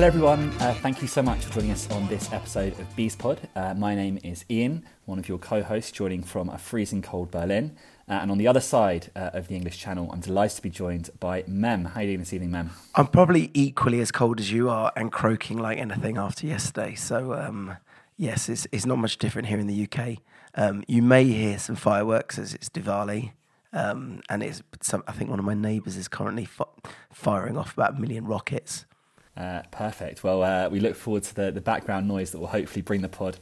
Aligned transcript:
Hello, 0.00 0.08
everyone. 0.08 0.48
Uh, 0.60 0.72
thank 0.80 1.02
you 1.02 1.06
so 1.06 1.20
much 1.20 1.44
for 1.44 1.52
joining 1.52 1.72
us 1.72 1.86
on 1.90 2.08
this 2.08 2.32
episode 2.32 2.72
of 2.80 2.96
Bees 2.96 3.14
Pod. 3.14 3.38
Uh, 3.54 3.74
my 3.74 3.94
name 3.94 4.18
is 4.24 4.46
Iain, 4.50 4.82
one 5.04 5.18
of 5.18 5.28
your 5.28 5.36
co 5.36 5.62
hosts, 5.62 5.90
joining 5.90 6.22
from 6.22 6.48
a 6.48 6.56
freezing 6.56 7.02
cold 7.02 7.30
Berlin. 7.30 7.76
Uh, 8.08 8.12
and 8.12 8.30
on 8.30 8.38
the 8.38 8.48
other 8.48 8.60
side 8.60 9.10
uh, 9.14 9.28
of 9.34 9.48
the 9.48 9.56
English 9.56 9.78
Channel, 9.78 10.10
I'm 10.10 10.20
delighted 10.20 10.56
to 10.56 10.62
be 10.62 10.70
joined 10.70 11.10
by 11.20 11.44
Mem. 11.46 11.84
How 11.84 12.00
are 12.00 12.02
you 12.04 12.08
doing 12.08 12.20
this 12.20 12.32
evening, 12.32 12.50
Mem? 12.50 12.70
I'm 12.94 13.08
probably 13.08 13.50
equally 13.52 14.00
as 14.00 14.10
cold 14.10 14.40
as 14.40 14.50
you 14.50 14.70
are 14.70 14.90
and 14.96 15.12
croaking 15.12 15.58
like 15.58 15.76
anything 15.76 16.16
after 16.16 16.46
yesterday. 16.46 16.94
So, 16.94 17.34
um, 17.34 17.76
yes, 18.16 18.48
it's, 18.48 18.66
it's 18.72 18.86
not 18.86 18.96
much 18.96 19.18
different 19.18 19.48
here 19.48 19.58
in 19.58 19.66
the 19.66 19.86
UK. 19.86 20.16
Um, 20.54 20.82
you 20.88 21.02
may 21.02 21.24
hear 21.24 21.58
some 21.58 21.76
fireworks 21.76 22.38
as 22.38 22.54
it's 22.54 22.70
Diwali. 22.70 23.32
Um, 23.74 24.22
and 24.30 24.42
it's 24.42 24.62
some, 24.80 25.04
I 25.06 25.12
think 25.12 25.28
one 25.28 25.38
of 25.38 25.44
my 25.44 25.52
neighbours 25.52 25.98
is 25.98 26.08
currently 26.08 26.46
fi- 26.46 26.64
firing 27.12 27.58
off 27.58 27.74
about 27.74 27.98
a 27.98 28.00
million 28.00 28.26
rockets. 28.26 28.86
Uh, 29.36 29.62
perfect. 29.70 30.22
Well, 30.22 30.42
uh, 30.42 30.68
we 30.68 30.80
look 30.80 30.96
forward 30.96 31.22
to 31.24 31.34
the, 31.34 31.50
the 31.50 31.60
background 31.60 32.08
noise 32.08 32.32
that 32.32 32.38
will 32.38 32.48
hopefully 32.48 32.82
bring 32.82 33.00
the 33.00 33.08
pod 33.08 33.38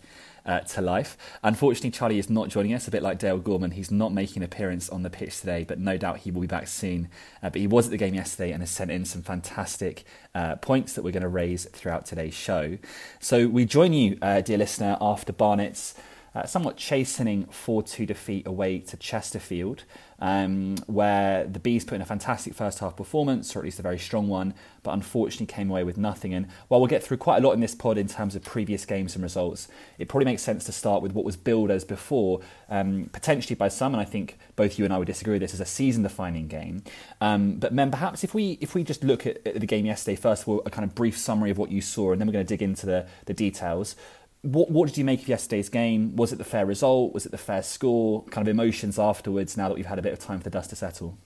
uh, 0.49 0.61
to 0.61 0.81
life. 0.81 1.17
Unfortunately, 1.43 1.91
Charlie 1.91 2.19
is 2.19 2.31
not 2.31 2.49
joining 2.49 2.73
us, 2.73 2.89
a 2.89 2.91
bit 2.91 3.03
like 3.03 3.19
Dale 3.19 3.39
Gorman. 3.39 3.73
He's 3.73 3.91
not 3.91 4.13
making 4.13 4.39
an 4.39 4.45
appearance 4.45 4.89
on 4.89 5.03
the 5.03 5.11
pitch 5.11 5.41
today, 5.41 5.65
but 5.65 5.79
no 5.79 5.97
doubt 5.97 6.19
he 6.19 6.31
will 6.31 6.41
be 6.41 6.47
back 6.47 6.69
soon. 6.69 7.09
Uh, 7.43 7.51
but 7.51 7.61
he 7.61 7.67
was 7.67 7.87
at 7.87 7.91
the 7.91 7.97
game 7.99 8.15
yesterday 8.15 8.53
and 8.53 8.63
has 8.63 8.71
sent 8.71 8.91
in 8.91 9.05
some 9.05 9.23
fantastic 9.23 10.05
uh, 10.35 10.57
points 10.57 10.95
that 10.95 11.03
we're 11.03 11.11
going 11.13 11.23
to 11.23 11.29
raise 11.29 11.67
throughout 11.67 12.07
today's 12.07 12.35
show. 12.35 12.79
So 13.21 13.47
we 13.47 13.67
join 13.67 13.93
you, 13.93 14.19
uh, 14.23 14.41
dear 14.41 14.59
listener, 14.59 14.97
after 15.01 15.33
Barnet's 15.33 15.95
uh, 16.35 16.45
somewhat 16.47 16.77
chastening 16.77 17.47
4 17.47 17.83
2 17.83 18.07
defeat 18.07 18.47
away 18.47 18.79
to 18.79 18.97
Chesterfield, 18.97 19.85
um, 20.21 20.77
where 20.87 21.45
the 21.45 21.59
Bees 21.59 21.85
put 21.85 21.95
in 21.95 22.03
a 22.03 22.07
fantastic 22.07 22.55
first 22.55 22.81
half 22.81 22.97
performance, 22.97 23.55
or 23.55 23.61
at 23.61 23.65
least 23.65 23.79
a 23.79 23.83
very 23.83 23.99
strong 23.99 24.29
one, 24.29 24.55
but 24.83 24.93
unfortunately 24.93 25.47
came 25.47 25.71
away 25.71 25.85
with 25.85 25.97
nothing. 25.97 26.35
And 26.35 26.49
while 26.69 26.81
we'll 26.81 26.89
get 26.89 27.03
through 27.03 27.19
quite 27.19 27.43
a 27.43 27.47
lot 27.47 27.53
in 27.53 27.61
this 27.61 27.75
pod 27.75 27.99
in 27.99 28.09
terms 28.09 28.35
of 28.35 28.43
previous 28.43 28.85
games 28.85 29.15
and 29.15 29.23
results, 29.23 29.69
it 29.99 30.09
probably 30.09 30.25
makes 30.25 30.43
sense 30.43 30.65
to 30.65 30.73
start 30.73 31.03
with 31.03 31.13
what 31.13 31.25
was 31.25 31.37
billed 31.37 31.71
as 31.71 31.85
before, 31.85 32.41
um, 32.69 33.09
potentially 33.13 33.55
by 33.55 33.69
some, 33.69 33.95
and 33.95 34.01
I 34.01 34.05
think 34.05 34.39
both 34.57 34.79
you 34.79 34.85
and 34.85 34.93
I 34.93 34.99
would 34.99 35.07
disagree 35.07 35.35
with 35.35 35.43
this, 35.43 35.55
as 35.55 35.61
a 35.61 35.67
season 35.67 36.03
defining 36.03 36.49
game. 36.49 36.83
Um, 37.21 37.55
but, 37.55 37.73
Mem, 37.73 37.91
perhaps 37.91 38.25
if 38.25 38.35
we, 38.35 38.59
if 38.61 38.75
we 38.75 38.83
just 38.83 39.05
look 39.05 39.27
at, 39.27 39.47
at 39.47 39.61
the 39.61 39.67
game 39.67 39.87
yesterday, 39.87 40.17
first 40.17 40.43
of 40.43 40.49
all, 40.49 40.63
a 40.67 40.71
kind 40.71 40.85
of 40.85 40.95
brief 40.95 41.17
summary 41.17 41.51
of 41.51 41.59
what 41.59 41.71
you 41.71 41.81
saw, 41.81 42.13
and 42.13 42.21
then 42.21 42.27
we're 42.27 42.33
going 42.33 42.47
to 42.47 42.49
dig 42.49 42.63
into 42.63 42.87
the, 42.87 43.07
the 43.27 43.35
details 43.35 43.95
what, 44.43 44.71
what 44.71 44.89
did 44.89 44.97
you 44.97 45.05
make 45.05 45.23
of 45.23 45.29
yesterday's 45.29 45.69
game? 45.69 46.17
Was 46.17 46.33
it 46.33 46.37
the 46.37 46.45
fair 46.45 46.65
result? 46.65 47.13
Was 47.13 47.27
it 47.27 47.33
the 47.33 47.39
fair 47.39 47.63
score? 47.63 48.25
Kind 48.27 48.47
of 48.47 48.53
emotions 48.53 48.99
afterwards 48.99 49.57
now 49.57 49.69
that 49.69 49.75
we've 49.75 49.87
had 49.87 49.99
a 49.99 50.03
bit 50.03 50.13
of 50.13 50.19
time 50.19 50.39
for 50.39 50.45
the 50.45 50.51
dust 50.51 50.71
to 50.71 50.77
settle? 50.77 51.19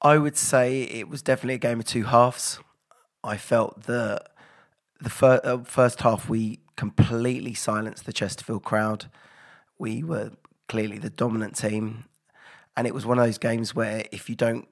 I 0.00 0.18
would 0.18 0.36
say 0.36 0.82
it 0.82 1.08
was 1.08 1.22
definitely 1.22 1.54
a 1.54 1.58
game 1.58 1.80
of 1.80 1.86
two 1.86 2.04
halves. 2.04 2.60
I 3.24 3.36
felt 3.36 3.84
that 3.84 4.28
the 5.00 5.10
fir- 5.10 5.40
uh, 5.42 5.58
first 5.64 6.00
half 6.02 6.28
we 6.28 6.60
completely 6.76 7.54
silenced 7.54 8.06
the 8.06 8.12
Chesterfield 8.12 8.62
crowd. 8.62 9.06
We 9.78 10.02
were 10.02 10.32
clearly 10.68 10.98
the 10.98 11.10
dominant 11.10 11.56
team. 11.56 12.04
And 12.76 12.86
it 12.86 12.94
was 12.94 13.06
one 13.06 13.18
of 13.18 13.24
those 13.24 13.38
games 13.38 13.74
where 13.74 14.04
if 14.12 14.28
you 14.28 14.36
don't 14.36 14.68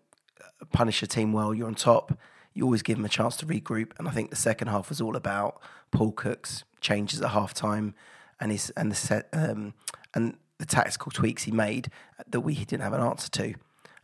punish 0.72 1.02
a 1.02 1.06
team 1.06 1.32
well, 1.32 1.54
you're 1.54 1.66
on 1.66 1.74
top. 1.74 2.18
You 2.52 2.64
always 2.64 2.82
give 2.82 2.96
them 2.96 3.04
a 3.04 3.08
chance 3.08 3.36
to 3.38 3.46
regroup. 3.46 3.92
And 3.98 4.06
I 4.06 4.10
think 4.10 4.30
the 4.30 4.36
second 4.36 4.68
half 4.68 4.90
was 4.90 5.00
all 5.00 5.16
about 5.16 5.60
Paul 5.90 6.12
Cook's 6.12 6.64
changes 6.84 7.20
at 7.20 7.30
half 7.30 7.52
time 7.52 7.94
and 8.38 8.52
his 8.52 8.70
and 8.76 8.92
the 8.92 8.94
set 8.94 9.28
um, 9.32 9.74
and 10.14 10.36
the 10.58 10.66
tactical 10.66 11.10
tweaks 11.10 11.42
he 11.42 11.50
made 11.50 11.90
that 12.28 12.40
we 12.40 12.54
didn't 12.54 12.82
have 12.82 12.92
an 12.92 13.00
answer 13.00 13.28
to. 13.30 13.54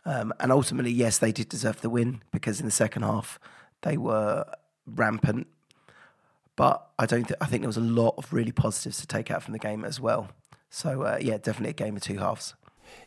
Um, 0.05 0.33
and 0.41 0.51
ultimately, 0.51 0.91
yes, 0.91 1.19
they 1.19 1.31
did 1.31 1.49
deserve 1.49 1.83
the 1.83 1.91
win 1.91 2.23
because 2.33 2.59
in 2.59 2.67
the 2.67 2.73
second 2.73 3.03
half 3.03 3.39
they 3.83 3.97
were 3.97 4.45
rampant. 4.87 5.47
But 6.57 6.87
I 6.99 7.07
don't. 7.07 7.25
Th- 7.25 7.39
I 7.41 7.47
think 7.47 7.63
there 7.63 7.69
was 7.69 7.77
a 7.77 7.83
lot 7.83 8.15
of 8.19 8.33
really 8.33 8.53
positives 8.53 8.99
to 9.01 9.07
take 9.07 9.31
out 9.31 9.43
from 9.43 9.53
the 9.53 9.59
game 9.59 9.85
as 9.85 10.01
well. 10.01 10.31
So 10.71 11.03
uh, 11.03 11.19
yeah, 11.21 11.37
definitely 11.37 11.71
a 11.71 11.75
game 11.75 11.97
of 11.97 12.03
two 12.03 12.19
halves. 12.19 12.55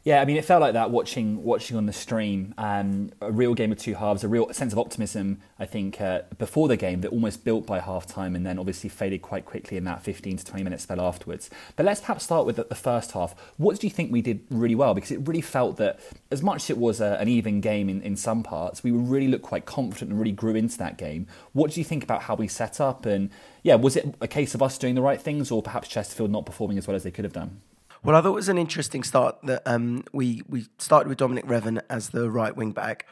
Yeah, 0.04 0.22
I 0.22 0.26
mean, 0.26 0.36
it 0.36 0.44
felt 0.44 0.60
like 0.60 0.74
that 0.74 0.92
watching 0.92 1.44
watching 1.44 1.78
on 1.78 1.86
the 1.86 1.94
stream. 1.94 2.54
Um, 2.58 3.12
a 3.22 3.32
real 3.32 3.54
game 3.54 3.72
of 3.72 3.78
two 3.78 3.94
halves, 3.94 4.24
a 4.26 4.28
real 4.28 4.52
sense 4.52 4.74
of 4.74 4.80
optimism. 4.80 5.40
I 5.58 5.66
think 5.66 6.02
uh, 6.02 6.24
before 6.38 6.68
the 6.68 6.76
game 6.76 7.00
that 7.02 7.10
almost 7.10 7.46
built 7.46 7.66
by 7.66 7.80
half 7.80 8.06
time, 8.06 8.36
and 8.36 8.46
then 8.46 8.60
obviously 8.60 8.90
faded 8.90 9.22
quite 9.22 9.46
quickly 9.46 9.78
in 9.78 9.86
that 9.86 10.04
15 10.04 10.38
to 10.38 10.46
20 10.46 10.62
minute 10.62 10.82
spell 10.82 11.00
afterwards. 11.00 11.50
But 11.78 11.86
let's 11.86 12.02
perhaps 12.02 12.26
start 12.26 12.46
with 12.46 12.58
the, 12.58 12.66
the 12.66 12.76
first 12.76 13.14
half. 13.14 13.34
What 13.56 13.80
do 13.80 13.88
you 13.88 13.92
think 13.92 14.12
we 14.12 14.22
did 14.22 14.42
really 14.50 14.76
well? 14.76 14.94
Because 14.94 15.12
it 15.12 15.26
really 15.26 15.42
felt 15.42 15.78
that 15.78 16.02
as 16.32 16.44
much 16.44 16.64
as 16.64 16.70
it 16.72 16.78
was 16.78 17.00
a, 17.00 17.18
an 17.22 17.30
even 17.30 17.62
game 17.62 17.88
in, 17.88 18.02
in 18.02 18.18
some 18.18 18.44
parts, 18.44 18.84
we 18.84 18.92
really 18.92 19.30
looked 19.30 19.46
quite 19.46 19.66
confident 19.66 20.12
and 20.12 20.20
really 20.20 20.34
grew 20.34 20.56
into 20.56 20.78
that 20.80 20.98
game. 20.98 21.28
What 21.54 21.72
do 21.72 21.80
you 21.80 21.86
think 21.86 22.04
about 22.04 22.24
how 22.24 22.36
we 22.36 22.50
set 22.50 22.82
up? 22.82 23.06
And 23.06 23.30
yeah, 23.62 23.76
was 23.76 23.96
it 23.96 24.16
a 24.20 24.28
case 24.28 24.54
of 24.54 24.62
us 24.62 24.78
doing 24.78 24.96
the 24.96 25.02
right 25.02 25.22
things, 25.22 25.50
or 25.50 25.62
perhaps 25.62 25.88
Chesterfield 25.88 26.30
not 26.30 26.46
performing 26.46 26.78
as 26.78 26.88
well 26.88 26.96
as 26.96 27.04
they 27.04 27.12
could 27.12 27.24
have 27.24 27.34
done? 27.34 27.62
Well, 28.06 28.18
I 28.18 28.22
thought 28.22 28.32
it 28.32 28.36
was 28.36 28.50
an 28.50 28.58
interesting 28.58 29.02
start 29.02 29.38
that 29.44 29.62
um, 29.66 30.04
we 30.12 30.42
we 30.50 30.66
started 30.78 31.08
with 31.08 31.20
Dominic 31.20 31.46
Revan 31.46 31.82
as 31.90 32.10
the 32.10 32.30
right 32.30 32.54
wing 32.54 32.74
back, 32.74 33.06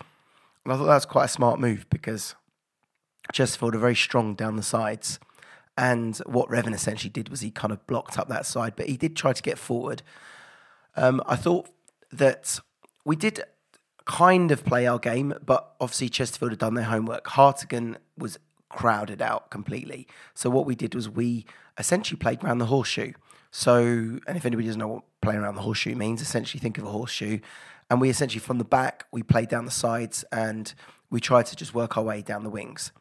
and 0.66 0.74
I 0.74 0.75
thought 0.75 0.88
that 0.88 0.96
was 0.96 1.06
quite 1.06 1.25
a 1.25 1.29
smart 1.29 1.62
move 1.62 1.85
because 1.90 2.35
Chesterfield 3.31 3.74
are 3.74 3.79
very 3.79 3.96
strong 3.96 4.35
down 4.35 4.57
the 4.57 4.63
sides, 4.63 5.18
and 5.78 6.18
what 6.25 6.50
Revan 6.50 6.74
essentially 6.74 7.09
did 7.09 7.29
was 7.29 7.40
he 7.40 7.52
kind 7.52 7.72
of 7.72 7.88
blocked 7.88 8.19
up 8.19 8.28
that 8.28 8.46
side, 8.46 8.74
but 8.75 8.88
he 8.88 8.97
did 8.97 9.16
try 9.16 9.31
to 9.31 9.41
get 9.41 9.57
forward. 9.57 10.02
Um, 10.97 11.23
I 11.25 11.38
thought 11.38 11.69
that 12.12 12.59
we 13.06 13.16
did 13.16 13.46
kind 14.03 14.52
of 14.52 14.66
play 14.66 14.88
our 14.88 15.00
game, 15.00 15.34
but 15.46 15.73
obviously 15.79 16.09
Chesterfield 16.09 16.52
had 16.52 16.59
done 16.59 16.73
their 16.73 16.84
homework. 16.84 17.25
Hartigan 17.28 17.97
was 18.18 18.38
crowded 18.68 19.22
out 19.22 19.52
completely, 19.52 20.06
so 20.34 20.50
what 20.50 20.66
we 20.66 20.75
did 20.75 20.94
was 20.94 21.08
we 21.08 21.46
essentially 21.78 22.18
played 22.18 22.44
around 22.44 22.58
the 22.58 22.66
horseshoe. 22.66 23.13
So, 23.52 23.80
and 24.26 24.38
if 24.38 24.46
anybody 24.46 24.68
doesn't 24.68 24.80
know 24.80 24.88
what 24.88 25.04
playing 25.22 25.42
around 25.42 25.56
the 25.56 25.62
horseshoe 25.62 25.96
means, 25.96 26.22
essentially 26.22 26.60
think 26.60 26.78
of 26.78 26.86
a 26.86 26.90
horseshoe. 26.90 27.40
And 27.90 28.00
we 28.00 28.10
essentially, 28.10 28.40
from 28.40 28.58
the 28.58 28.64
back, 28.64 29.06
we 29.12 29.22
played 29.22 29.50
down 29.50 29.66
the 29.66 29.72
sides 29.72 30.24
and 30.32 30.74
we 31.10 31.20
tried 31.20 31.46
to 31.48 31.56
just 31.56 31.74
work 31.74 31.98
our 31.98 32.04
way 32.04 32.22
down 32.22 32.44
the 32.44 32.50
wings. 32.50 32.92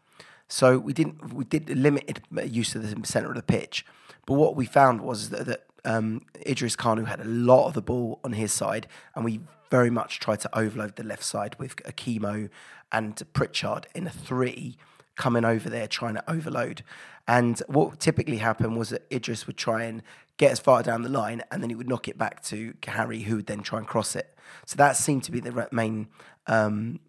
So 0.48 0.78
we 0.78 0.92
didn't, 0.92 1.32
we 1.32 1.44
did 1.44 1.70
limited 1.70 2.22
use 2.44 2.74
of 2.74 2.82
the 2.82 3.06
centre 3.06 3.30
of 3.30 3.36
the 3.36 3.42
pitch. 3.42 3.86
But 4.26 4.34
what 4.34 4.56
we 4.56 4.66
found 4.66 5.00
was 5.02 5.30
that, 5.30 5.46
that 5.46 5.66
um, 5.84 6.22
Idris 6.46 6.74
Kanu 6.74 7.06
had 7.06 7.20
a 7.20 7.24
lot 7.24 7.68
of 7.68 7.74
the 7.74 7.82
ball 7.82 8.18
on 8.24 8.32
his 8.32 8.52
side, 8.52 8.88
and 9.14 9.24
we 9.24 9.40
very 9.70 9.90
much 9.90 10.18
tried 10.18 10.40
to 10.40 10.58
overload 10.58 10.96
the 10.96 11.04
left 11.04 11.22
side 11.22 11.54
with 11.58 11.76
Akimo 11.76 12.50
and 12.90 13.22
Pritchard 13.32 13.86
in 13.94 14.08
a 14.08 14.10
three 14.10 14.76
coming 15.20 15.44
over 15.44 15.68
there 15.68 15.86
trying 15.86 16.14
to 16.14 16.30
overload. 16.30 16.82
And 17.28 17.62
what 17.68 18.00
typically 18.00 18.38
happened 18.38 18.76
was 18.78 18.88
that 18.88 19.06
Idris 19.12 19.46
would 19.46 19.58
try 19.58 19.84
and 19.84 20.02
get 20.38 20.50
as 20.50 20.58
far 20.58 20.82
down 20.82 21.02
the 21.02 21.10
line, 21.10 21.42
and 21.50 21.62
then 21.62 21.68
he 21.68 21.76
would 21.76 21.88
knock 21.88 22.08
it 22.08 22.16
back 22.16 22.42
to 22.44 22.72
Harry, 22.86 23.20
who 23.20 23.36
would 23.36 23.46
then 23.46 23.60
try 23.60 23.78
and 23.78 23.86
cross 23.86 24.16
it. 24.16 24.34
So 24.64 24.76
that 24.76 24.96
seemed 24.96 25.22
to 25.24 25.30
be 25.30 25.40
the 25.40 25.68
main. 25.70 26.08
Um, 26.46 27.00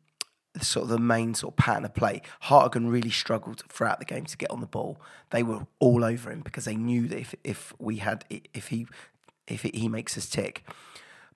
sort 0.59 0.83
of 0.83 0.89
the 0.89 0.99
main 0.99 1.33
sort 1.33 1.53
of 1.53 1.55
pattern 1.55 1.85
of 1.85 1.95
play. 1.95 2.22
Hartigan 2.41 2.89
really 2.89 3.09
struggled 3.09 3.63
throughout 3.69 3.99
the 3.99 4.05
game 4.05 4.25
to 4.25 4.35
get 4.35 4.51
on 4.51 4.59
the 4.59 4.67
ball. 4.67 4.99
They 5.29 5.43
were 5.43 5.66
all 5.79 6.03
over 6.03 6.29
him 6.29 6.41
because 6.41 6.66
they 6.66 6.75
knew 6.75 7.07
that 7.07 7.17
if 7.17 7.33
if 7.45 7.73
we 7.79 7.97
had 7.97 8.25
if 8.53 8.67
he 8.67 8.85
if 9.47 9.61
he 9.61 9.88
makes 9.88 10.17
us 10.17 10.28
tick, 10.28 10.67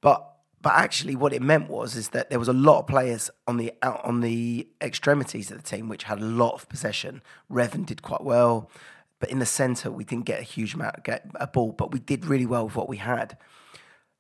but 0.02 0.35
but 0.66 0.74
actually 0.74 1.16
what 1.16 1.32
it 1.32 1.44
meant 1.44 1.70
was 1.70 1.96
is 1.96 2.10
that 2.10 2.32
there 2.32 2.40
was 2.40 2.48
a 2.48 2.54
lot 2.54 2.80
of 2.80 2.88
players 2.88 3.30
on 3.46 3.58
the 3.58 3.72
out 3.84 4.04
on 4.04 4.22
the 4.22 4.68
extremities 4.82 5.52
of 5.52 5.58
the 5.58 5.64
team 5.64 5.88
which 5.88 6.06
had 6.06 6.20
a 6.20 6.26
lot 6.26 6.56
of 6.56 6.68
possession. 6.70 7.22
Revan 7.52 7.86
did 7.86 8.02
quite 8.02 8.24
well. 8.24 8.72
But 9.20 9.30
in 9.30 9.38
the 9.38 9.46
centre, 9.46 9.92
we 9.92 10.04
didn't 10.04 10.26
get 10.26 10.40
a 10.40 10.44
huge 10.44 10.74
amount, 10.74 11.04
get 11.04 11.30
a 11.36 11.46
ball, 11.46 11.72
but 11.72 11.92
we 11.92 12.00
did 12.00 12.26
really 12.26 12.48
well 12.48 12.66
with 12.66 12.76
what 12.76 12.90
we 12.90 12.98
had. 12.98 13.38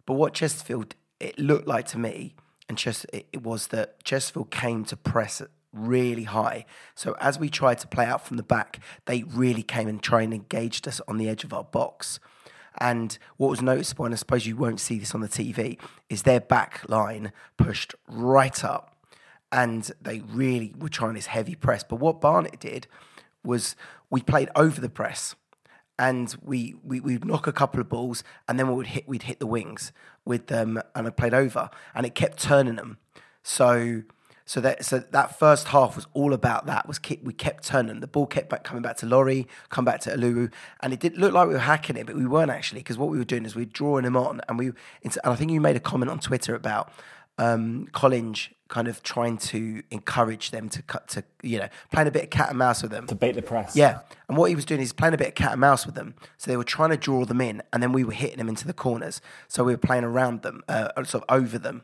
But 0.06 0.14
what 0.14 0.36
Chesterfield, 0.36 0.94
it 1.20 1.40
looked 1.40 1.68
like 1.68 1.88
to 1.88 1.98
me, 1.98 2.36
and 2.70 2.78
Chester, 2.78 3.08
it, 3.12 3.42
was 3.42 3.68
that 3.68 4.04
Chesterfield 4.04 4.52
came 4.52 4.86
to 4.86 4.96
press 4.96 5.42
really 5.74 6.26
high. 6.26 6.68
So 6.94 7.16
as 7.20 7.40
we 7.40 7.50
tried 7.50 7.80
to 7.80 7.88
play 7.88 8.06
out 8.06 8.24
from 8.24 8.38
the 8.38 8.44
back, 8.44 8.80
they 9.06 9.24
really 9.24 9.64
came 9.64 9.88
and 9.88 10.00
tried 10.00 10.26
and 10.26 10.34
engaged 10.36 10.88
us 10.88 11.02
on 11.08 11.18
the 11.18 11.28
edge 11.28 11.44
of 11.44 11.54
our 11.54 11.64
box. 11.64 12.20
And 12.80 13.18
what 13.38 13.50
was 13.50 13.62
noticeable, 13.62 14.06
and 14.06 14.14
I 14.14 14.18
suppose 14.18 14.46
you 14.46 14.56
won't 14.56 14.80
see 14.80 15.00
this 15.00 15.16
on 15.16 15.22
the 15.22 15.28
TV, 15.28 15.80
is 16.10 16.24
their 16.24 16.40
back 16.40 16.82
line 16.88 17.32
pushed 17.58 17.96
right 18.08 18.64
up. 18.64 18.96
And 19.52 19.90
they 20.02 20.20
really 20.20 20.74
were 20.78 20.90
trying 20.90 21.14
this 21.14 21.28
heavy 21.28 21.56
press. 21.56 21.84
But 21.84 21.98
what 21.98 22.20
Barnet 22.20 22.60
did 22.60 22.88
was 23.44 23.76
we 24.10 24.22
played 24.22 24.50
over 24.56 24.82
the 24.82 24.90
press 24.90 25.36
and 25.98 26.36
we, 26.44 26.76
we 26.84 27.00
we'd 27.00 27.24
knock 27.24 27.48
a 27.48 27.54
couple 27.54 27.80
of 27.80 27.88
balls 27.88 28.24
and 28.50 28.60
then 28.60 28.68
we 28.68 28.74
would 28.74 28.88
hit 28.88 29.08
we'd 29.08 29.24
hit 29.24 29.40
the 29.40 29.48
wings 29.48 29.94
with 30.26 30.48
them 30.48 30.82
and 30.94 31.08
I 31.08 31.10
played 31.10 31.34
over 31.34 31.70
and 31.94 32.06
it 32.06 32.16
kept 32.16 32.42
turning 32.42 32.76
them. 32.76 32.98
So 33.44 34.04
so 34.46 34.62
that 34.62 34.86
so 34.86 35.00
that 35.00 35.38
first 35.38 35.70
half 35.70 35.96
was 35.96 36.06
all 36.14 36.32
about 36.32 36.68
that. 36.68 36.88
Was 36.88 37.00
keep, 37.00 37.24
we 37.24 37.34
kept 37.34 37.64
turning 37.64 38.00
the 38.00 38.08
ball 38.08 38.28
kept 38.28 38.50
back 38.50 38.64
coming 38.64 38.84
back 38.84 38.98
to 38.98 39.08
Laurie, 39.08 39.48
come 39.70 39.86
back 39.86 40.02
to 40.02 40.12
Alulu, 40.12 40.52
and 40.82 40.94
it 40.94 41.00
did 41.00 41.18
look 41.18 41.34
like 41.34 41.48
we 41.48 41.56
were 41.56 41.60
hacking 41.60 41.98
it, 41.98 42.06
but 42.06 42.16
we 42.16 42.28
weren't 42.28 42.52
actually 42.52 42.82
because 42.82 42.98
what 42.98 43.10
we 43.10 43.18
were 43.18 43.26
doing 43.26 43.46
is 43.46 43.56
we 43.56 43.64
were 43.64 43.72
drawing 43.72 44.06
him 44.06 44.16
on, 44.16 44.42
and 44.48 44.60
we 44.60 44.68
and 45.04 45.18
I 45.24 45.36
think 45.36 45.52
you 45.52 45.60
made 45.60 45.76
a 45.76 45.80
comment 45.80 46.12
on 46.12 46.20
Twitter 46.20 46.54
about 46.54 46.92
um, 47.40 47.88
Collinge 47.92 48.52
kind 48.68 48.88
of 48.88 49.04
trying 49.04 49.38
to 49.38 49.84
encourage 49.92 50.50
them 50.50 50.70
to 50.70 50.82
cut 50.84 51.08
to 51.08 51.24
you 51.42 51.60
know 51.60 51.70
playing 51.92 52.08
a 52.08 52.12
bit 52.12 52.24
of 52.24 52.30
cat 52.30 52.50
and 52.50 52.58
mouse 52.58 52.82
with 52.82 52.92
them 52.92 53.08
to 53.08 53.16
bait 53.16 53.34
the 53.34 53.42
press. 53.42 53.76
yeah, 53.76 54.02
and 54.28 54.38
what 54.38 54.50
he 54.50 54.56
was 54.56 54.66
doing 54.66 54.80
is 54.80 54.94
playing 54.94 55.16
a 55.16 55.18
bit 55.18 55.30
of 55.30 55.36
cat 55.36 55.54
and 55.54 55.62
mouse 55.62 55.88
with 55.88 55.96
them. 55.96 56.14
So 56.38 56.52
they 56.52 56.58
were 56.58 56.64
trying 56.64 56.92
to 56.92 56.98
draw 56.98 57.26
them 57.26 57.42
in, 57.42 57.64
and 57.74 57.82
then 57.82 57.92
we 57.92 58.04
were 58.04 58.14
hitting 58.14 58.38
them 58.38 58.50
into 58.50 58.68
the 58.68 58.74
corners. 58.74 59.22
So 59.48 59.64
we 59.64 59.74
were 59.74 59.80
playing 59.80 60.04
around 60.04 60.44
them, 60.44 60.64
uh, 60.68 60.90
sort 61.04 61.24
of 61.24 61.36
over 61.36 61.58
them. 61.58 61.82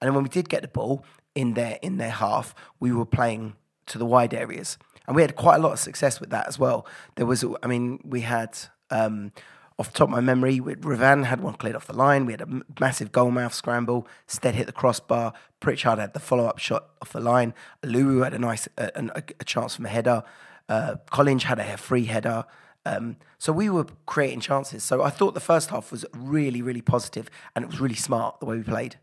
And 0.00 0.06
then 0.08 0.14
when 0.14 0.22
we 0.22 0.28
did 0.28 0.48
get 0.48 0.62
the 0.62 0.68
ball 0.68 1.04
in 1.36 1.54
their 1.54 1.78
in 1.82 1.98
their 1.98 2.10
half, 2.10 2.54
we 2.80 2.92
were 2.92 3.06
playing 3.06 3.54
to 3.86 3.98
the 3.98 4.06
wide 4.06 4.34
areas, 4.34 4.78
and 5.06 5.14
we 5.14 5.22
had 5.22 5.36
quite 5.36 5.56
a 5.56 5.60
lot 5.60 5.72
of 5.72 5.78
success 5.78 6.18
with 6.18 6.30
that 6.30 6.48
as 6.48 6.58
well. 6.58 6.84
There 7.14 7.26
was, 7.26 7.44
I 7.62 7.66
mean, 7.68 8.00
we 8.04 8.22
had. 8.22 8.58
Um, 8.90 9.32
off 9.78 9.92
the 9.92 9.98
top 9.98 10.08
of 10.08 10.12
my 10.12 10.20
memory, 10.20 10.58
Revan 10.58 11.26
had 11.26 11.42
one 11.42 11.52
cleared 11.52 11.76
off 11.76 11.86
the 11.86 11.92
line. 11.92 12.24
We 12.24 12.32
had 12.32 12.40
a 12.40 12.62
massive 12.80 13.12
goalmouth 13.12 13.52
scramble. 13.52 14.08
Stead 14.26 14.54
hit 14.54 14.64
the 14.64 14.72
crossbar. 14.72 15.34
Pritchard 15.60 15.98
had 15.98 16.14
the 16.14 16.18
follow 16.18 16.46
up 16.46 16.58
shot 16.58 16.88
off 17.02 17.12
the 17.12 17.20
line. 17.20 17.52
Lulu 17.84 18.20
had 18.20 18.32
a 18.32 18.38
nice 18.38 18.68
a, 18.78 18.90
a, 18.94 19.22
a 19.38 19.44
chance 19.44 19.76
from 19.76 19.84
a 19.84 19.90
header. 19.90 20.22
Uh, 20.66 20.96
Collinge 21.12 21.42
had 21.42 21.58
a 21.58 21.76
free 21.76 22.06
header. 22.06 22.46
Um, 22.86 23.16
so 23.38 23.52
we 23.52 23.68
were 23.68 23.86
creating 24.06 24.40
chances. 24.40 24.82
So 24.82 25.02
I 25.02 25.10
thought 25.10 25.34
the 25.34 25.40
first 25.40 25.68
half 25.68 25.92
was 25.92 26.06
really, 26.14 26.62
really 26.62 26.80
positive, 26.80 27.28
and 27.54 27.62
it 27.62 27.68
was 27.68 27.78
really 27.78 27.96
smart 27.96 28.40
the 28.40 28.46
way 28.46 28.56
we 28.56 28.62
played. 28.62 28.96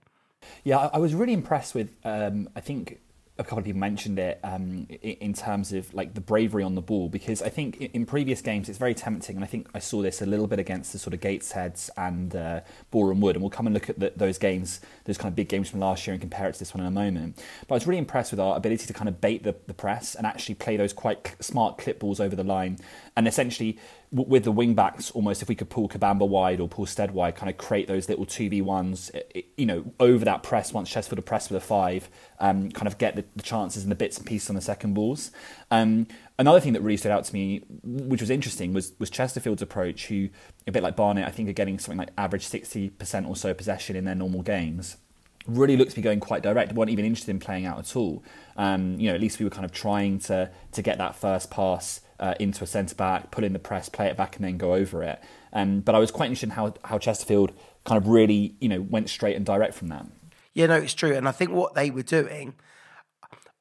Yeah, 0.64 0.90
I, 0.94 0.98
was 0.98 1.14
really 1.14 1.34
impressed 1.34 1.76
with. 1.76 1.96
Um, 2.04 2.50
I 2.56 2.62
think 2.62 3.00
a 3.40 3.44
couple 3.44 3.60
of 3.60 3.66
people 3.66 3.80
mentioned 3.80 4.20
it 4.20 4.40
um, 4.44 4.86
in 5.02 5.34
terms 5.34 5.74
of 5.74 5.92
like 5.96 6.14
the 6.14 6.22
bravery 6.22 6.62
on 6.62 6.76
the 6.76 6.82
ball 6.82 7.10
because 7.10 7.42
I 7.42 7.50
think 7.50 7.82
in 7.82 8.06
previous 8.06 8.42
games 8.44 8.70
it's 8.70 8.78
very 8.78 8.94
tempting 8.94 9.36
and 9.36 9.44
I 9.44 9.48
think 9.48 9.68
I 9.74 9.80
saw 9.80 10.04
this 10.04 10.22
a 10.22 10.28
little 10.28 10.46
bit 10.46 10.60
against 10.60 10.94
the 10.94 11.00
sort 11.00 11.16
of 11.16 11.20
Gatesheads 11.20 11.90
and 11.98 12.36
uh, 12.36 12.62
Boreham 12.92 13.22
Wood 13.22 13.36
and 13.36 13.42
we'll 13.42 13.50
come 13.50 13.66
and 13.66 13.74
look 13.74 13.90
at 13.90 14.00
the, 14.00 14.14
those 14.16 14.38
games 14.38 14.82
those 15.06 15.18
kind 15.18 15.32
of 15.32 15.36
big 15.36 15.50
games 15.50 15.68
from 15.68 15.80
last 15.80 16.06
year 16.06 16.14
and 16.14 16.22
compare 16.22 16.48
it 16.48 16.54
to 16.54 16.60
this 16.60 16.76
one 16.76 16.82
in 16.82 16.88
a 16.88 16.92
moment 16.92 17.44
but 17.68 17.74
I 17.74 17.78
was 17.78 17.88
really 17.88 17.98
impressed 17.98 18.32
with 18.32 18.40
our 18.40 18.56
ability 18.56 18.86
to 18.86 18.94
kind 18.94 19.10
of 19.10 19.20
bait 19.20 19.42
the, 19.42 19.56
the 19.66 19.74
press 19.74 20.14
and 20.14 20.28
actually 20.28 20.56
play 20.56 20.78
those 20.78 20.94
quite 20.94 21.36
smart 21.40 21.80
clip 21.80 22.00
balls 22.00 22.20
over 22.20 22.36
the 22.36 22.44
line 22.44 22.78
and 23.18 23.28
essentially 23.28 23.80
with 24.14 24.44
the 24.44 24.52
wing 24.52 24.76
backs, 24.76 25.10
almost 25.12 25.42
if 25.42 25.50
we 25.50 25.56
could 25.56 25.72
pull 25.72 25.90
Kabamba 25.90 26.28
wide 26.28 26.60
or 26.60 26.68
pull 26.70 26.86
Stead 26.86 27.12
wide, 27.12 27.36
kind 27.36 27.50
of 27.50 27.58
create 27.58 27.88
those 27.88 28.08
little 28.08 28.26
two 28.26 28.48
v 28.48 28.62
ones, 28.62 29.12
you 29.58 29.66
know, 29.66 29.92
over 30.00 30.24
that 30.24 30.44
press 30.44 30.72
once 30.72 30.90
Chesterfield 30.90 31.18
are 31.18 31.24
pressed 31.24 31.50
with 31.50 31.62
a 31.62 31.66
five, 31.66 32.08
um, 32.40 32.70
kind 32.70 32.88
of 32.88 33.00
get 33.00 33.16
the, 33.16 33.26
the, 33.36 33.42
chances 33.42 33.82
and 33.82 33.92
the 33.92 33.96
bits 33.96 34.18
and 34.18 34.28
pieces 34.28 34.50
on 34.50 34.56
the 34.56 34.62
second 34.62 34.94
balls. 34.94 35.32
Um, 35.72 36.06
another 36.38 36.60
thing 36.60 36.74
that 36.74 36.82
really 36.82 36.98
stood 36.98 37.12
out 37.12 37.26
to 37.26 37.34
me, 37.34 37.64
which 37.84 38.22
was 38.22 38.30
interesting, 38.30 38.72
was 38.72 38.94
was 39.00 39.10
Chesterfield's 39.10 39.64
approach, 39.64 40.06
who 40.08 40.30
a 40.68 40.72
bit 40.72 40.84
like 40.84 40.96
Barnet, 40.96 41.28
I 41.28 41.32
think 41.32 41.50
are 41.50 41.54
getting 41.54 41.80
something 41.80 41.98
like 41.98 42.10
average 42.16 42.46
sixty 42.46 42.92
percent 42.92 43.28
or 43.28 43.36
so 43.36 43.54
possession 43.56 43.96
in 43.96 44.06
their 44.06 44.16
normal 44.16 44.44
games 44.44 44.98
really 45.46 45.76
looked 45.76 45.92
to 45.92 45.96
be 45.98 46.02
going 46.02 46.22
quite 46.22 46.42
direct. 46.42 46.72
weren't 46.72 46.90
even 46.90 47.04
interested 47.04 47.30
in 47.30 47.38
playing 47.38 47.66
out 47.66 47.78
at 47.78 47.96
all. 47.98 48.24
Um, 48.56 48.98
you 48.98 49.10
know, 49.10 49.16
at 49.16 49.20
least 49.20 49.40
we 49.40 49.46
were 49.46 49.50
kind 49.50 49.66
of 49.66 49.72
trying 49.72 50.20
to 50.20 50.50
to 50.72 50.82
get 50.82 50.98
that 51.00 51.16
first 51.16 51.52
pass 51.52 52.02
uh, 52.24 52.34
into 52.40 52.64
a 52.64 52.68
centre 52.68 52.96
back, 52.96 53.32
put 53.32 53.44
in 53.44 53.52
the 53.52 53.60
press, 53.60 53.90
play 53.90 54.08
it 54.08 54.16
back, 54.16 54.38
and 54.38 54.46
then 54.46 54.58
go 54.58 54.74
over 54.74 55.04
it. 55.04 55.22
Um, 55.52 55.82
but 55.82 55.94
I 55.94 56.00
was 56.00 56.10
quite 56.10 56.28
interested 56.28 56.48
in 56.48 56.52
how 56.52 56.74
how 56.86 56.98
Chesterfield 56.98 57.52
kind 57.84 58.02
of 58.02 58.08
really 58.08 58.56
you 58.62 58.70
know 58.70 58.80
went 58.80 59.10
straight 59.10 59.36
and 59.36 59.46
direct 59.46 59.74
from 59.74 59.90
that. 59.90 60.06
Yeah, 60.54 60.68
no, 60.68 60.76
it's 60.76 60.94
true, 60.94 61.14
and 61.14 61.28
I 61.28 61.34
think 61.34 61.52
what 61.52 61.74
they 61.74 61.92
were 61.92 62.02
doing, 62.02 62.56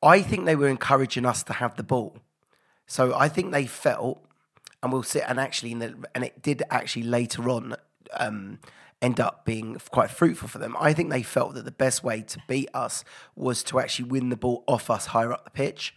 I 0.01 0.23
think 0.23 0.45
they 0.45 0.55
were 0.55 0.69
encouraging 0.69 1.27
us 1.27 1.43
to 1.45 1.55
have 1.55 1.75
the 1.75 1.83
ball. 1.83 2.19
So 2.87 3.13
I 3.17 3.29
think 3.29 3.51
they 3.51 3.67
felt, 3.67 4.25
and 4.81 4.93
we'll 4.93 5.03
sit 5.03 5.25
and 5.27 5.41
actually, 5.41 5.73
and 5.73 6.25
it 6.25 6.41
did 6.41 6.63
actually 6.71 7.03
later 7.03 7.51
on. 7.51 7.75
Um, 8.15 8.61
end 9.01 9.19
up 9.19 9.45
being 9.45 9.77
quite 9.91 10.13
fruitful 10.13 10.47
for 10.47 10.59
them. 10.59 10.77
I 10.79 10.93
think 10.93 11.11
they 11.11 11.25
felt 11.25 11.55
that 11.55 11.65
the 11.65 11.73
best 11.73 12.05
way 12.05 12.23
to 12.23 12.39
beat 12.47 12.69
us 12.73 13.03
was 13.35 13.65
to 13.65 13.81
actually 13.81 14.09
win 14.09 14.29
the 14.29 14.37
ball 14.37 14.63
off 14.69 14.91
us 14.91 15.07
higher 15.07 15.33
up 15.33 15.43
the 15.43 15.51
pitch 15.51 15.93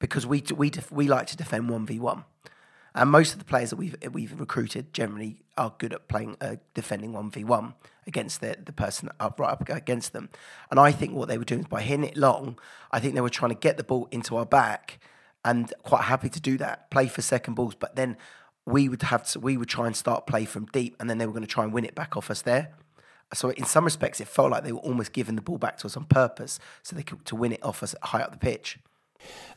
because 0.00 0.26
we 0.26 0.42
we 0.56 0.72
we 0.90 1.06
like 1.06 1.28
to 1.28 1.36
defend 1.36 1.70
one 1.70 1.86
v 1.86 2.00
one, 2.00 2.24
and 2.92 3.08
most 3.10 3.32
of 3.32 3.38
the 3.38 3.44
players 3.44 3.70
that 3.70 3.76
we've 3.76 3.96
we've 4.12 4.40
recruited 4.40 4.92
generally 4.92 5.42
are 5.56 5.72
good 5.78 5.92
at 5.92 6.08
playing 6.08 6.36
uh, 6.40 6.56
defending 6.74 7.12
one 7.12 7.30
v 7.30 7.44
one 7.44 7.74
against 8.06 8.40
the 8.40 8.56
the 8.64 8.72
person 8.72 9.08
up 9.20 9.38
right 9.38 9.52
up 9.52 9.68
against 9.68 10.12
them. 10.12 10.28
And 10.70 10.80
I 10.80 10.90
think 10.90 11.14
what 11.14 11.28
they 11.28 11.38
were 11.38 11.44
doing 11.44 11.60
is 11.60 11.68
by 11.68 11.82
hitting 11.82 12.04
it 12.04 12.16
long, 12.16 12.58
I 12.90 12.98
think 12.98 13.14
they 13.14 13.20
were 13.20 13.30
trying 13.30 13.52
to 13.52 13.58
get 13.68 13.76
the 13.76 13.84
ball 13.84 14.08
into 14.10 14.36
our 14.36 14.46
back, 14.46 14.98
and 15.44 15.72
quite 15.84 16.02
happy 16.02 16.28
to 16.30 16.40
do 16.40 16.58
that, 16.58 16.90
play 16.90 17.06
for 17.06 17.22
second 17.22 17.54
balls, 17.54 17.76
but 17.78 17.94
then. 17.94 18.16
We 18.66 18.90
would 18.90 19.02
have 19.02 19.24
to, 19.30 19.40
we 19.40 19.56
would 19.56 19.70
try 19.70 19.86
and 19.86 19.96
start 19.96 20.26
play 20.26 20.44
from 20.44 20.66
deep, 20.66 20.94
and 21.00 21.08
then 21.08 21.18
they 21.18 21.26
were 21.26 21.32
going 21.32 21.42
to 21.42 21.48
try 21.48 21.64
and 21.64 21.72
win 21.72 21.84
it 21.84 21.94
back 21.94 22.16
off 22.16 22.30
us 22.30 22.42
there. 22.42 22.74
So 23.32 23.48
in 23.50 23.64
some 23.64 23.84
respects, 23.84 24.20
it 24.20 24.28
felt 24.28 24.50
like 24.50 24.64
they 24.64 24.70
were 24.70 24.80
almost 24.80 25.12
giving 25.12 25.34
the 25.34 25.42
ball 25.42 25.56
back 25.58 25.78
to 25.78 25.86
us 25.86 25.96
on 25.96 26.04
purpose, 26.04 26.60
so 26.82 26.94
they 26.94 27.02
could 27.02 27.24
to 27.24 27.34
win 27.34 27.52
it 27.52 27.64
off 27.64 27.82
us 27.82 27.94
high 28.02 28.20
up 28.20 28.30
the 28.30 28.38
pitch. 28.38 28.78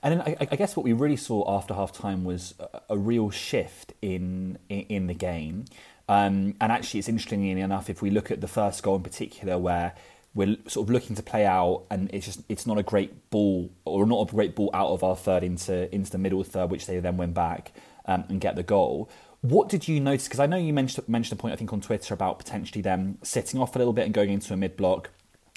And 0.01 0.19
then 0.19 0.21
I, 0.21 0.47
I, 0.51 0.55
guess 0.55 0.75
what 0.75 0.83
we 0.83 0.93
really 0.93 1.15
saw 1.15 1.43
after 1.55 1.73
half 1.73 1.93
time 1.93 2.23
was 2.23 2.55
a, 2.59 2.81
a 2.91 2.97
real 2.97 3.29
shift 3.29 3.93
in, 4.01 4.57
in, 4.69 4.81
in 4.81 5.07
the 5.07 5.13
game. 5.13 5.65
Um, 6.09 6.55
and 6.59 6.71
actually, 6.71 6.99
it's 6.99 7.09
interestingly 7.09 7.51
enough, 7.51 7.89
if 7.89 8.01
we 8.01 8.09
look 8.09 8.31
at 8.31 8.41
the 8.41 8.47
first 8.47 8.83
goal 8.83 8.97
in 8.97 9.03
particular, 9.03 9.57
where 9.57 9.93
we're 10.35 10.57
sort 10.67 10.87
of 10.87 10.89
looking 10.91 11.15
to 11.15 11.23
play 11.23 11.45
out, 11.45 11.85
and 11.89 12.09
it's 12.13 12.25
just 12.25 12.41
it's 12.49 12.65
not 12.65 12.77
a 12.77 12.83
great 12.83 13.29
ball 13.29 13.71
or 13.85 14.05
not 14.05 14.29
a 14.29 14.31
great 14.31 14.55
ball 14.55 14.69
out 14.73 14.89
of 14.89 15.03
our 15.03 15.15
third 15.15 15.43
into 15.43 15.93
into 15.93 16.11
the 16.11 16.17
middle 16.17 16.43
third, 16.43 16.71
which 16.71 16.87
they 16.87 16.99
then 16.99 17.17
went 17.17 17.33
back 17.33 17.71
um, 18.05 18.25
and 18.29 18.41
get 18.41 18.55
the 18.55 18.63
goal. 18.63 19.09
What 19.41 19.69
did 19.69 19.87
you 19.87 19.99
notice? 19.99 20.27
Because 20.27 20.39
I 20.39 20.45
know 20.45 20.57
you 20.57 20.73
mentioned 20.73 21.07
mentioned 21.07 21.39
a 21.39 21.41
point 21.41 21.53
I 21.53 21.57
think 21.57 21.71
on 21.71 21.81
Twitter 21.81 22.13
about 22.13 22.39
potentially 22.39 22.81
them 22.81 23.17
sitting 23.23 23.59
off 23.59 23.75
a 23.75 23.77
little 23.77 23.93
bit 23.93 24.05
and 24.05 24.13
going 24.13 24.29
into 24.29 24.53
a 24.53 24.57
mid 24.57 24.75
block, 24.75 25.11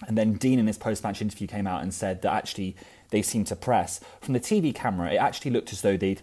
and 0.06 0.16
then 0.16 0.34
Dean 0.34 0.58
in 0.58 0.66
his 0.66 0.78
post 0.78 1.02
match 1.02 1.22
interview 1.22 1.46
came 1.46 1.66
out 1.66 1.82
and 1.82 1.94
said 1.94 2.22
that 2.22 2.32
actually 2.32 2.76
they 3.10 3.22
seemed 3.22 3.46
to 3.48 3.56
press. 3.56 4.00
From 4.20 4.34
the 4.34 4.40
TV 4.40 4.74
camera, 4.74 5.12
it 5.12 5.16
actually 5.16 5.50
looked 5.50 5.72
as 5.72 5.82
though 5.82 5.96
they'd, 5.96 6.22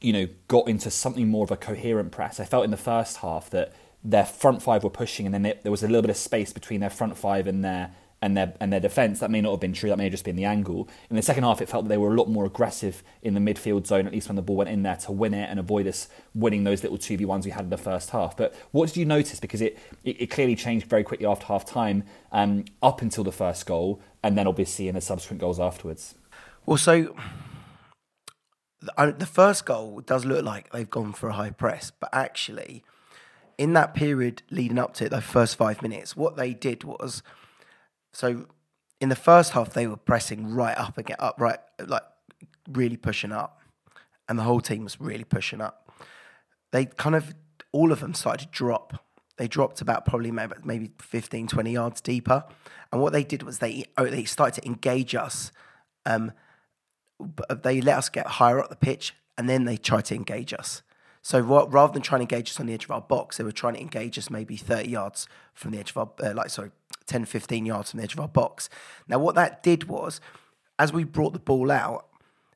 you 0.00 0.12
know, 0.12 0.28
got 0.48 0.68
into 0.68 0.90
something 0.90 1.28
more 1.28 1.44
of 1.44 1.50
a 1.50 1.56
coherent 1.56 2.12
press. 2.12 2.40
I 2.40 2.44
felt 2.44 2.64
in 2.64 2.70
the 2.70 2.76
first 2.76 3.18
half 3.18 3.50
that 3.50 3.72
their 4.04 4.24
front 4.24 4.62
five 4.62 4.82
were 4.82 4.90
pushing, 4.90 5.26
and 5.26 5.34
then 5.34 5.42
they, 5.42 5.58
there 5.62 5.72
was 5.72 5.82
a 5.82 5.86
little 5.86 6.02
bit 6.02 6.10
of 6.10 6.16
space 6.16 6.52
between 6.52 6.80
their 6.80 6.90
front 6.90 7.16
five 7.16 7.46
and 7.46 7.64
their 7.64 7.92
and 8.22 8.36
their 8.36 8.54
and 8.60 8.72
their 8.72 8.80
defence. 8.80 9.18
That 9.18 9.30
may 9.30 9.40
not 9.40 9.50
have 9.50 9.60
been 9.60 9.72
true. 9.72 9.90
That 9.90 9.98
may 9.98 10.04
have 10.04 10.12
just 10.12 10.24
been 10.24 10.36
the 10.36 10.44
angle. 10.44 10.88
In 11.10 11.16
the 11.16 11.22
second 11.22 11.42
half, 11.42 11.60
it 11.60 11.68
felt 11.68 11.84
that 11.84 11.88
they 11.88 11.98
were 11.98 12.12
a 12.12 12.16
lot 12.16 12.28
more 12.28 12.46
aggressive 12.46 13.02
in 13.20 13.34
the 13.34 13.40
midfield 13.40 13.86
zone, 13.86 14.06
at 14.06 14.12
least 14.12 14.28
when 14.28 14.36
the 14.36 14.42
ball 14.42 14.56
went 14.56 14.70
in 14.70 14.82
there 14.82 14.96
to 14.96 15.12
win 15.12 15.34
it 15.34 15.50
and 15.50 15.58
avoid 15.58 15.86
us 15.86 16.08
winning 16.34 16.64
those 16.64 16.82
little 16.82 16.96
two 16.96 17.16
v 17.16 17.24
ones 17.24 17.44
we 17.44 17.50
had 17.50 17.64
in 17.64 17.70
the 17.70 17.76
first 17.76 18.10
half. 18.10 18.36
But 18.36 18.54
what 18.70 18.86
did 18.86 18.96
you 18.96 19.04
notice? 19.04 19.40
Because 19.40 19.60
it 19.60 19.78
it, 20.04 20.22
it 20.22 20.26
clearly 20.28 20.54
changed 20.54 20.86
very 20.86 21.02
quickly 21.02 21.26
after 21.26 21.46
half 21.46 21.66
time, 21.66 22.04
um, 22.30 22.64
up 22.82 23.02
until 23.02 23.24
the 23.24 23.32
first 23.32 23.66
goal, 23.66 24.00
and 24.22 24.38
then 24.38 24.46
obviously 24.46 24.88
in 24.88 24.94
the 24.94 25.00
subsequent 25.00 25.40
goals 25.40 25.58
afterwards. 25.58 26.14
Well, 26.64 26.78
so 26.78 27.16
the 28.80 29.28
first 29.30 29.64
goal 29.66 30.00
does 30.00 30.24
look 30.24 30.44
like 30.44 30.70
they've 30.70 30.88
gone 30.88 31.12
for 31.12 31.28
a 31.28 31.32
high 31.32 31.50
press, 31.50 31.90
but 31.90 32.10
actually, 32.12 32.84
in 33.58 33.72
that 33.72 33.94
period 33.94 34.42
leading 34.50 34.78
up 34.78 34.94
to 34.94 35.06
it, 35.06 35.10
those 35.10 35.24
first 35.24 35.56
five 35.56 35.82
minutes, 35.82 36.16
what 36.16 36.36
they 36.36 36.54
did 36.54 36.84
was 36.84 37.22
so 38.12 38.46
in 39.00 39.08
the 39.08 39.16
first 39.16 39.52
half 39.52 39.72
they 39.72 39.86
were 39.86 39.96
pressing 39.96 40.54
right 40.54 40.76
up 40.76 40.96
and 40.96 41.06
get 41.06 41.20
up, 41.20 41.40
right, 41.40 41.58
like 41.84 42.02
really 42.70 42.96
pushing 42.96 43.32
up, 43.32 43.60
and 44.28 44.38
the 44.38 44.42
whole 44.42 44.60
team 44.60 44.84
was 44.84 45.00
really 45.00 45.24
pushing 45.24 45.60
up. 45.60 45.90
They 46.70 46.86
kind 46.86 47.14
of 47.14 47.34
all 47.72 47.92
of 47.92 48.00
them 48.00 48.14
started 48.14 48.46
to 48.46 48.50
drop. 48.50 49.04
They 49.38 49.48
dropped 49.48 49.80
about 49.80 50.04
probably 50.04 50.30
maybe, 50.30 50.54
maybe 50.62 50.90
15, 51.00 51.48
20 51.48 51.72
yards 51.72 52.00
deeper. 52.00 52.44
And 52.92 53.00
what 53.00 53.12
they 53.12 53.24
did 53.24 53.42
was 53.42 53.58
they 53.58 53.84
oh, 53.96 54.06
they 54.06 54.24
started 54.24 54.60
to 54.60 54.68
engage 54.68 55.14
us 55.14 55.52
um, 56.06 56.32
they 57.62 57.80
let 57.80 57.98
us 57.98 58.08
get 58.08 58.26
higher 58.26 58.58
up 58.58 58.68
the 58.68 58.76
pitch 58.76 59.14
and 59.38 59.48
then 59.48 59.64
they 59.64 59.76
tried 59.76 60.06
to 60.06 60.14
engage 60.14 60.52
us. 60.52 60.82
So 61.24 61.38
rather 61.38 61.92
than 61.92 62.02
trying 62.02 62.18
to 62.18 62.34
engage 62.34 62.50
us 62.50 62.58
on 62.58 62.66
the 62.66 62.74
edge 62.74 62.84
of 62.84 62.90
our 62.90 63.00
box, 63.00 63.36
they 63.36 63.44
were 63.44 63.52
trying 63.52 63.74
to 63.74 63.80
engage 63.80 64.18
us 64.18 64.28
maybe 64.28 64.56
30 64.56 64.88
yards 64.88 65.28
from 65.54 65.70
the 65.70 65.78
edge 65.78 65.90
of 65.90 65.96
our, 65.96 66.10
uh, 66.20 66.34
like, 66.34 66.50
sorry, 66.50 66.72
10, 67.06 67.24
15 67.24 67.66
yards 67.66 67.90
from 67.90 67.98
the 67.98 68.04
edge 68.04 68.14
of 68.14 68.20
our 68.20 68.28
box. 68.28 68.68
Now, 69.08 69.18
what 69.18 69.34
that 69.34 69.62
did 69.62 69.84
was, 69.84 70.20
as 70.78 70.92
we 70.92 71.04
brought 71.04 71.32
the 71.32 71.38
ball 71.38 71.70
out, 71.70 72.06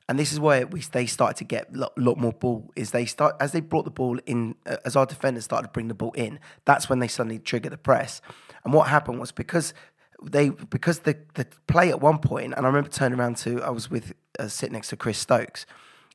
and 0.09 0.17
this 0.17 0.31
is 0.31 0.39
where 0.39 0.65
we 0.65 0.79
they 0.79 1.05
started 1.05 1.37
to 1.37 1.43
get 1.43 1.73
a 1.73 1.77
lot, 1.77 1.97
lot, 1.97 2.17
more 2.17 2.31
ball. 2.31 2.71
Is 2.75 2.91
they 2.91 3.05
start 3.05 3.35
as 3.41 3.51
they 3.51 3.59
brought 3.59 3.83
the 3.83 3.91
ball 3.91 4.19
in, 4.25 4.55
uh, 4.65 4.77
as 4.85 4.95
our 4.95 5.05
defenders 5.05 5.43
started 5.43 5.67
to 5.67 5.71
bring 5.71 5.89
the 5.89 5.93
ball 5.93 6.13
in. 6.13 6.39
That's 6.65 6.89
when 6.89 6.99
they 6.99 7.09
suddenly 7.09 7.39
triggered 7.39 7.73
the 7.73 7.77
press. 7.77 8.21
And 8.63 8.73
what 8.73 8.87
happened 8.87 9.19
was 9.19 9.33
because 9.33 9.73
they 10.21 10.49
because 10.49 10.99
the 10.99 11.17
the 11.33 11.45
play 11.67 11.89
at 11.89 12.01
one 12.01 12.19
point, 12.19 12.53
and 12.55 12.65
I 12.65 12.69
remember 12.69 12.89
turning 12.89 13.19
around 13.19 13.37
to 13.37 13.61
I 13.61 13.69
was 13.69 13.89
with 13.91 14.13
uh, 14.39 14.47
sitting 14.47 14.73
next 14.73 14.89
to 14.89 14.97
Chris 14.97 15.17
Stokes, 15.17 15.65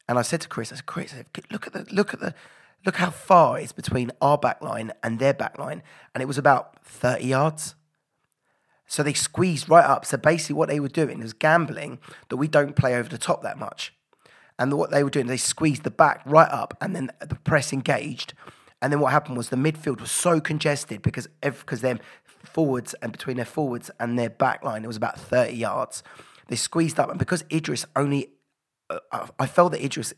and 0.09 0.19
I 0.19 0.23
said 0.23 0.41
to 0.43 0.49
Chris, 0.49 0.73
I 0.73 0.77
said, 0.77 0.87
Chris, 0.87 1.15
look 1.51 1.67
at 1.67 1.73
the 1.73 1.87
look 1.95 2.15
at 2.15 2.21
the 2.21 2.35
look 2.85 2.97
how 2.97 3.11
far 3.11 3.59
it's 3.59 3.73
between 3.73 4.11
our 4.21 4.39
back 4.39 4.63
line 4.63 4.93
and 5.03 5.19
their 5.19 5.35
back 5.35 5.59
line, 5.59 5.83
and 6.15 6.23
it 6.23 6.27
was 6.27 6.39
about 6.39 6.85
thirty 6.85 7.27
yards. 7.27 7.75
So 8.93 9.03
they 9.03 9.15
squeezed 9.15 9.71
right 9.71 9.87
up. 9.87 10.05
So 10.05 10.19
basically, 10.19 10.57
what 10.57 10.69
they 10.69 10.79
were 10.79 10.87
doing 10.87 11.21
was 11.21 11.33
gambling 11.33 11.99
that 12.29 12.37
we 12.37 12.47
don't 12.47 12.77
play 12.77 12.95
over 12.95 13.09
the 13.09 13.17
top 13.17 13.43
that 13.43 13.59
much. 13.59 13.95
And 14.59 14.71
what 14.75 14.91
they 14.91 15.03
were 15.03 15.09
doing, 15.09 15.29
they 15.29 15.39
squeezed 15.39 15.85
the 15.85 15.91
back 15.91 16.21
right 16.27 16.51
up, 16.51 16.77
and 16.79 16.95
then 16.95 17.11
the 17.27 17.37
press 17.37 17.73
engaged. 17.73 18.35
And 18.83 18.93
then 18.93 19.01
what 19.01 19.11
happened 19.11 19.39
was 19.39 19.49
the 19.49 19.57
midfield 19.57 20.03
was 20.03 20.11
so 20.11 20.43
congested 20.43 21.01
because 21.01 21.27
because 21.41 21.81
then 21.81 22.01
forwards 22.27 22.95
and 23.01 23.13
between 23.13 23.37
their 23.37 23.47
forwards 23.47 23.91
and 23.99 24.19
their 24.19 24.29
back 24.29 24.63
line, 24.63 24.85
it 24.85 24.89
was 24.89 24.99
about 24.99 25.19
30 25.19 25.55
yards. 25.55 26.03
They 26.49 26.57
squeezed 26.57 27.01
up, 27.01 27.09
and 27.09 27.19
because 27.19 27.47
Idris 27.51 27.87
only, 27.97 28.33
uh, 28.91 29.29
I 29.39 29.47
felt 29.47 29.73
that 29.73 29.83
Idris 29.83 30.13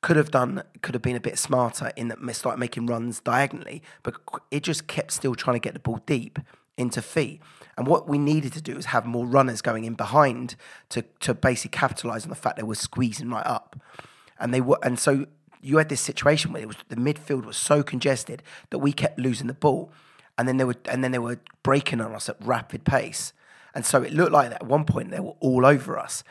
could 0.00 0.16
have 0.16 0.30
done, 0.30 0.62
could 0.80 0.94
have 0.94 1.02
been 1.02 1.16
a 1.16 1.20
bit 1.20 1.40
smarter 1.40 1.90
in 1.96 2.06
that 2.06 2.36
started 2.36 2.60
making 2.60 2.86
runs 2.86 3.18
diagonally, 3.18 3.82
but 4.04 4.14
just 4.62 4.86
kept 4.86 5.10
still 5.10 5.34
trying 5.34 5.56
to 5.56 5.60
get 5.60 5.74
the 5.74 5.80
ball 5.80 6.00
deep 6.06 6.38
into 6.76 7.02
feet. 7.02 7.40
And 7.76 7.86
what 7.86 8.08
we 8.08 8.18
needed 8.18 8.52
to 8.54 8.62
do 8.62 8.74
was 8.74 8.86
have 8.86 9.04
more 9.04 9.26
runners 9.26 9.60
going 9.60 9.84
in 9.84 9.94
behind 9.94 10.56
to 10.90 11.02
to 11.20 11.34
basically 11.34 11.76
capitalise 11.78 12.24
on 12.24 12.30
the 12.30 12.36
fact 12.36 12.56
they 12.56 12.62
were 12.62 12.74
squeezing 12.74 13.30
right 13.30 13.46
up. 13.46 13.76
And 14.38 14.52
they 14.52 14.60
were, 14.60 14.78
and 14.82 14.98
so 14.98 15.26
you 15.60 15.78
had 15.78 15.88
this 15.88 16.00
situation 16.00 16.52
where 16.52 16.62
it 16.62 16.68
was 16.68 16.76
the 16.88 16.96
midfield 16.96 17.44
was 17.44 17.56
so 17.56 17.82
congested 17.82 18.42
that 18.70 18.78
we 18.78 18.92
kept 18.92 19.18
losing 19.18 19.46
the 19.46 19.54
ball, 19.54 19.90
and 20.38 20.46
then 20.46 20.56
they 20.56 20.64
were 20.64 20.76
and 20.88 21.02
then 21.02 21.12
they 21.12 21.18
were 21.18 21.40
breaking 21.62 22.00
on 22.00 22.14
us 22.14 22.28
at 22.28 22.36
rapid 22.40 22.84
pace, 22.84 23.32
and 23.74 23.84
so 23.84 24.02
it 24.02 24.12
looked 24.12 24.32
like 24.32 24.52
at 24.52 24.66
one 24.66 24.84
point 24.84 25.10
they 25.10 25.20
were 25.20 25.36
all 25.40 25.66
over 25.66 25.98
us. 25.98 26.22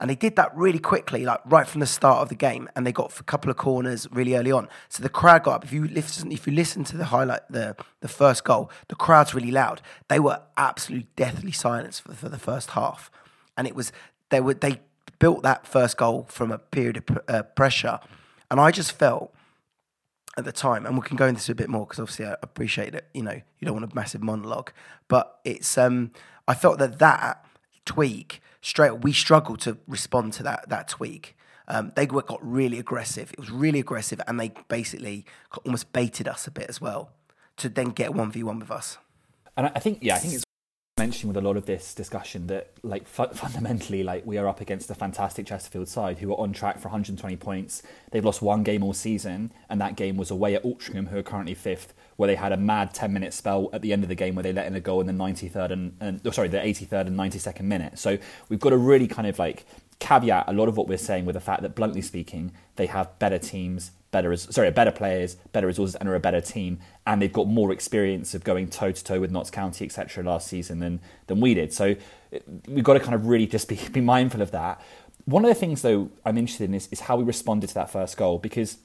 And 0.00 0.10
they 0.10 0.14
did 0.14 0.36
that 0.36 0.54
really 0.56 0.78
quickly, 0.78 1.24
like 1.24 1.40
right 1.44 1.66
from 1.66 1.80
the 1.80 1.86
start 1.86 2.18
of 2.18 2.28
the 2.28 2.34
game, 2.34 2.68
and 2.74 2.86
they 2.86 2.92
got 2.92 3.18
a 3.18 3.22
couple 3.22 3.50
of 3.50 3.56
corners 3.56 4.08
really 4.10 4.34
early 4.34 4.52
on. 4.52 4.68
So 4.88 5.02
the 5.02 5.08
crowd 5.08 5.44
got 5.44 5.54
up. 5.56 5.64
If 5.64 5.72
you 5.72 5.86
listen, 5.86 6.32
if 6.32 6.46
you 6.46 6.52
listen 6.52 6.84
to 6.84 6.96
the 6.96 7.06
highlight, 7.06 7.42
the 7.50 7.76
the 8.00 8.08
first 8.08 8.44
goal, 8.44 8.70
the 8.88 8.96
crowd's 8.96 9.34
really 9.34 9.50
loud. 9.50 9.80
They 10.08 10.18
were 10.18 10.40
absolutely 10.56 11.08
deathly 11.16 11.52
silent 11.52 11.94
for, 12.04 12.14
for 12.14 12.28
the 12.28 12.38
first 12.38 12.70
half, 12.70 13.10
and 13.56 13.66
it 13.66 13.74
was 13.74 13.92
they 14.30 14.40
were 14.40 14.54
they 14.54 14.80
built 15.18 15.42
that 15.44 15.66
first 15.66 15.96
goal 15.96 16.26
from 16.28 16.50
a 16.50 16.58
period 16.58 16.96
of 16.96 17.18
uh, 17.28 17.42
pressure 17.42 18.00
and 18.54 18.60
I 18.60 18.70
just 18.70 18.92
felt 18.92 19.34
at 20.36 20.44
the 20.44 20.52
time, 20.52 20.86
and 20.86 20.96
we 20.96 21.02
can 21.02 21.16
go 21.16 21.26
into 21.26 21.40
this 21.40 21.48
a 21.48 21.56
bit 21.56 21.68
more 21.68 21.86
because 21.86 21.98
obviously 21.98 22.26
I 22.26 22.36
appreciate 22.42 22.92
that 22.92 23.08
you 23.14 23.22
know 23.22 23.32
you 23.32 23.66
don't 23.66 23.74
want 23.74 23.90
a 23.90 23.94
massive 23.94 24.22
monologue, 24.22 24.70
but 25.08 25.40
it's 25.44 25.78
um 25.78 26.12
I 26.46 26.54
felt 26.54 26.78
that 26.78 27.00
that 27.00 27.44
tweak 27.84 28.40
straight 28.64 29.02
we 29.02 29.12
struggled 29.12 29.60
to 29.60 29.76
respond 29.86 30.32
to 30.32 30.42
that 30.42 30.68
that 30.68 30.88
tweak. 30.88 31.36
Um, 31.68 31.92
they 31.94 32.06
got 32.06 32.38
really 32.42 32.78
aggressive. 32.78 33.32
It 33.32 33.38
was 33.38 33.50
really 33.50 33.80
aggressive, 33.80 34.20
and 34.26 34.38
they 34.40 34.52
basically 34.68 35.24
almost 35.64 35.92
baited 35.92 36.28
us 36.28 36.46
a 36.46 36.50
bit 36.50 36.68
as 36.68 36.80
well 36.80 37.10
to 37.56 37.68
then 37.68 37.90
get 37.90 38.12
one 38.14 38.32
v 38.32 38.42
one 38.42 38.58
with 38.58 38.70
us. 38.70 38.98
And 39.56 39.66
I 39.74 39.78
think 39.78 39.98
yeah, 40.02 40.16
I 40.16 40.18
think 40.18 40.34
it's 40.34 40.44
mentioning 40.96 41.34
with 41.34 41.42
a 41.42 41.46
lot 41.46 41.56
of 41.56 41.66
this 41.66 41.94
discussion 41.94 42.46
that 42.46 42.70
like 42.82 43.06
fu- 43.06 43.26
fundamentally 43.28 44.02
like 44.02 44.24
we 44.24 44.38
are 44.38 44.46
up 44.48 44.60
against 44.60 44.90
a 44.90 44.94
fantastic 44.94 45.46
Chesterfield 45.46 45.88
side 45.88 46.18
who 46.18 46.32
are 46.32 46.40
on 46.40 46.52
track 46.52 46.78
for 46.78 46.88
120 46.88 47.36
points. 47.36 47.82
They've 48.12 48.24
lost 48.24 48.42
one 48.42 48.62
game 48.62 48.82
all 48.84 48.92
season 48.92 49.52
and 49.68 49.80
that 49.80 49.96
game 49.96 50.16
was 50.16 50.30
away 50.30 50.54
at 50.54 50.62
Altrincham 50.62 51.08
who 51.08 51.18
are 51.18 51.22
currently 51.22 51.54
fifth 51.54 51.94
where 52.16 52.26
they 52.26 52.34
had 52.34 52.52
a 52.52 52.56
mad 52.56 52.94
10 52.94 53.12
minute 53.12 53.32
spell 53.32 53.70
at 53.72 53.82
the 53.82 53.92
end 53.92 54.02
of 54.02 54.08
the 54.08 54.14
game 54.14 54.34
where 54.34 54.42
they 54.42 54.52
let 54.52 54.66
in 54.66 54.74
a 54.74 54.80
goal 54.80 55.00
in 55.00 55.06
the 55.06 55.12
93rd 55.12 55.70
and, 55.70 55.96
and 56.00 56.20
oh, 56.24 56.30
sorry 56.30 56.48
the 56.48 56.58
83rd 56.58 57.08
and 57.08 57.18
92nd 57.18 57.62
minute. 57.62 57.98
So 57.98 58.18
we've 58.48 58.60
got 58.60 58.70
to 58.70 58.76
really 58.76 59.06
kind 59.06 59.26
of 59.26 59.38
like 59.38 59.66
caveat 60.00 60.44
a 60.48 60.52
lot 60.52 60.68
of 60.68 60.76
what 60.76 60.88
we're 60.88 60.98
saying 60.98 61.24
with 61.24 61.34
the 61.34 61.40
fact 61.40 61.62
that 61.62 61.74
bluntly 61.74 62.02
speaking 62.02 62.52
they 62.76 62.86
have 62.86 63.18
better 63.18 63.38
teams 63.38 63.92
better 64.14 64.36
sorry 64.36 64.70
better 64.70 64.92
players, 64.92 65.34
better 65.52 65.66
resources, 65.66 65.96
and 65.96 66.08
are 66.08 66.14
a 66.14 66.20
better 66.20 66.40
team, 66.40 66.78
and 67.04 67.20
they've 67.20 67.32
got 67.32 67.48
more 67.48 67.72
experience 67.72 68.32
of 68.32 68.44
going 68.44 68.68
toe 68.68 68.92
to 68.92 69.04
toe 69.04 69.20
with 69.20 69.32
Notts 69.32 69.50
County 69.50 69.84
etc. 69.84 70.22
last 70.22 70.46
season 70.46 70.78
than 70.78 71.00
than 71.26 71.40
we 71.40 71.52
did. 71.52 71.72
So 71.72 71.96
we've 72.68 72.84
got 72.84 72.94
to 72.94 73.00
kind 73.00 73.14
of 73.14 73.26
really 73.26 73.48
just 73.48 73.68
be 73.68 73.76
be 73.92 74.00
mindful 74.00 74.40
of 74.40 74.52
that. 74.52 74.80
One 75.24 75.44
of 75.44 75.48
the 75.48 75.54
things 75.56 75.82
though 75.82 76.10
I'm 76.24 76.38
interested 76.38 76.68
in 76.68 76.74
is, 76.74 76.88
is 76.92 77.00
how 77.00 77.16
we 77.16 77.24
responded 77.24 77.66
to 77.68 77.74
that 77.74 77.90
first 77.90 78.16
goal 78.16 78.38
because 78.38 78.78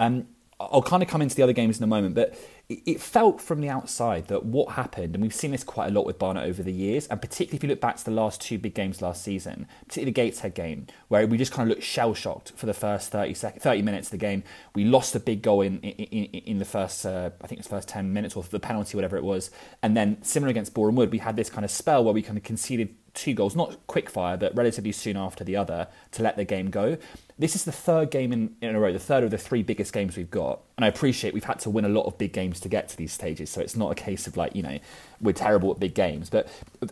um, 0.00 0.26
I'll 0.60 0.82
kind 0.82 1.02
of 1.02 1.08
come 1.08 1.22
into 1.22 1.34
the 1.34 1.42
other 1.42 1.54
games 1.54 1.78
in 1.78 1.84
a 1.84 1.86
moment, 1.86 2.14
but 2.14 2.38
it 2.68 3.00
felt 3.00 3.40
from 3.40 3.60
the 3.62 3.68
outside 3.68 4.28
that 4.28 4.44
what 4.44 4.74
happened, 4.74 5.14
and 5.14 5.22
we've 5.22 5.34
seen 5.34 5.50
this 5.50 5.64
quite 5.64 5.88
a 5.88 5.90
lot 5.90 6.06
with 6.06 6.18
Barnet 6.18 6.44
over 6.44 6.62
the 6.62 6.72
years, 6.72 7.06
and 7.08 7.20
particularly 7.20 7.56
if 7.56 7.62
you 7.64 7.68
look 7.68 7.80
back 7.80 7.96
to 7.96 8.04
the 8.04 8.10
last 8.12 8.40
two 8.40 8.58
big 8.58 8.74
games 8.74 9.02
last 9.02 9.24
season, 9.24 9.66
particularly 9.86 10.12
the 10.12 10.14
Gateshead 10.14 10.54
game, 10.54 10.86
where 11.08 11.26
we 11.26 11.38
just 11.38 11.50
kind 11.50 11.68
of 11.68 11.74
looked 11.74 11.84
shell 11.84 12.14
shocked 12.14 12.52
for 12.54 12.66
the 12.66 12.74
first 12.74 13.10
30, 13.10 13.34
sec- 13.34 13.60
30 13.60 13.82
minutes 13.82 14.08
of 14.08 14.12
the 14.12 14.18
game. 14.18 14.44
We 14.74 14.84
lost 14.84 15.16
a 15.16 15.20
big 15.20 15.42
goal 15.42 15.62
in 15.62 15.80
in, 15.80 16.24
in 16.26 16.58
the 16.58 16.64
first, 16.64 17.04
uh, 17.06 17.30
I 17.40 17.46
think 17.46 17.58
it 17.58 17.64
was 17.64 17.66
first 17.66 17.88
10 17.88 18.12
minutes, 18.12 18.36
or 18.36 18.44
the 18.44 18.60
penalty, 18.60 18.96
whatever 18.96 19.16
it 19.16 19.24
was. 19.24 19.50
And 19.82 19.96
then, 19.96 20.22
similar 20.22 20.50
against 20.50 20.74
Boreham 20.74 20.94
Wood, 20.94 21.10
we 21.10 21.18
had 21.18 21.36
this 21.36 21.50
kind 21.50 21.64
of 21.64 21.70
spell 21.70 22.04
where 22.04 22.14
we 22.14 22.22
kind 22.22 22.38
of 22.38 22.44
conceded 22.44 22.94
two 23.14 23.34
goals, 23.34 23.56
not 23.56 23.86
quick 23.86 24.08
fire, 24.08 24.36
but 24.36 24.54
relatively 24.54 24.92
soon 24.92 25.16
after 25.16 25.44
the 25.44 25.56
other 25.56 25.88
to 26.12 26.22
let 26.22 26.36
the 26.36 26.44
game 26.44 26.70
go. 26.70 26.96
This 27.38 27.56
is 27.56 27.64
the 27.64 27.72
third 27.72 28.10
game 28.10 28.32
in, 28.32 28.54
in 28.60 28.74
a 28.74 28.80
row, 28.80 28.92
the 28.92 28.98
third 28.98 29.24
of 29.24 29.30
the 29.30 29.38
three 29.38 29.62
biggest 29.62 29.92
games 29.92 30.16
we've 30.16 30.30
got. 30.30 30.60
And 30.76 30.84
I 30.84 30.88
appreciate 30.88 31.32
we've 31.32 31.44
had 31.44 31.58
to 31.60 31.70
win 31.70 31.84
a 31.84 31.88
lot 31.88 32.06
of 32.06 32.18
big 32.18 32.32
games 32.32 32.60
to 32.60 32.68
get 32.68 32.88
to 32.90 32.96
these 32.96 33.12
stages, 33.12 33.50
so 33.50 33.60
it's 33.60 33.76
not 33.76 33.90
a 33.90 33.94
case 33.94 34.26
of 34.26 34.36
like, 34.36 34.54
you 34.54 34.62
know, 34.62 34.78
we're 35.20 35.32
terrible 35.32 35.70
at 35.70 35.80
big 35.80 35.94
games. 35.94 36.30
But 36.30 36.48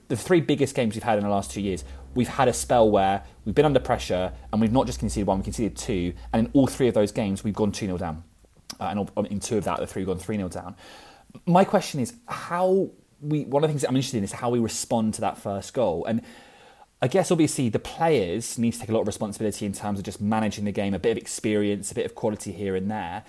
the 0.09 0.17
three 0.17 0.41
biggest 0.41 0.75
games 0.75 0.95
we've 0.95 1.03
had 1.03 1.19
in 1.19 1.25
the 1.25 1.31
last 1.31 1.51
two 1.51 1.61
years, 1.61 1.85
we've 2.15 2.29
had 2.29 2.49
a 2.49 2.53
spell 2.53 2.91
where 2.91 3.23
we've 3.45 3.55
been 3.55 3.65
under 3.67 3.81
pressure 3.81 4.33
and 4.53 4.61
we've 4.61 4.73
not 4.73 4.87
just 4.87 4.99
conceded 4.99 5.27
one, 5.27 5.39
we 5.39 5.45
conceded 5.45 5.77
two. 5.77 6.15
And 6.33 6.47
in 6.47 6.53
all 6.53 6.67
three 6.67 6.89
of 6.89 6.95
those 6.95 7.13
games, 7.13 7.45
we've 7.45 7.55
gone 7.55 7.73
2 7.73 7.87
0 7.87 7.99
down. 7.99 8.25
Uh, 8.81 9.07
and 9.17 9.27
in 9.29 9.41
two 9.41 9.59
of 9.59 9.65
that, 9.65 9.79
the 9.79 9.87
three, 9.87 10.03
we've 10.03 10.09
gone 10.09 10.19
3 10.19 10.37
0 10.37 10.49
down. 10.49 10.77
My 11.47 11.65
question 11.65 12.01
is 12.01 12.15
how 12.27 12.91
we, 13.21 13.45
one 13.45 13.65
of 13.65 13.69
the 13.69 13.73
things 13.73 13.83
that 13.83 13.89
I'm 13.89 13.97
interested 13.97 14.19
in 14.19 14.25
is 14.25 14.33
how 14.33 14.51
we 14.51 14.59
respond 14.59 15.15
to 15.15 15.21
that 15.23 15.39
first 15.39 15.75
goal. 15.75 16.05
And 16.05 16.23
I 17.01 17.09
guess 17.09 17.31
obviously 17.31 17.69
the 17.69 17.79
players 17.79 18.59
need 18.59 18.73
to 18.73 18.81
take 18.81 18.89
a 18.89 18.93
lot 18.93 19.03
of 19.03 19.07
responsibility 19.07 19.67
in 19.67 19.73
terms 19.73 19.99
of 19.99 20.05
just 20.05 20.21
managing 20.21 20.65
the 20.65 20.73
game, 20.73 20.95
a 20.95 20.99
bit 20.99 21.13
of 21.13 21.19
experience, 21.19 21.91
a 21.93 21.95
bit 21.95 22.07
of 22.07 22.15
quality 22.15 22.53
here 22.53 22.75
and 22.75 22.91
there. 22.91 23.25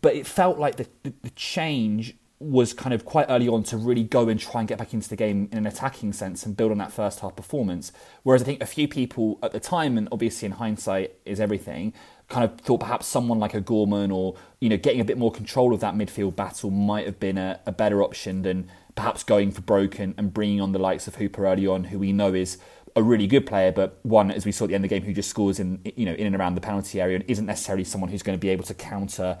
But 0.00 0.16
it 0.16 0.26
felt 0.26 0.58
like 0.58 0.76
the, 0.76 0.86
the, 1.02 1.12
the 1.22 1.30
change 1.30 2.14
was 2.42 2.72
kind 2.72 2.92
of 2.92 3.04
quite 3.04 3.26
early 3.28 3.46
on 3.46 3.62
to 3.62 3.76
really 3.76 4.02
go 4.02 4.28
and 4.28 4.40
try 4.40 4.60
and 4.60 4.68
get 4.68 4.76
back 4.76 4.92
into 4.92 5.08
the 5.08 5.14
game 5.14 5.48
in 5.52 5.58
an 5.58 5.66
attacking 5.66 6.12
sense 6.12 6.44
and 6.44 6.56
build 6.56 6.72
on 6.72 6.78
that 6.78 6.90
first 6.90 7.20
half 7.20 7.36
performance. 7.36 7.92
Whereas 8.24 8.42
I 8.42 8.44
think 8.46 8.62
a 8.62 8.66
few 8.66 8.88
people 8.88 9.38
at 9.42 9.52
the 9.52 9.60
time, 9.60 9.96
and 9.96 10.08
obviously 10.10 10.46
in 10.46 10.52
hindsight 10.52 11.12
is 11.24 11.38
everything, 11.38 11.92
kind 12.28 12.44
of 12.44 12.58
thought 12.60 12.80
perhaps 12.80 13.06
someone 13.06 13.38
like 13.38 13.54
a 13.54 13.60
Gorman 13.60 14.10
or 14.10 14.34
you 14.58 14.68
know 14.68 14.76
getting 14.76 15.00
a 15.00 15.04
bit 15.04 15.18
more 15.18 15.30
control 15.30 15.72
of 15.74 15.80
that 15.80 15.94
midfield 15.94 16.34
battle 16.34 16.70
might 16.70 17.06
have 17.06 17.20
been 17.20 17.38
a, 17.38 17.60
a 17.66 17.72
better 17.72 18.02
option 18.02 18.42
than 18.42 18.68
perhaps 18.94 19.24
going 19.24 19.50
for 19.50 19.62
Broken 19.62 20.14
and 20.18 20.32
bringing 20.32 20.60
on 20.60 20.72
the 20.72 20.78
likes 20.78 21.06
of 21.06 21.16
Hooper 21.16 21.46
early 21.46 21.66
on, 21.66 21.84
who 21.84 21.98
we 21.98 22.12
know 22.12 22.34
is 22.34 22.58
a 22.94 23.02
really 23.02 23.26
good 23.26 23.46
player, 23.46 23.72
but 23.72 23.98
one, 24.02 24.30
as 24.30 24.44
we 24.44 24.52
saw 24.52 24.64
at 24.64 24.68
the 24.68 24.74
end 24.74 24.84
of 24.84 24.90
the 24.90 24.94
game, 24.94 25.04
who 25.04 25.14
just 25.14 25.30
scores 25.30 25.58
in 25.58 25.80
you 25.96 26.04
know 26.04 26.12
in 26.12 26.26
and 26.26 26.36
around 26.36 26.54
the 26.54 26.60
penalty 26.60 27.00
area 27.00 27.16
and 27.16 27.24
isn't 27.28 27.46
necessarily 27.46 27.84
someone 27.84 28.10
who's 28.10 28.22
going 28.22 28.36
to 28.36 28.40
be 28.40 28.50
able 28.50 28.64
to 28.64 28.74
counter 28.74 29.38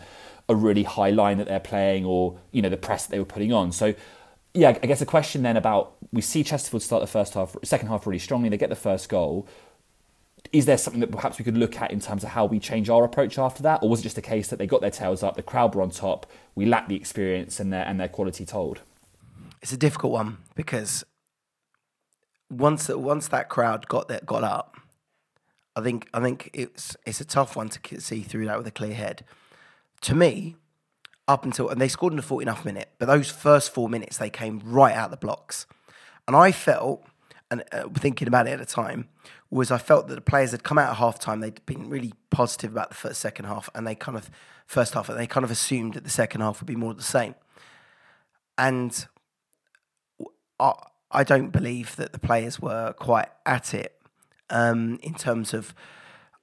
a 0.48 0.54
really 0.54 0.82
high 0.82 1.10
line 1.10 1.38
that 1.38 1.46
they're 1.46 1.60
playing 1.60 2.04
or 2.04 2.38
you 2.50 2.62
know 2.62 2.68
the 2.68 2.76
press 2.76 3.06
that 3.06 3.12
they 3.12 3.18
were 3.18 3.24
putting 3.24 3.52
on. 3.52 3.72
So 3.72 3.94
yeah, 4.54 4.78
I 4.82 4.86
guess 4.86 5.00
a 5.00 5.06
question 5.06 5.42
then 5.42 5.56
about 5.56 5.94
we 6.12 6.20
see 6.20 6.44
Chesterfield 6.44 6.82
start 6.82 7.00
the 7.00 7.06
first 7.06 7.34
half, 7.34 7.56
second 7.62 7.88
half 7.88 8.06
really 8.06 8.18
strongly. 8.18 8.48
They 8.48 8.58
get 8.58 8.70
the 8.70 8.76
first 8.76 9.08
goal. 9.08 9.46
Is 10.52 10.66
there 10.66 10.76
something 10.76 11.00
that 11.00 11.10
perhaps 11.10 11.38
we 11.38 11.44
could 11.44 11.56
look 11.56 11.80
at 11.80 11.90
in 11.90 12.00
terms 12.00 12.24
of 12.24 12.30
how 12.30 12.44
we 12.44 12.58
change 12.58 12.90
our 12.90 13.04
approach 13.04 13.38
after 13.38 13.62
that, 13.62 13.82
or 13.82 13.88
was 13.88 14.00
it 14.00 14.02
just 14.02 14.18
a 14.18 14.22
case 14.22 14.48
that 14.48 14.58
they 14.58 14.66
got 14.66 14.80
their 14.80 14.90
tails 14.90 15.22
up, 15.22 15.36
the 15.36 15.42
crowd 15.42 15.74
were 15.74 15.82
on 15.82 15.90
top, 15.90 16.30
we 16.54 16.66
lacked 16.66 16.88
the 16.88 16.96
experience 16.96 17.60
and 17.60 17.72
their 17.72 17.86
and 17.86 18.00
their 18.00 18.08
quality 18.08 18.44
told? 18.44 18.80
It's 19.62 19.72
a 19.72 19.76
difficult 19.76 20.12
one 20.12 20.38
because 20.54 21.04
once 22.50 22.88
once 22.88 23.28
that 23.28 23.48
crowd 23.48 23.88
got 23.88 24.08
that 24.08 24.26
got 24.26 24.44
up, 24.44 24.76
I 25.76 25.80
think 25.80 26.08
I 26.12 26.20
think 26.20 26.50
it's 26.52 26.96
it's 27.06 27.20
a 27.20 27.24
tough 27.24 27.56
one 27.56 27.68
to 27.68 28.00
see 28.00 28.22
through 28.22 28.46
that 28.46 28.58
with 28.58 28.66
a 28.66 28.72
clear 28.72 28.94
head. 28.94 29.24
To 30.02 30.14
me, 30.14 30.56
up 31.28 31.44
until 31.44 31.68
and 31.68 31.80
they 31.80 31.88
scored 31.88 32.12
in 32.12 32.16
the 32.16 32.22
49th 32.22 32.64
minute, 32.64 32.90
but 32.98 33.06
those 33.06 33.30
first 33.30 33.72
four 33.72 33.88
minutes 33.88 34.18
they 34.18 34.30
came 34.30 34.60
right 34.64 34.94
out 34.94 35.10
the 35.10 35.16
blocks, 35.16 35.66
and 36.26 36.36
I 36.36 36.52
felt 36.52 37.04
and 37.50 37.62
uh, 37.70 37.88
thinking 37.94 38.28
about 38.28 38.48
it 38.48 38.52
at 38.52 38.58
the 38.58 38.66
time 38.66 39.08
was 39.50 39.70
I 39.70 39.76
felt 39.76 40.08
that 40.08 40.14
the 40.14 40.22
players 40.22 40.52
had 40.52 40.64
come 40.64 40.78
out 40.78 40.90
at 40.90 40.96
half 40.96 41.18
time. 41.18 41.40
They'd 41.40 41.64
been 41.66 41.90
really 41.90 42.14
positive 42.30 42.72
about 42.72 42.88
the 42.88 42.94
first 42.94 43.20
second 43.20 43.44
half, 43.44 43.68
and 43.74 43.86
they 43.86 43.94
kind 43.94 44.16
of 44.16 44.30
first 44.66 44.94
half, 44.94 45.08
and 45.08 45.18
they 45.18 45.26
kind 45.26 45.44
of 45.44 45.50
assumed 45.50 45.94
that 45.94 46.04
the 46.04 46.10
second 46.10 46.40
half 46.40 46.60
would 46.60 46.66
be 46.66 46.76
more 46.76 46.90
of 46.90 46.96
the 46.96 47.02
same. 47.02 47.34
And 48.56 49.06
I, 51.10 51.24
don't 51.24 51.50
believe 51.50 51.96
that 51.96 52.12
the 52.12 52.18
players 52.18 52.60
were 52.60 52.92
quite 52.94 53.28
at 53.44 53.74
it 53.74 54.00
um, 54.50 54.98
in 55.02 55.14
terms 55.14 55.54
of. 55.54 55.74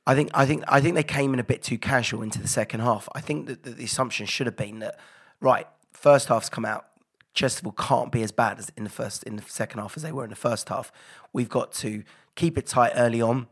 I 0.07 0.15
think 0.15 0.31
I 0.33 0.45
think 0.45 0.63
I 0.67 0.81
think 0.81 0.95
they 0.95 1.03
came 1.03 1.33
in 1.33 1.39
a 1.39 1.43
bit 1.43 1.61
too 1.61 1.77
casual 1.77 2.23
into 2.23 2.41
the 2.41 2.47
second 2.47 2.79
half. 2.79 3.07
I 3.13 3.21
think 3.21 3.47
that, 3.47 3.63
the 3.63 3.83
assumption 3.83 4.25
should 4.25 4.47
have 4.47 4.55
been 4.55 4.79
that 4.79 4.99
right 5.39 5.67
first 5.93 6.29
half's 6.29 6.49
come 6.49 6.65
out. 6.65 6.85
Chesterfield 7.33 7.77
can't 7.77 8.11
be 8.11 8.23
as 8.23 8.31
bad 8.31 8.57
as 8.57 8.71
in 8.75 8.83
the 8.83 8.89
first 8.89 9.23
in 9.23 9.35
the 9.35 9.43
second 9.43 9.79
half 9.79 9.95
as 9.95 10.03
they 10.03 10.11
were 10.11 10.23
in 10.23 10.31
the 10.31 10.35
first 10.35 10.69
half. 10.69 10.91
We've 11.31 11.49
got 11.49 11.71
to 11.73 12.03
keep 12.35 12.57
it 12.57 12.65
tight 12.65 12.93
early 12.95 13.21
on, 13.21 13.47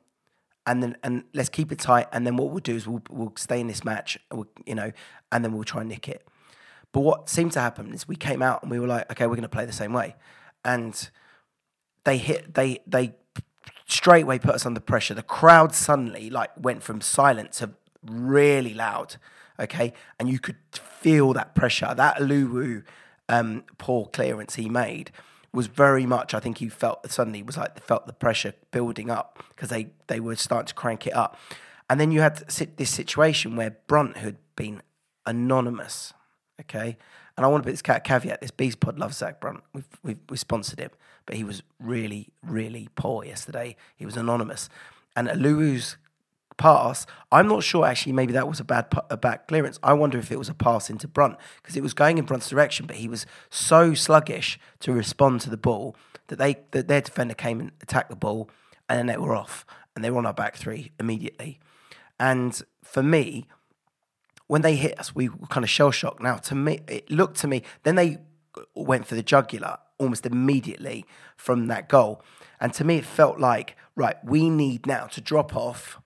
and 0.66 0.82
then 0.82 0.98
and 1.04 1.26
let's 1.34 1.50
keep 1.50 1.72
it 1.72 1.80
tight. 1.80 2.08
And 2.12 2.26
then 2.26 2.38
what 2.38 2.50
we'll 2.50 2.60
do 2.60 2.76
is 2.76 2.88
we'll 2.88 3.04
we'll 3.10 3.34
stay 3.36 3.60
in 3.60 3.68
this 3.68 3.84
match, 3.84 4.18
you 4.66 4.76
know, 4.76 4.92
and 5.32 5.46
then 5.46 5.54
we'll 5.54 5.64
try 5.64 5.82
and 5.82 5.90
nick 5.90 6.10
it. 6.10 6.28
But 6.92 7.02
what 7.02 7.30
seemed 7.30 7.52
to 7.52 7.60
happen 7.60 7.94
is 7.94 8.08
we 8.08 8.16
came 8.16 8.42
out 8.42 8.64
and 8.64 8.72
we 8.72 8.80
were 8.80 8.88
like, 8.88 9.12
okay, 9.12 9.28
we're 9.28 9.36
going 9.36 9.44
to 9.44 9.50
play 9.50 9.66
the 9.66 9.74
same 9.74 9.94
way 9.94 10.16
and 10.64 11.10
they 12.04 12.18
hit 12.18 12.54
they 12.54 12.80
they 12.88 13.16
straight 13.88 14.24
away 14.24 14.40
put 14.40 14.56
us 14.56 14.66
under 14.66 14.80
pressure. 14.80 15.14
The 15.14 15.24
crowd 15.24 15.74
suddenly 15.74 16.30
like 16.30 16.52
went 16.58 16.84
from 16.84 17.02
silent 17.02 17.54
to 17.54 17.72
really 18.04 18.74
loud. 18.74 19.16
Okay, 19.60 19.94
and 20.20 20.30
you 20.30 20.40
could 20.40 20.58
feel 20.72 21.34
that 21.34 21.56
pressure. 21.56 21.94
That 21.96 22.18
Luwu 22.18 22.84
um, 23.28 23.64
poor 23.78 24.06
clearance 24.06 24.56
he 24.56 24.70
made 24.70 25.12
was 25.54 25.68
very 25.68 26.06
much. 26.06 26.34
I 26.34 26.40
think 26.40 26.60
he 26.60 26.70
felt 26.70 27.10
suddenly 27.10 27.42
was 27.42 27.58
like 27.58 27.84
felt 27.84 28.06
the 28.06 28.14
pressure 28.14 28.54
building 28.72 29.10
up 29.10 29.44
because 29.50 29.70
they 29.70 29.90
they 30.08 30.20
were 30.20 30.36
starting 30.36 30.68
to 30.68 30.74
crank 30.74 31.08
it 31.08 31.16
up, 31.16 31.38
and 31.90 32.00
then 32.00 32.12
you 32.12 32.22
had 32.22 32.38
this 32.48 32.90
situation 32.90 33.56
where 33.56 33.78
Brunt 33.88 34.18
had 34.18 34.38
been 34.56 34.82
anonymous, 35.26 36.14
okay. 36.62 36.98
And 37.38 37.46
I 37.46 37.50
want 37.50 37.64
to 37.64 37.68
put 37.68 37.72
this 37.72 38.02
caveat: 38.02 38.42
this 38.42 38.52
Bees 38.52 38.76
Pod 38.76 38.98
loves 39.00 39.18
Zach 39.18 39.40
Brunt. 39.40 39.64
We've, 39.74 39.88
we've 40.04 40.18
we 40.30 40.38
sponsored 40.38 40.80
him, 40.80 40.92
but 41.26 41.36
he 41.36 41.44
was 41.44 41.64
really 41.80 42.30
really 42.44 42.90
poor 42.96 43.24
yesterday. 43.24 43.76
He 43.96 44.06
was 44.06 44.18
anonymous, 44.18 44.70
and 45.16 45.28
Aluu's 45.28 45.98
pass. 46.58 47.06
I'm 47.32 47.48
not 47.48 47.64
sure 47.64 47.86
actually. 47.86 48.14
Maybe 48.14 48.34
that 48.34 48.48
was 48.48 48.60
a 48.60 48.64
bad 48.64 48.88
a 49.10 49.18
bad 49.18 49.48
clearance. 49.48 49.80
I 49.84 49.94
wonder 49.94 50.18
if 50.18 50.32
it 50.32 50.40
was 50.40 50.50
a 50.50 50.56
pass 50.56 50.90
into 50.90 51.08
Brunt 51.08 51.38
because 51.62 51.78
it 51.78 51.84
was 51.84 51.94
going 51.94 52.18
in 52.18 52.26
Brunt's 52.26 52.50
direction, 52.50 52.88
but 52.88 52.98
he 52.98 53.08
was 53.08 53.26
so 53.50 53.94
sluggish 53.94 54.60
to 54.80 54.92
respond 54.92 55.42
to 55.42 55.50
the 55.50 55.58
ball 55.58 55.96
that 56.28 56.40
they 56.40 56.58
that 56.72 56.88
their 56.88 57.02
defender 57.02 57.36
came 57.36 57.60
and 57.60 57.72
attacked 57.82 58.10
the 58.10 58.16
ball, 58.16 58.50
and 58.90 58.98
then 58.98 59.06
they 59.06 59.18
were 59.18 59.36
off 59.36 59.66
and 59.96 60.04
they 60.04 60.12
were 60.12 60.20
on 60.20 60.26
our 60.28 60.34
back 60.34 60.56
three 60.56 60.92
immediately. 61.00 61.60
And 62.20 62.62
for 62.84 63.02
me, 63.02 63.48
when 64.48 64.62
they 64.62 64.76
hit 64.76 65.00
us, 65.00 65.14
we 65.14 65.30
were 65.30 65.48
kind 65.48 65.64
of 65.64 65.70
shell 65.70 65.92
shocked. 65.92 66.22
Now, 66.22 66.38
to 66.38 66.56
me, 66.56 66.80
it 66.88 67.10
looked 67.12 67.38
to 67.40 67.48
me. 67.48 67.64
Then 67.84 67.96
they 67.96 68.18
went 68.76 69.06
for 69.06 69.16
the 69.16 69.24
jugular 69.24 69.78
almost 70.00 70.26
immediately 70.26 71.06
from 71.36 71.68
that 71.68 71.90
goal, 71.90 72.22
and 72.60 72.74
to 72.74 72.84
me, 72.84 72.98
it 72.98 73.06
felt 73.06 73.40
like 73.40 73.76
right. 73.96 74.18
We 74.24 74.50
need 74.50 74.86
now 74.86 75.08
to 75.08 75.22
drop 75.22 75.56
off 75.56 76.00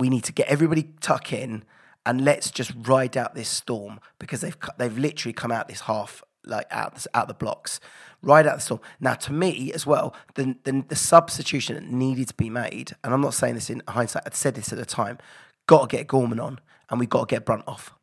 we 0.00 0.08
need 0.08 0.24
to 0.24 0.32
get 0.32 0.48
everybody 0.48 0.88
tuck 1.00 1.32
in 1.32 1.62
and 2.06 2.24
let's 2.24 2.50
just 2.50 2.72
ride 2.74 3.16
out 3.16 3.34
this 3.34 3.48
storm 3.48 4.00
because 4.18 4.40
they've 4.40 4.56
they've 4.78 4.96
literally 4.96 5.34
come 5.34 5.52
out 5.52 5.68
this 5.68 5.82
half 5.82 6.24
like 6.46 6.66
out 6.70 7.06
out 7.12 7.28
the 7.28 7.34
blocks, 7.34 7.78
ride 8.22 8.46
out 8.46 8.56
the 8.56 8.62
storm. 8.62 8.80
Now, 8.98 9.14
to 9.14 9.32
me 9.32 9.70
as 9.74 9.86
well, 9.86 10.14
the, 10.34 10.56
the 10.64 10.84
the 10.88 10.96
substitution 10.96 11.74
that 11.74 11.84
needed 11.84 12.28
to 12.28 12.34
be 12.34 12.48
made, 12.48 12.92
and 13.04 13.12
I'm 13.12 13.20
not 13.20 13.34
saying 13.34 13.54
this 13.54 13.68
in 13.68 13.82
hindsight. 13.86 14.22
I 14.26 14.30
said 14.32 14.54
this 14.54 14.72
at 14.72 14.78
the 14.78 14.86
time. 14.86 15.18
Got 15.66 15.90
to 15.90 15.96
get 15.96 16.06
Gorman 16.06 16.40
on, 16.40 16.58
and 16.90 17.00
we've 17.00 17.08
got 17.08 17.28
to 17.28 17.34
get 17.34 17.44
Brunt 17.44 17.64
off. 17.66 17.94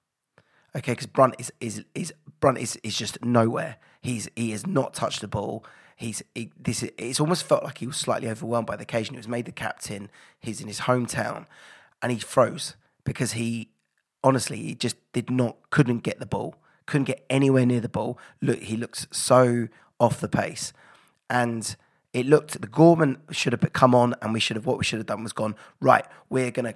Okay, 0.75 0.93
because 0.93 1.07
Brunt 1.07 1.35
is 1.37 1.51
is 1.59 1.83
is 1.93 2.13
Brunt 2.39 2.57
is 2.57 2.75
is 2.77 2.97
just 2.97 3.23
nowhere. 3.23 3.77
He's 4.01 4.29
he 4.35 4.51
has 4.51 4.65
not 4.65 4.93
touched 4.93 5.21
the 5.21 5.27
ball. 5.27 5.65
He's 5.95 6.21
he, 6.35 6.51
this. 6.59 6.83
It's 6.97 7.19
almost 7.19 7.43
felt 7.43 7.63
like 7.63 7.79
he 7.79 7.87
was 7.87 7.97
slightly 7.97 8.29
overwhelmed 8.29 8.67
by 8.67 8.75
the 8.75 8.83
occasion. 8.83 9.15
He 9.15 9.17
was 9.17 9.27
made 9.27 9.45
the 9.45 9.51
captain. 9.51 10.09
He's 10.39 10.61
in 10.61 10.67
his 10.67 10.81
hometown 10.81 11.45
and 12.01 12.11
he 12.11 12.19
froze 12.19 12.75
because 13.03 13.33
he 13.33 13.69
honestly 14.23 14.57
he 14.57 14.75
just 14.75 14.97
did 15.13 15.29
not 15.29 15.57
couldn't 15.69 15.99
get 15.99 16.19
the 16.19 16.25
ball, 16.25 16.55
couldn't 16.85 17.05
get 17.05 17.25
anywhere 17.29 17.65
near 17.65 17.79
the 17.79 17.89
ball. 17.89 18.17
Look, 18.41 18.59
he 18.59 18.77
looks 18.77 19.07
so 19.11 19.67
off 19.99 20.19
the 20.19 20.29
pace, 20.29 20.73
and 21.29 21.75
it 22.13 22.25
looked 22.25 22.59
the 22.59 22.67
Gorman 22.67 23.17
should 23.31 23.53
have 23.53 23.73
come 23.73 23.95
on, 23.95 24.15
and 24.21 24.33
we 24.33 24.39
should 24.39 24.55
have 24.55 24.65
what 24.65 24.77
we 24.77 24.83
should 24.83 24.99
have 24.99 25.07
done 25.07 25.23
was 25.23 25.33
gone 25.33 25.55
right. 25.81 26.05
We're 26.29 26.51
gonna 26.51 26.75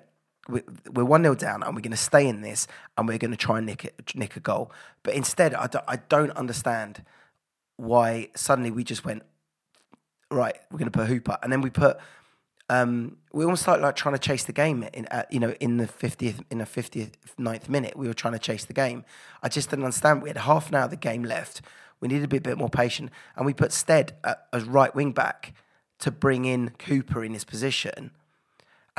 we're 0.49 1.05
one 1.05 1.23
0 1.23 1.35
down, 1.35 1.63
and 1.63 1.75
we're 1.75 1.81
going 1.81 1.91
to 1.91 1.97
stay 1.97 2.27
in 2.27 2.41
this, 2.41 2.67
and 2.97 3.07
we're 3.07 3.17
going 3.17 3.31
to 3.31 3.37
try 3.37 3.57
and 3.57 3.67
nick 3.67 3.85
it, 3.85 4.15
nick 4.15 4.35
a 4.35 4.39
goal. 4.39 4.71
But 5.03 5.13
instead, 5.13 5.53
I 5.53 5.67
don't, 5.67 5.85
I 5.87 5.97
don't 5.97 6.31
understand 6.31 7.03
why 7.77 8.29
suddenly 8.35 8.71
we 8.71 8.83
just 8.83 9.05
went 9.05 9.23
right. 10.29 10.57
We're 10.71 10.79
going 10.79 10.91
to 10.91 10.97
put 10.97 11.07
Hooper, 11.07 11.37
and 11.43 11.51
then 11.51 11.61
we 11.61 11.69
put 11.69 11.99
um, 12.71 13.17
we 13.33 13.43
almost 13.43 13.63
started 13.63 13.83
like 13.83 13.97
trying 13.97 14.15
to 14.15 14.19
chase 14.19 14.45
the 14.45 14.53
game 14.53 14.83
in 14.93 15.05
at, 15.07 15.31
you 15.31 15.41
know 15.41 15.53
in 15.59 15.75
the 15.75 15.87
50th 15.87 16.41
in 16.49 16.59
the 16.59 16.63
50th 16.63 17.11
ninth 17.37 17.67
minute 17.67 17.97
we 17.97 18.07
were 18.07 18.13
trying 18.13 18.31
to 18.33 18.39
chase 18.39 18.63
the 18.63 18.73
game 18.73 19.03
I 19.43 19.49
just 19.49 19.69
didn't 19.69 19.83
understand 19.83 20.21
we 20.21 20.29
had 20.29 20.37
half 20.37 20.69
an 20.69 20.75
hour 20.75 20.85
of 20.85 20.89
the 20.89 20.95
game 20.95 21.23
left 21.23 21.61
we 21.99 22.07
needed 22.07 22.21
to 22.21 22.27
be 22.29 22.37
a 22.37 22.41
bit 22.41 22.57
more 22.57 22.69
patient 22.69 23.11
and 23.35 23.45
we 23.45 23.53
put 23.53 23.73
Stead 23.73 24.15
as 24.53 24.63
right 24.63 24.95
wing 24.95 25.11
back 25.11 25.53
to 25.99 26.11
bring 26.11 26.45
in 26.45 26.71
Hooper 26.85 27.25
in 27.25 27.33
his 27.33 27.43
position 27.43 28.11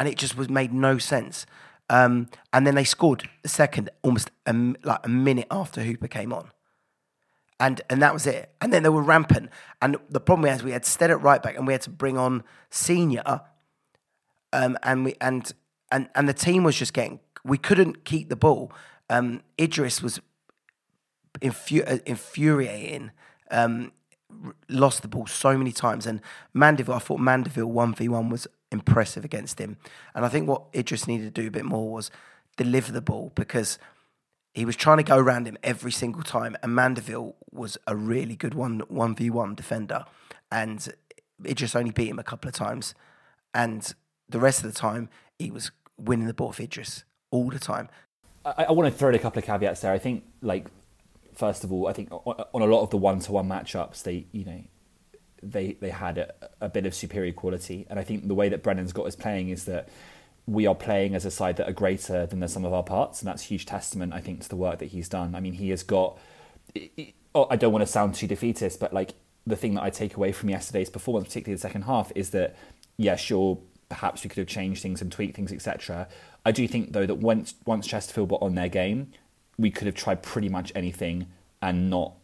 and 0.03 0.09
it 0.09 0.19
just 0.19 0.37
was 0.37 0.49
made 0.49 0.73
no 0.73 0.99
sense 0.99 1.47
um, 1.89 2.29
and 2.53 2.67
then 2.67 2.75
they 2.75 2.85
scored 2.85 3.29
the 3.43 3.49
second 3.49 3.91
almost 4.03 4.31
a, 4.47 4.53
like 4.83 5.01
a 5.05 5.09
minute 5.09 5.47
after 5.51 5.83
Hooper 5.83 6.09
came 6.09 6.33
on 6.33 6.51
and 7.61 7.81
and 7.89 8.03
that 8.03 8.13
was 8.13 8.27
it. 8.27 8.51
And 8.61 8.73
then 8.73 8.83
they 8.83 8.89
were 8.89 9.03
rampant. 9.03 9.51
And 9.81 9.97
the 10.09 10.19
problem 10.19 10.51
was 10.51 10.65
we 10.65 10.73
had 10.73 10.85
Stead 10.85 11.13
at 11.13 11.23
right 11.23 11.41
back, 11.41 11.57
and 11.57 11.65
we 11.65 11.75
had 11.75 11.83
to 11.83 11.91
bring 11.91 12.19
on 12.19 12.43
Senior 12.71 13.23
um, 14.53 14.77
and 14.83 15.05
we 15.05 15.15
and 15.21 15.51
and 15.91 16.09
and 16.15 16.29
the 16.29 16.35
team 16.35 16.65
was 16.65 16.77
just 16.77 16.93
getting. 16.93 17.21
We 17.45 17.59
couldn't 17.59 18.05
keep 18.05 18.29
the 18.29 18.37
ball. 18.37 18.73
Um, 19.11 19.43
Idris 19.61 20.03
was 20.03 20.21
infu- 21.41 21.85
uh, 21.87 21.99
infuriating. 22.07 23.11
Um, 23.51 23.93
lost 24.69 25.03
the 25.03 25.09
ball 25.09 25.27
so 25.27 25.57
many 25.57 25.73
times, 25.73 26.07
and 26.07 26.21
Mandeville. 26.55 26.95
I 26.95 26.99
thought 26.99 27.21
Mandeville 27.21 27.71
one 27.71 27.95
v 27.95 28.09
one 28.09 28.29
was 28.31 28.47
impressive 28.73 29.25
against 29.25 29.61
him, 29.61 29.77
and 30.15 30.25
I 30.25 30.29
think 30.29 30.49
what 30.49 30.63
Idris 30.75 31.07
needed 31.07 31.35
to 31.35 31.43
do 31.43 31.49
a 31.49 31.51
bit 31.51 31.65
more 31.65 31.93
was 31.93 32.11
deliver 32.57 32.91
the 32.91 33.01
ball 33.01 33.31
because 33.35 33.79
he 34.55 34.65
was 34.65 34.77
trying 34.77 34.99
to 34.99 35.03
go 35.03 35.17
around 35.17 35.47
him 35.47 35.57
every 35.63 35.93
single 35.93 36.23
time, 36.23 36.57
and 36.63 36.75
Mandeville 36.75 37.37
was 37.51 37.79
a 37.87 37.95
really 37.95 38.37
good 38.37 38.55
one 38.55 38.81
one 38.89 39.15
v 39.15 39.31
one 39.31 39.55
defender, 39.55 40.05
and 40.51 40.93
Idris 41.47 41.77
only 41.77 41.93
beat 41.93 42.09
him 42.09 42.19
a 42.19 42.25
couple 42.25 42.49
of 42.49 42.55
times, 42.55 42.95
and 43.55 43.95
the 44.29 44.41
rest 44.41 44.65
of 44.65 44.73
the 44.73 44.79
time, 44.79 45.09
he 45.39 45.51
was 45.51 45.71
winning 45.99 46.27
the 46.27 46.35
ball 46.35 46.53
for 46.53 46.63
Idris 46.63 47.05
all 47.31 47.51
the 47.51 47.59
time. 47.59 47.89
I, 48.45 48.65
I 48.69 48.73
want 48.73 48.93
to 48.93 48.99
throw 48.99 49.11
in 49.11 49.15
a 49.15 49.19
couple 49.19 49.39
of 49.39 49.45
caveats 49.45 49.81
there. 49.83 49.93
I 49.93 49.99
think, 49.99 50.25
like, 50.41 50.67
first 51.35 51.65
of 51.65 51.73
all, 51.73 51.87
I 51.87 51.93
think 51.93 52.09
on 52.13 52.63
a 52.63 52.67
lot 52.67 52.83
of 52.83 52.91
the 52.91 52.97
one-to-one 52.97 53.49
matchups, 53.49 54.03
they, 54.03 54.27
you 54.33 54.45
know, 54.45 54.63
they 55.43 55.73
they 55.81 55.91
had 55.91 56.19
a, 56.19 56.33
a 56.61 56.69
bit 56.69 56.87
of 56.87 56.95
superior 56.95 57.33
quality, 57.33 57.87
and 57.91 57.99
I 57.99 58.05
think 58.05 58.29
the 58.29 58.35
way 58.35 58.49
that 58.49 58.63
Brennan's 58.63 58.93
got 58.93 59.07
us 59.07 59.17
playing 59.17 59.49
is 59.49 59.65
that 59.65 59.89
we 60.47 60.67
are 60.67 60.75
playing 60.75 61.15
as 61.15 61.25
a 61.25 61.31
side 61.31 61.57
that 61.57 61.69
are 61.69 61.73
greater 61.73 62.27
than 62.27 62.41
the 62.41 62.49
sum 62.49 62.65
of 62.65 62.73
our 62.73 62.83
parts, 62.83 63.21
and 63.21 63.29
that's 63.29 63.43
huge 63.43 63.67
testament, 63.67 64.13
I 64.13 64.21
think, 64.21 64.43
to 64.43 64.49
the 64.49 64.57
work 64.57 64.79
that 64.81 64.87
he's 64.87 65.09
done. 65.09 65.35
I 65.35 65.41
mean, 65.41 65.55
he 65.55 65.71
has 65.71 65.83
got. 65.83 66.19
I 67.35 67.57
don't 67.57 67.73
want 67.73 67.83
to 67.83 67.91
sound 67.91 68.15
too 68.15 68.27
defeatist, 68.27 68.79
but 68.79 68.93
like 68.93 69.15
the 69.47 69.57
thing 69.57 69.75
that 69.75 69.83
I 69.83 69.91
take 69.91 70.17
away 70.17 70.33
from 70.33 70.51
yesterday's 70.51 70.91
performance, 70.91 71.29
particularly 71.29 71.57
the 71.57 71.61
second 71.61 71.83
half, 71.83 72.13
is 72.15 72.31
that 72.31 72.57
yeah, 72.97 73.17
sure, 73.17 73.59
perhaps 73.89 74.23
we 74.23 74.29
could 74.29 74.39
have 74.39 74.47
changed 74.47 74.83
things 74.83 75.01
and 75.01 75.11
tweaked 75.11 75.37
things, 75.37 75.53
etc. 75.53 76.09
I 76.45 76.53
do 76.53 76.67
think 76.69 76.93
though 76.93 77.07
that 77.07 77.17
once 77.17 77.55
once 77.67 77.87
Chesterfield 77.87 78.31
were 78.31 78.43
on 78.43 78.55
their 78.55 78.69
game, 78.69 79.13
we 79.59 79.71
could 79.71 79.87
have 79.87 79.95
tried 79.95 80.23
pretty 80.23 80.49
much 80.49 80.73
anything 80.75 81.27
and 81.61 81.89
not 81.89 82.15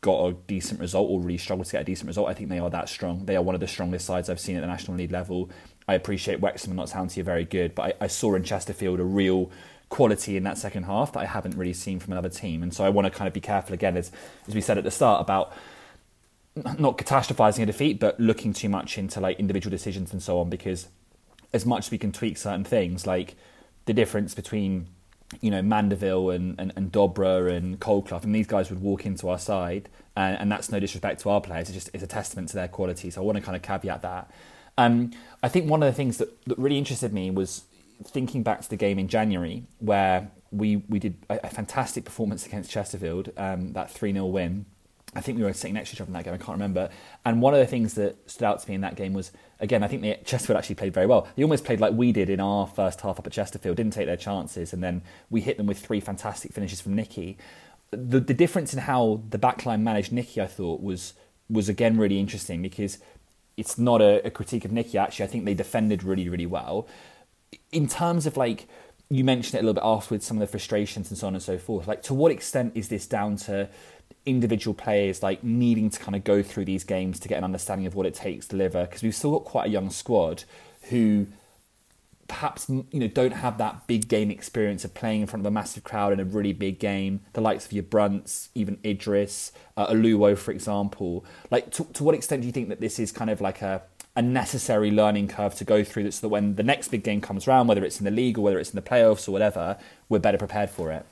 got 0.00 0.26
a 0.26 0.32
decent 0.46 0.80
result 0.80 1.10
or 1.10 1.20
really 1.20 1.38
struggled 1.38 1.66
to 1.66 1.72
get 1.72 1.82
a 1.82 1.84
decent 1.84 2.06
result. 2.06 2.28
I 2.28 2.34
think 2.34 2.48
they 2.48 2.60
are 2.60 2.70
that 2.70 2.88
strong. 2.88 3.24
They 3.24 3.36
are 3.36 3.42
one 3.42 3.54
of 3.54 3.60
the 3.60 3.66
strongest 3.66 4.06
sides 4.06 4.30
I've 4.30 4.40
seen 4.40 4.56
at 4.56 4.60
the 4.60 4.66
National 4.66 4.96
League 4.96 5.10
level. 5.10 5.50
I 5.88 5.94
appreciate 5.94 6.40
Wrexham 6.40 6.70
and 6.70 6.76
Notts 6.76 6.92
County 6.92 7.20
are 7.20 7.24
very 7.24 7.44
good, 7.44 7.74
but 7.74 7.96
I, 8.00 8.04
I 8.04 8.06
saw 8.06 8.34
in 8.34 8.44
Chesterfield 8.44 9.00
a 9.00 9.04
real 9.04 9.50
quality 9.88 10.36
in 10.36 10.44
that 10.44 10.58
second 10.58 10.84
half 10.84 11.12
that 11.12 11.20
I 11.20 11.24
haven't 11.24 11.56
really 11.56 11.72
seen 11.72 11.98
from 11.98 12.12
another 12.12 12.28
team. 12.28 12.62
And 12.62 12.72
so 12.72 12.84
I 12.84 12.90
want 12.90 13.06
to 13.06 13.10
kind 13.10 13.26
of 13.26 13.34
be 13.34 13.40
careful 13.40 13.74
again, 13.74 13.96
as 13.96 14.12
as 14.46 14.54
we 14.54 14.60
said 14.60 14.78
at 14.78 14.84
the 14.84 14.90
start 14.90 15.20
about 15.20 15.52
not 16.78 16.98
catastrophizing 16.98 17.62
a 17.62 17.66
defeat, 17.66 17.98
but 17.98 18.20
looking 18.20 18.52
too 18.52 18.68
much 18.68 18.98
into 18.98 19.20
like 19.20 19.38
individual 19.38 19.70
decisions 19.70 20.12
and 20.12 20.22
so 20.22 20.40
on, 20.40 20.50
because 20.50 20.88
as 21.52 21.64
much 21.64 21.86
as 21.86 21.90
we 21.90 21.98
can 21.98 22.12
tweak 22.12 22.36
certain 22.36 22.64
things, 22.64 23.06
like 23.06 23.34
the 23.86 23.94
difference 23.94 24.34
between 24.34 24.88
you 25.40 25.50
know 25.50 25.62
Mandeville 25.62 26.30
and, 26.30 26.58
and, 26.58 26.72
and 26.76 26.90
Dobra 26.90 27.54
and 27.54 27.78
Colclough, 27.78 28.20
and 28.22 28.34
these 28.34 28.46
guys 28.46 28.70
would 28.70 28.80
walk 28.80 29.06
into 29.06 29.28
our 29.28 29.38
side, 29.38 29.88
and, 30.16 30.38
and 30.38 30.52
that's 30.52 30.70
no 30.70 30.80
disrespect 30.80 31.20
to 31.22 31.30
our 31.30 31.40
players. 31.40 31.68
It's 31.68 31.74
just 31.74 31.90
it's 31.92 32.02
a 32.02 32.08
testament 32.08 32.48
to 32.50 32.54
their 32.54 32.68
quality. 32.68 33.10
So 33.10 33.20
I 33.20 33.24
want 33.24 33.36
to 33.36 33.42
kind 33.42 33.56
of 33.56 33.62
caveat 33.62 34.02
that. 34.02 34.30
Um, 34.76 35.12
I 35.42 35.48
think 35.48 35.68
one 35.68 35.82
of 35.82 35.86
the 35.88 35.92
things 35.92 36.18
that, 36.18 36.44
that 36.46 36.58
really 36.58 36.78
interested 36.78 37.12
me 37.12 37.30
was 37.30 37.64
thinking 38.04 38.42
back 38.44 38.60
to 38.60 38.70
the 38.70 38.76
game 38.76 38.98
in 38.98 39.08
January 39.08 39.64
where 39.80 40.30
we 40.50 40.76
we 40.88 40.98
did 40.98 41.16
a, 41.28 41.46
a 41.46 41.50
fantastic 41.50 42.04
performance 42.04 42.46
against 42.46 42.70
Chesterfield, 42.70 43.32
um, 43.36 43.72
that 43.72 43.90
three 43.90 44.12
0 44.12 44.26
win. 44.26 44.66
I 45.18 45.20
think 45.20 45.36
we 45.36 45.44
were 45.44 45.52
sitting 45.52 45.74
next 45.74 45.90
to 45.90 45.96
each 45.96 46.00
other 46.00 46.08
in 46.08 46.12
that 46.14 46.24
game. 46.24 46.34
I 46.34 46.38
can't 46.38 46.50
remember. 46.50 46.88
And 47.24 47.42
one 47.42 47.52
of 47.52 47.60
the 47.60 47.66
things 47.66 47.94
that 47.94 48.30
stood 48.30 48.44
out 48.44 48.60
to 48.62 48.68
me 48.68 48.76
in 48.76 48.80
that 48.82 48.94
game 48.94 49.12
was 49.12 49.32
again, 49.60 49.82
I 49.82 49.88
think 49.88 50.02
the 50.02 50.16
Chesterfield 50.24 50.56
actually 50.56 50.76
played 50.76 50.94
very 50.94 51.06
well. 51.06 51.26
They 51.34 51.42
almost 51.42 51.64
played 51.64 51.80
like 51.80 51.92
we 51.92 52.12
did 52.12 52.30
in 52.30 52.40
our 52.40 52.66
first 52.66 53.00
half 53.00 53.18
up 53.18 53.26
at 53.26 53.32
Chesterfield, 53.32 53.76
didn't 53.76 53.92
take 53.92 54.06
their 54.06 54.16
chances, 54.16 54.72
and 54.72 54.82
then 54.82 55.02
we 55.28 55.40
hit 55.40 55.56
them 55.56 55.66
with 55.66 55.78
three 55.78 56.00
fantastic 56.00 56.52
finishes 56.52 56.80
from 56.80 56.94
Nicky. 56.94 57.36
The, 57.90 58.20
the 58.20 58.34
difference 58.34 58.72
in 58.72 58.80
how 58.80 59.22
the 59.28 59.38
backline 59.38 59.80
managed 59.80 60.12
Nicky, 60.12 60.40
I 60.40 60.46
thought, 60.46 60.80
was 60.80 61.14
was 61.50 61.68
again 61.68 61.98
really 61.98 62.20
interesting 62.20 62.62
because 62.62 62.98
it's 63.56 63.78
not 63.78 64.00
a, 64.00 64.24
a 64.24 64.30
critique 64.30 64.64
of 64.64 64.70
Nicky. 64.70 64.98
Actually, 64.98 65.24
I 65.24 65.28
think 65.28 65.44
they 65.44 65.54
defended 65.54 66.04
really, 66.04 66.28
really 66.28 66.46
well. 66.46 66.86
In 67.72 67.88
terms 67.88 68.26
of 68.26 68.36
like 68.36 68.68
you 69.10 69.24
mentioned 69.24 69.54
it 69.54 69.58
a 69.58 69.62
little 69.62 69.74
bit 69.74 69.84
afterwards, 69.84 70.26
some 70.26 70.36
of 70.36 70.40
the 70.40 70.46
frustrations 70.46 71.08
and 71.10 71.16
so 71.16 71.26
on 71.26 71.34
and 71.34 71.42
so 71.42 71.56
forth. 71.56 71.86
Like, 71.86 72.02
to 72.04 72.14
what 72.14 72.30
extent 72.30 72.72
is 72.74 72.88
this 72.88 73.06
down 73.06 73.36
to 73.36 73.68
individual 74.26 74.74
players 74.74 75.22
like 75.22 75.42
needing 75.42 75.90
to 75.90 75.98
kind 75.98 76.14
of 76.14 76.24
go 76.24 76.42
through 76.42 76.64
these 76.64 76.84
games 76.84 77.18
to 77.20 77.28
get 77.28 77.38
an 77.38 77.44
understanding 77.44 77.86
of 77.86 77.94
what 77.94 78.06
it 78.06 78.14
takes 78.14 78.46
to 78.46 78.50
deliver 78.56 78.84
because 78.84 79.02
we've 79.02 79.14
still 79.14 79.32
got 79.32 79.44
quite 79.44 79.66
a 79.66 79.70
young 79.70 79.90
squad 79.90 80.44
who 80.90 81.26
perhaps 82.28 82.68
you 82.68 82.84
know 82.92 83.08
don't 83.08 83.32
have 83.32 83.58
that 83.58 83.86
big 83.86 84.06
game 84.06 84.30
experience 84.30 84.84
of 84.84 84.92
playing 84.94 85.22
in 85.22 85.26
front 85.26 85.40
of 85.40 85.46
a 85.46 85.50
massive 85.50 85.82
crowd 85.82 86.12
in 86.12 86.20
a 86.20 86.24
really 86.24 86.52
big 86.52 86.78
game. 86.78 87.20
The 87.32 87.40
likes 87.40 87.64
of 87.66 87.72
your 87.72 87.82
Brunts, 87.82 88.50
even 88.54 88.78
Idris, 88.84 89.50
uh, 89.76 89.88
Oluwo, 89.88 90.36
for 90.36 90.52
example. 90.52 91.24
Like, 91.50 91.70
to, 91.72 91.84
to 91.94 92.04
what 92.04 92.14
extent 92.14 92.42
do 92.42 92.46
you 92.46 92.52
think 92.52 92.68
that 92.68 92.80
this 92.80 92.98
is 92.98 93.10
kind 93.10 93.30
of 93.30 93.40
like 93.40 93.62
a 93.62 93.82
a 94.14 94.22
necessary 94.22 94.90
learning 94.90 95.28
curve 95.28 95.54
to 95.54 95.64
go 95.64 95.84
through 95.84 96.10
so 96.10 96.22
that 96.22 96.28
when 96.28 96.56
the 96.56 96.62
next 96.64 96.88
big 96.88 97.04
game 97.04 97.20
comes 97.20 97.46
around, 97.46 97.68
whether 97.68 97.84
it's 97.84 98.00
in 98.00 98.04
the 98.04 98.10
league 98.10 98.36
or 98.36 98.40
whether 98.42 98.58
it's 98.58 98.70
in 98.70 98.76
the 98.76 98.82
playoffs 98.82 99.28
or 99.28 99.32
whatever, 99.32 99.78
we're 100.08 100.18
better 100.18 100.36
prepared 100.36 100.70
for 100.70 100.90
it. 100.90 101.06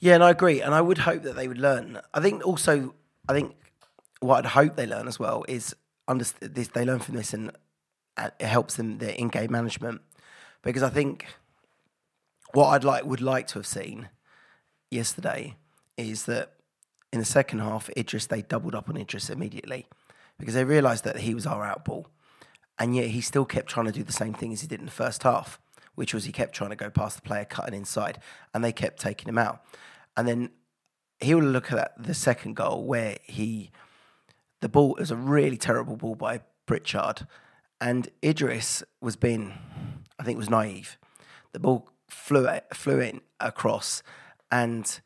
Yeah, 0.00 0.14
and 0.14 0.24
I 0.24 0.30
agree. 0.30 0.60
And 0.60 0.74
I 0.74 0.80
would 0.80 0.98
hope 0.98 1.22
that 1.22 1.36
they 1.36 1.46
would 1.46 1.58
learn. 1.58 2.00
I 2.12 2.20
think 2.20 2.44
also, 2.44 2.94
I 3.28 3.34
think 3.34 3.54
what 4.20 4.38
I'd 4.38 4.50
hope 4.50 4.76
they 4.76 4.86
learn 4.86 5.06
as 5.06 5.18
well 5.18 5.44
is 5.46 5.74
this. 6.40 6.68
They 6.68 6.84
learn 6.84 6.98
from 6.98 7.16
this, 7.16 7.32
and 7.32 7.52
uh, 8.16 8.30
it 8.40 8.46
helps 8.46 8.76
them 8.76 8.98
their 8.98 9.10
in-game 9.10 9.52
management. 9.52 10.00
Because 10.62 10.82
I 10.82 10.88
think 10.88 11.26
what 12.52 12.68
I'd 12.68 12.84
like 12.84 13.04
would 13.04 13.20
like 13.20 13.46
to 13.48 13.54
have 13.54 13.66
seen 13.66 14.08
yesterday 14.90 15.56
is 15.96 16.24
that 16.24 16.54
in 17.12 17.18
the 17.18 17.24
second 17.24 17.60
half, 17.60 17.90
Idris 17.96 18.26
they 18.26 18.42
doubled 18.42 18.74
up 18.74 18.88
on 18.88 18.96
Idris 18.96 19.30
immediately 19.30 19.86
because 20.38 20.54
they 20.54 20.64
realised 20.64 21.04
that 21.04 21.18
he 21.18 21.34
was 21.34 21.46
our 21.46 21.64
outball 21.66 22.06
and 22.78 22.96
yet 22.96 23.08
he 23.08 23.20
still 23.20 23.44
kept 23.44 23.68
trying 23.68 23.86
to 23.86 23.92
do 23.92 24.02
the 24.02 24.12
same 24.12 24.32
thing 24.32 24.52
as 24.52 24.62
he 24.62 24.66
did 24.66 24.80
in 24.80 24.86
the 24.86 24.92
first 24.92 25.22
half, 25.22 25.60
which 25.94 26.14
was 26.14 26.24
he 26.24 26.32
kept 26.32 26.54
trying 26.54 26.70
to 26.70 26.76
go 26.76 26.88
past 26.88 27.16
the 27.16 27.22
player, 27.22 27.44
cutting 27.44 27.74
inside, 27.74 28.18
and 28.54 28.64
they 28.64 28.72
kept 28.72 29.00
taking 29.00 29.28
him 29.28 29.38
out. 29.38 29.62
And 30.16 30.26
then 30.26 30.50
he 31.20 31.34
will 31.34 31.44
look 31.44 31.72
at 31.72 31.92
the 32.02 32.14
second 32.14 32.56
goal 32.56 32.84
where 32.84 33.18
he, 33.22 33.70
the 34.60 34.68
ball 34.68 34.96
was 34.98 35.10
a 35.10 35.16
really 35.16 35.56
terrible 35.56 35.96
ball 35.96 36.14
by 36.14 36.40
Pritchard, 36.66 37.26
and 37.80 38.08
Idris 38.24 38.82
was 39.00 39.16
being, 39.16 39.54
I 40.18 40.24
think, 40.24 40.38
was 40.38 40.50
naive. 40.50 40.98
The 41.52 41.58
ball 41.58 41.88
flew 42.08 42.48
flew 42.72 43.00
in 43.00 43.20
across, 43.40 44.02
and 44.50 45.00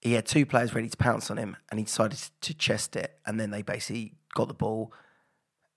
he 0.00 0.12
had 0.12 0.26
two 0.26 0.46
players 0.46 0.74
ready 0.74 0.88
to 0.88 0.96
pounce 0.96 1.30
on 1.30 1.36
him, 1.36 1.56
and 1.70 1.78
he 1.78 1.84
decided 1.84 2.18
to 2.42 2.54
chest 2.54 2.96
it, 2.96 3.18
and 3.26 3.40
then 3.40 3.50
they 3.50 3.62
basically 3.62 4.14
got 4.34 4.48
the 4.48 4.54
ball 4.54 4.92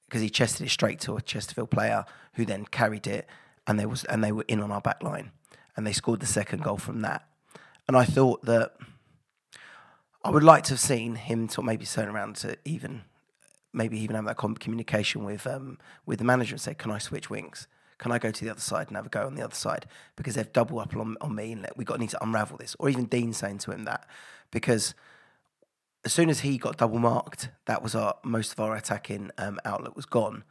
because 0.08 0.22
he 0.22 0.30
chested 0.30 0.66
it 0.66 0.70
straight 0.70 1.00
to 1.02 1.16
a 1.16 1.22
Chesterfield 1.22 1.70
player 1.70 2.06
who 2.34 2.46
then 2.46 2.66
carried 2.66 3.08
it 3.08 3.28
and 3.66 3.80
they 3.80 3.86
was 3.86 4.04
and 4.06 4.24
they 4.24 4.32
were 4.32 4.46
in 4.48 4.62
on 4.62 4.72
our 4.72 4.82
back 4.82 5.04
line 5.04 5.32
and 5.76 5.86
they 5.86 5.94
scored 5.94 6.20
the 6.20 6.26
second 6.26 6.64
goal 6.64 6.78
from 6.78 7.02
that. 7.02 7.27
And 7.88 7.96
I 7.96 8.04
thought 8.04 8.44
that 8.46 8.74
I 10.24 10.30
would 10.30 10.44
like 10.44 10.64
to 10.66 10.72
have 10.72 10.80
seen 10.80 11.16
him 11.16 11.48
to 11.50 11.62
maybe 11.62 11.86
turn 11.86 12.10
around 12.10 12.36
to 12.38 12.58
even 12.66 13.04
maybe 13.74 14.00
even 14.00 14.16
have 14.16 14.26
that 14.26 14.38
communication 14.38 15.24
with 15.24 15.46
um, 15.48 15.78
with 16.06 16.20
the 16.20 16.26
manager 16.26 16.56
and 16.56 16.62
say, 16.62 16.74
"Can 16.74 16.92
I 16.92 16.98
switch 16.98 17.30
wings? 17.30 17.68
Can 17.98 18.12
I 18.12 18.20
go 18.20 18.30
to 18.30 18.46
the 18.46 18.52
other 18.52 18.60
side 18.60 18.88
and 18.88 18.96
have 18.96 19.06
a 19.06 19.10
go 19.10 19.26
on 19.26 19.36
the 19.36 19.44
other 19.44 19.56
side 19.56 19.88
because 20.16 20.36
they've 20.36 20.52
double 20.54 20.80
up 20.80 20.96
on, 20.96 21.18
on 21.22 21.34
me 21.34 21.52
and 21.52 21.68
we 21.76 21.86
got 21.86 22.00
need 22.00 22.10
to 22.10 22.24
unravel 22.24 22.58
this." 22.58 22.76
Or 22.80 22.90
even 22.90 23.06
Dean 23.06 23.34
saying 23.34 23.60
to 23.60 23.72
him 23.72 23.86
that 23.86 24.08
because 24.52 24.94
as 26.04 26.14
soon 26.14 26.30
as 26.30 26.42
he 26.42 26.58
got 26.58 26.78
double 26.78 27.00
marked, 27.00 27.50
that 27.66 27.82
was 27.82 27.96
our 27.96 28.16
most 28.24 28.52
of 28.52 28.60
our 28.60 28.76
attacking 28.76 29.32
um, 29.38 29.60
outlet 29.64 29.96
was 29.96 30.06
gone. 30.06 30.44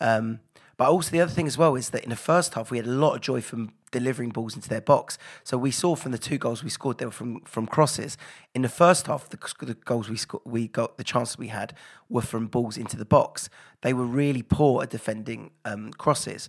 Um, 0.00 0.40
but 0.80 0.88
also 0.88 1.10
the 1.10 1.20
other 1.20 1.30
thing 1.30 1.46
as 1.46 1.58
well 1.58 1.74
is 1.74 1.90
that 1.90 2.04
in 2.04 2.08
the 2.08 2.16
first 2.16 2.54
half 2.54 2.70
we 2.70 2.78
had 2.78 2.86
a 2.86 2.90
lot 2.90 3.14
of 3.14 3.20
joy 3.20 3.42
from 3.42 3.74
delivering 3.90 4.30
balls 4.30 4.56
into 4.56 4.70
their 4.70 4.80
box. 4.80 5.18
So 5.44 5.58
we 5.58 5.70
saw 5.70 5.94
from 5.94 6.10
the 6.10 6.16
two 6.16 6.38
goals 6.38 6.64
we 6.64 6.70
scored 6.70 6.96
they 6.96 7.04
were 7.04 7.10
from 7.10 7.42
from 7.42 7.66
crosses. 7.66 8.16
In 8.54 8.62
the 8.62 8.70
first 8.70 9.06
half, 9.06 9.28
the, 9.28 9.36
the 9.60 9.74
goals 9.74 10.08
we 10.08 10.16
sco- 10.16 10.40
we 10.46 10.68
got 10.68 10.96
the 10.96 11.04
chances 11.04 11.36
we 11.36 11.48
had 11.48 11.74
were 12.08 12.22
from 12.22 12.46
balls 12.46 12.78
into 12.78 12.96
the 12.96 13.04
box. 13.04 13.50
They 13.82 13.92
were 13.92 14.06
really 14.06 14.40
poor 14.40 14.82
at 14.82 14.88
defending 14.88 15.50
um, 15.66 15.90
crosses, 15.90 16.48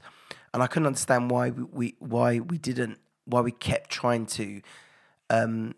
and 0.54 0.64
I 0.64 0.68
couldn't 0.68 0.88
understand 0.88 1.30
why 1.30 1.50
we, 1.50 1.64
we, 1.64 1.96
why 2.00 2.40
we 2.40 2.58
didn't 2.58 3.00
why 3.26 3.42
we 3.42 3.52
kept 3.52 3.90
trying 3.90 4.28
to 4.28 4.62
um, 5.30 5.76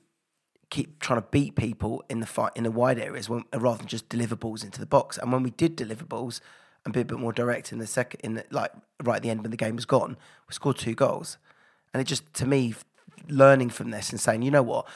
keep 0.69 0.99
trying 0.99 1.19
to 1.19 1.27
beat 1.31 1.55
people 1.55 2.03
in 2.07 2.19
the 2.19 2.27
fight 2.27 2.51
in 2.55 2.65
the 2.65 2.71
wide 2.71 2.99
areas 2.99 3.27
when, 3.27 3.45
rather 3.51 3.79
than 3.79 3.87
just 3.87 4.09
deliver 4.09 4.35
balls 4.35 4.63
into 4.63 4.79
the 4.79 4.85
box. 4.85 5.17
And 5.17 5.31
when 5.31 5.41
we 5.41 5.49
did 5.49 5.75
deliver 5.75 6.05
balls 6.05 6.39
and 6.85 6.93
be 6.93 7.01
a 7.01 7.05
bit 7.05 7.19
more 7.19 7.33
direct 7.33 7.71
in 7.71 7.79
the 7.79 7.87
second, 7.87 8.19
in 8.23 8.33
the, 8.35 8.45
like 8.51 8.71
right 9.03 9.17
at 9.17 9.23
the 9.23 9.29
end 9.29 9.41
when 9.41 9.51
the 9.51 9.57
game 9.57 9.75
was 9.75 9.85
gone, 9.85 10.17
we 10.47 10.53
scored 10.53 10.77
two 10.77 10.93
goals. 10.93 11.37
And 11.93 12.01
it 12.01 12.05
just 12.05 12.33
to 12.35 12.45
me, 12.45 12.75
learning 13.29 13.69
from 13.69 13.91
this 13.91 14.09
and 14.09 14.19
saying, 14.19 14.41
you 14.41 14.51
know 14.51 14.63
what, 14.63 14.87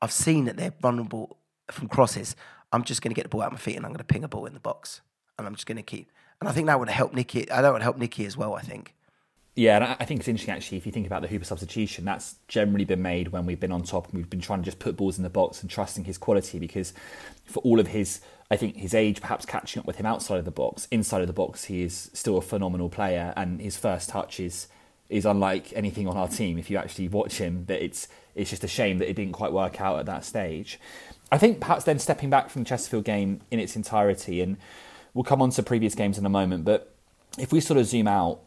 I've 0.00 0.12
seen 0.12 0.44
that 0.46 0.56
they're 0.56 0.74
vulnerable 0.80 1.36
from 1.70 1.88
crosses. 1.88 2.36
I'm 2.72 2.84
just 2.84 3.02
going 3.02 3.10
to 3.10 3.14
get 3.14 3.22
the 3.22 3.28
ball 3.28 3.42
out 3.42 3.48
of 3.48 3.52
my 3.52 3.58
feet 3.58 3.76
and 3.76 3.84
I'm 3.84 3.92
going 3.92 3.98
to 3.98 4.04
ping 4.04 4.24
a 4.24 4.28
ball 4.28 4.46
in 4.46 4.54
the 4.54 4.60
box, 4.60 5.00
and 5.38 5.46
I'm 5.46 5.54
just 5.54 5.66
going 5.66 5.76
to 5.76 5.82
keep. 5.82 6.10
And 6.40 6.48
I 6.48 6.52
think 6.52 6.66
that 6.66 6.78
would 6.78 6.88
help 6.88 7.14
Nicky. 7.14 7.50
I 7.50 7.62
that 7.62 7.72
would 7.72 7.82
help 7.82 7.96
Nicky 7.96 8.26
as 8.26 8.36
well. 8.36 8.54
I 8.54 8.60
think. 8.60 8.94
Yeah, 9.54 9.76
and 9.76 9.84
I 9.84 10.04
think 10.04 10.20
it's 10.20 10.28
interesting 10.28 10.54
actually. 10.54 10.76
If 10.76 10.84
you 10.84 10.92
think 10.92 11.06
about 11.06 11.22
the 11.22 11.28
Hooper 11.28 11.46
substitution, 11.46 12.04
that's 12.04 12.36
generally 12.46 12.84
been 12.84 13.00
made 13.00 13.28
when 13.28 13.46
we've 13.46 13.58
been 13.58 13.72
on 13.72 13.82
top 13.84 14.08
and 14.08 14.14
we've 14.18 14.28
been 14.28 14.40
trying 14.40 14.58
to 14.58 14.64
just 14.66 14.78
put 14.78 14.98
balls 14.98 15.16
in 15.16 15.22
the 15.22 15.30
box 15.30 15.62
and 15.62 15.70
trusting 15.70 16.04
his 16.04 16.18
quality. 16.18 16.58
Because 16.58 16.92
for 17.46 17.60
all 17.60 17.80
of 17.80 17.86
his, 17.86 18.20
I 18.50 18.56
think 18.56 18.76
his 18.76 18.94
age 18.94 19.20
perhaps 19.20 19.44
catching 19.44 19.80
up 19.80 19.86
with 19.86 19.96
him 19.96 20.06
outside 20.06 20.38
of 20.38 20.44
the 20.44 20.50
box, 20.50 20.86
inside 20.90 21.20
of 21.20 21.26
the 21.26 21.32
box, 21.32 21.64
he 21.64 21.82
is 21.82 22.10
still 22.12 22.38
a 22.38 22.42
phenomenal 22.42 22.88
player, 22.88 23.32
and 23.36 23.60
his 23.60 23.76
first 23.76 24.08
touch 24.08 24.40
is 24.40 24.68
is 25.08 25.24
unlike 25.24 25.72
anything 25.74 26.08
on 26.08 26.16
our 26.16 26.28
team. 26.28 26.58
If 26.58 26.68
you 26.68 26.76
actually 26.76 27.08
watch 27.08 27.38
him, 27.38 27.64
that 27.66 27.82
it's 27.82 28.08
it's 28.34 28.50
just 28.50 28.64
a 28.64 28.68
shame 28.68 28.98
that 28.98 29.08
it 29.08 29.14
didn't 29.14 29.32
quite 29.32 29.52
work 29.52 29.80
out 29.80 29.98
at 29.98 30.06
that 30.06 30.24
stage. 30.24 30.78
I 31.32 31.38
think 31.38 31.60
perhaps 31.60 31.84
then 31.84 31.98
stepping 31.98 32.30
back 32.30 32.50
from 32.50 32.62
the 32.62 32.68
Chesterfield 32.68 33.04
game 33.04 33.40
in 33.50 33.58
its 33.58 33.74
entirety, 33.76 34.40
and 34.40 34.56
we'll 35.14 35.24
come 35.24 35.42
on 35.42 35.50
to 35.50 35.62
previous 35.62 35.94
games 35.94 36.18
in 36.18 36.26
a 36.26 36.30
moment, 36.30 36.64
but 36.64 36.94
if 37.38 37.52
we 37.52 37.60
sort 37.60 37.78
of 37.78 37.86
zoom 37.86 38.08
out 38.08 38.40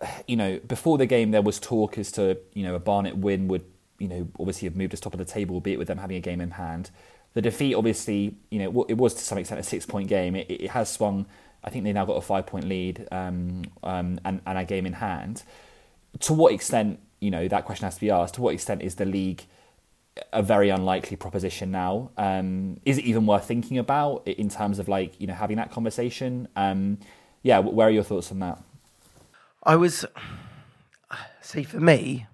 uh, 0.00 0.06
you 0.26 0.36
know, 0.36 0.58
before 0.66 0.98
the 0.98 1.06
game, 1.06 1.30
there 1.30 1.42
was 1.42 1.58
talk 1.58 1.98
as 1.98 2.12
to 2.12 2.38
you 2.54 2.62
know 2.62 2.74
a 2.74 2.78
Barnet 2.78 3.16
win 3.16 3.48
would 3.48 3.64
you 3.98 4.08
know 4.08 4.28
obviously 4.38 4.66
have 4.66 4.76
moved 4.76 4.94
us 4.94 5.00
top 5.00 5.14
of 5.14 5.18
the 5.18 5.24
table, 5.24 5.54
albeit 5.54 5.78
with 5.78 5.88
them 5.88 5.98
having 5.98 6.16
a 6.16 6.20
game 6.20 6.40
in 6.40 6.52
hand. 6.52 6.90
The 7.34 7.42
defeat, 7.42 7.74
obviously, 7.74 8.36
you 8.50 8.58
know, 8.58 8.84
it 8.88 8.96
was 8.96 9.14
to 9.14 9.24
some 9.24 9.38
extent 9.38 9.60
a 9.60 9.62
six-point 9.62 10.08
game. 10.08 10.36
It, 10.36 10.50
it 10.50 10.70
has 10.70 10.90
swung. 10.90 11.26
I 11.64 11.70
think 11.70 11.84
they 11.84 11.92
now 11.92 12.04
got 12.04 12.14
a 12.16 12.20
five-point 12.20 12.68
lead 12.68 13.08
um, 13.10 13.62
um, 13.82 14.20
and, 14.24 14.40
and 14.44 14.58
a 14.58 14.64
game 14.64 14.84
in 14.84 14.94
hand. 14.94 15.42
To 16.20 16.34
what 16.34 16.52
extent, 16.52 17.00
you 17.20 17.30
know, 17.30 17.48
that 17.48 17.64
question 17.64 17.84
has 17.84 17.94
to 17.94 18.00
be 18.00 18.10
asked. 18.10 18.34
To 18.34 18.42
what 18.42 18.52
extent 18.52 18.82
is 18.82 18.96
the 18.96 19.06
league 19.06 19.44
a 20.32 20.42
very 20.42 20.68
unlikely 20.68 21.16
proposition 21.16 21.70
now? 21.70 22.10
Um, 22.16 22.80
is 22.84 22.98
it 22.98 23.04
even 23.04 23.26
worth 23.26 23.46
thinking 23.46 23.78
about 23.78 24.26
in 24.26 24.48
terms 24.48 24.78
of 24.78 24.88
like 24.88 25.18
you 25.20 25.26
know 25.26 25.34
having 25.34 25.56
that 25.56 25.70
conversation? 25.70 26.48
Um, 26.54 26.98
yeah, 27.42 27.58
where 27.58 27.88
are 27.88 27.90
your 27.90 28.04
thoughts 28.04 28.30
on 28.30 28.40
that? 28.40 28.62
I 29.62 29.76
was, 29.76 30.04
see, 31.40 31.62
for 31.62 31.80
me, 31.80 32.26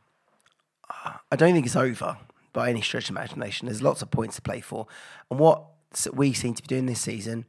I 1.31 1.37
don't 1.37 1.53
think 1.53 1.67
it's 1.67 1.77
over 1.77 2.17
by 2.59 2.71
any 2.71 2.83
stretch 2.83 3.05
of 3.05 3.11
imagination. 3.11 3.67
There's 3.67 3.83
lots 3.83 4.03
of 4.03 4.11
points 4.11 4.35
to 4.35 4.43
play 4.43 4.61
for. 4.61 4.89
And 5.31 5.39
what 5.39 5.63
we 6.13 6.33
seem 6.33 6.55
to 6.55 6.63
be 6.63 6.67
doing 6.67 6.87
this 6.87 7.01
season 7.01 7.45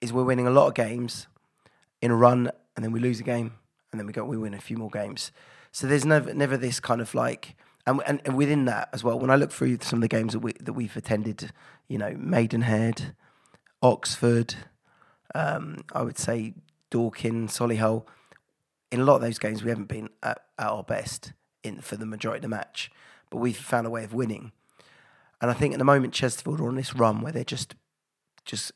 is 0.00 0.12
we're 0.12 0.22
winning 0.22 0.46
a 0.46 0.50
lot 0.50 0.68
of 0.68 0.74
games 0.74 1.26
in 2.00 2.12
a 2.12 2.14
run, 2.14 2.48
and 2.76 2.84
then 2.84 2.92
we 2.92 3.00
lose 3.00 3.18
a 3.18 3.24
game, 3.24 3.54
and 3.90 3.98
then 3.98 4.06
we 4.06 4.12
go 4.12 4.24
we 4.24 4.36
win 4.36 4.54
a 4.54 4.60
few 4.60 4.76
more 4.76 4.90
games. 4.90 5.32
So 5.72 5.88
there's 5.88 6.04
never 6.04 6.32
never 6.32 6.56
this 6.56 6.78
kind 6.78 7.00
of 7.00 7.16
like, 7.16 7.56
and, 7.84 8.00
and, 8.06 8.36
within 8.36 8.64
that 8.66 8.90
as 8.92 9.02
well. 9.02 9.18
When 9.18 9.28
I 9.28 9.34
look 9.34 9.50
through 9.50 9.78
some 9.80 9.96
of 9.96 10.02
the 10.02 10.08
games 10.08 10.34
that 10.34 10.38
we 10.38 10.52
that 10.60 10.74
we've 10.74 10.96
attended, 10.96 11.50
you 11.88 11.98
know, 11.98 12.14
Maidenhead, 12.16 13.16
Oxford, 13.82 14.54
um, 15.34 15.78
I 15.92 16.02
would 16.02 16.16
say 16.16 16.54
Dorking, 16.90 17.48
Solihull 17.48 18.04
in 18.92 19.00
a 19.00 19.04
lot 19.04 19.16
of 19.16 19.22
those 19.22 19.40
games, 19.40 19.64
we 19.64 19.70
haven't 19.70 19.88
been 19.88 20.10
at, 20.22 20.40
at 20.58 20.68
our 20.68 20.84
best 20.84 21.32
in 21.62 21.80
for 21.80 21.96
the 21.96 22.06
majority 22.06 22.38
of 22.38 22.42
the 22.42 22.48
match, 22.48 22.90
but 23.30 23.38
we've 23.38 23.56
found 23.56 23.86
a 23.86 23.90
way 23.90 24.04
of 24.04 24.12
winning. 24.14 24.52
And 25.40 25.50
I 25.50 25.54
think 25.54 25.72
at 25.74 25.78
the 25.78 25.84
moment 25.84 26.14
Chesterfield 26.14 26.60
are 26.60 26.68
on 26.68 26.76
this 26.76 26.94
run 26.94 27.20
where 27.20 27.32
they're 27.32 27.44
just 27.44 27.74
just 28.44 28.72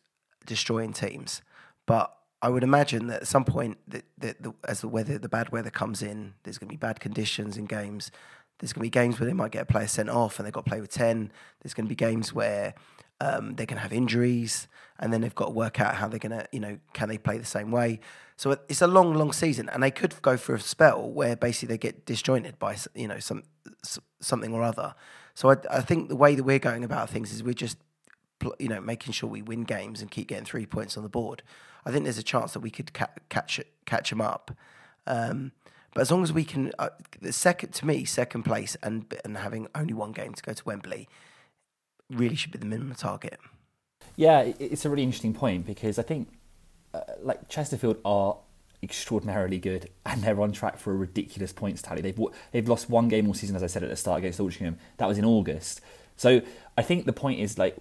destroying 0.46 0.92
teams. 0.92 1.42
But 1.86 2.14
I 2.40 2.48
would 2.48 2.62
imagine 2.62 3.06
that 3.06 3.22
at 3.22 3.28
some 3.28 3.44
point, 3.44 3.78
that, 3.88 4.04
that 4.18 4.42
the, 4.42 4.52
as 4.68 4.80
the 4.80 4.88
weather, 4.88 5.18
the 5.18 5.28
bad 5.28 5.50
weather 5.50 5.70
comes 5.70 6.02
in, 6.02 6.34
there's 6.42 6.58
going 6.58 6.68
to 6.68 6.72
be 6.72 6.76
bad 6.76 7.00
conditions 7.00 7.56
in 7.56 7.66
games. 7.66 8.10
There's 8.58 8.72
going 8.72 8.80
to 8.80 8.86
be 8.86 8.90
games 8.90 9.18
where 9.18 9.26
they 9.26 9.32
might 9.32 9.52
get 9.52 9.62
a 9.62 9.66
player 9.66 9.86
sent 9.86 10.08
off 10.08 10.38
and 10.38 10.46
they've 10.46 10.52
got 10.52 10.64
to 10.64 10.70
play 10.70 10.80
with 10.80 10.90
ten. 10.90 11.32
There's 11.60 11.74
going 11.74 11.86
to 11.86 11.88
be 11.88 11.94
games 11.94 12.32
where 12.32 12.74
um, 13.20 13.54
they're 13.54 13.66
going 13.66 13.76
to 13.76 13.82
have 13.82 13.92
injuries, 13.92 14.66
and 14.98 15.12
then 15.12 15.20
they've 15.20 15.34
got 15.34 15.46
to 15.46 15.52
work 15.52 15.80
out 15.80 15.94
how 15.94 16.08
they're 16.08 16.18
going 16.18 16.38
to, 16.38 16.46
you 16.50 16.60
know, 16.60 16.78
can 16.92 17.08
they 17.08 17.18
play 17.18 17.38
the 17.38 17.44
same 17.44 17.70
way? 17.70 18.00
So 18.42 18.56
it's 18.68 18.82
a 18.82 18.88
long, 18.88 19.14
long 19.14 19.32
season, 19.32 19.68
and 19.68 19.80
they 19.84 19.92
could 19.92 20.20
go 20.20 20.36
through 20.36 20.56
a 20.56 20.58
spell 20.58 21.08
where 21.08 21.36
basically 21.36 21.74
they 21.74 21.78
get 21.78 22.06
disjointed 22.06 22.58
by, 22.58 22.76
you 22.92 23.06
know, 23.06 23.20
some 23.20 23.44
something 24.18 24.52
or 24.52 24.64
other. 24.64 24.96
So 25.34 25.52
I, 25.52 25.56
I 25.70 25.80
think 25.80 26.08
the 26.08 26.16
way 26.16 26.34
that 26.34 26.42
we're 26.42 26.58
going 26.58 26.82
about 26.82 27.08
things 27.08 27.32
is 27.32 27.44
we're 27.44 27.54
just, 27.54 27.78
you 28.58 28.66
know, 28.66 28.80
making 28.80 29.12
sure 29.12 29.30
we 29.30 29.42
win 29.42 29.62
games 29.62 30.00
and 30.00 30.10
keep 30.10 30.26
getting 30.26 30.44
three 30.44 30.66
points 30.66 30.96
on 30.96 31.04
the 31.04 31.08
board. 31.08 31.44
I 31.86 31.92
think 31.92 32.02
there's 32.02 32.18
a 32.18 32.22
chance 32.24 32.52
that 32.54 32.58
we 32.58 32.70
could 32.70 32.92
ca- 32.92 33.14
catch 33.28 33.60
catch 33.86 34.10
them 34.10 34.20
up. 34.20 34.50
Um, 35.06 35.52
but 35.94 36.00
as 36.00 36.10
long 36.10 36.24
as 36.24 36.32
we 36.32 36.42
can, 36.42 36.72
uh, 36.80 36.88
the 37.20 37.32
second 37.32 37.74
to 37.74 37.86
me, 37.86 38.04
second 38.04 38.42
place 38.42 38.76
and 38.82 39.04
and 39.24 39.36
having 39.36 39.68
only 39.76 39.94
one 39.94 40.10
game 40.10 40.34
to 40.34 40.42
go 40.42 40.52
to 40.52 40.64
Wembley 40.64 41.08
really 42.10 42.34
should 42.34 42.50
be 42.50 42.58
the 42.58 42.66
minimum 42.66 42.96
target. 42.96 43.38
Yeah, 44.16 44.40
it's 44.58 44.84
a 44.84 44.90
really 44.90 45.04
interesting 45.04 45.32
point 45.32 45.64
because 45.64 45.96
I 45.96 46.02
think 46.02 46.26
uh, 46.94 47.00
like 47.22 47.48
Chesterfield 47.48 47.98
are 48.04 48.36
extraordinarily 48.82 49.58
good, 49.58 49.90
and 50.06 50.22
they're 50.22 50.40
on 50.40 50.52
track 50.52 50.78
for 50.78 50.92
a 50.92 50.96
ridiculous 50.96 51.52
points 51.52 51.82
tally. 51.82 52.02
They've 52.02 52.18
they've 52.52 52.68
lost 52.68 52.90
one 52.90 53.08
game 53.08 53.26
all 53.28 53.34
season, 53.34 53.56
as 53.56 53.62
I 53.62 53.66
said 53.66 53.82
at 53.82 53.90
the 53.90 53.96
start 53.96 54.18
against 54.18 54.38
Altrincham. 54.38 54.76
That 54.98 55.08
was 55.08 55.18
in 55.18 55.24
August. 55.24 55.80
So 56.16 56.42
I 56.76 56.82
think 56.82 57.06
the 57.06 57.12
point 57.12 57.40
is 57.40 57.58
like 57.58 57.76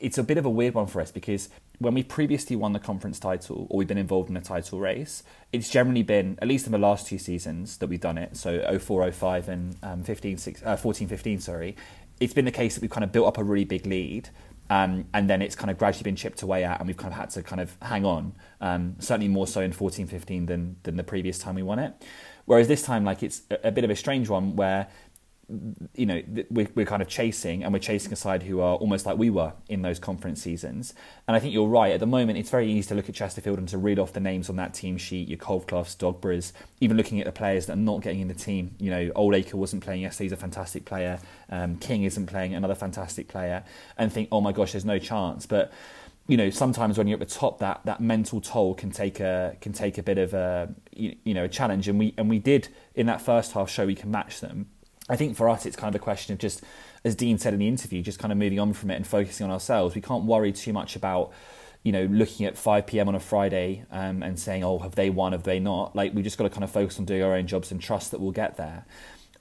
it's 0.00 0.18
a 0.18 0.22
bit 0.22 0.36
of 0.36 0.44
a 0.44 0.50
weird 0.50 0.74
one 0.74 0.86
for 0.86 1.00
us 1.00 1.10
because 1.10 1.48
when 1.78 1.94
we 1.94 2.02
previously 2.02 2.56
won 2.56 2.72
the 2.72 2.78
conference 2.78 3.18
title 3.18 3.66
or 3.70 3.78
we've 3.78 3.88
been 3.88 3.98
involved 3.98 4.30
in 4.30 4.36
a 4.36 4.40
title 4.40 4.78
race, 4.78 5.22
it's 5.52 5.70
generally 5.70 6.02
been, 6.02 6.38
at 6.40 6.48
least 6.48 6.66
in 6.66 6.72
the 6.72 6.78
last 6.78 7.06
two 7.06 7.18
seasons 7.18 7.78
that 7.78 7.88
we've 7.88 8.00
done 8.00 8.18
it, 8.18 8.36
so 8.36 8.78
04 8.78 9.10
05 9.10 9.48
and 9.48 9.76
um, 9.82 10.02
15, 10.02 10.38
6, 10.38 10.62
uh, 10.64 10.76
14 10.76 11.08
15, 11.08 11.40
sorry, 11.40 11.76
it's 12.20 12.32
been 12.32 12.44
the 12.44 12.52
case 12.52 12.74
that 12.74 12.80
we've 12.82 12.90
kind 12.90 13.04
of 13.04 13.12
built 13.12 13.26
up 13.26 13.38
a 13.38 13.44
really 13.44 13.64
big 13.64 13.86
lead. 13.86 14.28
Um, 14.70 15.06
and 15.12 15.28
then 15.28 15.42
it's 15.42 15.54
kind 15.54 15.70
of 15.70 15.78
gradually 15.78 16.04
been 16.04 16.16
chipped 16.16 16.42
away 16.42 16.64
at, 16.64 16.78
and 16.80 16.86
we've 16.86 16.96
kind 16.96 17.12
of 17.12 17.18
had 17.18 17.30
to 17.30 17.42
kind 17.42 17.60
of 17.60 17.76
hang 17.82 18.04
on. 18.04 18.34
Um, 18.60 18.96
certainly 18.98 19.28
more 19.28 19.46
so 19.46 19.60
in 19.60 19.72
14 19.72 20.06
15 20.06 20.46
than, 20.46 20.76
than 20.84 20.96
the 20.96 21.04
previous 21.04 21.38
time 21.38 21.54
we 21.54 21.62
won 21.62 21.78
it. 21.78 21.92
Whereas 22.46 22.68
this 22.68 22.82
time, 22.82 23.04
like, 23.04 23.22
it's 23.22 23.42
a, 23.50 23.68
a 23.68 23.72
bit 23.72 23.84
of 23.84 23.90
a 23.90 23.96
strange 23.96 24.28
one 24.28 24.56
where 24.56 24.88
you 25.94 26.06
know, 26.06 26.22
we're, 26.50 26.68
we're 26.74 26.86
kind 26.86 27.02
of 27.02 27.08
chasing, 27.08 27.62
and 27.62 27.72
we're 27.72 27.78
chasing 27.78 28.12
a 28.12 28.16
side 28.16 28.42
who 28.42 28.60
are 28.60 28.76
almost 28.76 29.04
like 29.06 29.18
we 29.18 29.30
were 29.30 29.52
in 29.68 29.82
those 29.82 29.98
conference 29.98 30.42
seasons. 30.42 30.94
And 31.28 31.36
I 31.36 31.40
think 31.40 31.52
you're 31.52 31.68
right. 31.68 31.92
At 31.92 32.00
the 32.00 32.06
moment, 32.06 32.38
it's 32.38 32.50
very 32.50 32.70
easy 32.70 32.88
to 32.88 32.94
look 32.94 33.08
at 33.08 33.14
Chesterfield 33.14 33.58
and 33.58 33.68
to 33.68 33.78
read 33.78 33.98
off 33.98 34.12
the 34.12 34.20
names 34.20 34.48
on 34.48 34.56
that 34.56 34.74
team 34.74 34.96
sheet, 34.96 35.28
your 35.28 35.38
Colcloughs, 35.38 35.94
Dogboroughs, 35.94 36.52
even 36.80 36.96
looking 36.96 37.20
at 37.20 37.26
the 37.26 37.32
players 37.32 37.66
that 37.66 37.74
are 37.74 37.76
not 37.76 38.00
getting 38.00 38.20
in 38.20 38.28
the 38.28 38.34
team. 38.34 38.74
You 38.78 38.90
know, 38.90 39.10
Oldaker 39.10 39.54
wasn't 39.54 39.82
playing 39.84 40.02
yesterday, 40.02 40.24
he's 40.26 40.32
a 40.32 40.36
fantastic 40.36 40.84
player. 40.84 41.18
Um, 41.50 41.76
King 41.76 42.04
isn't 42.04 42.26
playing, 42.26 42.54
another 42.54 42.74
fantastic 42.74 43.28
player. 43.28 43.64
And 43.98 44.12
think, 44.12 44.28
oh 44.32 44.40
my 44.40 44.52
gosh, 44.52 44.72
there's 44.72 44.84
no 44.84 44.98
chance. 44.98 45.46
But 45.46 45.72
you 46.26 46.36
know 46.36 46.50
sometimes 46.50 46.96
when 46.96 47.06
you're 47.06 47.20
at 47.20 47.28
the 47.28 47.34
top 47.34 47.58
that 47.58 47.80
that 47.84 48.00
mental 48.00 48.40
toll 48.40 48.74
can 48.74 48.90
take 48.90 49.20
a 49.20 49.56
can 49.60 49.72
take 49.72 49.98
a 49.98 50.02
bit 50.02 50.18
of 50.18 50.32
a 50.32 50.72
you, 50.92 51.14
you 51.24 51.34
know 51.34 51.44
a 51.44 51.48
challenge 51.48 51.88
and 51.88 51.98
we 51.98 52.14
and 52.16 52.30
we 52.30 52.38
did 52.38 52.68
in 52.94 53.06
that 53.06 53.20
first 53.20 53.52
half 53.52 53.68
show 53.68 53.84
we 53.86 53.94
can 53.94 54.10
match 54.10 54.40
them 54.40 54.66
I 55.08 55.16
think 55.16 55.36
for 55.36 55.48
us, 55.48 55.66
it's 55.66 55.76
kind 55.76 55.94
of 55.94 56.00
a 56.00 56.02
question 56.02 56.32
of 56.32 56.38
just, 56.38 56.62
as 57.04 57.14
Dean 57.14 57.38
said 57.38 57.52
in 57.52 57.58
the 57.58 57.68
interview, 57.68 58.02
just 58.02 58.18
kind 58.18 58.32
of 58.32 58.38
moving 58.38 58.58
on 58.58 58.72
from 58.72 58.90
it 58.90 58.96
and 58.96 59.06
focusing 59.06 59.44
on 59.44 59.50
ourselves. 59.50 59.94
We 59.94 60.00
can't 60.00 60.24
worry 60.24 60.52
too 60.52 60.72
much 60.72 60.96
about, 60.96 61.32
you 61.82 61.92
know, 61.92 62.04
looking 62.04 62.46
at 62.46 62.56
5 62.56 62.86
p.m. 62.86 63.08
on 63.08 63.14
a 63.14 63.20
Friday 63.20 63.84
um, 63.90 64.22
and 64.22 64.38
saying, 64.38 64.64
oh, 64.64 64.78
have 64.78 64.94
they 64.94 65.10
won, 65.10 65.32
have 65.32 65.42
they 65.42 65.60
not? 65.60 65.94
Like, 65.94 66.14
we 66.14 66.22
just 66.22 66.38
got 66.38 66.44
to 66.44 66.50
kind 66.50 66.64
of 66.64 66.70
focus 66.70 66.98
on 66.98 67.04
doing 67.04 67.22
our 67.22 67.34
own 67.34 67.46
jobs 67.46 67.70
and 67.70 67.80
trust 67.80 68.12
that 68.12 68.20
we'll 68.20 68.32
get 68.32 68.56
there. 68.56 68.86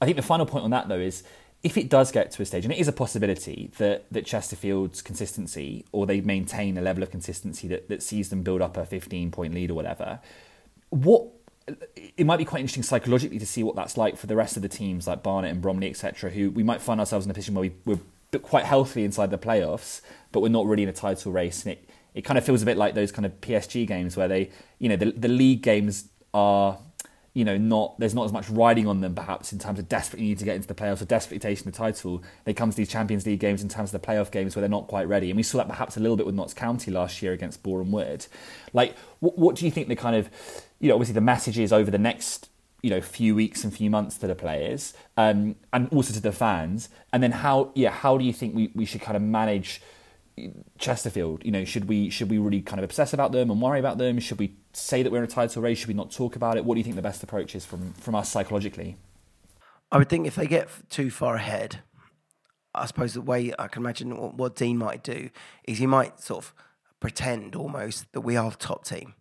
I 0.01 0.05
think 0.05 0.17
the 0.17 0.23
final 0.23 0.45
point 0.45 0.65
on 0.65 0.71
that, 0.71 0.89
though, 0.89 0.99
is 0.99 1.23
if 1.63 1.77
it 1.77 1.89
does 1.89 2.11
get 2.11 2.29
to 2.31 2.41
a 2.41 2.45
stage, 2.45 2.65
and 2.65 2.73
it 2.73 2.79
is 2.79 2.89
a 2.89 2.93
possibility 2.93 3.71
that, 3.77 4.03
that 4.11 4.25
Chesterfield's 4.25 5.01
consistency 5.01 5.85
or 5.93 6.05
they 6.05 6.19
maintain 6.19 6.77
a 6.77 6.81
level 6.81 7.03
of 7.03 7.09
consistency 7.09 7.69
that, 7.69 7.87
that 7.87 8.03
sees 8.03 8.29
them 8.29 8.43
build 8.43 8.61
up 8.61 8.75
a 8.75 8.85
15 8.85 9.31
point 9.31 9.53
lead 9.53 9.71
or 9.71 9.75
whatever, 9.75 10.19
what 10.89 11.25
it 11.95 12.25
might 12.25 12.37
be 12.37 12.45
quite 12.45 12.59
interesting 12.59 12.83
psychologically 12.83 13.39
to 13.39 13.45
see 13.45 13.63
what 13.63 13.75
that's 13.75 13.97
like 13.97 14.17
for 14.17 14.27
the 14.27 14.35
rest 14.35 14.55
of 14.55 14.61
the 14.61 14.69
teams 14.69 15.07
like 15.07 15.23
Barnet 15.23 15.51
and 15.51 15.61
Bromley, 15.61 15.89
etc., 15.89 16.29
who 16.29 16.51
we 16.51 16.63
might 16.63 16.81
find 16.81 16.99
ourselves 16.99 17.25
in 17.25 17.31
a 17.31 17.33
position 17.33 17.55
where 17.55 17.61
we, 17.61 17.71
we're 17.85 17.99
quite 18.39 18.65
healthy 18.65 19.03
inside 19.03 19.31
the 19.31 19.37
playoffs, 19.37 20.01
but 20.31 20.41
we're 20.41 20.49
not 20.49 20.65
really 20.65 20.83
in 20.83 20.89
a 20.89 20.93
title 20.93 21.31
race. 21.31 21.63
And 21.63 21.73
it, 21.73 21.89
it 22.13 22.21
kind 22.23 22.37
of 22.37 22.45
feels 22.45 22.61
a 22.61 22.65
bit 22.65 22.77
like 22.77 22.93
those 22.93 23.11
kind 23.11 23.25
of 23.25 23.39
PSG 23.41 23.87
games 23.87 24.17
where 24.17 24.27
they, 24.27 24.49
you 24.79 24.89
know, 24.89 24.95
the, 24.95 25.11
the 25.11 25.27
league 25.27 25.61
games 25.61 26.09
are, 26.33 26.77
you 27.33 27.43
know, 27.43 27.57
not 27.57 27.97
there's 27.99 28.13
not 28.13 28.25
as 28.25 28.33
much 28.33 28.49
riding 28.49 28.87
on 28.87 29.01
them 29.01 29.15
perhaps 29.15 29.51
in 29.51 29.59
terms 29.59 29.79
of 29.79 29.89
desperately 29.89 30.27
need 30.27 30.39
to 30.39 30.45
get 30.45 30.55
into 30.55 30.67
the 30.67 30.75
playoffs 30.75 31.01
or 31.01 31.05
desperately 31.05 31.39
taking 31.39 31.63
the 31.63 31.71
title. 31.71 32.21
They 32.43 32.53
come 32.53 32.69
to 32.69 32.77
these 32.77 32.89
Champions 32.89 33.25
League 33.25 33.39
games 33.39 33.63
in 33.63 33.69
terms 33.69 33.93
of 33.93 34.01
the 34.01 34.07
playoff 34.07 34.29
games 34.29 34.55
where 34.55 34.61
they're 34.61 34.69
not 34.69 34.87
quite 34.87 35.07
ready. 35.07 35.29
And 35.29 35.37
we 35.37 35.43
saw 35.43 35.57
that 35.59 35.67
perhaps 35.67 35.97
a 35.97 35.99
little 35.99 36.17
bit 36.17 36.25
with 36.25 36.35
Notts 36.35 36.53
County 36.53 36.91
last 36.91 37.21
year 37.21 37.33
against 37.33 37.63
Boreham 37.63 37.91
Wood. 37.91 38.27
Like, 38.73 38.95
what, 39.19 39.37
what 39.37 39.55
do 39.55 39.65
you 39.65 39.71
think 39.71 39.87
the 39.87 39.95
kind 39.95 40.15
of 40.15 40.29
you 40.83 40.89
know, 40.89 40.95
obviously 40.95 41.13
the 41.13 41.21
messages 41.21 41.71
over 41.71 41.89
the 41.89 41.97
next 41.97 42.49
you 42.81 42.89
know 42.89 42.99
few 42.99 43.33
weeks 43.33 43.63
and 43.63 43.73
few 43.73 43.89
months 43.89 44.17
to 44.17 44.27
the 44.27 44.35
players 44.35 44.93
um, 45.15 45.55
and 45.71 45.87
also 45.93 46.13
to 46.13 46.19
the 46.19 46.33
fans. 46.33 46.89
And 47.13 47.23
then 47.23 47.31
how 47.31 47.71
yeah 47.73 47.89
how 47.89 48.17
do 48.17 48.25
you 48.25 48.33
think 48.33 48.53
we, 48.53 48.69
we 48.75 48.83
should 48.83 48.99
kind 48.99 49.15
of 49.15 49.23
manage 49.23 49.81
Chesterfield? 50.77 51.45
You 51.45 51.51
know 51.51 51.63
should 51.63 51.87
we 51.87 52.09
should 52.09 52.29
we 52.29 52.37
really 52.37 52.61
kind 52.61 52.81
of 52.81 52.83
obsess 52.83 53.13
about 53.13 53.31
them 53.31 53.49
and 53.49 53.61
worry 53.61 53.79
about 53.79 53.97
them? 53.97 54.19
Should 54.19 54.39
we 54.39 54.57
say 54.73 55.01
that 55.03 55.09
we're 55.09 55.19
in 55.19 55.23
a 55.23 55.27
title 55.27 55.61
race? 55.61 55.77
Should 55.77 55.87
we 55.87 55.93
not 55.93 56.11
talk 56.11 56.35
about 56.35 56.57
it? 56.57 56.65
What 56.65 56.75
do 56.75 56.81
you 56.81 56.83
think 56.83 56.97
the 56.97 57.01
best 57.01 57.23
approach 57.23 57.55
is 57.55 57.65
from 57.65 57.93
from 57.93 58.13
us 58.13 58.29
psychologically? 58.29 58.97
I 59.89 59.97
would 59.97 60.09
think 60.09 60.27
if 60.27 60.35
they 60.35 60.47
get 60.47 60.67
too 60.89 61.09
far 61.09 61.35
ahead 61.35 61.79
I 62.75 62.87
suppose 62.87 63.13
the 63.13 63.21
way 63.21 63.53
I 63.57 63.67
can 63.67 63.83
imagine 63.83 64.17
what, 64.17 64.33
what 64.33 64.55
Dean 64.55 64.79
might 64.79 65.03
do 65.03 65.29
is 65.63 65.77
he 65.77 65.85
might 65.85 66.19
sort 66.19 66.43
of 66.43 66.53
pretend 66.99 67.55
almost 67.55 68.11
that 68.13 68.21
we 68.21 68.35
are 68.35 68.49
the 68.49 68.57
top 68.57 68.83
team 68.83 69.13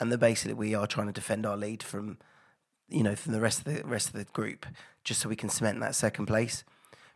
and 0.00 0.10
that 0.10 0.18
basically 0.18 0.54
we 0.54 0.74
are 0.74 0.86
trying 0.86 1.06
to 1.06 1.12
defend 1.12 1.46
our 1.46 1.56
lead 1.56 1.82
from 1.82 2.18
you 2.88 3.02
know 3.02 3.14
from 3.14 3.32
the 3.32 3.40
rest 3.40 3.60
of 3.60 3.64
the 3.64 3.84
rest 3.84 4.08
of 4.08 4.14
the 4.14 4.24
group 4.24 4.66
just 5.02 5.20
so 5.20 5.28
we 5.28 5.36
can 5.36 5.48
cement 5.48 5.80
that 5.80 5.94
second 5.94 6.26
place. 6.26 6.64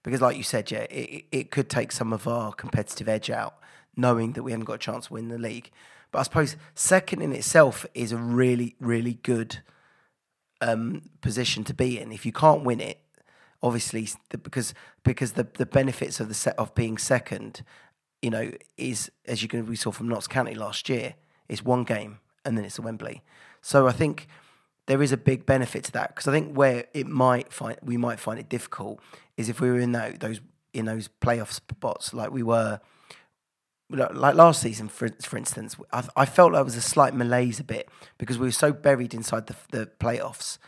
Because 0.03 0.21
like 0.21 0.37
you 0.37 0.43
said 0.43 0.71
yeah 0.71 0.87
it, 0.91 1.25
it 1.33 1.51
could 1.51 1.69
take 1.69 1.93
some 1.93 2.12
of 2.12 2.27
our 2.27 2.53
competitive 2.53 3.09
edge 3.09 3.31
out 3.31 3.55
knowing 3.97 4.33
that 4.33 4.43
we 4.43 4.53
haven't 4.53 4.64
got 4.64 4.75
a 4.75 4.79
chance 4.79 5.07
to 5.07 5.14
win 5.14 5.29
the 5.29 5.38
league. 5.38 5.71
But 6.11 6.21
i 6.21 6.23
suppose 6.23 6.57
second 6.75 7.21
in 7.21 7.33
itself 7.33 7.85
is 7.95 8.12
a 8.12 8.17
really 8.17 8.77
really 8.81 9.14
good 9.14 9.59
um, 10.61 11.03
position 11.21 11.62
to 11.64 11.75
be 11.75 12.01
in. 12.01 12.11
If 12.11 12.27
you 12.27 12.33
can't 12.33 12.64
win 12.64 12.81
it 12.81 13.01
obviously 13.62 14.09
because 14.43 14.73
because 15.03 15.33
the 15.33 15.47
the 15.55 15.67
benefits 15.67 16.21
of 16.21 16.29
the 16.29 16.35
set 16.35 16.57
of 16.59 16.75
being 16.75 16.97
second 16.97 17.62
you 18.23 18.31
know 18.31 18.53
is 18.77 19.11
as 19.27 19.43
you 19.43 19.49
can 19.49 19.67
we 19.67 19.77
saw 19.77 19.91
from 19.91 20.09
Notts 20.09 20.29
County 20.29 20.55
last 20.55 20.88
year 20.88 21.14
is 21.49 21.64
one 21.64 21.85
game 21.85 22.21
and 22.44 22.57
then 22.57 22.64
it's 22.64 22.79
a 22.79 22.83
Wembley. 22.83 23.22
So 23.61 23.87
I 23.87 23.92
think 23.92 24.29
there 24.87 25.03
is 25.03 25.12
a 25.12 25.16
big 25.16 25.46
benefit 25.46 25.85
to 25.85 25.92
that 25.92 26.09
because 26.09 26.27
I 26.27 26.33
think 26.33 26.57
where 26.57 26.87
it 26.94 27.07
might 27.07 27.53
find 27.53 27.77
we 27.83 27.96
might 27.96 28.18
find 28.18 28.40
it 28.40 28.48
difficult 28.48 29.01
is 29.37 29.48
if 29.48 29.61
we 29.61 29.70
were 29.70 29.79
in 29.79 29.92
that, 29.92 30.20
those 30.20 30.40
in 30.72 30.87
those 30.87 31.09
playoff 31.20 31.53
spots 31.53 32.12
like 32.12 32.31
we 32.31 32.42
were 32.42 32.81
like 33.90 34.35
last 34.35 34.61
season 34.61 34.88
for 34.88 35.09
for 35.22 35.37
instance 35.37 35.77
I, 35.92 36.07
I 36.16 36.24
felt 36.24 36.53
there 36.53 36.64
was 36.64 36.77
a 36.77 36.83
slight 36.83 37.14
malaise 37.14 37.61
a 37.61 37.64
bit 37.64 37.88
because 38.18 38.38
we 38.38 38.46
were 38.48 38.53
so 38.53 38.72
buried 38.72 39.14
inside 39.14 39.46
the 39.46 39.57
the 39.70 39.87
playoffs 40.01 40.59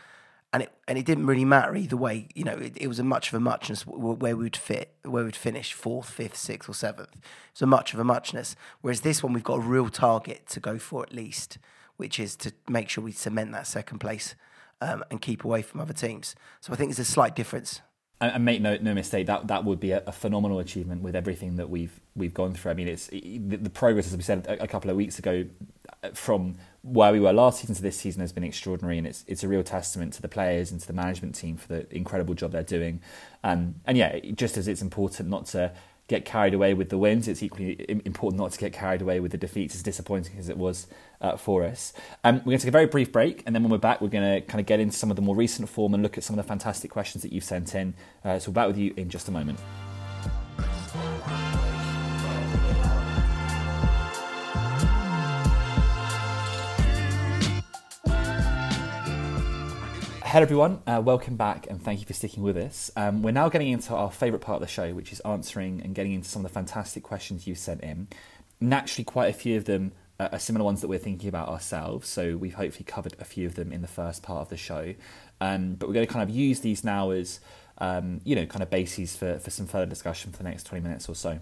and 0.53 0.63
it 0.63 0.71
and 0.87 0.97
it 0.97 1.05
didn't 1.05 1.25
really 1.25 1.45
matter 1.45 1.75
either 1.75 1.97
way. 1.97 2.27
You 2.35 2.43
know, 2.43 2.57
it, 2.57 2.73
it 2.75 2.87
was 2.87 2.99
a 2.99 3.03
much 3.03 3.29
of 3.29 3.35
a 3.35 3.39
muchness 3.39 3.85
where 3.87 4.35
we 4.35 4.43
would 4.43 4.57
fit, 4.57 4.93
where 5.03 5.23
we'd 5.23 5.35
finish 5.35 5.73
fourth, 5.73 6.09
fifth, 6.09 6.35
sixth, 6.35 6.69
or 6.69 6.73
seventh. 6.73 7.21
So 7.53 7.65
much 7.65 7.93
of 7.93 7.99
a 7.99 8.03
muchness. 8.03 8.55
Whereas 8.81 9.01
this 9.01 9.23
one, 9.23 9.33
we've 9.33 9.43
got 9.43 9.59
a 9.59 9.61
real 9.61 9.89
target 9.89 10.47
to 10.49 10.59
go 10.59 10.77
for 10.77 11.03
at 11.03 11.13
least, 11.13 11.57
which 11.97 12.19
is 12.19 12.35
to 12.37 12.51
make 12.67 12.89
sure 12.89 13.03
we 13.03 13.11
cement 13.13 13.51
that 13.53 13.67
second 13.67 13.99
place 13.99 14.35
um, 14.81 15.03
and 15.09 15.21
keep 15.21 15.45
away 15.45 15.61
from 15.61 15.79
other 15.79 15.93
teams. 15.93 16.35
So 16.59 16.73
I 16.73 16.75
think 16.75 16.89
there's 16.89 17.07
a 17.07 17.11
slight 17.11 17.35
difference. 17.35 17.81
And, 18.21 18.45
make 18.45 18.61
no 18.61 18.77
no 18.79 18.93
mistake 18.93 19.25
that 19.27 19.47
that 19.47 19.65
would 19.65 19.79
be 19.79 19.91
a, 19.91 20.03
a, 20.05 20.11
phenomenal 20.11 20.59
achievement 20.59 21.01
with 21.01 21.15
everything 21.15 21.55
that 21.55 21.71
we've 21.71 21.99
we've 22.15 22.35
gone 22.35 22.53
through. 22.53 22.71
I 22.71 22.75
mean, 22.75 22.87
it's 22.87 23.07
the, 23.07 23.39
the 23.39 23.69
progress, 23.69 24.05
as 24.05 24.15
we 24.15 24.21
said 24.21 24.45
a, 24.45 24.63
a 24.63 24.67
couple 24.67 24.91
of 24.91 24.95
weeks 24.95 25.17
ago, 25.17 25.45
from 26.13 26.55
where 26.83 27.11
we 27.11 27.19
were 27.19 27.33
last 27.33 27.61
season 27.61 27.75
to 27.75 27.81
this 27.81 27.97
season 27.97 28.21
has 28.21 28.31
been 28.31 28.43
extraordinary, 28.43 28.97
and 28.99 29.07
it's 29.07 29.25
it's 29.27 29.43
a 29.43 29.47
real 29.47 29.63
testament 29.63 30.13
to 30.13 30.21
the 30.21 30.27
players 30.27 30.71
and 30.71 30.79
to 30.79 30.87
the 30.87 30.93
management 30.93 31.35
team 31.35 31.57
for 31.57 31.67
the 31.67 31.95
incredible 31.95 32.35
job 32.35 32.51
they're 32.51 32.63
doing. 32.63 33.01
Um, 33.43 33.75
and 33.85 33.97
yeah, 33.97 34.19
just 34.35 34.55
as 34.55 34.67
it's 34.67 34.83
important 34.83 35.29
not 35.29 35.47
to 35.47 35.71
get 36.07 36.25
carried 36.25 36.53
away 36.53 36.73
with 36.73 36.89
the 36.89 36.97
wins, 36.97 37.27
it's 37.27 37.41
equally 37.41 37.85
important 38.05 38.41
not 38.41 38.51
to 38.51 38.59
get 38.59 38.73
carried 38.73 39.01
away 39.01 39.19
with 39.19 39.31
the 39.31 39.37
defeats, 39.37 39.75
as 39.75 39.83
disappointing 39.83 40.37
as 40.37 40.49
it 40.49 40.57
was 40.57 40.87
uh, 41.21 41.37
for 41.37 41.63
us. 41.63 41.93
Um, 42.23 42.35
we're 42.37 42.51
going 42.51 42.57
to 42.57 42.63
take 42.63 42.69
a 42.69 42.71
very 42.71 42.85
brief 42.85 43.11
break, 43.11 43.43
and 43.45 43.55
then 43.55 43.63
when 43.63 43.71
we're 43.71 43.77
back, 43.77 44.01
we're 44.01 44.09
going 44.09 44.41
to 44.41 44.45
kind 44.45 44.59
of 44.59 44.65
get 44.65 44.79
into 44.79 44.95
some 44.95 45.09
of 45.09 45.15
the 45.15 45.21
more 45.21 45.35
recent 45.35 45.69
form 45.69 45.93
and 45.93 46.03
look 46.03 46.17
at 46.17 46.23
some 46.23 46.37
of 46.37 46.43
the 46.43 46.47
fantastic 46.47 46.91
questions 46.91 47.21
that 47.23 47.31
you've 47.31 47.43
sent 47.43 47.75
in. 47.75 47.93
Uh, 48.25 48.39
so 48.39 48.51
we'll 48.51 48.53
be 48.53 48.55
back 48.55 48.67
with 48.67 48.77
you 48.77 48.93
in 48.97 49.09
just 49.09 49.27
a 49.27 49.31
moment. 49.31 49.59
Hello, 60.31 60.43
everyone. 60.43 60.81
Uh, 60.87 61.01
welcome 61.03 61.35
back, 61.35 61.67
and 61.69 61.83
thank 61.83 61.99
you 61.99 62.05
for 62.05 62.13
sticking 62.13 62.41
with 62.41 62.55
us. 62.55 62.89
Um, 62.95 63.21
we're 63.21 63.31
now 63.31 63.49
getting 63.49 63.67
into 63.67 63.93
our 63.93 64.09
favourite 64.09 64.41
part 64.41 64.55
of 64.55 64.61
the 64.61 64.67
show, 64.71 64.93
which 64.93 65.11
is 65.11 65.19
answering 65.25 65.81
and 65.83 65.93
getting 65.93 66.13
into 66.13 66.29
some 66.29 66.45
of 66.45 66.49
the 66.49 66.53
fantastic 66.53 67.03
questions 67.03 67.47
you 67.47 67.53
sent 67.53 67.81
in. 67.81 68.07
Naturally, 68.61 69.03
quite 69.03 69.27
a 69.27 69.33
few 69.33 69.57
of 69.57 69.65
them 69.65 69.91
are 70.21 70.39
similar 70.39 70.63
ones 70.63 70.79
that 70.79 70.87
we're 70.87 70.99
thinking 70.99 71.27
about 71.27 71.49
ourselves, 71.49 72.07
so 72.07 72.37
we've 72.37 72.53
hopefully 72.53 72.85
covered 72.85 73.13
a 73.19 73.25
few 73.25 73.45
of 73.45 73.55
them 73.55 73.73
in 73.73 73.81
the 73.81 73.89
first 73.89 74.23
part 74.23 74.39
of 74.39 74.47
the 74.47 74.55
show. 74.55 74.95
Um, 75.41 75.75
but 75.75 75.89
we're 75.89 75.95
going 75.95 76.07
to 76.07 76.13
kind 76.13 76.23
of 76.23 76.33
use 76.33 76.61
these 76.61 76.85
now 76.85 77.09
as, 77.09 77.41
um, 77.79 78.21
you 78.23 78.33
know, 78.33 78.45
kind 78.45 78.63
of 78.63 78.69
bases 78.69 79.17
for, 79.17 79.37
for 79.37 79.49
some 79.49 79.67
further 79.67 79.85
discussion 79.85 80.31
for 80.31 80.37
the 80.37 80.49
next 80.49 80.63
20 80.63 80.81
minutes 80.81 81.09
or 81.09 81.15
so. 81.15 81.39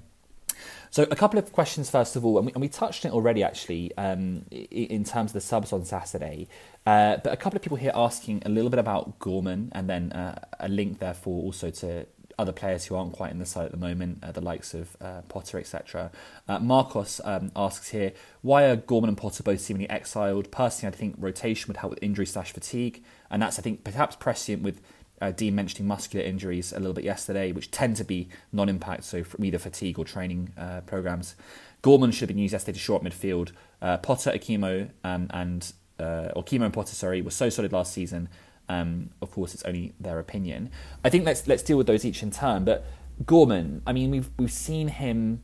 So, 0.90 1.04
a 1.12 1.16
couple 1.16 1.40
of 1.40 1.52
questions 1.52 1.90
first 1.90 2.16
of 2.16 2.26
all, 2.26 2.38
and 2.38 2.48
we, 2.48 2.54
and 2.54 2.62
we 2.62 2.68
touched 2.68 3.06
on 3.06 3.12
it 3.12 3.16
already 3.16 3.44
actually 3.44 3.96
um, 3.98 4.46
in 4.52 5.04
terms 5.04 5.32
of 5.32 5.34
the 5.34 5.42
subs 5.42 5.72
on 5.74 5.86
Saturday. 5.86 6.48
Uh, 6.86 7.18
but 7.18 7.32
a 7.34 7.38
couple 7.38 7.58
of 7.58 7.62
people 7.62 7.78
here 7.78 7.92
asking 7.94 8.42
a 8.46 8.50
little 8.50 8.70
bit 8.70 8.80
about 8.80 9.20
Gorman, 9.20 9.72
and 9.74 9.90
then 9.90 10.12
uh, 10.12 10.40
a 10.60 10.68
link 10.68 11.00
therefore 11.00 11.44
also 11.44 11.70
to 11.70 12.06
other 12.40 12.54
players 12.54 12.86
who 12.86 12.96
aren't 12.96 13.12
quite 13.12 13.32
in 13.32 13.38
the 13.38 13.46
side 13.46 13.66
at 13.66 13.72
the 13.72 13.78
moment, 13.78 14.20
uh, 14.24 14.32
the 14.32 14.42
likes 14.42 14.74
of 14.74 14.96
uh, 15.02 15.22
Potter, 15.28 15.60
etc. 15.60 16.10
Uh, 16.48 16.58
Marcos 16.58 17.20
um, 17.26 17.52
asks 17.54 17.90
here, 17.90 18.14
why 18.42 18.64
are 18.64 18.78
Gorman 18.78 19.10
and 19.10 19.18
Potter 19.18 19.44
both 19.44 19.60
seemingly 19.60 19.90
exiled? 19.90 20.50
Personally, 20.50 20.96
I 20.96 20.98
think 20.98 21.16
rotation 21.20 21.68
would 21.68 21.78
help 21.78 21.92
with 21.92 22.02
injury 22.02 22.26
slash 22.26 22.54
fatigue, 22.54 23.04
and 23.30 23.42
that's 23.42 23.60
I 23.60 23.62
think 23.62 23.84
perhaps 23.84 24.16
prescient 24.16 24.64
with 24.64 24.82
uh, 25.22 25.32
Dean 25.32 25.56
mentioning 25.56 25.88
muscular 25.88 26.26
injuries 26.26 26.72
a 26.72 26.80
little 26.80 26.94
bit 26.94 27.04
yesterday, 27.04 27.52
which 27.52 27.72
tend 27.72 27.96
to 27.98 28.04
be 28.04 28.30
non-impact, 28.52 29.04
so 29.04 29.24
from 29.24 29.44
either 29.46 29.58
fatigue 29.58 30.00
or 30.00 30.06
training 30.06 30.52
uh, 30.58 30.82
programs. 30.82 31.36
Gorman 31.82 32.12
should 32.12 32.22
have 32.22 32.36
been 32.36 32.38
used 32.38 32.54
yesterday 32.54 32.74
to 32.78 32.80
short 32.80 33.04
midfield. 33.04 33.52
Uh, 33.82 33.98
Potter, 33.98 34.32
Akimo, 34.32 34.90
um, 35.04 35.28
and 35.32 35.72
uh, 36.00 36.30
or 36.36 36.44
Chemo 36.44 36.66
and 36.66 36.74
Potter, 36.74 36.96
sorry, 36.96 37.22
were 37.22 37.32
so 37.32 37.50
solid 37.50 37.72
last 37.72 37.94
season. 37.94 38.30
Um, 38.68 39.10
of 39.22 39.32
course, 39.32 39.54
it's 39.54 39.64
only 39.64 39.94
their 40.00 40.20
opinion. 40.20 40.70
I 41.04 41.10
think 41.10 41.26
let's 41.26 41.48
let's 41.48 41.64
deal 41.64 41.78
with 41.78 41.88
those 41.88 42.06
each 42.06 42.22
in 42.22 42.32
turn. 42.32 42.66
But 42.66 42.86
Gorman, 43.26 43.82
I 43.88 43.94
mean, 43.94 44.12
we've 44.12 44.30
we've 44.38 44.52
seen 44.52 44.90
him 44.90 45.42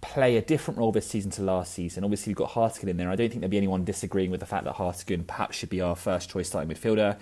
play 0.00 0.36
a 0.36 0.42
different 0.42 0.78
role 0.78 0.92
this 0.92 1.06
season 1.06 1.30
to 1.32 1.42
last 1.42 1.74
season. 1.74 2.04
Obviously, 2.04 2.30
we've 2.30 2.38
got 2.38 2.50
Hartigan 2.50 2.88
in 2.88 2.96
there. 2.96 3.10
I 3.10 3.16
don't 3.16 3.28
think 3.28 3.40
there'll 3.40 3.50
be 3.50 3.56
anyone 3.56 3.84
disagreeing 3.84 4.30
with 4.30 4.40
the 4.40 4.46
fact 4.46 4.64
that 4.64 4.74
Hartigan 4.74 5.24
perhaps 5.24 5.56
should 5.56 5.70
be 5.70 5.80
our 5.80 5.96
first 5.96 6.30
choice 6.30 6.48
starting 6.48 6.74
midfielder. 6.74 7.18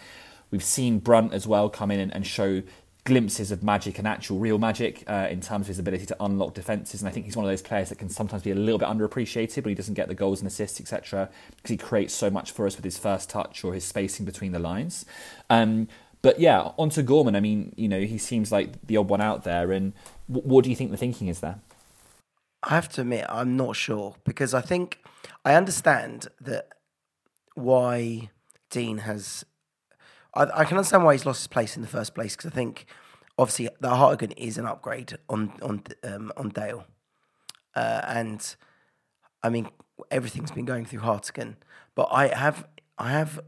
We've 0.50 0.64
seen 0.64 0.98
Brunt 0.98 1.32
as 1.32 1.46
well 1.46 1.68
come 1.68 1.90
in 1.90 2.00
and, 2.00 2.14
and 2.14 2.26
show 2.26 2.62
glimpses 3.04 3.50
of 3.50 3.62
magic 3.62 3.98
and 3.98 4.06
actual 4.06 4.38
real 4.38 4.58
magic 4.58 5.02
uh, 5.06 5.28
in 5.30 5.40
terms 5.40 5.62
of 5.64 5.68
his 5.68 5.78
ability 5.78 6.04
to 6.04 6.16
unlock 6.20 6.52
defences. 6.52 7.00
And 7.00 7.08
I 7.08 7.12
think 7.12 7.24
he's 7.24 7.36
one 7.36 7.44
of 7.46 7.50
those 7.50 7.62
players 7.62 7.88
that 7.88 7.96
can 7.96 8.10
sometimes 8.10 8.42
be 8.42 8.50
a 8.50 8.54
little 8.54 8.78
bit 8.78 8.86
underappreciated 8.86 9.64
when 9.64 9.70
he 9.70 9.74
doesn't 9.74 9.94
get 9.94 10.08
the 10.08 10.14
goals 10.14 10.40
and 10.40 10.46
assists, 10.46 10.78
etc., 10.78 11.30
because 11.56 11.70
he 11.70 11.76
creates 11.78 12.12
so 12.12 12.28
much 12.28 12.50
for 12.50 12.66
us 12.66 12.76
with 12.76 12.84
his 12.84 12.98
first 12.98 13.30
touch 13.30 13.64
or 13.64 13.72
his 13.72 13.84
spacing 13.84 14.26
between 14.26 14.52
the 14.52 14.58
lines. 14.58 15.06
Um, 15.48 15.88
but 16.20 16.38
yeah, 16.38 16.72
onto 16.76 17.02
Gorman. 17.02 17.34
I 17.34 17.40
mean, 17.40 17.72
you 17.76 17.88
know, 17.88 18.00
he 18.00 18.18
seems 18.18 18.52
like 18.52 18.86
the 18.86 18.98
odd 18.98 19.08
one 19.08 19.22
out 19.22 19.44
there. 19.44 19.72
And 19.72 19.94
w- 20.30 20.46
what 20.46 20.64
do 20.64 20.70
you 20.70 20.76
think 20.76 20.90
the 20.90 20.96
thinking 20.98 21.28
is 21.28 21.40
there? 21.40 21.60
I 22.62 22.74
have 22.74 22.90
to 22.90 23.02
admit, 23.02 23.24
I'm 23.28 23.56
not 23.56 23.76
sure 23.76 24.16
because 24.24 24.52
I 24.52 24.60
think 24.60 24.98
I 25.44 25.54
understand 25.54 26.28
that 26.40 26.68
why 27.54 28.30
Dean 28.70 28.98
has 28.98 29.44
I, 30.34 30.60
I, 30.60 30.64
can 30.64 30.76
understand 30.76 31.04
why 31.04 31.14
he's 31.14 31.26
lost 31.26 31.40
his 31.40 31.46
place 31.46 31.76
in 31.76 31.82
the 31.82 31.88
first 31.88 32.14
place 32.14 32.36
because 32.36 32.50
I 32.50 32.54
think 32.54 32.86
obviously 33.38 33.68
the 33.80 33.90
Hartigan 33.90 34.32
is 34.32 34.58
an 34.58 34.66
upgrade 34.66 35.16
on 35.28 35.52
on 35.62 35.82
um, 36.04 36.32
on 36.36 36.50
Dale, 36.50 36.86
uh, 37.74 38.02
and 38.06 38.56
I 39.42 39.48
mean 39.48 39.68
everything's 40.10 40.50
been 40.50 40.64
going 40.64 40.84
through 40.84 41.00
Hartigan, 41.00 41.56
but 41.94 42.08
I 42.10 42.28
have 42.28 42.66
I 42.98 43.10
have 43.10 43.40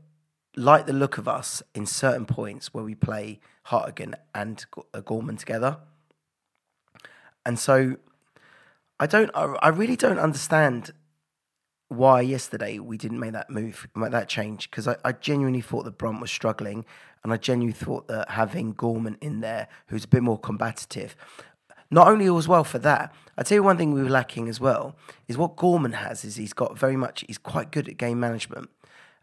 liked 0.56 0.86
the 0.86 0.92
look 0.92 1.18
of 1.18 1.28
us 1.28 1.62
in 1.74 1.86
certain 1.86 2.26
points 2.26 2.74
where 2.74 2.84
we 2.84 2.94
play 2.94 3.40
Hartigan 3.64 4.14
and 4.34 4.64
uh, 4.94 5.00
Gorman 5.00 5.36
together, 5.36 5.78
and 7.44 7.58
so 7.58 7.96
I 8.98 9.06
don't 9.06 9.30
I, 9.34 9.56
I 9.62 9.68
really 9.68 9.96
don't 9.96 10.18
understand 10.18 10.92
why 11.90 12.20
yesterday 12.20 12.78
we 12.78 12.96
didn't 12.96 13.18
make 13.18 13.32
that 13.32 13.50
move, 13.50 13.88
make 13.96 14.12
that 14.12 14.28
change, 14.28 14.70
because 14.70 14.86
I, 14.86 14.94
I, 15.04 15.10
genuinely 15.10 15.60
thought 15.60 15.84
that 15.86 15.98
Brunt 15.98 16.20
was 16.20 16.30
struggling, 16.30 16.84
and 17.24 17.32
I 17.32 17.36
genuinely 17.36 17.72
thought 17.72 18.06
that 18.06 18.30
having 18.30 18.74
Gorman 18.74 19.18
in 19.20 19.40
there, 19.40 19.66
who's 19.88 20.04
a 20.04 20.08
bit 20.08 20.22
more 20.22 20.38
combative, 20.38 21.16
not 21.90 22.06
only 22.06 22.28
as 22.28 22.46
well 22.46 22.62
for 22.62 22.78
that, 22.78 23.12
I'd 23.36 23.48
say 23.48 23.58
one 23.58 23.76
thing 23.76 23.92
we 23.92 24.04
were 24.04 24.08
lacking 24.08 24.48
as 24.48 24.60
well 24.60 24.94
is 25.26 25.36
what 25.36 25.56
Gorman 25.56 25.94
has 25.94 26.24
is 26.24 26.36
he's 26.36 26.52
got 26.52 26.78
very 26.78 26.96
much, 26.96 27.24
he's 27.26 27.38
quite 27.38 27.72
good 27.72 27.88
at 27.88 27.96
game 27.96 28.20
management. 28.20 28.70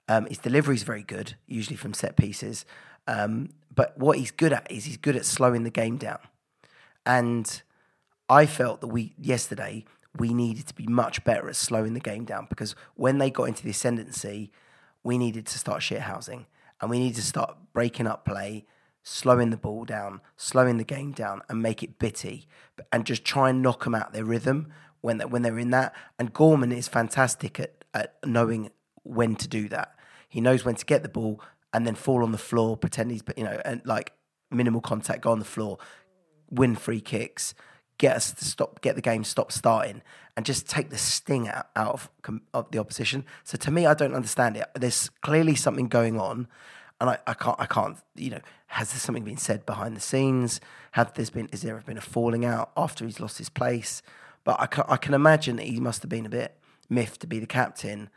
Um, 0.10 0.26
his 0.26 0.38
delivery 0.38 0.76
is 0.76 0.84
very 0.84 1.04
good, 1.04 1.36
usually 1.48 1.78
from 1.78 1.94
set 1.94 2.18
pieces. 2.18 2.66
Um, 3.08 3.52
but 3.74 3.98
what 3.98 4.18
he's 4.18 4.32
good 4.32 4.52
at 4.52 4.70
is 4.70 4.84
he's 4.84 4.98
good 4.98 5.16
at 5.16 5.26
slowing 5.26 5.64
the 5.64 5.70
game 5.70 5.96
down. 5.96 6.20
And 7.06 7.62
I 8.28 8.46
felt 8.46 8.82
that 8.82 8.88
we, 8.88 9.14
yesterday, 9.18 9.86
we 10.20 10.34
needed 10.34 10.68
to 10.68 10.74
be 10.74 10.88
much 10.88 11.24
better 11.24 11.48
at 11.48 11.56
slowing 11.56 11.94
the 11.94 12.00
game 12.00 12.26
down 12.26 12.48
because 12.50 12.76
when 12.96 13.18
they 13.18 13.30
got 13.30 13.46
into 13.46 13.64
the 13.64 13.72
ascendancy, 13.72 14.52
we 15.04 15.18
needed 15.18 15.46
to 15.48 15.58
start 15.58 15.82
shithousing 15.82 16.46
and 16.82 16.90
we 16.90 17.00
needed 17.00 17.16
to 17.16 17.24
start 17.24 17.58
breaking 17.74 18.08
up 18.08 18.26
play, 18.26 18.66
slowing 19.04 19.50
the 19.50 19.58
ball 19.58 19.86
down, 19.86 20.22
slowing 20.36 20.78
the 20.78 20.84
game 20.84 21.12
down, 21.12 21.42
and 21.50 21.62
make 21.62 21.82
it 21.82 22.00
bitty, 22.00 22.48
and 22.92 23.06
just 23.06 23.24
try 23.24 23.50
and 23.50 23.62
knock 23.62 23.84
them 23.84 23.96
out 23.96 24.14
their 24.14 24.26
rhythm 24.26 24.68
when 25.02 25.20
when 25.22 25.42
they're 25.42 25.60
in 25.60 25.72
that. 25.72 25.94
And 26.20 26.34
Gorman 26.34 26.72
is 26.72 26.88
fantastic 26.88 27.60
at, 27.60 27.84
at 27.94 28.16
knowing 28.26 28.72
when 29.04 29.36
to 29.38 29.48
do 29.48 29.70
that. 29.70 29.96
He 30.28 30.42
knows 30.42 30.66
when 30.66 30.76
to 30.76 30.86
get 30.86 31.04
the 31.04 31.10
ball 31.10 31.42
and 31.74 31.88
then 31.88 31.96
fall 31.96 32.24
on 32.24 32.32
the 32.32 32.38
floor, 32.38 32.78
pretend 32.78 33.12
he's 33.12 33.24
you 33.36 33.44
know 33.44 33.60
and 33.66 33.82
like 33.86 34.14
minimal 34.52 34.82
contact, 34.82 35.22
go 35.22 35.32
on 35.32 35.40
the 35.40 35.46
floor, 35.46 35.78
win 36.50 36.76
free 36.76 37.02
kicks 37.02 37.54
get 37.98 38.16
us 38.16 38.32
to 38.34 38.46
stop, 38.46 38.82
get 38.82 38.96
the 38.96 39.02
game 39.02 39.24
stop 39.24 39.52
starting, 39.52 40.02
and 40.36 40.46
just 40.46 40.70
take 40.70 40.90
the 40.90 40.98
sting 40.98 41.48
out, 41.48 41.68
out 41.76 41.94
of, 41.94 42.10
of 42.54 42.72
the 42.72 42.78
opposition. 42.78 43.26
So 43.44 43.58
to 43.58 43.72
me, 43.72 43.86
I 43.86 43.94
don't 43.94 44.14
understand 44.14 44.58
it. 44.58 44.66
There's 44.76 45.10
clearly 45.22 45.56
something 45.56 45.88
going 45.88 46.20
on, 46.20 46.48
and 47.02 47.10
I, 47.10 47.18
I 47.28 47.34
can't, 47.34 47.60
I 47.60 47.66
can't, 47.66 47.98
you 48.16 48.30
know, 48.30 48.42
has 48.68 48.92
there 48.92 49.00
something 49.00 49.24
been 49.24 49.38
said 49.38 49.66
behind 49.66 49.96
the 49.96 50.02
scenes? 50.02 50.60
Have 50.92 51.14
there's 51.14 51.30
been, 51.30 51.48
is 51.52 51.62
there 51.62 51.82
been 51.86 51.98
a 51.98 52.02
falling 52.02 52.46
out 52.46 52.72
after 52.76 53.06
he's 53.06 53.20
lost 53.20 53.38
his 53.38 53.50
place? 53.50 54.02
But 54.44 54.60
I 54.60 54.66
can, 54.68 54.84
I 54.88 54.98
can 54.98 55.14
imagine 55.14 55.58
that 55.58 55.66
he 55.66 55.80
must 55.80 56.02
have 56.04 56.10
been 56.10 56.26
a 56.26 56.30
bit 56.30 56.56
miffed 56.90 57.22
to 57.22 57.28
be 57.28 57.40
the 57.40 57.48
captain, 57.48 58.10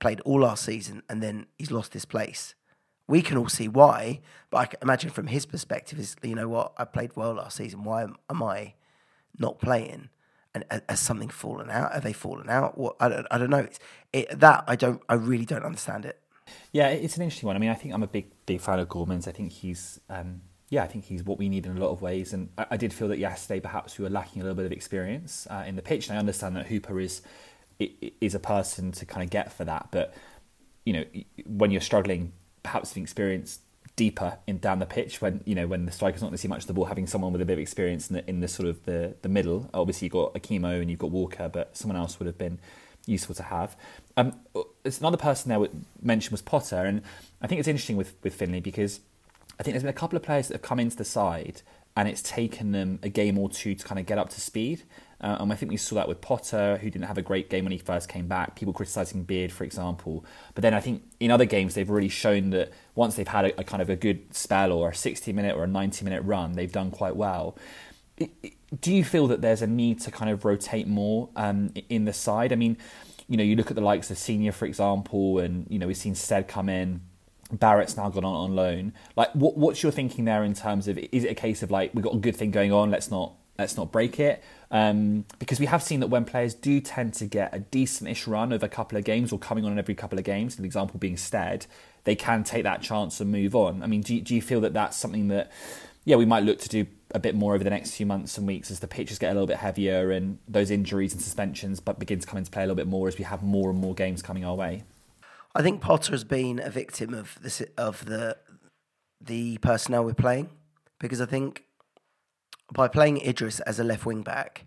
played 0.00 0.20
all 0.20 0.40
last 0.40 0.64
season, 0.64 1.02
and 1.08 1.22
then 1.22 1.46
he's 1.58 1.70
lost 1.70 1.92
his 1.92 2.04
place. 2.04 2.54
We 3.08 3.20
can 3.22 3.36
all 3.36 3.48
see 3.48 3.68
why, 3.68 4.20
but 4.50 4.58
I 4.58 4.66
can 4.66 4.78
imagine 4.82 5.10
from 5.10 5.26
his 5.26 5.44
perspective 5.44 5.98
is, 5.98 6.16
you 6.22 6.34
know 6.34 6.48
what, 6.48 6.72
I 6.78 6.84
played 6.84 7.12
well 7.16 7.34
last 7.34 7.56
season. 7.56 7.84
Why 7.84 8.02
am 8.02 8.42
I 8.42 8.74
not 9.38 9.60
playing? 9.60 10.08
And 10.54 10.64
has 10.88 11.00
something 11.00 11.30
fallen 11.30 11.70
out? 11.70 11.94
Have 11.94 12.02
they 12.02 12.12
fallen 12.12 12.50
out? 12.50 12.76
What 12.76 12.96
I 13.00 13.08
don't, 13.08 13.26
I 13.30 13.38
don't 13.38 13.48
know. 13.48 13.58
It's, 13.60 13.80
it, 14.12 14.38
that 14.38 14.64
I 14.66 14.76
don't. 14.76 15.00
I 15.08 15.14
really 15.14 15.46
don't 15.46 15.64
understand 15.64 16.04
it. 16.04 16.20
Yeah, 16.72 16.88
it's 16.88 17.16
an 17.16 17.22
interesting 17.22 17.46
one. 17.46 17.56
I 17.56 17.58
mean, 17.58 17.70
I 17.70 17.74
think 17.74 17.94
I'm 17.94 18.02
a 18.02 18.08
big, 18.08 18.26
big 18.44 18.60
fan 18.60 18.78
of 18.78 18.88
Gorman's. 18.88 19.26
I 19.26 19.32
think 19.32 19.52
he's, 19.52 20.00
um, 20.10 20.42
yeah, 20.68 20.82
I 20.82 20.86
think 20.86 21.04
he's 21.04 21.22
what 21.22 21.38
we 21.38 21.48
need 21.48 21.66
in 21.66 21.76
a 21.76 21.80
lot 21.80 21.90
of 21.90 22.02
ways. 22.02 22.32
And 22.32 22.50
I, 22.58 22.66
I, 22.72 22.76
did 22.76 22.92
feel 22.92 23.08
that 23.08 23.18
yesterday 23.18 23.60
perhaps 23.60 23.98
we 23.98 24.04
were 24.04 24.10
lacking 24.10 24.42
a 24.42 24.44
little 24.44 24.56
bit 24.56 24.66
of 24.66 24.72
experience 24.72 25.46
uh, 25.50 25.64
in 25.66 25.76
the 25.76 25.82
pitch. 25.82 26.08
And 26.08 26.16
I 26.16 26.20
understand 26.20 26.56
that 26.56 26.66
Hooper 26.66 27.00
is 27.00 27.22
is 28.20 28.34
a 28.34 28.38
person 28.38 28.92
to 28.92 29.04
kind 29.04 29.24
of 29.24 29.30
get 29.30 29.52
for 29.52 29.64
that. 29.64 29.88
But 29.90 30.14
you 30.84 30.92
know, 30.92 31.04
when 31.46 31.70
you're 31.70 31.80
struggling, 31.80 32.32
perhaps 32.62 32.92
the 32.92 33.00
experience 33.00 33.60
deeper 33.96 34.38
in 34.46 34.58
down 34.58 34.78
the 34.78 34.86
pitch 34.86 35.20
when 35.20 35.42
you 35.44 35.54
know 35.54 35.66
when 35.66 35.84
the 35.84 35.92
striker's 35.92 36.22
not 36.22 36.28
going 36.28 36.36
to 36.36 36.38
see 36.38 36.48
much 36.48 36.62
of 36.62 36.66
the 36.66 36.72
ball, 36.72 36.86
having 36.86 37.06
someone 37.06 37.32
with 37.32 37.42
a 37.42 37.44
bit 37.44 37.54
of 37.54 37.58
experience 37.58 38.08
in 38.08 38.16
the, 38.16 38.28
in 38.28 38.40
the 38.40 38.48
sort 38.48 38.68
of 38.68 38.84
the, 38.84 39.14
the 39.22 39.28
middle. 39.28 39.68
Obviously, 39.74 40.06
you've 40.06 40.12
got 40.12 40.34
Akimo 40.34 40.80
and 40.80 40.90
you've 40.90 40.98
got 40.98 41.10
Walker, 41.10 41.48
but 41.48 41.76
someone 41.76 41.96
else 41.96 42.18
would 42.18 42.26
have 42.26 42.38
been 42.38 42.58
useful 43.06 43.34
to 43.34 43.42
have. 43.42 43.76
Um, 44.16 44.34
it's 44.84 45.00
another 45.00 45.16
person 45.16 45.48
there 45.48 45.68
mentioned 46.00 46.32
was 46.32 46.42
Potter, 46.42 46.84
and 46.84 47.02
I 47.40 47.46
think 47.46 47.58
it's 47.58 47.68
interesting 47.68 47.96
with 47.96 48.14
with 48.22 48.34
Finley 48.34 48.60
because 48.60 49.00
I 49.58 49.62
think 49.62 49.74
there's 49.74 49.82
been 49.82 49.90
a 49.90 49.92
couple 49.92 50.16
of 50.16 50.22
players 50.22 50.48
that 50.48 50.54
have 50.54 50.62
come 50.62 50.80
into 50.80 50.96
the 50.96 51.04
side 51.04 51.62
and 51.96 52.08
it's 52.08 52.22
taken 52.22 52.72
them 52.72 52.98
a 53.02 53.08
game 53.08 53.38
or 53.38 53.48
two 53.50 53.74
to 53.74 53.84
kind 53.84 53.98
of 53.98 54.06
get 54.06 54.18
up 54.18 54.30
to 54.30 54.40
speed. 54.40 54.82
Uh, 55.22 55.36
and 55.38 55.52
I 55.52 55.56
think 55.56 55.70
we 55.70 55.76
saw 55.76 55.96
that 55.96 56.08
with 56.08 56.20
Potter, 56.20 56.78
who 56.78 56.90
didn't 56.90 57.06
have 57.06 57.18
a 57.18 57.22
great 57.22 57.48
game 57.48 57.64
when 57.64 57.72
he 57.72 57.78
first 57.78 58.08
came 58.08 58.26
back. 58.26 58.56
People 58.56 58.72
criticising 58.72 59.22
Beard, 59.22 59.52
for 59.52 59.62
example. 59.62 60.24
But 60.54 60.62
then 60.62 60.74
I 60.74 60.80
think 60.80 61.02
in 61.20 61.30
other 61.30 61.44
games 61.44 61.74
they've 61.74 61.88
really 61.88 62.08
shown 62.08 62.50
that 62.50 62.72
once 62.96 63.14
they've 63.14 63.28
had 63.28 63.44
a, 63.44 63.60
a 63.60 63.64
kind 63.64 63.80
of 63.80 63.88
a 63.88 63.96
good 63.96 64.34
spell 64.34 64.72
or 64.72 64.90
a 64.90 64.94
60 64.94 65.32
minute 65.32 65.56
or 65.56 65.64
a 65.64 65.68
90 65.68 66.04
minute 66.04 66.22
run, 66.22 66.52
they've 66.52 66.72
done 66.72 66.90
quite 66.90 67.14
well. 67.14 67.56
Do 68.18 68.92
you 68.92 69.04
feel 69.04 69.28
that 69.28 69.40
there's 69.42 69.62
a 69.62 69.66
need 69.66 70.00
to 70.00 70.10
kind 70.10 70.30
of 70.30 70.44
rotate 70.44 70.88
more 70.88 71.28
um, 71.36 71.72
in 71.88 72.04
the 72.04 72.12
side? 72.12 72.52
I 72.52 72.56
mean, 72.56 72.76
you 73.28 73.36
know, 73.36 73.44
you 73.44 73.54
look 73.54 73.70
at 73.70 73.76
the 73.76 73.82
likes 73.82 74.10
of 74.10 74.18
Senior, 74.18 74.52
for 74.52 74.66
example, 74.66 75.38
and 75.38 75.66
you 75.70 75.78
know 75.78 75.86
we've 75.86 75.96
seen 75.96 76.14
Stead 76.14 76.48
come 76.48 76.68
in. 76.68 77.00
Barrett's 77.50 77.96
now 77.96 78.08
gone 78.08 78.24
on 78.24 78.34
on 78.34 78.56
loan. 78.56 78.92
Like, 79.14 79.30
what, 79.32 79.56
what's 79.56 79.82
your 79.82 79.92
thinking 79.92 80.24
there 80.24 80.42
in 80.42 80.54
terms 80.54 80.88
of 80.88 80.98
is 80.98 81.24
it 81.24 81.30
a 81.30 81.34
case 81.34 81.62
of 81.62 81.70
like 81.70 81.92
we've 81.94 82.04
got 82.04 82.14
a 82.14 82.18
good 82.18 82.36
thing 82.36 82.50
going 82.50 82.72
on, 82.72 82.90
let's 82.90 83.10
not 83.10 83.34
let's 83.58 83.76
not 83.76 83.92
break 83.92 84.18
it. 84.18 84.42
Um, 84.70 85.24
because 85.38 85.60
we 85.60 85.66
have 85.66 85.82
seen 85.82 86.00
that 86.00 86.06
when 86.06 86.24
players 86.24 86.54
do 86.54 86.80
tend 86.80 87.14
to 87.14 87.26
get 87.26 87.54
a 87.54 87.58
decent-ish 87.58 88.26
run 88.26 88.52
of 88.52 88.62
a 88.62 88.68
couple 88.68 88.96
of 88.96 89.04
games 89.04 89.32
or 89.32 89.38
coming 89.38 89.64
on 89.64 89.72
in 89.72 89.78
every 89.78 89.94
couple 89.94 90.18
of 90.18 90.24
games, 90.24 90.58
an 90.58 90.64
example 90.64 90.98
being 90.98 91.16
Stead, 91.16 91.66
they 92.04 92.14
can 92.14 92.42
take 92.44 92.64
that 92.64 92.82
chance 92.82 93.20
and 93.20 93.30
move 93.30 93.54
on. 93.54 93.82
I 93.82 93.86
mean, 93.86 94.00
do, 94.00 94.20
do 94.20 94.34
you 94.34 94.42
feel 94.42 94.60
that 94.62 94.72
that's 94.72 94.96
something 94.96 95.28
that, 95.28 95.52
yeah, 96.04 96.16
we 96.16 96.24
might 96.24 96.44
look 96.44 96.58
to 96.60 96.68
do 96.68 96.86
a 97.14 97.18
bit 97.18 97.34
more 97.34 97.54
over 97.54 97.62
the 97.62 97.70
next 97.70 97.94
few 97.94 98.06
months 98.06 98.38
and 98.38 98.46
weeks 98.46 98.70
as 98.70 98.80
the 98.80 98.88
pitches 98.88 99.18
get 99.18 99.30
a 99.30 99.34
little 99.34 99.46
bit 99.46 99.58
heavier 99.58 100.10
and 100.10 100.38
those 100.48 100.70
injuries 100.70 101.12
and 101.12 101.20
suspensions 101.20 101.78
but 101.78 101.98
begin 101.98 102.18
to 102.18 102.26
come 102.26 102.38
into 102.38 102.50
play 102.50 102.62
a 102.62 102.66
little 102.66 102.74
bit 102.74 102.86
more 102.86 103.06
as 103.06 103.18
we 103.18 103.24
have 103.24 103.42
more 103.42 103.68
and 103.68 103.78
more 103.78 103.94
games 103.94 104.22
coming 104.22 104.44
our 104.44 104.54
way? 104.54 104.82
I 105.54 105.62
think 105.62 105.82
Potter 105.82 106.12
has 106.12 106.24
been 106.24 106.58
a 106.58 106.70
victim 106.70 107.12
of 107.12 107.38
this 107.42 107.62
of 107.76 108.06
the 108.06 108.38
the 109.20 109.58
personnel 109.58 110.04
we're 110.04 110.14
playing 110.14 110.48
because 110.98 111.20
I 111.20 111.26
think 111.26 111.64
by 112.72 112.88
playing 112.88 113.18
Idris 113.18 113.60
as 113.60 113.78
a 113.78 113.84
left 113.84 114.06
wing 114.06 114.22
back, 114.22 114.66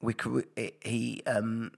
we 0.00 0.14
he 0.84 1.22
um, 1.26 1.72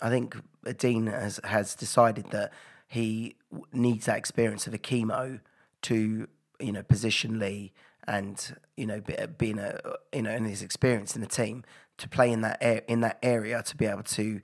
I 0.00 0.10
think 0.10 0.36
Dean 0.76 1.06
has 1.06 1.40
has 1.44 1.74
decided 1.74 2.30
that 2.30 2.52
he 2.88 3.36
needs 3.72 4.06
that 4.06 4.18
experience 4.18 4.66
of 4.66 4.74
a 4.74 4.78
chemo 4.78 5.40
to 5.82 6.28
you 6.60 6.72
know 6.72 6.82
position 6.82 7.38
Lee 7.38 7.72
and 8.06 8.56
you 8.76 8.86
know 8.86 9.00
being 9.38 9.58
a 9.58 9.80
you 10.12 10.22
know 10.22 10.30
and 10.30 10.46
his 10.46 10.62
experience 10.62 11.14
in 11.14 11.22
the 11.22 11.28
team 11.28 11.64
to 11.96 12.08
play 12.08 12.30
in 12.30 12.40
that 12.42 12.58
air, 12.60 12.82
in 12.88 13.00
that 13.00 13.18
area 13.22 13.62
to 13.62 13.76
be 13.76 13.86
able 13.86 14.02
to 14.02 14.40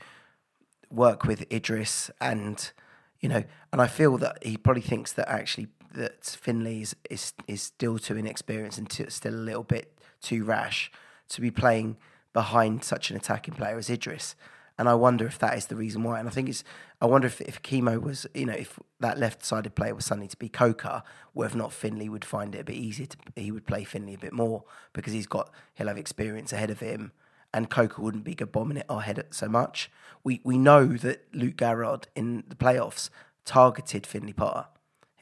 work 0.91 1.25
with 1.25 1.45
Idris 1.53 2.11
and 2.21 2.73
you 3.21 3.29
know 3.29 3.45
and 3.73 3.83
I 3.83 3.87
feel 3.87 4.17
that 4.19 4.39
he 4.43 4.57
probably 4.57 4.83
thinks 4.83 5.13
that 5.13 5.29
actually 5.29 5.69
that 5.95 6.25
Finley 6.25 6.83
is 6.83 6.97
is, 7.09 7.63
still 7.63 7.99
too 7.99 8.17
inexperienced 8.17 8.79
and 8.79 8.89
too, 8.89 9.07
still 9.09 9.35
a 9.35 9.37
little 9.37 9.65
bit 9.65 9.99
too 10.21 10.45
rash 10.45 10.91
to 11.29 11.41
be 11.41 11.51
playing 11.51 11.97
behind 12.33 12.85
such 12.85 13.11
an 13.11 13.17
attacking 13.17 13.55
player 13.55 13.77
as 13.77 13.91
Idris 13.91 14.35
and 14.81 14.89
I 14.89 14.95
wonder 14.95 15.27
if 15.27 15.39
that 15.41 15.59
is 15.59 15.67
the 15.67 15.77
reason 15.77 16.03
why. 16.05 16.19
And 16.19 16.27
I 16.27 16.31
think 16.31 16.49
it's, 16.49 16.65
I 17.03 17.05
wonder 17.05 17.27
if, 17.27 17.43
if 17.43 17.61
Chemo 17.61 18.01
was, 18.01 18.27
you 18.33 18.47
know, 18.47 18.55
if 18.55 18.79
that 18.99 19.19
left 19.19 19.45
sided 19.45 19.75
player 19.75 19.95
was 19.95 20.07
suddenly 20.07 20.29
to 20.29 20.39
be 20.39 20.49
Coker, 20.49 21.03
whether 21.35 21.55
or 21.55 21.59
not 21.59 21.75
Finley 21.75 22.09
would 22.09 22.25
find 22.25 22.55
it 22.55 22.61
a 22.63 22.65
bit 22.65 22.77
easier 22.77 23.05
to, 23.05 23.19
he 23.37 23.53
would 23.53 23.67
play 23.67 23.85
Finley 23.85 24.15
a 24.15 24.19
bit 24.19 24.33
more 24.33 24.65
because 24.95 25.13
he's 25.13 25.27
got, 25.27 25.51
he'll 25.75 25.89
have 25.89 25.99
experience 25.99 26.51
ahead 26.51 26.71
of 26.71 26.81
him 26.81 27.13
and 27.53 27.69
Coker 27.69 28.01
wouldn't 28.01 28.25
be 28.25 28.35
bombing 28.35 28.79
it 28.79 28.87
our 28.89 29.03
head 29.03 29.23
so 29.31 29.49
much. 29.49 29.91
We, 30.25 30.41
we 30.45 30.57
know 30.57 30.87
that 30.87 31.27
Luke 31.35 31.59
Garrard 31.59 32.09
in 32.17 32.45
the 32.49 32.57
playoffs 32.57 33.11
targeted 33.45 34.07
Finley 34.07 34.33
Potter. 34.33 34.69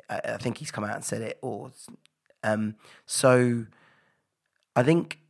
I, 0.09 0.20
I 0.24 0.36
think 0.36 0.59
he's 0.59 0.70
come 0.70 0.84
out 0.84 0.94
and 0.94 1.04
said 1.04 1.22
it. 1.22 1.38
Or, 1.42 1.70
um, 2.42 2.76
so 3.06 3.66
I 4.76 4.82
think 4.82 5.20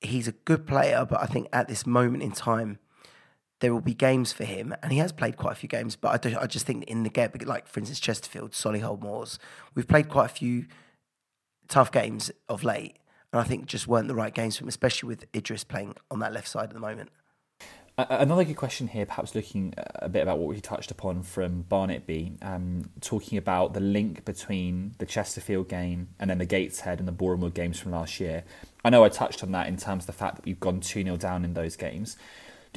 he's 0.00 0.28
a 0.28 0.32
good 0.32 0.66
player, 0.66 1.06
but 1.08 1.20
I 1.20 1.26
think 1.26 1.48
at 1.52 1.68
this 1.68 1.86
moment 1.86 2.22
in 2.22 2.32
time, 2.32 2.78
there 3.60 3.72
will 3.72 3.80
be 3.80 3.94
games 3.94 4.32
for 4.32 4.44
him, 4.44 4.74
and 4.82 4.90
he 4.92 4.98
has 4.98 5.12
played 5.12 5.36
quite 5.36 5.52
a 5.52 5.54
few 5.54 5.68
games. 5.68 5.94
But 5.94 6.08
I, 6.08 6.16
do, 6.16 6.36
I 6.38 6.46
just 6.46 6.66
think 6.66 6.82
in 6.84 7.04
the 7.04 7.10
game, 7.10 7.30
like 7.44 7.68
for 7.68 7.78
instance 7.78 8.00
Chesterfield, 8.00 8.50
Solihull 8.50 9.00
Moors, 9.00 9.38
we've 9.74 9.86
played 9.86 10.08
quite 10.08 10.26
a 10.26 10.34
few 10.34 10.66
tough 11.68 11.92
games 11.92 12.32
of 12.48 12.64
late, 12.64 12.96
and 13.32 13.40
I 13.40 13.44
think 13.44 13.66
just 13.66 13.86
weren't 13.86 14.08
the 14.08 14.16
right 14.16 14.34
games 14.34 14.56
for 14.56 14.64
him, 14.64 14.68
especially 14.68 15.06
with 15.06 15.26
Idris 15.34 15.62
playing 15.62 15.94
on 16.10 16.18
that 16.18 16.32
left 16.32 16.48
side 16.48 16.64
at 16.64 16.74
the 16.74 16.80
moment. 16.80 17.10
Another 18.10 18.44
good 18.44 18.56
question 18.56 18.88
here, 18.88 19.06
perhaps 19.06 19.34
looking 19.34 19.74
a 19.76 20.08
bit 20.08 20.22
about 20.22 20.38
what 20.38 20.48
we 20.48 20.60
touched 20.60 20.90
upon 20.90 21.22
from 21.22 21.62
Barnet 21.62 22.06
B, 22.06 22.36
um, 22.40 22.90
talking 23.00 23.38
about 23.38 23.74
the 23.74 23.80
link 23.80 24.24
between 24.24 24.94
the 24.98 25.06
Chesterfield 25.06 25.68
game 25.68 26.08
and 26.18 26.30
then 26.30 26.38
the 26.38 26.46
Gateshead 26.46 26.98
and 26.98 27.08
the 27.08 27.12
Borehamwood 27.12 27.54
games 27.54 27.78
from 27.78 27.92
last 27.92 28.20
year. 28.20 28.44
I 28.84 28.90
know 28.90 29.04
I 29.04 29.08
touched 29.08 29.42
on 29.42 29.52
that 29.52 29.66
in 29.66 29.76
terms 29.76 30.04
of 30.04 30.06
the 30.06 30.12
fact 30.12 30.36
that 30.36 30.44
we've 30.44 30.60
gone 30.60 30.80
2 30.80 31.02
0 31.02 31.16
down 31.16 31.44
in 31.44 31.54
those 31.54 31.76
games. 31.76 32.16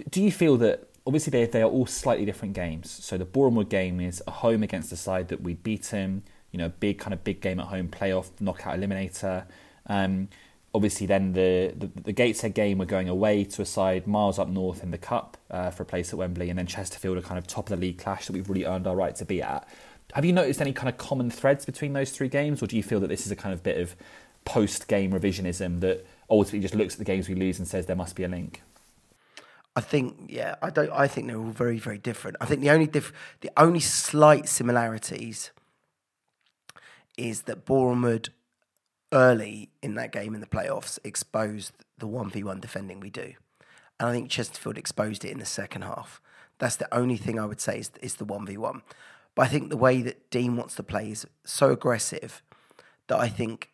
Do 0.09 0.21
you 0.21 0.31
feel 0.31 0.57
that 0.57 0.89
obviously 1.07 1.31
they 1.31 1.45
they 1.45 1.61
are 1.61 1.69
all 1.69 1.85
slightly 1.85 2.25
different 2.25 2.53
games? 2.53 2.91
So 2.91 3.17
the 3.17 3.25
Borehamwood 3.25 3.69
game 3.69 3.99
is 4.01 4.21
a 4.27 4.31
home 4.31 4.63
against 4.63 4.91
a 4.91 4.97
side 4.97 5.29
that 5.29 5.41
we 5.41 5.53
beat 5.53 5.87
him. 5.87 6.23
You 6.51 6.59
know, 6.59 6.69
big 6.79 6.99
kind 6.99 7.13
of 7.13 7.23
big 7.23 7.41
game 7.41 7.59
at 7.59 7.67
home, 7.67 7.87
playoff 7.89 8.29
knockout 8.39 8.77
eliminator. 8.79 9.45
Um, 9.87 10.29
obviously, 10.75 11.07
then 11.07 11.31
the, 11.31 11.73
the, 11.75 11.89
the 12.03 12.11
Gateshead 12.11 12.53
game, 12.53 12.77
we're 12.77 12.85
going 12.85 13.07
away 13.07 13.45
to 13.45 13.61
a 13.61 13.65
side 13.65 14.05
miles 14.05 14.37
up 14.37 14.49
north 14.49 14.83
in 14.83 14.91
the 14.91 14.97
cup 14.97 15.37
uh, 15.49 15.69
for 15.69 15.83
a 15.83 15.85
place 15.85 16.11
at 16.11 16.19
Wembley, 16.19 16.49
and 16.49 16.59
then 16.59 16.67
Chesterfield, 16.67 17.17
a 17.17 17.21
kind 17.21 17.37
of 17.37 17.47
top 17.47 17.69
of 17.71 17.79
the 17.79 17.85
league 17.85 17.97
clash 17.97 18.27
that 18.27 18.33
we've 18.33 18.49
really 18.49 18.65
earned 18.65 18.85
our 18.85 18.95
right 18.95 19.15
to 19.15 19.25
be 19.25 19.41
at. 19.41 19.67
Have 20.13 20.25
you 20.25 20.33
noticed 20.33 20.61
any 20.61 20.73
kind 20.73 20.89
of 20.89 20.97
common 20.97 21.31
threads 21.31 21.65
between 21.65 21.93
those 21.93 22.11
three 22.11 22.27
games, 22.27 22.61
or 22.61 22.67
do 22.67 22.75
you 22.75 22.83
feel 22.83 22.99
that 22.99 23.07
this 23.07 23.25
is 23.25 23.31
a 23.31 23.35
kind 23.35 23.53
of 23.53 23.63
bit 23.63 23.79
of 23.79 23.95
post 24.43 24.87
game 24.87 25.11
revisionism 25.11 25.79
that 25.79 26.05
ultimately 26.29 26.59
just 26.59 26.75
looks 26.75 26.93
at 26.93 26.99
the 26.99 27.05
games 27.05 27.27
we 27.27 27.35
lose 27.35 27.57
and 27.57 27.67
says 27.67 27.85
there 27.85 27.95
must 27.95 28.15
be 28.15 28.23
a 28.23 28.27
link? 28.27 28.61
I 29.77 29.81
think 29.81 30.27
yeah, 30.27 30.55
I 30.61 30.69
don't. 30.69 30.91
I 30.91 31.07
think 31.07 31.27
they're 31.27 31.37
all 31.37 31.45
very 31.45 31.79
very 31.79 31.97
different. 31.97 32.37
I 32.39 32.45
think 32.45 32.61
the 32.61 32.69
only 32.69 32.87
diff, 32.87 33.11
the 33.41 33.51
only 33.57 33.81
slight 33.81 34.47
similarities 34.47 35.51
is 37.17 37.43
that 37.43 37.65
Borehamwood 37.65 38.29
early 39.11 39.69
in 39.81 39.95
that 39.95 40.11
game 40.11 40.33
in 40.35 40.41
the 40.41 40.47
playoffs 40.47 40.99
exposed 41.03 41.73
the 41.97 42.07
one 42.07 42.29
v 42.29 42.43
one 42.43 42.59
defending 42.59 42.99
we 42.99 43.09
do, 43.09 43.33
and 43.99 44.09
I 44.09 44.11
think 44.11 44.29
Chesterfield 44.29 44.77
exposed 44.77 45.23
it 45.25 45.31
in 45.31 45.39
the 45.39 45.45
second 45.45 45.83
half. 45.83 46.21
That's 46.59 46.75
the 46.75 46.93
only 46.93 47.17
thing 47.17 47.39
I 47.39 47.45
would 47.45 47.61
say 47.61 47.79
is 47.79 47.91
is 48.01 48.15
the 48.15 48.25
one 48.25 48.45
v 48.45 48.57
one. 48.57 48.81
But 49.35 49.43
I 49.43 49.47
think 49.49 49.69
the 49.69 49.77
way 49.77 50.01
that 50.01 50.29
Dean 50.29 50.55
wants 50.55 50.75
to 50.75 50.83
play 50.83 51.11
is 51.11 51.27
so 51.43 51.71
aggressive 51.71 52.41
that 53.07 53.19
I 53.19 53.27
think 53.27 53.71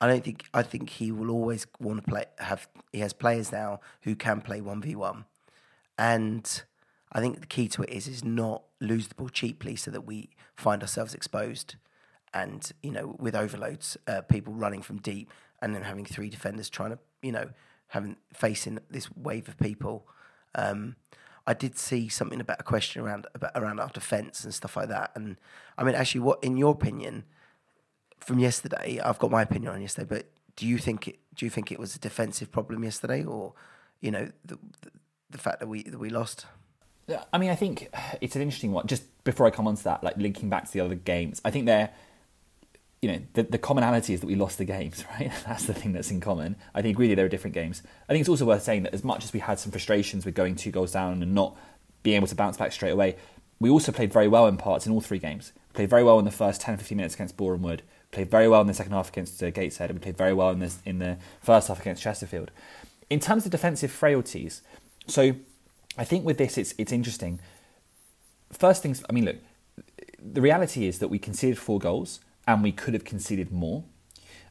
I 0.00 0.06
don't 0.06 0.24
think 0.24 0.44
I 0.52 0.62
think 0.62 0.90
he 0.90 1.10
will 1.10 1.30
always 1.30 1.66
want 1.80 2.04
to 2.04 2.10
play. 2.10 2.24
Have 2.38 2.68
he 2.92 3.00
has 3.00 3.12
players 3.12 3.52
now 3.52 3.80
who 4.02 4.14
can 4.14 4.40
play 4.40 4.60
one 4.60 4.80
v 4.80 4.94
one, 4.94 5.24
and 5.98 6.62
I 7.12 7.20
think 7.20 7.40
the 7.40 7.46
key 7.46 7.68
to 7.68 7.82
it 7.82 7.90
is 7.90 8.08
is 8.08 8.24
not 8.24 8.64
lose 8.80 9.08
the 9.08 9.14
ball 9.14 9.28
cheaply 9.28 9.76
so 9.76 9.90
that 9.90 10.02
we 10.02 10.30
find 10.56 10.82
ourselves 10.82 11.14
exposed, 11.14 11.76
and 12.34 12.70
you 12.82 12.90
know 12.90 13.16
with 13.18 13.34
overloads, 13.34 13.96
uh, 14.06 14.20
people 14.22 14.52
running 14.52 14.82
from 14.82 14.98
deep, 14.98 15.32
and 15.62 15.74
then 15.74 15.82
having 15.82 16.04
three 16.04 16.28
defenders 16.28 16.68
trying 16.68 16.90
to 16.90 16.98
you 17.22 17.32
know 17.32 17.50
having 17.88 18.16
facing 18.32 18.80
this 18.90 19.08
wave 19.16 19.48
of 19.48 19.58
people. 19.58 20.06
Um, 20.54 20.96
I 21.46 21.52
did 21.52 21.76
see 21.78 22.08
something 22.08 22.40
about 22.40 22.60
a 22.60 22.64
question 22.64 23.02
around 23.02 23.26
about 23.34 23.52
around 23.54 23.80
our 23.80 23.88
defence 23.88 24.44
and 24.44 24.52
stuff 24.52 24.76
like 24.76 24.88
that, 24.88 25.12
and 25.14 25.36
I 25.78 25.84
mean 25.84 25.94
actually, 25.94 26.22
what 26.22 26.42
in 26.44 26.56
your 26.56 26.72
opinion? 26.72 27.24
from 28.24 28.38
yesterday, 28.38 29.00
I've 29.04 29.18
got 29.18 29.30
my 29.30 29.42
opinion 29.42 29.72
on 29.72 29.82
yesterday, 29.82 30.06
but 30.08 30.26
do 30.56 30.66
you 30.66 30.78
think 30.78 31.08
it, 31.08 31.18
do 31.34 31.44
you 31.44 31.50
think 31.50 31.70
it 31.70 31.78
was 31.78 31.94
a 31.94 31.98
defensive 31.98 32.50
problem 32.50 32.82
yesterday, 32.82 33.24
or 33.24 33.52
you 34.00 34.10
know 34.10 34.30
the 34.44 34.58
the, 35.30 35.38
fact 35.38 35.60
that 35.60 35.66
we 35.66 35.82
that 35.82 35.98
we 35.98 36.10
lost? 36.10 36.46
I 37.32 37.38
mean, 37.38 37.50
I 37.50 37.54
think 37.54 37.90
it's 38.20 38.34
an 38.34 38.42
interesting 38.42 38.72
one. 38.72 38.86
Just 38.86 39.04
before 39.24 39.46
I 39.46 39.50
come 39.50 39.68
on 39.68 39.76
to 39.76 39.84
that, 39.84 40.02
like 40.02 40.16
linking 40.16 40.48
back 40.48 40.64
to 40.64 40.72
the 40.72 40.80
other 40.80 40.94
games, 40.94 41.40
I 41.44 41.50
think 41.50 41.66
they're, 41.66 41.90
you 43.04 43.12
know, 43.12 43.20
the, 43.34 43.42
the 43.42 43.58
commonality 43.58 44.14
is 44.14 44.20
that 44.20 44.26
we 44.26 44.34
lost 44.34 44.56
the 44.56 44.64
games, 44.64 45.04
right? 45.20 45.30
That's 45.46 45.66
the 45.66 45.74
thing 45.74 45.92
that's 45.92 46.10
in 46.10 46.20
common. 46.20 46.56
I 46.74 46.80
think 46.80 46.98
really 46.98 47.14
there 47.14 47.26
are 47.26 47.28
different 47.28 47.52
games. 47.52 47.82
I 48.08 48.12
think 48.14 48.20
it's 48.20 48.30
also 48.30 48.46
worth 48.46 48.62
saying 48.62 48.84
that 48.84 48.94
as 48.94 49.04
much 49.04 49.24
as 49.24 49.32
we 49.34 49.40
had 49.40 49.58
some 49.58 49.70
frustrations 49.70 50.24
with 50.24 50.34
going 50.34 50.56
two 50.56 50.70
goals 50.70 50.92
down 50.92 51.22
and 51.22 51.34
not 51.34 51.54
being 52.02 52.16
able 52.16 52.28
to 52.28 52.34
bounce 52.34 52.56
back 52.56 52.72
straight 52.72 52.92
away, 52.92 53.16
we 53.60 53.68
also 53.68 53.92
played 53.92 54.10
very 54.10 54.26
well 54.26 54.46
in 54.46 54.56
parts 54.56 54.86
in 54.86 54.92
all 54.92 55.02
three 55.02 55.18
games. 55.18 55.52
played 55.74 55.90
very 55.90 56.02
well 56.02 56.18
in 56.18 56.24
the 56.24 56.30
first 56.30 56.62
10, 56.62 56.78
15 56.78 56.96
minutes 56.96 57.14
against 57.14 57.36
Borehamwood 57.36 57.80
played 58.10 58.30
very 58.30 58.48
well 58.48 58.62
in 58.62 58.66
the 58.68 58.74
second 58.74 58.92
half 58.92 59.10
against 59.10 59.42
uh, 59.42 59.50
Gateshead, 59.50 59.90
and 59.90 59.98
we 59.98 60.02
played 60.02 60.16
very 60.16 60.32
well 60.32 60.50
in 60.50 60.60
the, 60.60 60.72
in 60.86 60.98
the 60.98 61.18
first 61.42 61.68
half 61.68 61.80
against 61.80 62.02
Chesterfield. 62.02 62.50
In 63.10 63.20
terms 63.20 63.44
of 63.44 63.50
defensive 63.50 63.90
frailties, 63.90 64.62
so 65.06 65.34
I 65.98 66.04
think 66.04 66.24
with 66.24 66.38
this, 66.38 66.56
it's 66.56 66.74
it's 66.78 66.92
interesting. 66.92 67.40
First 68.50 68.82
things, 68.82 69.04
I 69.10 69.12
mean, 69.12 69.26
look, 69.26 69.36
the 70.18 70.40
reality 70.40 70.86
is 70.86 71.00
that 71.00 71.08
we 71.08 71.18
conceded 71.18 71.58
four 71.58 71.78
goals 71.78 72.20
and 72.46 72.62
we 72.62 72.72
could 72.72 72.94
have 72.94 73.04
conceded 73.04 73.52
more. 73.52 73.84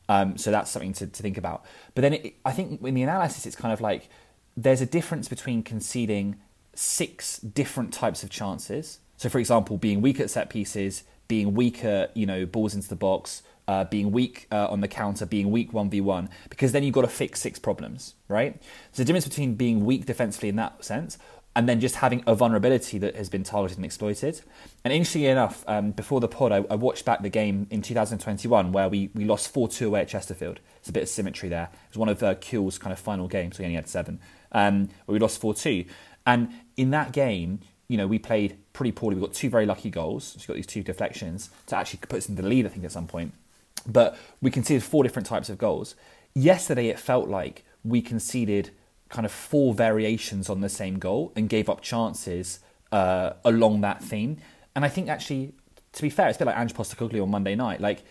Um, 0.09 0.37
so 0.37 0.51
that's 0.51 0.69
something 0.69 0.93
to, 0.93 1.07
to 1.07 1.23
think 1.23 1.37
about. 1.37 1.63
But 1.95 2.01
then 2.01 2.13
it, 2.13 2.35
I 2.43 2.51
think 2.51 2.81
in 2.81 2.93
the 2.93 3.03
analysis, 3.03 3.45
it's 3.45 3.55
kind 3.55 3.73
of 3.73 3.81
like 3.81 4.09
there's 4.55 4.81
a 4.81 4.85
difference 4.85 5.27
between 5.27 5.63
conceding 5.63 6.35
six 6.75 7.39
different 7.39 7.93
types 7.93 8.23
of 8.23 8.29
chances. 8.29 8.99
So, 9.17 9.29
for 9.29 9.39
example, 9.39 9.77
being 9.77 10.01
weak 10.01 10.19
at 10.19 10.29
set 10.29 10.49
pieces, 10.49 11.03
being 11.27 11.53
weaker, 11.53 12.09
you 12.13 12.25
know, 12.25 12.45
balls 12.45 12.75
into 12.75 12.89
the 12.89 12.95
box, 12.95 13.43
uh, 13.67 13.85
being 13.85 14.11
weak 14.11 14.47
uh, 14.51 14.67
on 14.69 14.81
the 14.81 14.87
counter, 14.87 15.25
being 15.25 15.49
weak 15.49 15.71
1v1, 15.71 16.29
because 16.49 16.73
then 16.73 16.83
you've 16.83 16.93
got 16.93 17.03
to 17.03 17.07
fix 17.07 17.39
six 17.39 17.59
problems, 17.59 18.15
right? 18.27 18.61
So 18.91 19.03
the 19.03 19.05
difference 19.05 19.27
between 19.27 19.55
being 19.55 19.85
weak 19.85 20.05
defensively 20.05 20.49
in 20.49 20.57
that 20.57 20.83
sense 20.83 21.17
and 21.55 21.69
then 21.69 21.79
just 21.79 21.95
having 21.95 22.23
a 22.25 22.33
vulnerability 22.33 22.97
that 22.97 23.15
has 23.15 23.29
been 23.29 23.43
targeted 23.43 23.77
and 23.77 23.85
exploited. 23.85 24.41
And 24.83 24.91
interestingly 24.91 25.27
enough, 25.27 25.63
um, 25.67 25.91
before 25.91 26.19
the 26.19 26.27
pod, 26.27 26.51
I, 26.51 26.57
I, 26.69 26.75
watched 26.75 27.05
back 27.05 27.21
the 27.21 27.29
game 27.29 27.67
in 27.69 27.81
2021 27.81 28.71
where 28.71 28.89
we, 28.89 29.11
we 29.13 29.25
lost 29.25 29.53
4 29.53 29.67
2 29.67 29.87
away 29.87 30.01
at 30.01 30.07
Chesterfield. 30.07 30.59
It's 30.77 30.89
a 30.89 30.91
bit 30.91 31.03
of 31.03 31.09
symmetry 31.09 31.49
there. 31.49 31.69
It 31.71 31.89
was 31.89 31.97
one 31.97 32.09
of 32.09 32.23
uh, 32.23 32.35
Kewell's 32.35 32.79
kind 32.79 32.91
of 32.91 32.99
final 32.99 33.27
games, 33.27 33.57
so 33.57 33.63
he 33.63 33.65
only 33.65 33.75
had 33.75 33.87
seven, 33.87 34.19
um, 34.51 34.89
we 35.05 35.19
lost 35.19 35.39
4 35.39 35.53
2. 35.53 35.85
And 36.25 36.49
in 36.75 36.91
that 36.91 37.11
game, 37.11 37.59
you 37.87 37.97
know, 37.97 38.07
we 38.07 38.17
played 38.17 38.57
pretty 38.73 38.91
poorly. 38.91 39.15
We 39.15 39.21
got 39.21 39.33
two 39.33 39.49
very 39.49 39.65
lucky 39.65 39.89
goals. 39.89 40.23
So 40.23 40.39
we 40.39 40.47
got 40.47 40.55
these 40.55 40.65
two 40.65 40.83
deflections 40.83 41.49
to 41.67 41.77
actually 41.77 41.99
put 42.07 42.17
us 42.17 42.29
in 42.29 42.35
the 42.35 42.43
lead, 42.43 42.65
I 42.65 42.69
think, 42.69 42.85
at 42.85 42.91
some 42.91 43.07
point. 43.07 43.33
But 43.85 44.17
we 44.41 44.49
conceded 44.49 44.83
four 44.83 45.03
different 45.03 45.27
types 45.27 45.49
of 45.49 45.57
goals. 45.57 45.95
Yesterday, 46.33 46.87
it 46.87 46.99
felt 46.99 47.27
like 47.27 47.63
we 47.83 48.01
conceded 48.01 48.71
kind 49.13 49.25
of 49.27 49.31
four 49.31 49.75
variations 49.75 50.49
on 50.49 50.61
the 50.61 50.69
same 50.69 50.97
goal 50.97 51.31
and 51.35 51.47
gave 51.47 51.69
up 51.69 51.81
chances 51.81 52.59
uh, 52.91 53.33
along 53.45 53.81
that 53.81 54.03
theme. 54.03 54.37
And 54.75 54.83
I 54.83 54.89
think 54.89 55.07
actually, 55.07 55.53
to 55.93 56.01
be 56.01 56.09
fair, 56.09 56.27
it's 56.27 56.37
a 56.37 56.39
bit 56.39 56.47
like 56.47 56.57
Ange 56.57 56.73
Postecoglou 56.73 57.21
on 57.21 57.29
Monday 57.29 57.55
night. 57.55 57.79
Like, 57.79 58.03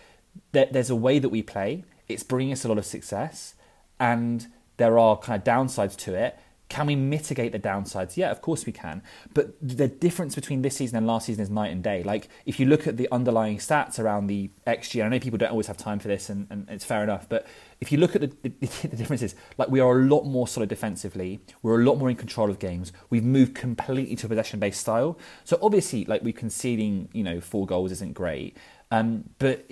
there, 0.53 0.67
there's 0.71 0.89
a 0.89 0.95
way 0.95 1.19
that 1.19 1.27
we 1.27 1.41
play. 1.43 1.83
It's 2.07 2.23
bringing 2.23 2.53
us 2.53 2.63
a 2.63 2.69
lot 2.69 2.77
of 2.77 2.85
success, 2.85 3.53
and 3.99 4.47
there 4.77 4.97
are 4.97 5.17
kind 5.17 5.37
of 5.37 5.43
downsides 5.43 5.97
to 6.05 6.15
it. 6.15 6.39
Can 6.69 6.87
we 6.87 6.95
mitigate 6.95 7.51
the 7.51 7.59
downsides? 7.59 8.17
Yeah, 8.17 8.31
of 8.31 8.41
course 8.41 8.65
we 8.65 8.71
can. 8.71 9.03
But 9.33 9.53
the 9.61 9.87
difference 9.87 10.33
between 10.33 10.63
this 10.63 10.77
season 10.77 10.97
and 10.97 11.05
last 11.05 11.27
season 11.27 11.43
is 11.43 11.49
night 11.49 11.71
and 11.71 11.83
day. 11.83 12.01
Like, 12.01 12.29
if 12.45 12.59
you 12.59 12.65
look 12.65 12.87
at 12.87 12.97
the 12.97 13.07
underlying 13.11 13.57
stats 13.57 13.99
around 13.99 14.27
the 14.27 14.49
XG, 14.65 15.03
I 15.03 15.09
know 15.09 15.19
people 15.19 15.37
don't 15.37 15.51
always 15.51 15.67
have 15.67 15.77
time 15.77 15.99
for 15.99 16.07
this, 16.07 16.29
and, 16.29 16.47
and 16.49 16.67
it's 16.69 16.85
fair 16.85 17.03
enough, 17.03 17.29
but 17.29 17.45
if 17.79 17.91
you 17.91 17.97
look 17.97 18.15
at 18.15 18.21
the, 18.21 18.31
the, 18.41 18.49
the, 18.87 18.95
differences, 18.95 19.35
like 19.57 19.69
we 19.69 19.79
are 19.81 19.99
a 19.99 20.03
lot 20.03 20.23
more 20.23 20.47
solid 20.47 20.69
defensively, 20.69 21.41
we're 21.61 21.79
a 21.79 21.83
lot 21.83 21.97
more 21.97 22.09
in 22.09 22.15
control 22.15 22.49
of 22.49 22.57
games. 22.57 22.91
We've 23.09 23.23
moved 23.23 23.55
completely 23.55 24.15
to 24.15 24.25
a 24.25 24.29
possession-based 24.29 24.79
style. 24.79 25.19
So 25.43 25.59
obviously, 25.61 26.05
like 26.05 26.23
we're 26.23 26.33
conceding, 26.33 27.09
you 27.13 27.23
know, 27.23 27.39
four 27.41 27.65
goals 27.67 27.91
isn't 27.91 28.13
great, 28.13 28.57
um, 28.89 29.25
but 29.37 29.69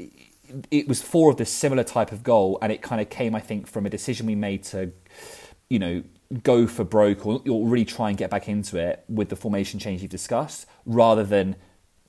it 0.69 0.87
was 0.87 1.01
four 1.01 1.31
of 1.31 1.37
the 1.37 1.45
similar 1.45 1.83
type 1.83 2.11
of 2.11 2.23
goal, 2.23 2.59
and 2.61 2.71
it 2.71 2.81
kind 2.81 3.01
of 3.01 3.09
came, 3.09 3.35
I 3.35 3.39
think, 3.39 3.67
from 3.67 3.85
a 3.85 3.89
decision 3.89 4.25
we 4.25 4.35
made 4.35 4.63
to, 4.65 4.91
you 5.72 5.80
know, 5.80 6.03
go 6.43 6.67
for 6.67 6.84
broke 6.84 7.26
or, 7.26 7.41
or 7.49 7.65
really 7.65 7.86
try 7.86 8.09
and 8.09 8.17
get 8.17 8.30
back 8.30 8.49
into 8.49 8.78
it 8.78 9.05
with 9.07 9.30
the 9.30 9.36
formation 9.36 9.80
change 9.80 10.01
you've 10.01 10.11
discussed, 10.11 10.65
rather 10.86 11.24
than 11.24 11.55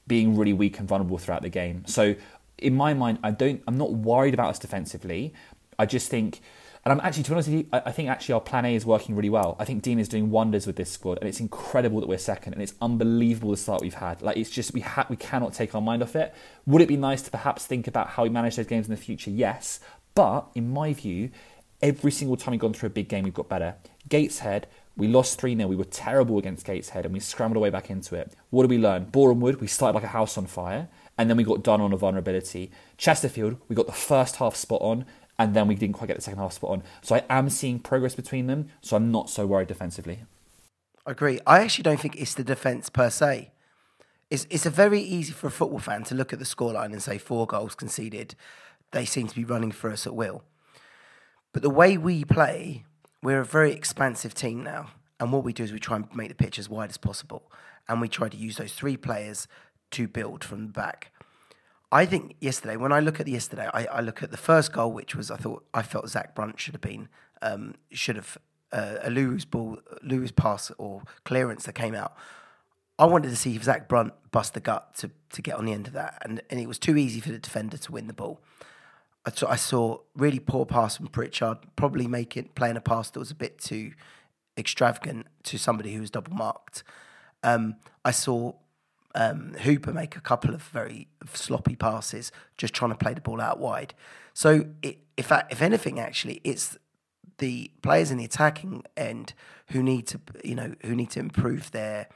being 0.08 0.36
really 0.36 0.52
weak 0.52 0.78
and 0.80 0.88
vulnerable 0.88 1.16
throughout 1.16 1.42
the 1.42 1.48
game. 1.48 1.84
So, 1.86 2.16
in 2.58 2.74
my 2.74 2.92
mind, 2.92 3.20
I 3.22 3.30
don't, 3.30 3.62
I'm 3.68 3.78
not 3.78 3.92
worried 3.92 4.34
about 4.34 4.50
us 4.50 4.58
defensively. 4.58 5.32
I 5.78 5.86
just 5.86 6.10
think 6.10 6.40
and 6.84 6.92
I'm 6.92 7.06
actually, 7.06 7.22
to 7.22 7.30
be 7.30 7.34
honest 7.34 7.48
with 7.48 7.58
you, 7.58 7.66
I, 7.72 7.92
think 7.92 8.08
actually 8.08 8.32
our 8.32 8.40
plan 8.40 8.64
A 8.64 8.74
is 8.74 8.84
working 8.84 9.14
really 9.14 9.30
well. 9.30 9.54
I 9.60 9.64
think 9.64 9.84
Dean 9.84 10.00
is 10.00 10.08
doing 10.08 10.30
wonders 10.30 10.66
with 10.66 10.74
this 10.74 10.90
squad, 10.90 11.18
and 11.18 11.28
it's 11.28 11.38
incredible 11.38 12.00
that 12.00 12.08
we're 12.08 12.18
second, 12.18 12.54
and 12.54 12.62
it's 12.62 12.74
unbelievable 12.82 13.52
the 13.52 13.56
start 13.56 13.82
we've 13.82 13.94
had. 13.94 14.20
Like 14.20 14.36
it's 14.36 14.50
just 14.50 14.74
we 14.74 14.80
ha- 14.80 15.06
we 15.08 15.14
cannot 15.14 15.54
take 15.54 15.76
our 15.76 15.80
mind 15.80 16.02
off 16.02 16.16
it. 16.16 16.34
Would 16.66 16.82
it 16.82 16.88
be 16.88 16.96
nice 16.96 17.22
to 17.22 17.30
perhaps 17.30 17.66
think 17.66 17.86
about 17.86 18.08
how 18.08 18.24
we 18.24 18.30
manage 18.30 18.56
those 18.56 18.66
games 18.66 18.86
in 18.86 18.90
the 18.90 19.00
future? 19.00 19.30
Yes, 19.30 19.78
but 20.16 20.48
in 20.56 20.72
my 20.72 20.92
view, 20.92 21.30
every 21.82 22.12
single 22.12 22.36
time 22.36 22.52
we've 22.52 22.60
gone 22.60 22.72
through 22.72 22.88
a 22.88 22.90
big 22.90 23.08
game, 23.08 23.24
we've 23.24 23.34
got 23.34 23.48
better. 23.48 23.74
Gateshead, 24.08 24.68
we 24.96 25.08
lost 25.08 25.40
3 25.40 25.56
0. 25.56 25.68
We 25.68 25.76
were 25.76 25.84
terrible 25.84 26.38
against 26.38 26.64
Gateshead 26.64 27.04
and 27.04 27.12
we 27.12 27.20
scrambled 27.20 27.56
our 27.56 27.62
way 27.62 27.70
back 27.70 27.90
into 27.90 28.14
it. 28.14 28.32
What 28.50 28.62
did 28.62 28.70
we 28.70 28.78
learn? 28.78 29.06
Boreham 29.06 29.40
Wood, 29.40 29.60
we 29.60 29.66
started 29.66 29.94
like 29.94 30.04
a 30.04 30.08
house 30.08 30.38
on 30.38 30.46
fire 30.46 30.88
and 31.18 31.28
then 31.28 31.36
we 31.36 31.44
got 31.44 31.62
done 31.62 31.80
on 31.80 31.92
a 31.92 31.96
vulnerability. 31.96 32.70
Chesterfield, 32.96 33.56
we 33.68 33.76
got 33.76 33.86
the 33.86 33.92
first 33.92 34.36
half 34.36 34.54
spot 34.54 34.80
on 34.82 35.04
and 35.38 35.54
then 35.54 35.66
we 35.66 35.74
didn't 35.74 35.94
quite 35.94 36.06
get 36.06 36.16
the 36.16 36.22
second 36.22 36.38
half 36.38 36.52
spot 36.52 36.70
on. 36.70 36.82
So 37.02 37.16
I 37.16 37.24
am 37.28 37.50
seeing 37.50 37.78
progress 37.78 38.14
between 38.14 38.46
them, 38.46 38.68
so 38.80 38.96
I'm 38.96 39.10
not 39.10 39.30
so 39.30 39.46
worried 39.46 39.68
defensively. 39.68 40.20
I 41.06 41.12
agree. 41.12 41.40
I 41.46 41.60
actually 41.60 41.82
don't 41.82 41.98
think 41.98 42.16
it's 42.16 42.34
the 42.34 42.44
defence 42.44 42.88
per 42.88 43.10
se. 43.10 43.50
It's, 44.30 44.46
it's 44.50 44.66
a 44.66 44.70
very 44.70 45.00
easy 45.00 45.32
for 45.32 45.48
a 45.48 45.50
football 45.50 45.80
fan 45.80 46.04
to 46.04 46.14
look 46.14 46.32
at 46.32 46.38
the 46.38 46.44
scoreline 46.44 46.92
and 46.92 47.02
say 47.02 47.18
four 47.18 47.46
goals 47.46 47.74
conceded. 47.74 48.34
They 48.92 49.04
seem 49.04 49.26
to 49.26 49.34
be 49.34 49.44
running 49.44 49.72
for 49.72 49.90
us 49.90 50.06
at 50.06 50.14
will. 50.14 50.44
But 51.52 51.62
the 51.62 51.70
way 51.70 51.98
we 51.98 52.24
play, 52.24 52.84
we're 53.22 53.40
a 53.40 53.44
very 53.44 53.72
expansive 53.72 54.34
team 54.34 54.62
now. 54.62 54.90
And 55.20 55.32
what 55.32 55.44
we 55.44 55.52
do 55.52 55.62
is 55.62 55.72
we 55.72 55.78
try 55.78 55.96
and 55.96 56.08
make 56.14 56.28
the 56.28 56.34
pitch 56.34 56.58
as 56.58 56.68
wide 56.68 56.90
as 56.90 56.96
possible. 56.96 57.50
And 57.88 58.00
we 58.00 58.08
try 58.08 58.28
to 58.28 58.36
use 58.36 58.56
those 58.56 58.72
three 58.72 58.96
players 58.96 59.46
to 59.92 60.08
build 60.08 60.42
from 60.42 60.66
the 60.66 60.72
back. 60.72 61.12
I 61.92 62.06
think 62.06 62.36
yesterday, 62.40 62.76
when 62.76 62.90
I 62.90 63.00
look 63.00 63.20
at 63.20 63.28
yesterday, 63.28 63.68
I, 63.72 63.84
I, 63.84 64.00
look 64.00 64.22
at 64.22 64.30
the 64.30 64.38
first 64.38 64.72
goal, 64.72 64.90
which 64.90 65.14
was 65.14 65.30
I 65.30 65.36
thought 65.36 65.64
I 65.74 65.82
felt 65.82 66.08
Zak 66.08 66.34
Brunt 66.34 66.58
should 66.58 66.72
have 66.72 66.80
been 66.80 67.10
um, 67.42 67.74
should 67.90 68.16
have 68.16 68.38
uh, 68.72 68.96
a 69.02 69.10
Lewis 69.10 69.44
ball, 69.44 69.78
Lewis 70.02 70.30
pass 70.30 70.72
or 70.78 71.02
clearance 71.24 71.66
that 71.66 71.74
came 71.74 71.94
out. 71.94 72.16
I 72.98 73.04
wanted 73.04 73.28
to 73.28 73.36
see 73.36 73.54
if 73.56 73.64
Zak 73.64 73.88
Brunt 73.88 74.14
bust 74.30 74.54
the 74.54 74.60
gut 74.60 74.94
to 74.96 75.10
to 75.30 75.42
get 75.42 75.56
on 75.56 75.66
the 75.66 75.72
end 75.72 75.86
of 75.86 75.92
that, 75.92 76.22
and 76.22 76.40
and 76.48 76.58
it 76.58 76.66
was 76.66 76.78
too 76.78 76.96
easy 76.96 77.20
for 77.20 77.30
the 77.30 77.38
defender 77.38 77.76
to 77.76 77.92
win 77.92 78.06
the 78.06 78.14
ball. 78.14 78.40
I 79.24 79.56
saw, 79.56 79.98
really 80.16 80.40
poor 80.40 80.66
pass 80.66 80.96
from 80.96 81.06
Pritchard, 81.06 81.58
probably 81.76 82.08
making 82.08 82.50
playing 82.54 82.76
a 82.76 82.80
pass 82.80 83.10
that 83.10 83.20
was 83.20 83.30
a 83.30 83.36
bit 83.36 83.58
too 83.58 83.92
extravagant 84.58 85.26
to 85.44 85.58
somebody 85.58 85.94
who 85.94 86.00
was 86.00 86.10
double 86.10 86.34
marked. 86.34 86.82
Um, 87.42 87.76
I 88.04 88.10
saw 88.10 88.54
um, 89.14 89.54
Hooper 89.60 89.92
make 89.92 90.16
a 90.16 90.20
couple 90.20 90.54
of 90.54 90.62
very 90.62 91.08
sloppy 91.32 91.76
passes, 91.76 92.32
just 92.56 92.74
trying 92.74 92.90
to 92.90 92.96
play 92.96 93.14
the 93.14 93.20
ball 93.20 93.40
out 93.40 93.58
wide. 93.58 93.94
So, 94.34 94.66
it, 94.82 94.98
if 95.16 95.30
if 95.50 95.62
anything, 95.62 96.00
actually, 96.00 96.40
it's 96.42 96.76
the 97.38 97.70
players 97.82 98.10
in 98.10 98.18
the 98.18 98.24
attacking 98.24 98.82
end 98.96 99.34
who 99.68 99.82
need 99.82 100.06
to, 100.08 100.20
you 100.44 100.54
know, 100.54 100.74
who 100.82 100.96
need 100.96 101.10
to 101.10 101.20
improve 101.20 101.70
their 101.70 102.08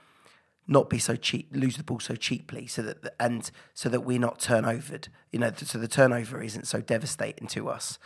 not 0.69 0.91
be 0.91 0.99
so 0.99 1.17
cheap, 1.17 1.49
lose 1.53 1.77
the 1.77 1.85
ball 1.85 2.01
so 2.01 2.17
cheaply, 2.17 2.67
so 2.67 2.83
that 2.83 3.15
and 3.21 3.51
so 3.75 3.89
that 3.89 4.01
we're 4.01 4.19
not 4.19 4.41
turnovered. 4.41 5.09
You 5.31 5.39
know, 5.39 5.53
so 5.57 5.79
the 5.79 5.89
turnover 5.89 6.43
isn't 6.43 6.67
so 6.67 6.81
devastating 6.81 7.47
to 7.49 7.69
us, 7.69 7.99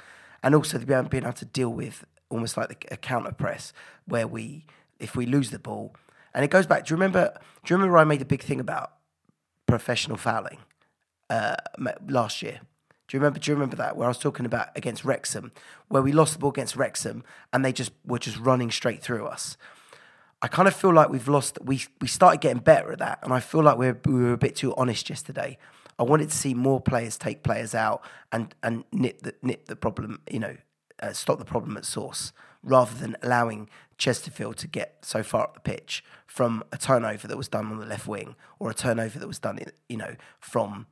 and 0.42 0.54
also 0.54 0.78
being 0.78 1.24
able 1.24 1.32
to 1.32 1.44
deal 1.44 1.70
with 1.70 2.04
almost 2.28 2.56
like 2.56 2.86
a 2.90 2.96
counter 2.96 3.32
press 3.32 3.72
where 4.06 4.26
we, 4.26 4.64
if 4.98 5.16
we 5.16 5.26
lose 5.26 5.50
the 5.50 5.58
ball, 5.58 5.94
and 6.34 6.44
it 6.44 6.50
goes 6.50 6.66
back. 6.66 6.86
Do 6.86 6.92
you 6.92 6.96
remember? 6.96 7.32
Do 7.64 7.72
you 7.72 7.76
remember 7.76 7.98
I 7.98 8.04
made 8.04 8.22
a 8.22 8.26
big 8.26 8.42
thing 8.42 8.60
about 8.60 8.92
professional 9.66 10.16
fouling 10.16 10.58
uh, 11.28 11.56
last 12.08 12.42
year? 12.42 12.60
Do 13.08 13.16
you 13.16 13.20
remember? 13.20 13.38
Do 13.38 13.50
you 13.50 13.54
remember 13.54 13.76
that 13.76 13.96
where 13.96 14.06
I 14.06 14.08
was 14.08 14.18
talking 14.18 14.46
about 14.46 14.68
against 14.76 15.04
Wrexham, 15.04 15.52
where 15.88 16.02
we 16.02 16.12
lost 16.12 16.34
the 16.34 16.38
ball 16.38 16.50
against 16.50 16.76
Wrexham 16.76 17.24
and 17.52 17.64
they 17.64 17.72
just 17.72 17.92
were 18.04 18.18
just 18.18 18.38
running 18.38 18.70
straight 18.70 19.02
through 19.02 19.26
us? 19.26 19.56
I 20.42 20.48
kind 20.48 20.66
of 20.66 20.74
feel 20.74 20.92
like 20.92 21.10
we've 21.10 21.28
lost. 21.28 21.58
We 21.62 21.84
we 22.00 22.08
started 22.08 22.40
getting 22.40 22.62
better 22.62 22.92
at 22.92 22.98
that, 22.98 23.18
and 23.22 23.32
I 23.32 23.40
feel 23.40 23.62
like 23.62 23.76
we 23.76 23.92
we 23.92 24.20
were 24.22 24.32
a 24.32 24.38
bit 24.38 24.56
too 24.56 24.74
honest 24.74 25.10
yesterday. 25.10 25.58
I 25.98 26.02
wanted 26.02 26.30
to 26.30 26.36
see 26.36 26.54
more 26.54 26.80
players 26.80 27.18
take 27.18 27.42
players 27.42 27.74
out 27.74 28.02
and 28.32 28.54
and 28.62 28.84
nip 28.92 29.22
the 29.22 29.34
nip 29.42 29.66
the 29.66 29.76
problem. 29.76 30.22
You 30.30 30.40
know, 30.40 30.56
uh, 31.02 31.12
stop 31.12 31.38
the 31.38 31.44
problem 31.44 31.76
at 31.76 31.84
source 31.84 32.32
rather 32.62 32.94
than 32.94 33.16
allowing 33.22 33.68
Chesterfield 33.98 34.56
to 34.58 34.66
get 34.66 34.98
so 35.02 35.22
far 35.22 35.42
up 35.44 35.54
the 35.54 35.60
pitch 35.60 36.02
from 36.26 36.62
a 36.72 36.78
turnover 36.78 37.26
that 37.26 37.36
was 37.36 37.48
done 37.48 37.66
on 37.66 37.78
the 37.78 37.86
left 37.86 38.06
wing 38.06 38.34
or 38.58 38.70
a 38.70 38.74
turnover 38.74 39.18
that 39.18 39.26
was 39.26 39.38
done, 39.38 39.58
in, 39.58 39.72
you 39.88 39.96
know, 39.96 40.14
from 40.38 40.86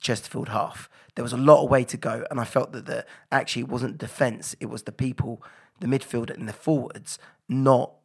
Chesterfield 0.00 0.48
half. 0.48 0.88
There 1.14 1.22
was 1.22 1.32
a 1.32 1.38
lot 1.38 1.64
of 1.64 1.70
way 1.70 1.84
to 1.84 1.96
go, 1.96 2.24
and 2.30 2.40
I 2.40 2.44
felt 2.44 2.72
that 2.72 2.86
the 2.86 3.04
actually 3.30 3.62
it 3.62 3.68
wasn't 3.68 3.98
defence; 3.98 4.56
it 4.60 4.66
was 4.66 4.84
the 4.84 4.92
people, 4.92 5.42
the 5.80 5.86
midfield 5.86 6.30
and 6.30 6.48
the 6.48 6.54
forwards, 6.54 7.18
not 7.50 7.97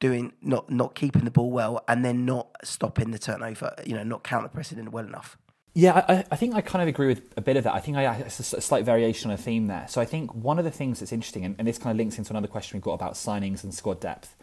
doing, 0.00 0.32
not 0.42 0.70
not 0.70 0.94
keeping 0.94 1.24
the 1.24 1.30
ball 1.30 1.50
well, 1.50 1.84
and 1.88 2.04
then 2.04 2.24
not 2.24 2.48
stopping 2.64 3.10
the 3.10 3.18
turnover. 3.18 3.74
You 3.84 3.94
know, 3.94 4.04
not 4.04 4.24
counter 4.24 4.48
pressing 4.48 4.78
it 4.78 4.92
well 4.92 5.04
enough. 5.04 5.36
Yeah, 5.74 6.04
I, 6.08 6.24
I, 6.32 6.36
think 6.36 6.56
I 6.56 6.60
kind 6.60 6.82
of 6.82 6.88
agree 6.88 7.06
with 7.06 7.32
a 7.36 7.40
bit 7.40 7.56
of 7.56 7.62
that. 7.62 7.72
I 7.72 7.78
think 7.78 7.96
I, 7.96 8.12
it's 8.16 8.40
a 8.52 8.60
slight 8.60 8.84
variation 8.84 9.30
on 9.30 9.34
a 9.34 9.38
theme 9.40 9.68
there. 9.68 9.86
So 9.88 10.00
I 10.00 10.04
think 10.04 10.34
one 10.34 10.58
of 10.58 10.64
the 10.64 10.72
things 10.72 10.98
that's 10.98 11.12
interesting, 11.12 11.44
and, 11.44 11.54
and 11.56 11.68
this 11.68 11.78
kind 11.78 11.92
of 11.92 11.98
links 11.98 12.18
into 12.18 12.32
another 12.32 12.48
question 12.48 12.76
we've 12.76 12.82
got 12.82 12.94
about 12.94 13.12
signings 13.12 13.62
and 13.62 13.72
squad 13.72 14.00
depth. 14.00 14.34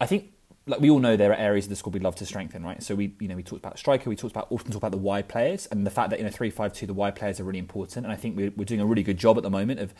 I 0.00 0.06
think, 0.06 0.32
like 0.66 0.78
we 0.78 0.88
all 0.88 1.00
know, 1.00 1.16
there 1.16 1.32
are 1.32 1.36
areas 1.36 1.64
of 1.64 1.70
the 1.70 1.76
squad 1.76 1.94
we'd 1.94 2.04
love 2.04 2.14
to 2.16 2.26
strengthen, 2.26 2.62
right? 2.62 2.80
So 2.84 2.94
we, 2.94 3.16
you 3.18 3.26
know, 3.26 3.34
we 3.34 3.42
talked 3.42 3.64
about 3.64 3.80
striker, 3.80 4.08
we 4.08 4.14
talked 4.14 4.32
about 4.32 4.46
often 4.50 4.70
talk 4.70 4.78
about 4.78 4.92
the 4.92 4.98
wide 4.98 5.28
players, 5.28 5.66
and 5.66 5.84
the 5.84 5.90
fact 5.90 6.10
that 6.10 6.20
in 6.20 6.26
a 6.26 6.30
three-five-two, 6.30 6.86
the 6.86 6.94
wide 6.94 7.16
players 7.16 7.40
are 7.40 7.44
really 7.44 7.58
important. 7.58 8.06
And 8.06 8.12
I 8.12 8.16
think 8.16 8.36
we're, 8.36 8.52
we're 8.54 8.64
doing 8.64 8.80
a 8.80 8.86
really 8.86 9.02
good 9.02 9.18
job 9.18 9.38
at 9.38 9.42
the 9.42 9.50
moment 9.50 9.80
of 9.80 9.92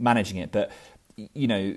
managing 0.00 0.38
it. 0.38 0.50
But 0.50 0.72
you 1.34 1.46
know, 1.46 1.76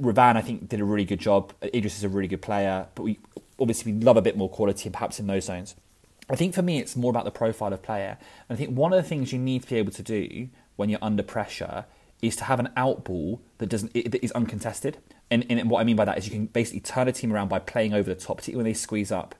Revan, 0.00 0.36
I 0.36 0.40
think, 0.40 0.68
did 0.68 0.80
a 0.80 0.84
really 0.84 1.04
good 1.04 1.20
job. 1.20 1.52
Idris 1.62 1.98
is 1.98 2.04
a 2.04 2.08
really 2.08 2.28
good 2.28 2.42
player, 2.42 2.88
but 2.94 3.02
we 3.02 3.18
obviously 3.58 3.92
we 3.92 4.00
love 4.00 4.16
a 4.16 4.22
bit 4.22 4.36
more 4.36 4.48
quality, 4.48 4.90
perhaps 4.90 5.18
in 5.20 5.26
those 5.26 5.44
zones. 5.44 5.74
I 6.28 6.36
think 6.36 6.54
for 6.54 6.62
me, 6.62 6.78
it's 6.78 6.96
more 6.96 7.10
about 7.10 7.24
the 7.24 7.30
profile 7.30 7.72
of 7.72 7.82
player. 7.82 8.18
And 8.48 8.56
I 8.56 8.58
think 8.58 8.76
one 8.76 8.92
of 8.92 9.02
the 9.02 9.08
things 9.08 9.32
you 9.32 9.38
need 9.38 9.62
to 9.62 9.68
be 9.68 9.76
able 9.76 9.92
to 9.92 10.02
do 10.02 10.48
when 10.76 10.88
you're 10.88 11.02
under 11.02 11.22
pressure 11.22 11.84
is 12.22 12.34
to 12.36 12.44
have 12.44 12.58
an 12.58 12.70
out 12.76 13.04
ball 13.04 13.40
that 13.58 13.68
doesn't 13.68 13.92
that 13.94 14.24
is 14.24 14.32
uncontested. 14.32 14.98
And, 15.30 15.44
and 15.50 15.68
what 15.70 15.80
I 15.80 15.84
mean 15.84 15.96
by 15.96 16.04
that 16.04 16.18
is 16.18 16.26
you 16.26 16.32
can 16.32 16.46
basically 16.46 16.80
turn 16.80 17.08
a 17.08 17.12
team 17.12 17.32
around 17.32 17.48
by 17.48 17.58
playing 17.58 17.94
over 17.94 18.12
the 18.12 18.20
top, 18.20 18.38
particularly 18.38 18.64
when 18.64 18.70
they 18.70 18.74
squeeze 18.74 19.12
up. 19.12 19.34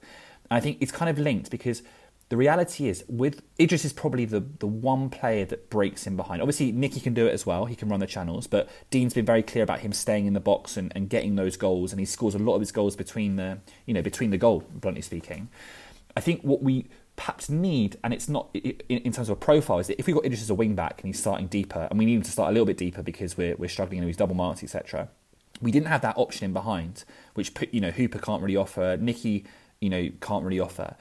And 0.51 0.57
I 0.57 0.61
think 0.61 0.79
it's 0.81 0.93
kind 0.93 1.09
of 1.11 1.19
linked 1.19 1.51
because 1.51 1.83
the 2.29 2.37
reality 2.37 2.89
is 2.89 3.05
with 3.09 3.43
Idris 3.61 3.85
is 3.85 3.93
probably 3.93 4.25
the, 4.25 4.41
the 4.41 4.67
one 4.67 5.11
player 5.11 5.45
that 5.45 5.71
breaks 5.71 6.07
in 6.07 6.17
behind. 6.17 6.43
Obviously, 6.43 6.73
Nicke 6.73 7.03
can 7.03 7.15
do 7.15 7.27
it 7.27 7.33
as 7.33 7.47
well. 7.47 7.67
He 7.67 7.77
can 7.77 7.89
run 7.89 8.01
the 8.01 8.07
channels, 8.07 8.49
but 8.49 8.69
Dean's 8.91 9.15
been 9.15 9.25
very 9.25 9.43
clear 9.43 9.63
about 9.63 9.81
him 9.81 9.93
staying 9.93 10.27
in 10.27 10.33
the 10.33 10.41
box 10.41 10.77
and, 10.77 10.93
and 10.97 11.09
getting 11.09 11.37
those 11.37 11.57
goals, 11.57 11.93
and 11.93 12.01
he 12.01 12.07
scores 12.07 12.35
a 12.35 12.39
lot 12.39 12.55
of 12.55 12.61
his 12.61 12.73
goals 12.73 12.97
between 12.97 13.37
the 13.37 13.59
you 13.87 13.95
know 13.95 14.03
between 14.03 14.31
the 14.31 14.39
goal, 14.39 14.65
bluntly 14.73 15.03
speaking. 15.03 15.49
I 16.17 16.21
think 16.21 16.43
what 16.43 16.63
we 16.63 16.87
perhaps 17.15 17.49
need, 17.49 17.97
and 18.03 18.13
it's 18.13 18.29
not 18.29 18.49
in, 18.55 18.75
in 18.89 19.13
terms 19.13 19.29
of 19.29 19.37
a 19.37 19.41
profile, 19.41 19.79
is 19.79 19.87
that 19.87 19.99
if 20.01 20.07
we've 20.07 20.17
got 20.17 20.25
Idris 20.25 20.43
as 20.43 20.51
a 20.51 20.55
wing 20.55 20.75
back 20.75 21.01
and 21.03 21.09
he's 21.09 21.21
starting 21.21 21.47
deeper, 21.47 21.87
and 21.91 21.99
we 21.99 22.07
need 22.07 22.17
him 22.17 22.23
to 22.23 22.31
start 22.31 22.51
a 22.51 22.53
little 22.53 22.67
bit 22.67 22.77
deeper 22.77 23.03
because 23.03 23.37
we're, 23.37 23.55
we're 23.57 23.69
struggling 23.69 24.01
and 24.01 24.09
he's 24.09 24.17
double 24.17 24.35
marked, 24.35 24.65
etc. 24.65 25.09
We 25.63 25.71
didn't 25.71 25.87
have 25.87 26.03
that 26.03 26.19
option 26.19 26.45
in 26.45 26.53
behind, 26.53 27.05
which 27.35 27.53
you 27.71 27.81
know 27.81 27.93
Hooper 27.93 28.19
can't 28.19 28.43
really 28.43 28.57
offer, 28.57 28.99
Nicke 28.99 29.45
you 29.81 29.91
know 29.91 30.11
can't 30.21 30.45
really 30.45 30.61
offer, 30.61 30.97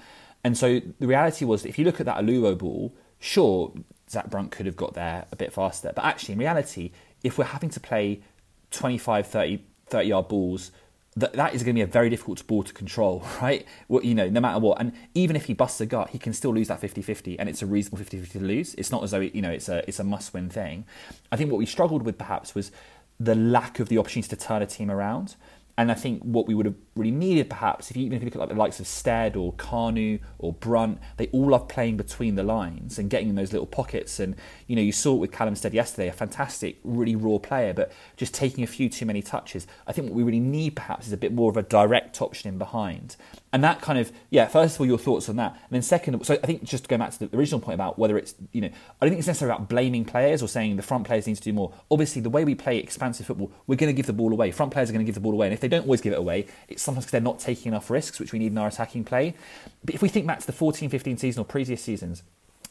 and 0.45 0.55
so 0.55 0.79
the 0.99 1.07
reality 1.07 1.43
was 1.43 1.65
if 1.65 1.79
you 1.79 1.85
look 1.85 1.99
at 1.99 2.05
that 2.05 2.17
Aluo 2.17 2.55
ball, 2.55 2.93
sure 3.19 3.73
Zak 4.07 4.29
Brunt 4.29 4.51
could 4.51 4.67
have 4.67 4.75
got 4.75 4.93
there 4.93 5.25
a 5.31 5.35
bit 5.35 5.51
faster, 5.51 5.91
but 5.95 6.05
actually 6.05 6.33
in 6.33 6.39
reality, 6.39 6.91
if 7.23 7.39
we're 7.39 7.45
having 7.45 7.71
to 7.71 7.79
play 7.79 8.21
25, 8.69 9.25
30, 9.25 9.63
30 9.87 10.07
yard 10.07 10.27
balls 10.27 10.71
that 11.17 11.33
that 11.33 11.55
is 11.55 11.63
going 11.63 11.73
to 11.73 11.79
be 11.79 11.81
a 11.81 11.87
very 11.87 12.11
difficult 12.11 12.45
ball 12.45 12.61
to 12.61 12.73
control, 12.73 13.25
right? 13.41 13.65
Well, 13.87 14.03
you 14.03 14.13
know, 14.13 14.29
no 14.29 14.39
matter 14.39 14.59
what. 14.59 14.79
And 14.79 14.91
even 15.15 15.35
if 15.35 15.45
he 15.45 15.55
busts 15.55 15.81
a 15.81 15.87
gut, 15.87 16.11
he 16.11 16.19
can 16.19 16.31
still 16.31 16.53
lose 16.53 16.67
that 16.67 16.79
50-50 16.79 17.37
and 17.39 17.49
it's 17.49 17.63
a 17.63 17.65
reasonable 17.65 18.05
50-50 18.05 18.31
to 18.33 18.39
lose. 18.41 18.75
It's 18.75 18.91
not 18.91 19.03
as 19.03 19.11
though, 19.11 19.21
you 19.21 19.41
know, 19.41 19.49
it's 19.49 19.67
a 19.67 19.83
it's 19.87 19.97
a 19.97 20.03
must-win 20.03 20.51
thing. 20.51 20.85
I 21.31 21.37
think 21.37 21.51
what 21.51 21.57
we 21.57 21.65
struggled 21.65 22.03
with 22.03 22.19
perhaps 22.19 22.53
was 22.53 22.71
the 23.19 23.33
lack 23.33 23.79
of 23.79 23.89
the 23.89 23.97
opportunity 23.97 24.29
to 24.29 24.35
turn 24.35 24.61
a 24.61 24.67
team 24.67 24.91
around. 24.91 25.37
And 25.75 25.91
I 25.91 25.95
think 25.95 26.21
what 26.21 26.47
we 26.47 26.53
would 26.53 26.67
have 26.67 26.84
really 26.95 27.11
needed, 27.11 27.49
perhaps, 27.49 27.91
if 27.91 27.97
you, 27.97 28.05
even 28.05 28.15
if 28.15 28.21
you 28.21 28.27
look 28.27 28.35
at 28.35 28.39
like 28.39 28.49
the 28.49 28.55
likes 28.55 28.79
of 28.79 28.87
Stead 28.87 29.35
or 29.35 29.51
Kanu 29.53 30.19
or 30.39 30.53
Brunt, 30.53 30.99
they 31.17 31.27
all 31.27 31.49
love 31.49 31.67
playing 31.67 31.97
between 31.97 32.35
the 32.35 32.43
lines 32.43 32.97
and 32.97 33.09
getting 33.09 33.27
in 33.27 33.35
those 33.35 33.51
little 33.51 33.67
pockets. 33.67 34.17
And 34.19 34.35
you 34.67 34.77
know, 34.77 34.81
you 34.81 34.93
saw 34.93 35.15
it 35.15 35.19
with 35.19 35.31
Callum 35.33 35.55
Stead 35.55 35.73
yesterday, 35.73 36.07
a 36.07 36.13
fantastic, 36.13 36.77
really 36.85 37.15
raw 37.15 37.37
player, 37.37 37.73
but 37.73 37.91
just 38.15 38.33
taking 38.33 38.63
a 38.63 38.67
few 38.67 38.87
too 38.87 39.05
many 39.05 39.21
touches. 39.21 39.67
I 39.85 39.91
think 39.91 40.07
what 40.07 40.15
we 40.15 40.23
really 40.23 40.39
need, 40.39 40.77
perhaps, 40.77 41.07
is 41.07 41.13
a 41.13 41.17
bit 41.17 41.33
more 41.33 41.49
of 41.49 41.57
a 41.57 41.63
direct 41.63 42.21
option 42.21 42.47
in 42.47 42.57
behind. 42.57 43.17
And 43.51 43.63
that 43.63 43.81
kind 43.81 43.99
of, 43.99 44.11
yeah, 44.29 44.47
first 44.47 44.75
of 44.75 44.81
all, 44.81 44.87
your 44.87 44.97
thoughts 44.97 45.29
on 45.29 45.35
that. 45.37 45.53
And 45.53 45.71
then 45.71 45.81
second, 45.81 46.25
so 46.25 46.33
I 46.33 46.45
think 46.45 46.63
just 46.63 46.85
to 46.85 46.89
go 46.89 46.97
back 46.97 47.11
to 47.11 47.27
the 47.27 47.37
original 47.37 47.59
point 47.59 47.75
about 47.75 47.97
whether 47.99 48.17
it's, 48.17 48.35
you 48.51 48.61
know, 48.61 48.67
I 48.67 49.05
don't 49.05 49.11
think 49.11 49.19
it's 49.19 49.27
necessarily 49.27 49.55
about 49.55 49.69
blaming 49.69 50.03
players 50.03 50.41
or 50.41 50.47
saying 50.47 50.75
the 50.75 50.81
front 50.81 51.05
players 51.05 51.27
need 51.27 51.35
to 51.35 51.41
do 51.41 51.53
more. 51.53 51.73
Obviously, 51.89 52.21
the 52.21 52.29
way 52.29 52.43
we 52.43 52.55
play 52.55 52.77
expansive 52.77 53.25
football, 53.25 53.51
we're 53.67 53.77
going 53.77 53.89
to 53.89 53.95
give 53.95 54.07
the 54.07 54.13
ball 54.13 54.31
away. 54.33 54.51
Front 54.51 54.73
players 54.73 54.89
are 54.89 54.93
going 54.93 55.05
to 55.05 55.07
give 55.07 55.15
the 55.15 55.21
ball 55.21 55.33
away. 55.33 55.47
And 55.47 55.53
if 55.53 55.61
they 55.61 55.69
don't 55.69 55.83
always 55.83 56.01
give 56.01 56.11
it 56.11 56.19
away, 56.19 56.47
it's 56.67 56.84
sometimes 56.85 57.05
because 57.05 57.11
they're 57.11 57.21
not 57.21 57.39
taking 57.39 57.71
enough 57.71 57.89
risks, 57.89 58.19
which 58.19 58.31
we 58.31 58.39
need 58.39 58.51
in 58.51 58.57
our 58.57 58.67
attacking 58.67 59.03
play. 59.03 59.35
But 59.83 59.95
if 59.95 60.01
we 60.01 60.09
think 60.09 60.27
back 60.27 60.39
to 60.39 60.45
the 60.45 60.53
14 60.53 60.89
15 60.89 61.17
season 61.17 61.41
or 61.41 61.45
previous 61.45 61.81
seasons, 61.81 62.23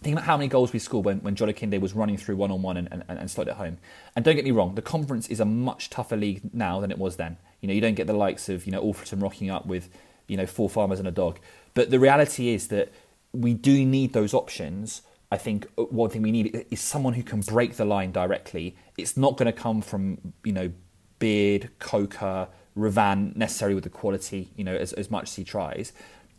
think 0.03 0.15
about 0.15 0.25
how 0.25 0.37
many 0.37 0.49
goals 0.49 0.73
we 0.73 0.79
scored 0.79 1.05
when, 1.05 1.19
when 1.19 1.35
John 1.35 1.49
Akinde 1.49 1.81
was 1.81 1.93
running 1.95 2.17
through 2.17 2.37
one 2.37 2.51
on 2.51 2.62
one 2.62 2.77
and, 2.77 2.89
and, 2.91 3.05
and 3.09 3.31
slowed 3.31 3.49
it 3.49 3.55
home. 3.55 3.79
And 4.17 4.25
don't 4.25 4.37
get 4.37 4.45
me 4.45 4.51
wrong, 4.51 4.75
the 4.75 4.83
conference 4.83 5.29
is 5.29 5.41
a 5.41 5.45
much 5.45 5.91
tougher 5.91 6.17
league 6.17 6.43
now 6.55 6.81
than 6.81 6.91
it 6.91 6.99
was 6.99 7.17
then. 7.17 7.37
You 7.61 7.69
know, 7.69 7.75
you 7.75 7.81
don't 7.81 7.95
get 7.95 8.07
the 8.07 8.15
likes 8.15 8.49
of, 8.49 8.67
you 8.67 8.73
know, 8.73 8.83
Alfreton 8.83 9.23
rocking 9.23 9.51
up 9.51 9.67
with 9.67 9.89
you 10.27 10.37
know, 10.37 10.47
four 10.47 10.69
farmers 10.69 10.99
and 10.99 11.09
a 11.09 11.12
dog. 11.12 11.39
But 11.75 11.91
the 11.91 11.99
reality 11.99 12.51
is 12.51 12.69
that 12.69 12.93
we 13.33 13.55
do 13.55 13.85
need 13.85 14.12
those 14.12 14.35
options. 14.35 15.03
I 15.31 15.37
think 15.37 15.67
uh, 15.77 15.83
one 15.85 16.11
thing 16.11 16.23
we 16.23 16.33
need 16.33 16.67
is 16.71 16.81
someone 16.81 17.15
who 17.15 17.23
can 17.23 17.41
break 17.41 17.77
the 17.77 17.85
line 17.85 18.12
directly. 18.12 18.77
It's 18.97 19.17
not 19.17 19.37
going 19.37 19.53
to 19.53 19.53
come 19.53 19.83
from, 19.83 20.19
you 20.45 20.53
know, 20.53 20.73
Beard, 21.19 21.71
Coker, 21.79 22.49
Revan 22.77 23.37
necessarily 23.37 23.75
with 23.75 23.85
the 23.85 23.91
quality, 23.91 24.51
you 24.57 24.64
know, 24.64 24.75
as, 24.75 24.93
as 24.95 25.11
much 25.11 25.25
as 25.25 25.37
he 25.37 25.45
tries. 25.45 25.93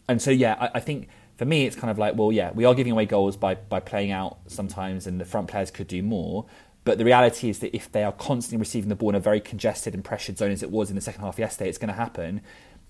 And 0.07 0.21
so, 0.21 0.31
yeah, 0.31 0.55
I, 0.59 0.71
I 0.75 0.79
think 0.79 1.07
for 1.37 1.45
me, 1.45 1.65
it's 1.65 1.75
kind 1.75 1.91
of 1.91 1.97
like, 1.97 2.15
well, 2.15 2.31
yeah, 2.31 2.51
we 2.53 2.65
are 2.65 2.73
giving 2.73 2.91
away 2.91 3.05
goals 3.05 3.35
by, 3.35 3.55
by 3.55 3.79
playing 3.79 4.11
out 4.11 4.37
sometimes, 4.47 5.07
and 5.07 5.19
the 5.19 5.25
front 5.25 5.47
players 5.47 5.71
could 5.71 5.87
do 5.87 6.01
more. 6.01 6.45
But 6.83 6.97
the 6.97 7.05
reality 7.05 7.49
is 7.49 7.59
that 7.59 7.75
if 7.75 7.91
they 7.91 8.03
are 8.03 8.11
constantly 8.11 8.59
receiving 8.59 8.89
the 8.89 8.95
ball 8.95 9.09
in 9.09 9.15
a 9.15 9.19
very 9.19 9.41
congested 9.41 9.93
and 9.93 10.03
pressured 10.03 10.37
zone 10.37 10.51
as 10.51 10.61
it 10.61 10.69
was 10.69 10.89
in 10.89 10.95
the 10.95 11.01
second 11.01 11.21
half 11.21 11.39
yesterday, 11.39 11.67
it's 11.67 11.79
going 11.79 11.89
to 11.89 11.95
happen. 11.95 12.41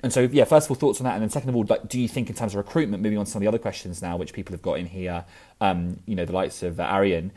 And 0.02 0.12
so, 0.12 0.22
yeah, 0.32 0.44
first 0.44 0.68
of 0.68 0.72
all, 0.72 0.76
thoughts 0.76 1.00
on 1.00 1.06
that, 1.06 1.14
and 1.14 1.22
then 1.22 1.30
second 1.30 1.50
of 1.50 1.56
all, 1.56 1.66
like, 1.68 1.88
do 1.88 2.00
you 2.00 2.08
think 2.08 2.30
in 2.30 2.36
terms 2.36 2.54
of 2.54 2.58
recruitment, 2.58 3.02
moving 3.02 3.18
on 3.18 3.26
to 3.26 3.32
some 3.32 3.40
of 3.40 3.42
the 3.42 3.48
other 3.48 3.58
questions 3.58 4.02
now, 4.02 4.18
which 4.18 4.34
people 4.34 4.54
have 4.54 4.62
got 4.62 4.78
in 4.78 4.86
here, 4.86 5.24
um, 5.62 6.00
you 6.06 6.16
know, 6.16 6.26
the 6.26 6.34
likes 6.34 6.62
of 6.62 6.80
uh, 6.80 6.84
Arian, 6.84 7.32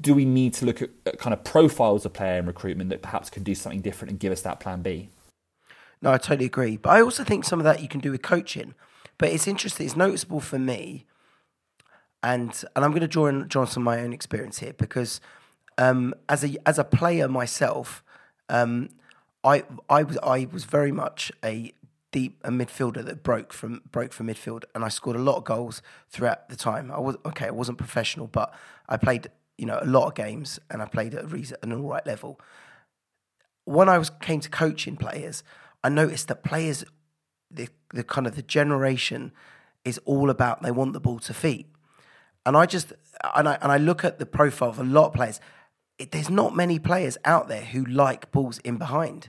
do 0.00 0.14
we 0.14 0.24
need 0.24 0.54
to 0.54 0.64
look 0.64 0.82
at, 0.82 0.90
at, 1.06 1.18
kind 1.18 1.34
of 1.34 1.44
profiles 1.44 2.04
of 2.04 2.12
player 2.12 2.38
and 2.38 2.46
recruitment 2.46 2.90
that 2.90 3.02
perhaps 3.02 3.30
can 3.30 3.42
do 3.42 3.54
something 3.54 3.80
different 3.80 4.10
and 4.10 4.20
give 4.20 4.32
us 4.32 4.42
that 4.42 4.60
plan 4.60 4.82
B? 4.82 5.10
No, 6.00 6.12
I 6.12 6.18
totally 6.18 6.46
agree. 6.46 6.76
But 6.76 6.90
I 6.90 7.02
also 7.02 7.24
think 7.24 7.44
some 7.44 7.58
of 7.58 7.64
that 7.64 7.82
you 7.82 7.88
can 7.88 8.00
do 8.00 8.10
with 8.10 8.22
coaching. 8.22 8.74
But 9.18 9.30
it's 9.30 9.48
interesting, 9.48 9.86
it's 9.86 9.96
noticeable 9.96 10.40
for 10.40 10.58
me, 10.60 11.04
and 12.22 12.50
and 12.76 12.84
I'm 12.84 12.92
going 12.92 13.00
to 13.00 13.08
draw 13.08 13.26
on, 13.26 13.48
draw 13.48 13.66
on 13.76 13.82
my 13.82 14.00
own 14.00 14.12
experience 14.12 14.60
here 14.60 14.72
because 14.72 15.20
um, 15.76 16.14
as 16.28 16.44
a 16.44 16.56
as 16.66 16.78
a 16.78 16.84
player 16.84 17.26
myself, 17.26 18.04
um, 18.48 18.90
I 19.42 19.64
I 19.90 20.04
was 20.04 20.18
I 20.22 20.46
was 20.52 20.64
very 20.64 20.92
much 20.92 21.32
a 21.44 21.72
deep 22.12 22.38
a 22.44 22.50
midfielder 22.50 23.04
that 23.04 23.24
broke 23.24 23.52
from 23.52 23.82
broke 23.90 24.12
from 24.12 24.28
midfield, 24.28 24.62
and 24.72 24.84
I 24.84 24.88
scored 24.88 25.16
a 25.16 25.20
lot 25.20 25.36
of 25.36 25.44
goals 25.44 25.82
throughout 26.10 26.48
the 26.48 26.56
time. 26.56 26.92
I 26.92 27.00
was 27.00 27.16
okay, 27.26 27.46
I 27.46 27.50
wasn't 27.50 27.78
professional, 27.78 28.28
but 28.28 28.54
I 28.88 28.96
played 28.96 29.30
you 29.58 29.66
know 29.66 29.78
a 29.82 29.86
lot 29.86 30.06
of 30.06 30.14
games, 30.14 30.58
and 30.70 30.80
I 30.80 30.86
played 30.86 31.14
at 31.14 31.24
an 31.62 31.72
all 31.72 31.90
right 31.90 32.06
level. 32.06 32.40
When 33.64 33.88
I 33.88 33.98
was 33.98 34.10
came 34.10 34.40
to 34.40 34.48
coaching 34.48 34.96
players, 34.96 35.42
I 35.84 35.90
noticed 35.90 36.28
that 36.28 36.42
players, 36.44 36.84
the 37.50 37.68
the 37.92 38.04
kind 38.04 38.26
of 38.26 38.36
the 38.36 38.42
generation, 38.42 39.32
is 39.84 39.98
all 40.04 40.30
about 40.30 40.62
they 40.62 40.70
want 40.70 40.94
the 40.94 41.00
ball 41.00 41.18
to 41.20 41.34
feet, 41.34 41.66
and 42.46 42.56
I 42.56 42.64
just 42.64 42.92
and 43.36 43.48
I 43.48 43.58
and 43.60 43.70
I 43.70 43.76
look 43.76 44.04
at 44.04 44.18
the 44.18 44.26
profile 44.26 44.70
of 44.70 44.78
a 44.78 44.84
lot 44.84 45.08
of 45.08 45.12
players 45.12 45.40
it, 45.98 46.12
there's 46.12 46.30
not 46.30 46.54
many 46.54 46.78
players 46.78 47.18
out 47.24 47.48
there 47.48 47.64
who 47.64 47.84
like 47.84 48.30
balls 48.30 48.58
in 48.58 48.76
behind 48.76 49.28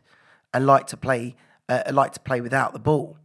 and 0.53 0.65
like 0.65 0.87
to 0.87 0.97
play 0.97 1.35
uh, 1.67 1.83
like 1.91 2.13
to 2.13 2.19
play 2.19 2.41
without 2.41 2.73
the 2.73 2.79
ball. 2.79 3.17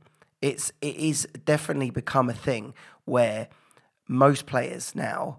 It's 0.43 0.73
it 0.81 0.97
is 0.97 1.29
definitely 1.45 1.91
become 1.91 2.29
a 2.29 2.35
thing 2.35 2.75
where 3.05 3.49
most 4.09 4.47
players 4.47 4.95
now, 4.95 5.39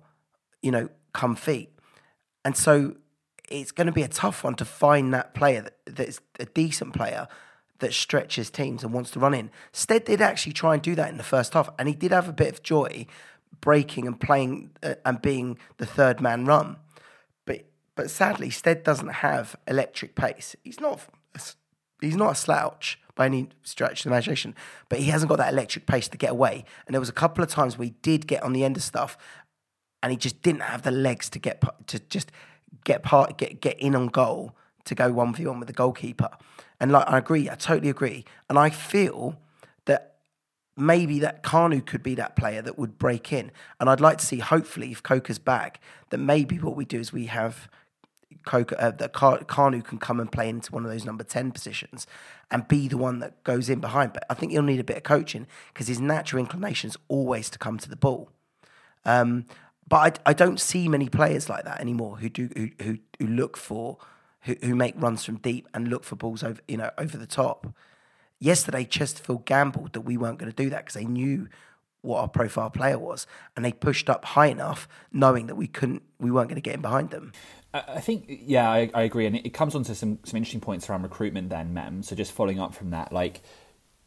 you 0.66 0.72
know, 0.72 0.90
come 1.14 1.36
feet, 1.36 1.70
and 2.44 2.58
so 2.58 2.96
it's 3.48 3.72
going 3.72 3.88
to 3.88 3.94
be 3.94 4.02
a 4.02 4.08
tough 4.08 4.44
one 4.44 4.56
to 4.56 4.66
find 4.66 5.14
that 5.14 5.34
player 5.34 5.62
that, 5.62 5.78
that's 5.86 6.20
a 6.40 6.46
decent 6.46 6.94
player 6.94 7.28
that 7.80 7.94
stretches 7.94 8.50
teams 8.50 8.84
and 8.84 8.92
wants 8.92 9.12
to 9.12 9.20
run 9.20 9.34
in. 9.34 9.52
Stead 9.72 10.06
did 10.06 10.22
actually 10.22 10.54
try 10.54 10.74
and 10.74 10.82
do 10.82 10.96
that 10.96 11.10
in 11.10 11.18
the 11.18 11.24
first 11.24 11.54
half, 11.54 11.70
and 11.78 11.88
he 11.88 11.96
did 11.96 12.12
have 12.12 12.28
a 12.28 12.34
bit 12.34 12.52
of 12.52 12.64
joy 12.64 13.06
breaking 13.62 14.08
and 14.08 14.20
playing 14.20 14.72
uh, 14.84 14.96
and 15.06 15.22
being 15.22 15.58
the 15.78 15.86
third 15.86 16.20
man 16.20 16.46
run. 16.46 16.78
But 17.96 18.12
sadly, 18.12 18.50
Stead 18.50 18.84
doesn't 18.84 19.08
have 19.08 19.56
electric 19.68 20.16
pace. 20.16 20.56
He's 20.64 20.80
not 20.80 21.02
he's 22.02 22.16
not 22.16 22.34
a 22.34 22.36
slouch 22.36 23.00
by 23.16 23.26
any 23.26 23.48
stretch 23.64 24.02
of 24.02 24.04
the 24.04 24.10
imagination, 24.10 24.54
but 24.90 25.00
he 25.00 25.06
hasn't 25.06 25.30
got 25.30 25.38
that 25.38 25.54
electric 25.54 25.86
pace 25.86 26.10
to 26.10 26.18
get 26.18 26.32
away. 26.32 26.66
And 26.86 26.94
there 26.94 27.00
was 27.00 27.10
a 27.10 27.14
couple 27.14 27.44
of 27.44 27.50
times 27.50 27.78
we 27.78 27.92
did 28.02 28.28
get 28.28 28.44
on 28.44 28.52
the 28.52 28.66
end 28.66 28.76
of 28.76 28.84
stuff, 28.84 29.18
and 30.06 30.12
he 30.12 30.18
just 30.18 30.44
didn't 30.44 30.62
have 30.62 30.84
the 30.84 30.92
legs 30.92 31.32
to 31.32 31.40
get 31.40 31.64
to 31.88 31.98
just 31.98 32.32
get 32.84 33.02
part 33.02 33.40
get 33.40 33.60
get 33.60 33.80
in 33.80 33.96
on 33.96 34.06
goal 34.06 34.56
to 34.84 34.94
go 34.94 35.12
one 35.12 35.34
v 35.34 35.48
one 35.48 35.58
with 35.58 35.66
the 35.66 35.74
goalkeeper. 35.74 36.30
And 36.80 36.92
like 36.92 37.10
I 37.10 37.18
agree, 37.18 37.50
I 37.50 37.56
totally 37.56 37.90
agree, 37.90 38.24
and 38.48 38.60
I 38.60 38.70
feel 38.70 39.40
that 39.86 40.18
maybe 40.78 41.18
that 41.22 41.42
Kanu 41.42 41.84
could 41.84 42.04
be 42.04 42.14
that 42.16 42.36
player 42.36 42.62
that 42.62 42.78
would 42.78 43.00
break 43.00 43.34
in. 43.34 43.50
And 43.80 43.90
I'd 43.90 44.00
like 44.00 44.20
to 44.20 44.26
see, 44.28 44.38
hopefully, 44.38 44.92
if 44.92 45.02
Coker's 45.02 45.40
back, 45.40 45.82
that 46.12 46.20
maybe 46.20 46.60
what 46.60 46.76
we 46.76 46.86
do 46.86 47.00
is 47.00 47.12
we 47.12 47.26
have 47.26 47.68
Coker, 48.46 48.76
uh, 48.78 48.92
that 48.92 49.12
Kanu 49.12 49.84
can 49.84 49.98
come 49.98 50.20
and 50.20 50.32
play 50.32 50.50
into 50.50 50.72
one 50.72 50.86
of 50.86 50.92
those 50.92 51.04
number 51.04 51.24
10 51.24 51.52
positions 51.52 52.06
and 52.52 52.68
be 52.68 52.88
the 52.88 52.98
one 52.98 53.18
that 53.20 53.44
goes 53.44 53.70
in 53.72 53.80
behind. 53.80 54.14
But 54.14 54.24
I 54.30 54.36
think 54.36 54.52
he'll 54.52 54.62
need 54.62 54.80
a 54.80 54.84
bit 54.84 54.98
of 54.98 55.04
coaching 55.04 55.48
because 55.74 55.88
his 55.88 56.00
natural 56.00 56.42
inclination 56.42 56.92
is 56.92 56.98
always 57.08 57.50
to 57.50 57.58
come 57.58 57.80
to 57.80 57.90
the 57.90 57.96
ball. 57.96 58.30
Um, 59.06 59.46
but 59.88 60.22
I, 60.26 60.32
I, 60.32 60.34
don't 60.34 60.60
see 60.60 60.88
many 60.88 61.10
players 61.10 61.48
like 61.50 61.64
that 61.66 61.80
anymore 61.80 62.18
who 62.18 62.30
do 62.30 62.50
who 62.56 62.70
who, 62.84 62.98
who 63.20 63.28
look 63.28 63.56
for 63.58 63.98
who, 64.42 64.56
who 64.64 64.76
make 64.76 64.96
runs 64.98 65.24
from 65.24 65.38
deep 65.38 65.68
and 65.74 65.88
look 65.88 66.04
for 66.04 66.16
balls 66.16 66.44
over 66.44 66.62
you 66.68 66.78
know 66.78 66.92
over 66.98 67.18
the 67.18 67.28
top. 67.28 67.68
Yesterday, 68.40 68.84
Chesterfield 68.84 69.46
gambled 69.46 69.94
that 69.94 70.02
we 70.02 70.18
weren't 70.18 70.40
going 70.40 70.52
to 70.52 70.56
do 70.56 70.70
that 70.70 70.86
because 70.86 70.96
they 70.96 71.06
knew 71.06 71.48
what 72.02 72.20
our 72.20 72.28
profile 72.28 72.70
player 72.70 73.00
was, 73.00 73.26
and 73.56 73.66
they 73.66 73.72
pushed 73.72 74.10
up 74.10 74.26
high 74.26 74.48
enough, 74.48 74.88
knowing 75.12 75.48
that 75.48 75.56
we 75.56 75.68
couldn't, 75.68 76.04
we 76.20 76.30
weren't 76.30 76.50
going 76.50 76.56
to 76.56 76.62
get 76.62 76.76
in 76.76 76.82
behind 76.82 77.10
them. 77.10 77.32
I 77.74 78.00
think, 78.00 78.26
yeah, 78.28 78.70
I, 78.70 78.90
I 78.94 79.02
agree, 79.04 79.26
and 79.26 79.36
it, 79.36 79.50
comes 79.50 79.76
on 79.76 79.84
to 79.84 79.96
some 79.96 80.20
some 80.24 80.38
interesting 80.38 80.62
points 80.62 80.90
around 80.90 81.04
recruitment. 81.04 81.50
Then, 81.50 81.74
Mem. 81.74 82.04
So 82.04 82.16
just 82.16 82.32
following 82.32 82.60
up 82.60 82.74
from 82.74 82.92
that, 82.92 83.12
like 83.12 83.42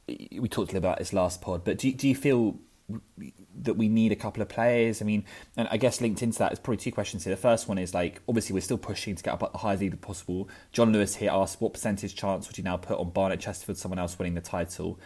we 0.06 0.48
talked 0.48 0.72
a 0.72 0.74
little 0.74 0.78
about 0.78 0.98
this 0.98 1.12
last 1.12 1.42
pod, 1.42 1.64
but 1.64 1.76
do 1.76 1.92
do 1.92 2.08
you 2.08 2.14
feel 2.14 2.58
that 3.62 3.74
we 3.74 3.88
need 3.88 4.12
a 4.12 4.16
couple 4.16 4.42
of 4.42 4.48
players? 4.48 5.02
I 5.02 5.04
mean, 5.04 5.24
and 5.56 5.68
I 5.70 5.76
guess 5.76 6.00
linked 6.00 6.22
into 6.22 6.38
that 6.38 6.52
is 6.52 6.58
probably 6.58 6.78
two 6.78 6.92
questions 6.92 7.24
here. 7.24 7.34
The 7.34 7.40
first 7.40 7.68
one 7.68 7.78
is 7.78 7.94
like, 7.94 8.20
obviously, 8.28 8.54
we're 8.54 8.60
still 8.60 8.78
pushing 8.78 9.14
to 9.16 9.22
get 9.22 9.34
up 9.34 9.42
at 9.42 9.52
the 9.52 9.58
highest 9.58 9.82
league 9.82 10.00
possible. 10.00 10.48
John 10.72 10.92
Lewis 10.92 11.16
here 11.16 11.30
asked, 11.32 11.60
what 11.60 11.72
percentage 11.74 12.14
chance 12.14 12.48
would 12.48 12.58
you 12.58 12.64
now 12.64 12.76
put 12.76 12.98
on 12.98 13.10
Barnet 13.10 13.40
Chesterfield, 13.40 13.78
someone 13.78 13.98
else 13.98 14.18
winning 14.18 14.34
the 14.34 14.40
title? 14.40 14.98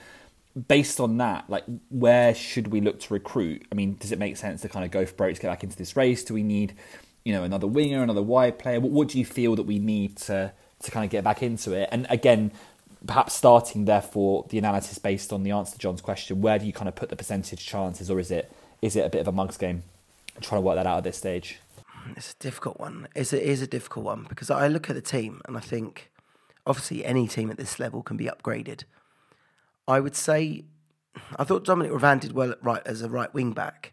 Based 0.68 1.01
on 1.01 1.16
that, 1.16 1.49
like, 1.49 1.64
where 1.89 2.35
should 2.35 2.68
we 2.68 2.80
look 2.80 3.01
to 3.01 3.14
recruit? 3.14 3.66
I 3.72 3.74
mean, 3.74 3.97
does 3.99 4.12
it 4.12 4.18
make 4.18 4.37
sense 4.37 4.61
to 4.62 4.68
kind 4.68 4.85
of 4.85 4.91
go 4.91 5.07
for 5.07 5.33
to 5.33 5.41
get 5.41 5.49
back 5.49 5.64
into 5.64 5.76
this 5.76 5.97
race? 5.97 6.22
Do 6.22 6.35
we 6.35 6.43
need 6.43 6.74
you 7.24 7.33
know, 7.33 7.45
another 7.45 7.66
winger, 7.66 8.03
another 8.03 8.22
wide 8.22 8.59
player? 8.59 8.80
What, 8.80 8.93
what 8.93 9.09
do 9.09 9.18
you 9.18 9.24
feel 9.24 9.57
that 9.57 9.64
we 9.64 9.78
need 9.78 10.16
to 10.18 10.53
to 10.80 10.91
kind 10.91 11.05
of 11.05 11.11
get 11.11 11.22
back 11.22 11.43
into 11.43 11.72
it? 11.72 11.89
And 11.93 12.07
again, 12.11 12.53
perhaps 13.07 13.35
starting 13.35 13.85
therefore 13.85 14.47
the 14.51 14.59
analysis 14.59 14.99
based 14.99 15.33
on 15.33 15.43
the 15.43 15.51
answer 15.51 15.73
to 15.73 15.79
John's 15.79 16.01
question, 16.01 16.41
where 16.41 16.59
do 16.59 16.67
you 16.67 16.73
kind 16.73 16.89
of 16.89 16.95
put 16.95 17.09
the 17.09 17.17
percentage 17.17 17.65
chances, 17.65 18.11
or 18.11 18.19
is 18.19 18.31
it 18.31 18.53
is 18.81 18.97
it 18.97 19.05
a 19.05 19.11
bit 19.11 19.21
of 19.21 19.29
a 19.29 19.33
mugs 19.33 19.57
game? 19.57 19.83
I'm 20.35 20.43
trying 20.43 20.61
to 20.61 20.67
work 20.67 20.77
that 20.77 20.87
out 20.87 20.99
at 20.99 21.05
this 21.05 21.17
stage. 21.17 21.59
It's 22.17 22.33
a 22.33 22.43
difficult 22.43 22.81
one. 22.81 23.09
It's 23.15 23.33
a, 23.33 23.41
it 23.41 23.49
is 23.49 23.63
a 23.63 23.67
difficult 23.67 24.05
one 24.05 24.27
because 24.29 24.51
I 24.51 24.67
look 24.69 24.91
at 24.91 24.97
the 24.97 25.03
team 25.03 25.41
and 25.47 25.57
I 25.57 25.61
think, 25.61 26.11
obviously, 26.67 27.05
any 27.05 27.29
team 27.29 27.51
at 27.51 27.57
this 27.57 27.79
level 27.79 28.03
can 28.03 28.17
be 28.17 28.25
upgraded. 28.25 28.85
I 29.87 30.01
would 30.01 30.17
say, 30.17 30.65
I 31.37 31.45
thought 31.45 31.65
Dominic 31.65 31.93
Revan 31.93 32.21
did 32.21 32.33
well 32.33 32.55
right 32.63 32.83
as 32.87 33.03
a 33.03 33.09
right 33.09 33.33
wing 33.33 33.53
back, 33.53 33.93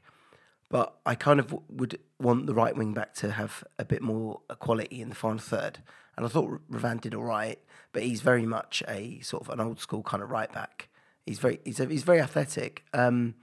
but 0.70 0.95
I 1.05 1.15
kind 1.15 1.39
of 1.39 1.55
would 1.70 1.99
want 2.20 2.45
the 2.45 2.53
right 2.53 2.76
wing 2.76 2.93
back 2.93 3.15
to 3.15 3.32
have 3.32 3.63
a 3.80 3.86
bit 3.86 4.01
more 4.01 4.41
quality 4.59 5.01
in 5.01 5.09
the 5.09 5.15
final 5.15 5.39
third. 5.39 5.80
And 6.15 6.26
I 6.26 6.30
thought 6.30 6.61
Revan 6.72 7.01
did 7.01 7.15
all 7.15 7.24
right, 7.24 7.59
but 7.91 8.03
he's 8.03 8.22
very 8.22 8.45
much 8.45 8.84
a 8.88 9.20
sort 9.22 9.41
of 9.43 9.49
an 9.49 9.59
old 9.59 9.80
school 9.80 10.03
kind 10.03 10.22
of 10.22 10.30
right 10.30 10.51
back. 10.51 10.89
He's 11.26 11.39
very 11.39 11.59
he's, 11.63 11.80
a, 11.80 11.86
he's 11.86 12.03
very 12.03 12.22
athletic. 12.22 12.84
Um, 12.93 13.36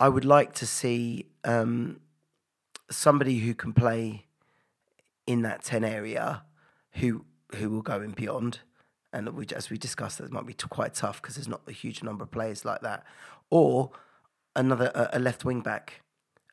I 0.00 0.08
would 0.08 0.24
like 0.24 0.52
to 0.54 0.66
see 0.66 1.26
um, 1.44 2.00
somebody 2.90 3.38
who 3.38 3.54
can 3.54 3.72
play 3.72 4.26
in 5.26 5.42
that 5.42 5.62
ten 5.62 5.84
area, 5.84 6.42
who 6.92 7.24
who 7.56 7.70
will 7.70 7.82
go 7.82 8.02
in 8.02 8.10
beyond. 8.10 8.60
and 9.12 9.30
we, 9.30 9.46
as 9.56 9.70
we 9.70 9.78
discussed, 9.78 10.18
that 10.18 10.30
might 10.30 10.46
be 10.46 10.54
quite 10.54 10.94
tough 10.94 11.22
because 11.22 11.36
there's 11.36 11.48
not 11.48 11.62
a 11.66 11.72
huge 11.72 12.02
number 12.02 12.24
of 12.24 12.30
players 12.30 12.64
like 12.64 12.82
that, 12.82 13.04
or 13.50 13.90
another 14.54 14.90
a, 14.94 15.18
left 15.18 15.44
wing 15.44 15.60
back 15.60 16.02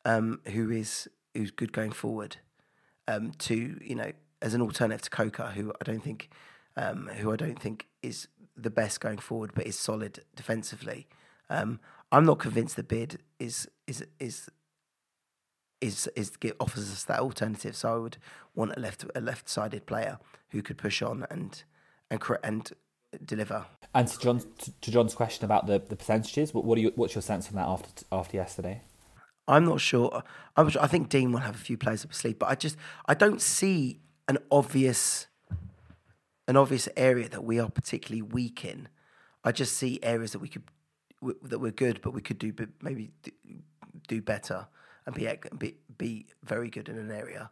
um, 0.06 0.40
who 0.48 0.72
is 0.72 1.10
who's 1.34 1.52
good 1.52 1.74
going 1.74 1.92
forward 1.92 2.38
um, 3.08 3.32
to 3.40 3.78
you 3.84 3.96
know 3.96 4.12
as 4.42 4.54
an 4.54 4.62
alternative 4.62 5.02
to 5.02 5.10
Coker, 5.10 5.52
who 5.56 5.74
I 5.82 5.84
don't 5.84 6.04
think 6.04 6.30
um, 6.78 7.10
who 7.18 7.32
I 7.32 7.36
don't 7.36 7.60
think 7.60 7.88
is 8.02 8.28
the 8.56 8.70
best 8.70 9.02
going 9.02 9.18
forward, 9.18 9.52
but 9.54 9.66
is 9.66 9.78
solid 9.78 10.24
defensively. 10.36 11.08
Um, 11.50 11.80
I'm 12.12 12.26
not 12.26 12.40
convinced 12.40 12.76
the 12.76 12.84
bid 12.84 13.20
is 13.40 13.68
is 13.88 14.06
is 14.20 14.50
is 15.82 16.08
is 16.16 16.32
offers 16.60 16.92
us 16.92 17.04
that 17.06 17.20
alternative. 17.20 17.76
So 17.76 17.94
I 17.94 17.98
would 17.98 18.18
want 18.54 18.74
a 18.78 18.80
left 18.80 19.06
a 19.16 19.22
left 19.22 19.50
sided 19.50 19.86
player 19.86 20.20
who 20.50 20.62
could 20.62 20.78
push 20.78 21.02
on 21.02 21.26
and 21.30 21.64
and 22.10 22.22
and 22.44 22.74
deliver. 23.26 23.66
And 23.94 24.08
to 24.08 24.20
John 24.20 24.42
to 24.82 24.92
John's 24.92 25.16
question 25.16 25.46
about 25.46 25.68
the, 25.68 25.82
the 25.88 25.96
percentages, 25.96 26.54
what 26.54 26.66
what 26.66 26.78
are 26.78 26.82
you, 26.82 26.92
what's 26.96 27.16
your 27.16 27.22
sense 27.22 27.50
on 27.50 27.56
that 27.56 27.68
after 27.68 28.06
after 28.12 28.38
yesterday? 28.38 28.82
I'm 29.48 29.66
not 29.66 29.80
sure. 29.80 30.24
I'm 30.56 30.70
sure, 30.70 30.82
I 30.82 30.88
think 30.88 31.10
Dean 31.10 31.32
will 31.32 31.40
have 31.40 31.56
a 31.56 31.60
few 31.60 31.78
players 31.78 32.04
up 32.04 32.12
his 32.12 32.20
sleeve, 32.20 32.40
but 32.40 32.50
I 32.50 32.56
just 32.56 32.78
I 33.06 33.14
don't 33.14 33.42
see 33.42 34.00
an 34.28 34.38
obvious 34.52 35.28
an 36.48 36.58
obvious 36.58 36.88
area 36.96 37.30
that 37.30 37.44
we 37.44 37.60
are 37.60 37.70
particularly 37.70 38.22
weak 38.22 38.66
in. 38.66 38.88
I 39.44 39.52
just 39.52 39.74
see 39.74 40.00
areas 40.02 40.32
that 40.32 40.40
we 40.40 40.48
could 40.48 40.64
that 41.44 41.60
we're 41.60 41.72
good, 41.72 42.02
but 42.02 42.12
we 42.12 42.22
could 42.22 42.40
do 42.40 42.54
maybe 42.82 43.12
do 44.08 44.22
better 44.22 44.68
and 45.06 45.16
be 45.16 45.30
be 45.58 45.76
be 45.98 46.28
very 46.44 46.70
good 46.70 46.90
in 46.90 46.98
an 46.98 47.12
area. 47.12 47.52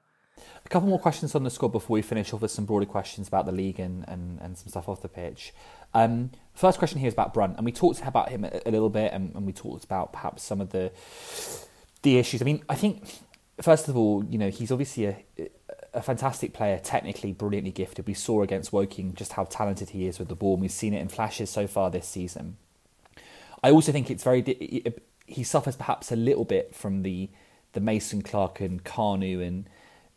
A 0.66 0.70
couple 0.70 0.90
more 0.90 1.00
questions 1.00 1.36
on 1.36 1.44
the 1.44 1.52
squad 1.52 1.70
before 1.70 1.94
we 1.94 2.02
finish 2.02 2.34
off 2.34 2.42
with 2.42 2.52
some 2.52 2.66
broader 2.66 2.86
questions 2.86 3.28
about 3.28 3.46
the 3.46 3.52
league 3.52 3.80
and, 3.80 4.04
and, 4.08 4.40
and 4.42 4.58
some 4.58 4.68
stuff 4.68 4.90
off 4.90 5.02
the 5.02 5.08
pitch. 5.08 5.54
Um, 5.94 6.32
first 6.54 6.80
question 6.80 7.00
here 7.00 7.08
is 7.08 7.14
about 7.14 7.34
Brunt, 7.36 7.58
and 7.58 7.66
we 7.66 7.72
talked 7.72 8.02
about 8.02 8.30
him 8.30 8.44
a, 8.44 8.62
a 8.66 8.72
little 8.72 8.90
bit, 8.90 9.14
and, 9.14 9.36
and, 9.36 9.46
we 9.46 9.54
talked 9.54 9.84
about 9.84 10.12
perhaps 10.12 10.42
some 10.42 10.60
of 10.60 10.72
the 10.72 10.92
the 12.04 12.18
issues. 12.18 12.42
I 12.42 12.46
mean, 12.46 12.64
I 12.70 12.76
think 12.76 13.04
first 13.62 13.88
of 13.88 13.98
all, 13.98 14.24
you 14.26 14.38
know, 14.38 14.50
he's 14.50 14.72
obviously 14.72 15.06
a, 15.06 15.18
a 15.94 16.02
fantastic 16.02 16.54
player, 16.54 16.80
technically 16.80 17.34
brilliantly 17.34 17.72
gifted. 17.72 18.08
We 18.08 18.14
saw 18.14 18.42
against 18.42 18.72
Woking 18.72 19.14
just 19.16 19.34
how 19.34 19.46
talented 19.46 19.90
he 19.90 20.08
is 20.08 20.20
with 20.20 20.28
the 20.28 20.36
ball, 20.36 20.54
and 20.54 20.62
we've 20.62 20.72
seen 20.72 20.94
it 20.94 21.02
in 21.02 21.10
flashes 21.10 21.50
so 21.50 21.68
far 21.68 21.90
this 21.90 22.08
season. 22.08 22.58
I 23.64 23.72
also 23.72 23.92
think 23.92 24.12
it's 24.12 24.24
very 24.24 24.44
he 25.26 25.44
suffers 25.44 25.76
perhaps 25.76 26.12
a 26.12 26.16
little 26.16 26.46
bit 26.46 26.76
from 26.76 27.04
the 27.04 27.30
the 27.72 27.80
Mason 27.80 28.22
Clark 28.22 28.60
and 28.60 28.84
Kanu 28.84 29.46
and 29.46 29.68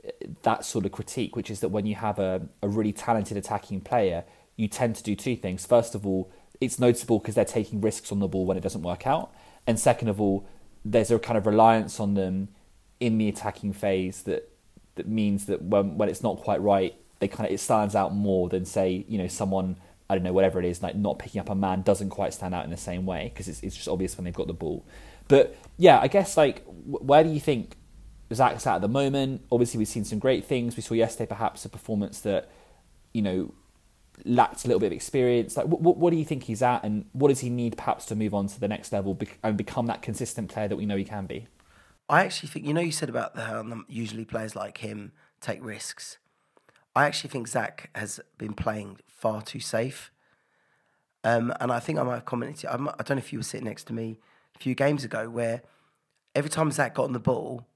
uh, 0.07 0.11
that 0.43 0.65
sort 0.65 0.85
of 0.85 0.93
critique, 0.93 1.37
which 1.37 1.51
is 1.51 1.61
that 1.61 1.71
when 1.71 1.87
you 1.87 1.95
have 1.95 2.19
a, 2.19 2.43
a 2.61 2.69
really 2.69 2.93
talented 2.93 3.37
attacking 3.37 3.81
player, 3.81 4.25
you 4.57 4.69
tend 4.69 4.97
to 4.97 5.03
do 5.03 5.15
two 5.15 5.37
things. 5.37 5.65
First 5.65 5.95
of 5.95 6.07
all, 6.07 6.31
it's 6.61 6.79
noticeable 6.79 7.19
because 7.19 7.35
they're 7.35 7.45
taking 7.45 7.81
risks 7.81 8.13
on 8.13 8.19
the 8.19 8.29
ball 8.29 8.45
when 8.45 8.57
it 8.57 8.63
doesn't 8.63 8.83
work 8.83 9.07
out, 9.07 9.33
and 9.67 9.79
second 9.79 10.09
of 10.09 10.21
all, 10.21 10.47
there's 10.91 11.11
a 11.11 11.19
kind 11.19 11.37
of 11.37 11.47
reliance 11.47 11.99
on 11.99 12.15
them 12.15 12.49
in 13.01 13.19
the 13.19 13.29
attacking 13.29 13.73
phase 13.73 14.23
that 14.23 14.51
that 14.95 15.09
means 15.09 15.47
that 15.47 15.63
when 15.63 15.99
when 15.99 16.09
it's 16.09 16.23
not 16.23 16.39
quite 16.39 16.61
right, 16.61 16.95
they 17.19 17.29
kind 17.29 17.47
of 17.47 17.53
it 17.53 17.59
stands 17.59 17.95
out 17.95 18.15
more 18.15 18.49
than 18.49 18.65
say 18.65 19.05
you 19.09 19.19
know 19.19 19.27
someone 19.27 19.77
I 20.09 20.15
don't 20.15 20.25
know 20.25 20.33
whatever 20.33 20.59
it 20.61 20.65
is 20.65 20.83
like 20.83 20.95
not 20.95 21.19
picking 21.19 21.41
up 21.41 21.51
a 21.51 21.55
man 21.55 21.83
doesn't 21.83 22.11
quite 22.11 22.33
stand 22.33 22.55
out 22.55 22.65
in 22.65 22.71
the 22.71 22.77
same 22.77 23.05
way 23.05 23.31
because 23.33 23.49
it's 23.49 23.63
it's 23.63 23.77
just 23.77 23.89
obvious 23.89 24.17
when 24.17 24.25
they've 24.25 24.35
got 24.35 24.47
the 24.47 24.55
ball. 24.55 24.87
But 25.29 25.57
yeah, 25.77 25.99
I 26.01 26.09
guess 26.09 26.37
like 26.37 26.65
where 26.67 27.25
do 27.25 27.31
you 27.31 27.41
think 27.41 27.77
Zak's 28.33 28.67
at 28.67 28.77
at 28.77 28.81
the 28.81 28.89
moment? 28.89 29.43
Obviously, 29.51 29.79
we've 29.79 29.89
seen 29.89 30.05
some 30.05 30.19
great 30.19 30.45
things. 30.45 30.77
We 30.77 30.83
saw 30.83 30.95
yesterday 30.95 31.27
perhaps 31.27 31.65
a 31.65 31.69
performance 31.69 32.21
that 32.21 32.49
you 33.13 33.23
know 33.23 33.55
lacked 34.25 34.65
a 34.65 34.69
little 34.69 34.81
bit 34.81 34.87
of 34.87 34.93
experience. 34.93 35.57
Like, 35.57 35.67
what, 35.67 35.97
what 35.97 36.11
do 36.11 36.17
you 36.17 36.25
think 36.25 36.45
he's 36.45 36.63
at, 36.63 36.85
and 36.85 37.07
what 37.13 37.29
does 37.29 37.41
he 37.41 37.51
need 37.51 37.77
perhaps 37.77 38.07
to 38.07 38.17
move 38.17 38.35
on 38.35 38.47
to 38.49 38.61
the 38.61 38.69
next 38.69 38.93
level 38.93 39.19
and 39.43 39.57
become 39.57 39.87
that 39.87 40.03
consistent 40.03 40.49
player 40.51 40.69
that 40.69 40.77
we 40.77 40.87
know 40.87 40.97
he 40.97 41.05
can 41.05 41.27
be? 41.27 41.47
I 42.09 42.25
actually 42.25 42.49
think 42.51 42.65
you 42.65 42.75
know 42.75 42.81
you 42.81 42.93
said 42.93 43.09
about 43.09 43.35
the, 43.35 43.85
usually 43.89 44.25
players 44.25 44.55
like 44.55 44.79
him 44.79 45.13
take 45.41 45.65
risks. 45.65 46.19
I 46.95 47.05
actually 47.05 47.31
think 47.31 47.49
Zak 47.49 47.91
has 47.95 48.21
been 48.39 48.55
playing 48.55 48.99
far 49.07 49.43
too 49.43 49.61
safe, 49.61 50.13
um, 51.25 51.53
and 51.61 51.73
I 51.73 51.81
think 51.81 51.99
I 51.99 52.03
might 52.05 52.15
have 52.15 52.25
commented. 52.25 52.71
I, 52.71 52.75
I 52.75 53.03
don't 53.03 53.11
know 53.11 53.19
if 53.19 53.33
you 53.33 53.41
were 53.41 53.45
sitting 53.45 53.67
next 53.67 53.85
to 53.85 53.93
me 53.93 54.19
a 54.55 54.59
few 54.59 54.75
games 54.75 55.05
ago 55.05 55.29
where 55.29 55.63
every 56.35 56.51
time 56.51 56.71
Zak 56.71 56.95
got 56.95 57.05
on 57.05 57.13
the 57.13 57.19
ball, 57.19 57.67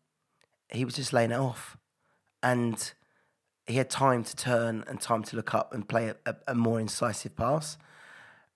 he 0.70 0.84
was 0.84 0.94
just 0.94 1.12
laying 1.12 1.32
it 1.32 1.38
off, 1.38 1.76
and 2.42 2.92
he 3.70 3.78
had 3.78 3.90
time 3.90 4.24
to 4.24 4.36
turn 4.36 4.84
and 4.86 5.00
time 5.00 5.22
to 5.24 5.36
look 5.36 5.54
up 5.54 5.72
and 5.72 5.88
play 5.88 6.08
a, 6.08 6.16
a, 6.26 6.34
a 6.48 6.54
more 6.54 6.80
incisive 6.80 7.36
pass. 7.36 7.78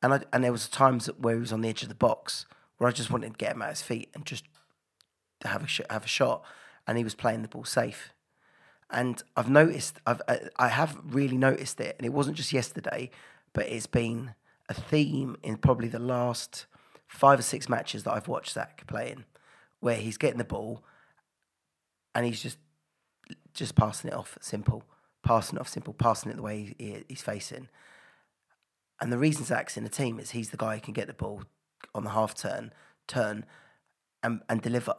And 0.02 0.14
I, 0.14 0.20
and 0.32 0.44
there 0.44 0.52
was 0.52 0.68
times 0.68 1.06
where 1.18 1.34
he 1.34 1.40
was 1.40 1.52
on 1.52 1.62
the 1.62 1.68
edge 1.68 1.82
of 1.82 1.88
the 1.88 1.94
box 1.94 2.46
where 2.76 2.88
I 2.88 2.92
just 2.92 3.10
wanted 3.10 3.32
to 3.32 3.36
get 3.36 3.52
him 3.52 3.62
at 3.62 3.70
his 3.70 3.82
feet 3.82 4.10
and 4.14 4.26
just 4.26 4.44
have 5.44 5.62
a 5.62 5.66
sh- 5.66 5.80
have 5.90 6.04
a 6.04 6.08
shot, 6.08 6.44
and 6.86 6.98
he 6.98 7.04
was 7.04 7.14
playing 7.14 7.42
the 7.42 7.48
ball 7.48 7.64
safe. 7.64 8.12
And 8.90 9.22
I've 9.36 9.48
noticed, 9.50 9.98
I've 10.06 10.20
I 10.56 10.68
have 10.68 10.98
really 11.04 11.36
noticed 11.36 11.80
it, 11.80 11.96
and 11.98 12.04
it 12.04 12.12
wasn't 12.12 12.36
just 12.36 12.52
yesterday, 12.52 13.10
but 13.52 13.66
it's 13.66 13.86
been 13.86 14.34
a 14.68 14.74
theme 14.74 15.36
in 15.42 15.56
probably 15.56 15.88
the 15.88 15.98
last 15.98 16.66
five 17.06 17.38
or 17.38 17.42
six 17.42 17.68
matches 17.68 18.02
that 18.02 18.12
I've 18.12 18.28
watched 18.28 18.52
Zak 18.52 18.86
playing, 18.86 19.24
where 19.80 19.96
he's 19.96 20.18
getting 20.18 20.38
the 20.38 20.44
ball, 20.44 20.82
and 22.14 22.26
he's 22.26 22.42
just 22.42 22.58
just 23.54 23.74
passing 23.74 24.10
it 24.10 24.14
off 24.14 24.36
simple, 24.40 24.84
passing 25.24 25.58
off 25.58 25.68
simple, 25.68 25.94
passing 25.94 26.30
it 26.30 26.36
the 26.36 26.42
way 26.42 26.74
he, 26.78 27.04
he's 27.08 27.22
facing. 27.22 27.68
And 29.00 29.12
the 29.12 29.18
reason 29.18 29.44
Zak's 29.44 29.76
in 29.76 29.84
the 29.84 29.90
team 29.90 30.20
is 30.20 30.30
he's 30.30 30.50
the 30.50 30.56
guy 30.56 30.76
who 30.76 30.80
can 30.80 30.94
get 30.94 31.08
the 31.08 31.14
ball 31.14 31.42
on 31.94 32.04
the 32.04 32.10
half 32.10 32.34
turn, 32.34 32.72
turn, 33.06 33.44
and 34.22 34.40
and 34.48 34.62
deliver 34.62 34.94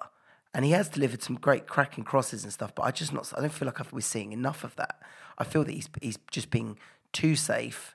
and 0.55 0.63
he 0.63 0.71
has 0.71 0.88
delivered 0.88 1.21
some 1.21 1.36
great 1.36 1.67
cracking 1.67 2.05
crosses 2.05 2.45
and 2.45 2.53
stuff. 2.53 2.73
But 2.73 2.84
I 2.84 2.91
just 2.91 3.11
not. 3.11 3.32
I 3.36 3.41
don't 3.41 3.51
feel 3.51 3.65
like 3.65 3.91
we're 3.91 3.99
seeing 3.99 4.32
enough 4.32 4.63
of 4.63 4.73
that. 4.78 5.01
I 5.38 5.43
feel 5.43 5.65
that 5.65 5.73
he's 5.73 5.89
he's 6.01 6.17
just 6.32 6.49
being 6.49 6.80
too 7.11 7.36
safe. 7.36 7.93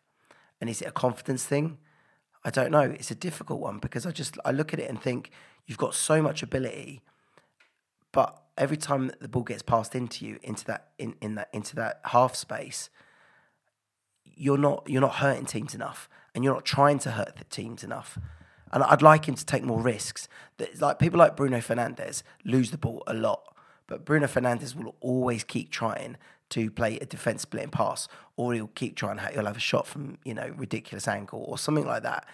And 0.60 0.68
is 0.68 0.82
it 0.82 0.88
a 0.88 0.92
confidence 0.92 1.42
thing? 1.42 1.78
I 2.44 2.50
don't 2.50 2.70
know. 2.70 2.82
It's 2.82 3.10
a 3.10 3.14
difficult 3.14 3.60
one 3.60 3.78
because 3.78 4.04
I 4.04 4.10
just 4.10 4.36
I 4.44 4.50
look 4.50 4.74
at 4.74 4.78
it 4.78 4.90
and 4.90 5.00
think 5.00 5.30
you've 5.66 5.78
got 5.78 5.94
so 5.94 6.20
much 6.20 6.42
ability, 6.42 7.00
but 8.12 8.42
every 8.60 8.76
time 8.76 9.10
the 9.20 9.28
ball 9.28 9.42
gets 9.42 9.62
passed 9.62 9.96
into 9.96 10.24
you 10.26 10.38
into 10.42 10.64
that 10.66 10.90
in, 10.98 11.16
in 11.20 11.34
that 11.34 11.48
into 11.52 11.74
that 11.76 12.00
half 12.04 12.36
space, 12.36 12.90
you're 14.24 14.58
not 14.58 14.88
you're 14.88 15.00
not 15.00 15.16
hurting 15.16 15.46
teams 15.46 15.74
enough, 15.74 16.08
and 16.34 16.44
you're 16.44 16.54
not 16.54 16.64
trying 16.64 17.00
to 17.00 17.12
hurt 17.12 17.36
the 17.36 17.44
teams 17.44 17.82
enough. 17.82 18.18
And 18.72 18.84
I'd 18.84 19.02
like 19.02 19.26
him 19.26 19.34
to 19.34 19.44
take 19.44 19.64
more 19.64 19.80
risks. 19.80 20.28
Like 20.78 21.00
people 21.00 21.18
like 21.18 21.36
Bruno 21.36 21.58
Fernandes 21.58 22.22
lose 22.44 22.70
the 22.70 22.78
ball 22.78 23.02
a 23.08 23.14
lot, 23.14 23.42
but 23.88 24.04
Bruno 24.04 24.28
Fernandes 24.28 24.76
will 24.76 24.94
always 25.00 25.42
keep 25.42 25.70
trying 25.70 26.16
to 26.50 26.70
play 26.70 26.98
a 26.98 27.06
defense 27.06 27.42
splitting 27.42 27.70
pass, 27.70 28.06
or 28.36 28.52
he'll 28.54 28.68
keep 28.68 28.94
trying. 28.94 29.18
He'll 29.32 29.46
have 29.46 29.56
a 29.56 29.60
shot 29.60 29.86
from 29.86 30.18
you 30.24 30.34
know 30.34 30.52
ridiculous 30.56 31.08
angle 31.08 31.44
or 31.48 31.58
something 31.58 31.86
like 31.86 32.02
that. 32.02 32.28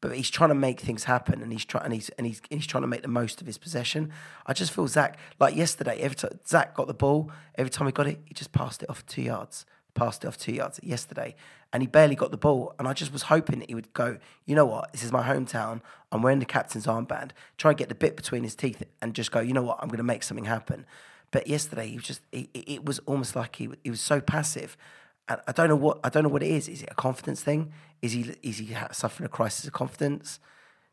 But 0.00 0.14
he's 0.14 0.30
trying 0.30 0.50
to 0.50 0.54
make 0.54 0.80
things 0.80 1.04
happen, 1.04 1.42
and 1.42 1.52
he's 1.52 1.64
trying 1.64 1.84
and 1.84 1.94
he's 1.94 2.08
and 2.10 2.26
he's, 2.26 2.40
and 2.50 2.60
he's 2.60 2.66
trying 2.66 2.82
to 2.82 2.88
make 2.88 3.02
the 3.02 3.08
most 3.08 3.40
of 3.40 3.46
his 3.46 3.58
possession. 3.58 4.12
I 4.46 4.52
just 4.52 4.72
feel 4.72 4.86
Zak 4.86 5.18
like 5.40 5.56
yesterday. 5.56 5.98
Every 5.98 6.14
time 6.14 6.38
Zak 6.46 6.74
got 6.74 6.86
the 6.86 6.94
ball, 6.94 7.32
every 7.56 7.70
time 7.70 7.86
he 7.86 7.92
got 7.92 8.06
it, 8.06 8.20
he 8.24 8.34
just 8.34 8.52
passed 8.52 8.82
it 8.82 8.90
off 8.90 9.04
two 9.06 9.22
yards 9.22 9.66
passed 9.98 10.24
it 10.24 10.28
off 10.28 10.38
two 10.38 10.52
yards 10.52 10.80
yesterday, 10.82 11.34
and 11.72 11.82
he 11.82 11.86
barely 11.86 12.14
got 12.14 12.30
the 12.30 12.36
ball. 12.38 12.74
And 12.78 12.86
I 12.86 12.92
just 12.92 13.12
was 13.12 13.22
hoping 13.22 13.58
that 13.58 13.68
he 13.68 13.74
would 13.74 13.92
go, 13.92 14.18
you 14.46 14.54
know 14.54 14.64
what, 14.64 14.92
this 14.92 15.02
is 15.02 15.12
my 15.12 15.22
hometown. 15.22 15.80
I'm 16.12 16.22
wearing 16.22 16.38
the 16.38 16.46
captain's 16.46 16.86
armband. 16.86 17.32
Try 17.58 17.72
and 17.72 17.78
get 17.78 17.88
the 17.88 17.94
bit 17.94 18.16
between 18.16 18.44
his 18.44 18.54
teeth 18.54 18.82
and 19.02 19.14
just 19.14 19.32
go, 19.32 19.40
you 19.40 19.52
know 19.52 19.62
what, 19.62 19.78
I'm 19.80 19.88
going 19.88 19.98
to 19.98 20.04
make 20.04 20.22
something 20.22 20.46
happen. 20.46 20.86
But 21.30 21.46
yesterday, 21.46 21.88
he 21.88 21.96
was 21.96 22.04
just, 22.04 22.22
it, 22.32 22.48
it 22.54 22.84
was 22.84 23.00
almost 23.00 23.36
like 23.36 23.56
he, 23.56 23.68
he 23.84 23.90
was 23.90 24.00
so 24.00 24.20
passive. 24.20 24.76
And 25.28 25.40
I 25.46 25.52
don't 25.52 25.68
know 25.68 25.76
what 25.76 26.00
I 26.02 26.08
don't 26.08 26.22
know 26.22 26.30
what 26.30 26.42
it 26.42 26.50
is. 26.50 26.68
Is 26.68 26.82
it 26.82 26.88
a 26.90 26.94
confidence 26.94 27.42
thing? 27.42 27.72
Is 28.02 28.12
he 28.12 28.34
is 28.42 28.58
he 28.58 28.76
suffering 28.92 29.26
a 29.26 29.28
crisis 29.28 29.66
of 29.66 29.72
confidence? 29.72 30.40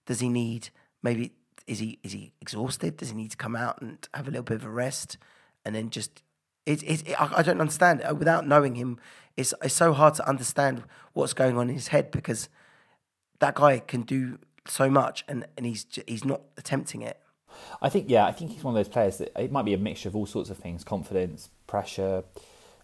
Does 0.06 0.20
he 0.20 0.30
need 0.30 0.70
maybe 1.02 1.34
is 1.68 1.80
he 1.80 2.00
is 2.04 2.12
he 2.12 2.34
exhausted? 2.42 2.98
Does 2.98 3.10
he 3.10 3.16
need 3.16 3.32
to 3.32 3.38
come 3.38 3.56
out 3.56 3.82
and 3.82 4.08
have 4.14 4.28
a 4.28 4.32
little 4.32 4.44
bit 4.44 4.56
of 4.56 4.66
a 4.66 4.70
rest 4.70 5.18
and 5.64 5.76
then 5.76 5.90
just 5.90 6.24
it, 6.66 6.82
it, 6.84 7.08
it, 7.10 7.16
I 7.20 7.44
don't 7.44 7.62
understand. 7.62 8.04
Uh, 8.04 8.16
without 8.16 8.48
knowing 8.48 8.76
him, 8.76 8.98
it's, 9.38 9.54
it's 9.62 9.74
so 9.74 9.94
hard 9.94 10.16
to 10.16 10.28
understand 10.28 10.84
what's 11.14 11.34
going 11.34 11.58
on 11.58 11.70
in 11.70 11.76
his 11.76 11.90
head 11.90 12.10
because 12.12 12.50
that 13.40 13.56
guy 13.56 13.80
can 13.80 14.02
do 14.02 14.40
so 14.68 14.90
much 14.90 15.24
and, 15.28 15.46
and 15.58 15.66
he's 15.66 15.86
he's 16.08 16.26
not 16.26 16.42
attempting 16.58 17.02
it. 17.02 17.20
I 17.82 17.90
think 17.90 18.10
yeah, 18.10 18.26
I 18.26 18.32
think 18.32 18.52
he's 18.52 18.64
one 18.64 18.76
of 18.76 18.84
those 18.84 18.92
players 18.92 19.18
that 19.20 19.32
it 19.40 19.52
might 19.52 19.66
be 19.66 19.74
a 19.74 19.78
mixture 19.78 20.10
of 20.10 20.16
all 20.16 20.26
sorts 20.26 20.50
of 20.50 20.58
things: 20.58 20.84
confidence, 20.84 21.50
pressure, 21.68 22.24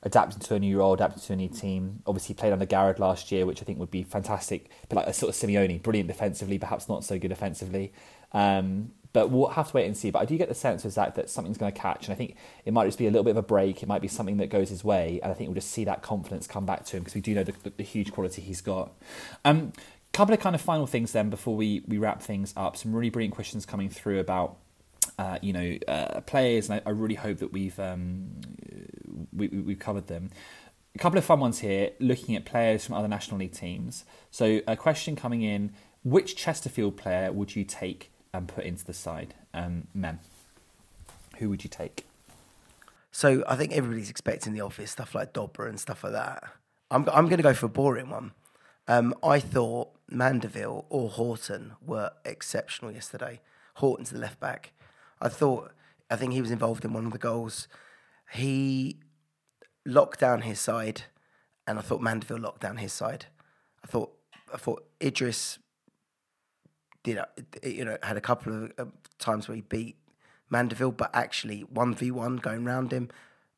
adapting 0.04 0.40
to 0.40 0.56
a 0.56 0.60
new 0.60 0.80
role, 0.80 0.94
adapting 0.94 1.22
to 1.22 1.34
a 1.34 1.36
new 1.36 1.50
team. 1.50 2.02
Obviously, 2.06 2.36
played 2.36 2.54
under 2.54 2.66
Garrett 2.66 3.00
last 3.00 3.32
year, 3.32 3.46
which 3.46 3.62
I 3.62 3.66
think 3.66 3.80
would 3.80 3.92
be 3.92 4.04
fantastic. 4.04 4.70
But 4.90 4.98
like 4.98 5.08
a 5.08 5.14
sort 5.14 5.36
of 5.36 5.36
Simeone, 5.36 5.82
brilliant 5.82 6.08
defensively, 6.08 6.58
perhaps 6.58 6.90
not 6.90 7.04
so 7.04 7.20
good 7.20 7.32
offensively. 7.32 7.94
Um, 8.34 8.92
but 9.14 9.30
we'll 9.30 9.50
have 9.50 9.70
to 9.70 9.74
wait 9.76 9.86
and 9.86 9.98
see. 9.98 10.10
But 10.10 10.20
I 10.20 10.26
do 10.26 10.38
get 10.38 10.48
the 10.48 10.56
sense 10.56 10.84
with 10.84 10.94
Zak 10.94 11.16
that 11.16 11.30
something's 11.30 11.58
going 11.58 11.72
to 11.72 11.80
catch, 11.80 12.06
and 12.06 12.14
I 12.14 12.16
think 12.16 12.36
it 12.66 12.74
might 12.74 12.86
just 12.86 12.98
be 12.98 13.08
a 13.08 13.12
little 13.12 13.24
bit 13.24 13.32
of 13.32 13.38
a 13.38 13.44
break. 13.44 13.84
It 13.84 13.88
might 13.88 14.02
be 14.02 14.08
something 14.08 14.38
that 14.38 14.50
goes 14.50 14.70
his 14.70 14.84
way, 14.84 15.20
and 15.22 15.32
I 15.32 15.36
think 15.36 15.50
we'll 15.50 15.56
just 15.56 15.72
see 15.72 15.84
that 15.86 16.02
confidence 16.02 16.48
come 16.48 16.66
back 16.66 16.86
to 16.86 16.98
him 16.98 17.04
because 17.04 17.16
we 17.16 17.22
do 17.22 17.34
know 17.36 17.44
the, 17.44 17.54
the, 17.64 17.74
the, 17.78 17.84
huge 17.84 18.12
quality 18.12 18.42
he's 18.42 18.62
got. 18.62 18.94
Um, 19.44 19.74
couple 20.14 20.34
of 20.34 20.40
kind 20.40 20.56
of 20.56 20.62
final 20.62 20.86
things 20.86 21.14
then 21.14 21.30
before 21.30 21.56
we, 21.56 21.84
we 21.88 21.98
wrap 21.98 22.22
things 22.22 22.54
up. 22.58 22.76
Some 22.76 22.94
really 22.94 23.10
brilliant 23.10 23.34
questions 23.34 23.66
coming 23.66 23.90
through 23.90 24.20
about 24.20 24.58
uh, 25.22 25.38
you 25.42 25.54
know 25.54 25.78
uh, 25.88 26.22
players, 26.22 26.68
and 26.70 26.82
I, 26.84 26.90
I, 26.90 26.94
really 26.94 27.16
hope 27.16 27.38
that 27.38 27.54
we've 27.54 27.80
um, 27.80 28.42
we, 29.32 29.50
we, 29.50 29.74
have 29.74 29.80
covered 29.80 30.08
them. 30.08 30.32
A 30.96 30.98
couple 30.98 31.20
of 31.20 31.24
fun 31.24 31.40
ones 31.40 31.60
here, 31.60 31.92
looking 32.00 32.36
at 32.36 32.44
players 32.44 32.86
from 32.86 32.96
other 32.96 33.08
national 33.08 33.38
league 33.38 33.54
teams. 33.54 34.04
So 34.32 34.62
a 34.68 34.76
question 34.76 35.16
coming 35.16 35.44
in: 35.44 35.74
Which 36.04 36.36
Chesterfield 36.36 36.98
player 36.98 37.32
would 37.32 37.56
you 37.56 37.64
take 37.64 38.12
and 38.34 38.48
put 38.48 38.64
into 38.66 38.84
the 38.84 38.94
side? 38.94 39.36
Um, 39.54 39.88
Mem, 39.94 40.20
who 41.38 41.50
would 41.50 41.64
you 41.64 41.70
take? 41.70 42.08
So 43.12 43.44
I 43.48 43.56
think 43.56 43.74
everybody's 43.74 44.10
expecting 44.10 44.54
the 44.54 44.62
obvious 44.62 44.90
stuff 44.90 45.14
like 45.14 45.34
Dobra 45.34 45.70
and 45.70 45.80
stuff 45.80 46.04
like 46.04 46.14
that. 46.14 46.46
I'm 46.90 47.08
I'm 47.10 47.26
going 47.26 47.38
to 47.38 47.44
go 47.44 47.54
for 47.54 47.68
a 47.68 47.70
boring 47.70 48.10
one. 48.10 48.32
Um, 48.88 49.14
I 49.24 49.40
thought 49.40 49.90
Mandeville 50.10 50.86
or 50.90 51.10
Horton 51.10 51.74
were 51.86 52.10
exceptional 52.26 52.92
yesterday. 52.92 53.40
Horton's 53.76 54.10
the 54.10 54.18
left 54.18 54.40
back. 54.40 54.72
I 55.22 55.30
thought, 55.30 55.72
I 56.10 56.16
think 56.16 56.34
he 56.34 56.42
was 56.42 56.52
involved 56.52 56.84
in 56.84 56.94
one 56.94 57.06
of 57.06 57.12
the 57.12 57.18
goals. 57.18 57.68
He 58.32 59.00
locked 59.86 60.20
down 60.20 60.42
his 60.42 60.60
side, 60.60 61.04
and 61.68 61.78
I 61.78 61.82
thought 61.82 62.02
Mandeville 62.02 62.40
locked 62.40 62.62
down 62.62 62.78
his 62.78 62.94
side. 62.94 63.28
I 63.84 63.88
thought, 63.88 64.12
I 64.54 64.58
thought 64.58 64.84
Idris 65.02 65.60
did, 67.04 67.20
you 67.64 67.86
know, 67.86 67.98
had 68.04 68.18
a 68.18 68.22
couple 68.22 68.70
of 68.78 68.92
times 69.18 69.48
where 69.48 69.56
he 69.56 69.62
beat 69.62 69.98
Mandeville, 70.50 70.92
but 70.92 71.10
actually 71.14 71.62
one 71.62 71.94
v 71.94 72.12
one 72.12 72.38
going 72.38 72.66
round 72.66 72.92
him, 72.92 73.10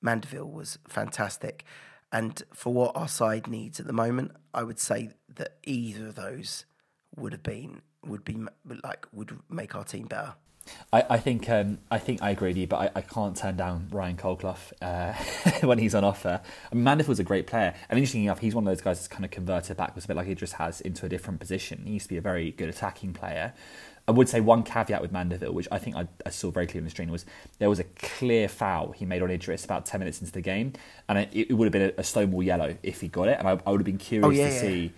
Mandeville 0.01 0.49
was 0.49 0.78
fantastic. 0.88 1.66
And 2.11 2.43
for 2.53 2.72
what 2.72 2.95
our 2.95 3.07
side 3.07 3.47
needs 3.47 3.80
at 3.80 3.88
the 3.88 3.93
moment, 3.93 4.32
I 4.53 4.64
would 4.64 4.80
say 4.80 5.09
that 5.36 5.57
either 5.64 6.07
of 6.07 6.16
those 6.16 6.66
would 7.16 7.32
have 7.32 7.43
been 7.43 7.82
would 8.05 8.24
be 8.24 8.38
like 8.84 9.07
would 9.11 9.39
make 9.49 9.76
our 9.76 9.84
team 9.84 10.05
better. 10.05 10.36
I, 10.91 11.05
I 11.11 11.18
think 11.18 11.49
um, 11.49 11.80
I 11.91 11.99
think 11.99 12.22
I 12.22 12.30
agree 12.32 12.49
with 12.49 12.57
you, 12.57 12.68
but 12.68 12.78
I, 12.78 12.99
I 12.99 13.01
can't 13.01 13.36
turn 13.36 13.57
down 13.57 13.88
Ryan 13.91 14.16
Colclough 14.16 14.55
uh, 14.82 15.14
when 15.61 15.78
he's 15.78 15.93
on 15.95 16.03
offer. 16.03 16.41
I 16.72 16.76
mean, 16.76 16.84
Mandeville's 16.84 17.20
a 17.20 17.24
great 17.24 17.47
player, 17.47 17.74
and 17.89 17.97
interestingly 17.97 18.28
enough, 18.28 18.39
he's 18.39 18.55
one 18.55 18.66
of 18.66 18.72
those 18.72 18.82
guys 18.82 18.99
that's 18.99 19.07
kind 19.07 19.26
of 19.26 19.32
converted 19.32 19.78
backwards 19.78 20.05
a 20.05 20.07
bit 20.07 20.18
like 20.18 20.28
Idris 20.28 20.53
has 20.53 20.82
into 20.82 21.05
a 21.05 21.09
different 21.09 21.39
position. 21.39 21.84
He 21.86 21.93
used 21.93 22.05
to 22.05 22.09
be 22.09 22.18
a 22.18 22.22
very 22.22 22.51
good 22.51 22.70
attacking 22.70 23.14
player. 23.14 23.53
I 24.07 24.11
would 24.11 24.28
say 24.28 24.41
one 24.41 24.64
caveat 24.64 25.01
with 25.01 25.14
Mandeville, 25.14 25.53
which 25.53 25.68
I 25.72 25.80
think 25.80 25.95
I, 25.95 26.07
I 26.26 26.30
saw 26.30 26.51
very 26.51 26.68
clearly 26.68 26.82
on 26.82 26.86
the 26.86 26.91
screen, 26.91 27.09
was 27.09 27.26
there 27.59 27.70
was 27.70 27.80
a 27.80 27.86
clear 27.86 28.49
foul 28.49 28.91
he 28.91 29.05
made 29.05 29.22
on 29.22 29.32
Idris 29.32 29.64
about 29.64 29.86
10 29.86 29.99
minutes 29.99 30.20
into 30.20 30.34
the 30.34 30.41
game, 30.41 30.74
and 31.07 31.18
it, 31.18 31.30
it 31.34 31.53
would 31.53 31.66
have 31.66 31.72
been 31.72 31.93
a, 31.97 32.01
a 32.01 32.03
Stonewall 32.03 32.43
yellow 32.43 32.76
if 32.84 32.99
he 33.01 33.07
got 33.07 33.30
it, 33.30 33.39
and 33.39 33.47
I, 33.47 33.59
I 33.66 33.72
would 33.72 33.80
have 33.80 33.86
been 33.86 33.97
curious 33.97 34.26
oh, 34.26 34.30
yeah, 34.32 34.49
to 34.49 34.53
yeah. 34.53 34.61
see 34.61 34.93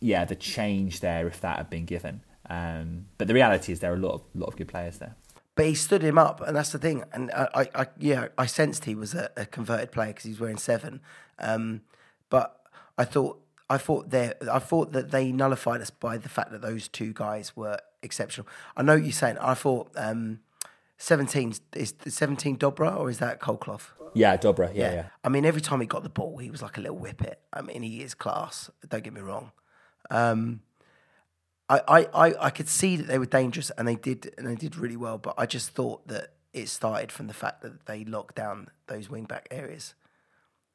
yeah, 0.00 0.24
the 0.26 0.36
change 0.36 1.00
there 1.00 1.26
if 1.26 1.40
that 1.40 1.56
had 1.56 1.70
been 1.70 1.86
given. 1.86 2.20
Um, 2.48 3.06
but 3.18 3.28
the 3.28 3.34
reality 3.34 3.72
is 3.72 3.80
there 3.80 3.92
are 3.92 3.96
a 3.96 3.98
lot 3.98 4.14
of, 4.14 4.22
lot 4.34 4.46
of 4.46 4.56
good 4.56 4.68
players 4.68 4.98
there. 4.98 5.16
But 5.56 5.66
he 5.66 5.74
stood 5.74 6.02
him 6.02 6.18
up, 6.18 6.40
and 6.40 6.56
that's 6.56 6.72
the 6.72 6.78
thing. 6.78 7.04
And 7.12 7.30
I, 7.30 7.68
I, 7.74 7.86
yeah, 7.98 8.28
I 8.36 8.46
sensed 8.46 8.86
he 8.86 8.94
was 8.94 9.14
a, 9.14 9.30
a 9.36 9.46
converted 9.46 9.92
player 9.92 10.08
because 10.08 10.24
he 10.24 10.30
was 10.30 10.40
wearing 10.40 10.56
seven. 10.58 11.00
Um, 11.38 11.82
but 12.28 12.60
I 12.98 13.04
thought 13.04 13.40
I 13.70 13.78
thought 13.78 14.10
they 14.10 14.32
I 14.50 14.58
thought 14.58 14.92
that 14.92 15.10
they 15.10 15.32
nullified 15.32 15.80
us 15.80 15.90
by 15.90 16.18
the 16.18 16.28
fact 16.28 16.50
that 16.50 16.62
those 16.62 16.88
two 16.88 17.12
guys 17.12 17.56
were 17.56 17.78
exceptional. 18.02 18.46
I 18.76 18.82
know 18.82 18.94
what 18.94 19.04
you're 19.04 19.12
saying 19.12 19.38
I 19.38 19.54
thought 19.54 19.90
um, 19.96 20.40
17 20.98 21.54
is 21.74 21.94
17 22.06 22.58
Dobra 22.58 22.96
or 22.98 23.10
is 23.10 23.18
that 23.18 23.40
Colclough? 23.40 23.80
Yeah, 24.14 24.36
Dobra. 24.36 24.68
Yeah, 24.74 24.88
yeah, 24.88 24.94
yeah, 24.94 25.06
I 25.24 25.28
mean, 25.28 25.44
every 25.44 25.60
time 25.60 25.80
he 25.80 25.86
got 25.86 26.04
the 26.04 26.08
ball, 26.08 26.38
he 26.38 26.50
was 26.50 26.62
like 26.62 26.78
a 26.78 26.80
little 26.80 26.96
whippet. 26.96 27.40
I 27.52 27.62
mean, 27.62 27.82
he 27.82 28.00
is 28.00 28.14
class. 28.14 28.70
Don't 28.88 29.02
get 29.02 29.12
me 29.12 29.20
wrong. 29.20 29.50
Um, 30.08 30.60
I, 31.68 31.80
I, 31.88 32.00
I, 32.28 32.34
I 32.46 32.50
could 32.50 32.68
see 32.68 32.96
that 32.96 33.06
they 33.06 33.18
were 33.18 33.26
dangerous 33.26 33.70
and 33.78 33.88
they 33.88 33.96
did 33.96 34.34
and 34.36 34.46
they 34.46 34.54
did 34.54 34.76
really 34.76 34.96
well, 34.96 35.18
but 35.18 35.34
I 35.38 35.46
just 35.46 35.70
thought 35.70 36.06
that 36.08 36.32
it 36.52 36.68
started 36.68 37.10
from 37.10 37.26
the 37.26 37.34
fact 37.34 37.62
that 37.62 37.86
they 37.86 38.04
locked 38.04 38.36
down 38.36 38.68
those 38.86 39.08
wing 39.08 39.24
back 39.24 39.48
areas. 39.50 39.94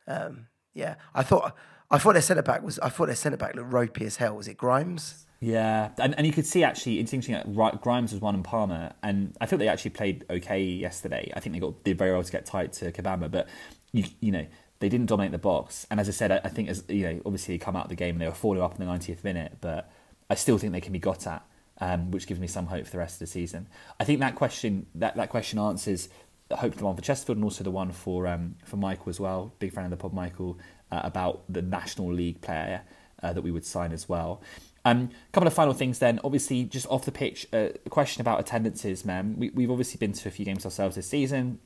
Um, 0.07 0.47
yeah, 0.73 0.95
I 1.13 1.23
thought 1.23 1.55
I 1.91 1.97
thought 1.97 2.13
their 2.13 2.21
centre 2.21 2.43
back 2.43 2.63
was. 2.63 2.79
I 2.79 2.89
thought 2.89 3.07
their 3.07 3.15
centre 3.15 3.37
back 3.37 3.55
looked 3.55 3.71
ropey 3.71 4.05
as 4.05 4.17
hell. 4.17 4.35
Was 4.35 4.47
it 4.47 4.57
Grimes? 4.57 5.25
Yeah, 5.39 5.91
and, 5.97 6.15
and 6.17 6.27
you 6.27 6.33
could 6.33 6.45
see 6.45 6.63
actually, 6.63 6.99
it's 6.99 7.13
interesting. 7.13 7.55
Like, 7.55 7.81
Grimes 7.81 8.11
was 8.11 8.19
one 8.19 8.35
and 8.35 8.43
Palmer, 8.43 8.91
and 9.01 9.35
I 9.39 9.45
thought 9.45 9.59
they 9.59 9.69
actually 9.69 9.91
played 9.91 10.25
okay 10.29 10.61
yesterday. 10.61 11.31
I 11.35 11.39
think 11.39 11.53
they 11.53 11.59
got 11.59 11.83
did 11.83 11.97
very 11.97 12.11
well 12.11 12.23
to 12.23 12.31
get 12.31 12.45
tight 12.45 12.73
to 12.73 12.91
Kabamba, 12.91 13.31
but 13.31 13.47
you 13.91 14.03
you 14.19 14.31
know 14.31 14.45
they 14.79 14.89
didn't 14.89 15.07
dominate 15.07 15.31
the 15.31 15.37
box. 15.37 15.87
And 15.89 15.99
as 15.99 16.07
I 16.07 16.11
said, 16.11 16.31
I, 16.31 16.41
I 16.43 16.49
think 16.49 16.69
as 16.69 16.83
you 16.87 17.03
know, 17.03 17.21
obviously 17.25 17.55
they 17.55 17.59
come 17.59 17.75
out 17.75 17.85
of 17.85 17.89
the 17.89 17.95
game 17.95 18.15
and 18.15 18.21
they 18.21 18.27
were 18.27 18.33
falling 18.33 18.61
up 18.61 18.79
in 18.79 18.85
the 18.85 18.91
90th 18.91 19.23
minute, 19.23 19.57
but 19.61 19.91
I 20.29 20.35
still 20.35 20.57
think 20.57 20.73
they 20.73 20.81
can 20.81 20.93
be 20.93 20.99
got 20.99 21.25
at, 21.27 21.45
um, 21.81 22.11
which 22.11 22.27
gives 22.27 22.39
me 22.39 22.47
some 22.47 22.67
hope 22.67 22.85
for 22.85 22.91
the 22.91 22.97
rest 22.97 23.15
of 23.15 23.19
the 23.19 23.27
season. 23.27 23.67
I 23.99 24.03
think 24.03 24.19
that 24.19 24.35
question 24.35 24.85
that 24.95 25.15
that 25.15 25.29
question 25.29 25.59
answers 25.59 26.09
hopefully 26.51 26.79
the 26.79 26.85
one 26.85 26.95
for 26.95 27.01
Chesterfield 27.01 27.37
and 27.37 27.43
also 27.43 27.63
the 27.63 27.71
one 27.71 27.91
for 27.91 28.27
um, 28.27 28.55
for 28.65 28.77
Michael 28.77 29.09
as 29.09 29.19
well. 29.19 29.53
Big 29.59 29.73
fan 29.73 29.85
of 29.85 29.91
the 29.91 29.97
pod, 29.97 30.13
Michael 30.13 30.57
uh, 30.91 31.01
about 31.03 31.43
the 31.49 31.61
National 31.61 32.11
League 32.11 32.41
player 32.41 32.81
uh, 33.21 33.33
that 33.33 33.41
we 33.41 33.51
would 33.51 33.65
sign 33.65 33.91
as 33.91 34.09
well. 34.09 34.41
A 34.85 34.91
um, 34.91 35.09
couple 35.33 35.47
of 35.47 35.53
final 35.53 35.73
things 35.73 35.99
then. 35.99 36.19
Obviously, 36.23 36.63
just 36.63 36.87
off 36.87 37.05
the 37.05 37.11
pitch, 37.11 37.45
uh, 37.53 37.69
a 37.85 37.89
question 37.89 38.21
about 38.21 38.39
attendances, 38.39 39.03
man. 39.03 39.35
We, 39.37 39.49
we've 39.49 39.69
obviously 39.69 39.97
been 39.97 40.13
to 40.13 40.27
a 40.29 40.31
few 40.31 40.45
games 40.45 40.65
ourselves 40.65 40.95
this 40.95 41.07
season. 41.07 41.59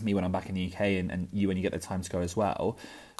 Me 0.00 0.14
when 0.14 0.24
I'm 0.24 0.32
back 0.32 0.48
in 0.48 0.54
the 0.54 0.72
UK, 0.72 0.80
and, 0.80 1.10
and 1.10 1.28
you 1.32 1.48
when 1.48 1.56
you 1.56 1.62
get 1.62 1.72
the 1.72 1.78
time 1.78 2.00
to 2.00 2.10
go 2.10 2.20
as 2.20 2.36
well. 2.36 2.78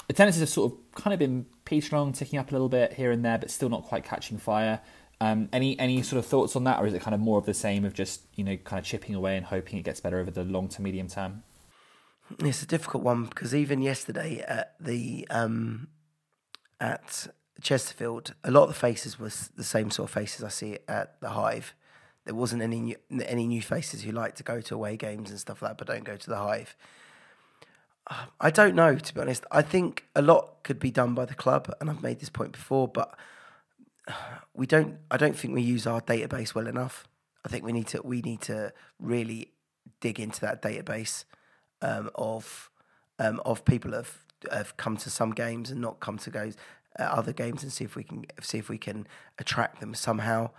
Attendances 0.08 0.40
have 0.40 0.48
sort 0.48 0.72
of 0.72 0.78
kind 0.94 1.12
of 1.12 1.18
been 1.18 1.46
peach 1.70 1.92
along, 1.92 2.12
ticking 2.12 2.38
up 2.38 2.50
a 2.50 2.52
little 2.52 2.68
bit 2.68 2.92
here 2.94 3.12
and 3.12 3.24
there, 3.24 3.38
but 3.38 3.50
still 3.50 3.68
not 3.68 3.84
quite 3.84 4.04
catching 4.04 4.36
fire. 4.36 4.80
Um, 5.20 5.48
any 5.52 5.78
any 5.78 6.02
sort 6.02 6.18
of 6.18 6.26
thoughts 6.26 6.56
on 6.56 6.64
that, 6.64 6.80
or 6.80 6.86
is 6.86 6.94
it 6.94 7.00
kind 7.00 7.14
of 7.14 7.20
more 7.20 7.38
of 7.38 7.46
the 7.46 7.54
same 7.54 7.84
of 7.84 7.94
just 7.94 8.22
you 8.34 8.42
know 8.42 8.56
kind 8.56 8.80
of 8.80 8.84
chipping 8.84 9.14
away 9.14 9.36
and 9.36 9.46
hoping 9.46 9.78
it 9.78 9.82
gets 9.82 10.00
better 10.00 10.18
over 10.18 10.30
the 10.30 10.44
long 10.44 10.68
to 10.68 10.82
medium 10.82 11.08
term? 11.08 11.44
It's 12.40 12.62
a 12.62 12.66
difficult 12.66 13.04
one 13.04 13.24
because 13.24 13.54
even 13.54 13.82
yesterday 13.82 14.44
at 14.46 14.74
the 14.80 15.26
um, 15.30 15.88
at 16.80 17.28
Chesterfield, 17.60 18.34
a 18.42 18.50
lot 18.50 18.64
of 18.64 18.68
the 18.70 18.74
faces 18.74 19.18
was 19.18 19.50
the 19.56 19.64
same 19.64 19.90
sort 19.90 20.08
of 20.08 20.14
faces 20.14 20.42
I 20.42 20.48
see 20.48 20.78
at 20.88 21.20
the 21.20 21.30
Hive. 21.30 21.74
There 22.24 22.34
wasn't 22.34 22.62
any 22.62 22.80
new, 22.80 22.96
any 23.24 23.46
new 23.46 23.62
faces 23.62 24.02
who 24.02 24.12
like 24.12 24.34
to 24.36 24.42
go 24.42 24.60
to 24.60 24.74
away 24.74 24.96
games 24.96 25.30
and 25.30 25.38
stuff 25.38 25.62
like 25.62 25.72
that, 25.72 25.78
but 25.78 25.86
don't 25.86 26.04
go 26.04 26.16
to 26.16 26.30
the 26.30 26.36
Hive. 26.36 26.76
I 28.40 28.50
don't 28.50 28.74
know, 28.74 28.96
to 28.96 29.14
be 29.14 29.20
honest. 29.20 29.44
I 29.50 29.62
think 29.62 30.04
a 30.16 30.22
lot 30.22 30.62
could 30.64 30.80
be 30.80 30.90
done 30.90 31.14
by 31.14 31.26
the 31.26 31.34
club, 31.34 31.72
and 31.80 31.88
I've 31.88 32.02
made 32.02 32.18
this 32.18 32.28
point 32.28 32.52
before, 32.52 32.88
but 32.88 33.14
we 34.54 34.66
don't. 34.66 34.98
I 35.10 35.16
don't 35.16 35.36
think 35.36 35.54
we 35.54 35.62
use 35.62 35.86
our 35.86 36.00
database 36.00 36.54
well 36.54 36.66
enough. 36.66 37.06
I 37.44 37.48
think 37.48 37.64
we 37.64 37.72
need 37.72 37.86
to. 37.88 38.00
We 38.02 38.20
need 38.22 38.40
to 38.42 38.72
really 38.98 39.52
dig 40.00 40.18
into 40.18 40.40
that 40.40 40.60
database 40.62 41.24
um, 41.82 42.10
of 42.14 42.70
um, 43.18 43.40
of 43.44 43.64
people 43.64 43.92
have 43.92 44.18
have 44.50 44.76
come 44.76 44.96
to 44.96 45.10
some 45.10 45.30
games 45.32 45.70
and 45.70 45.80
not 45.80 46.00
come 46.00 46.18
to 46.18 46.30
go 46.30 46.50
uh, 46.98 47.02
other 47.02 47.32
games, 47.32 47.62
and 47.62 47.72
see 47.72 47.84
if 47.84 47.94
we 47.94 48.02
can 48.02 48.24
see 48.40 48.58
if 48.58 48.68
we 48.68 48.78
can 48.78 49.06
attract 49.38 49.80
them 49.80 49.94
somehow. 49.94 50.50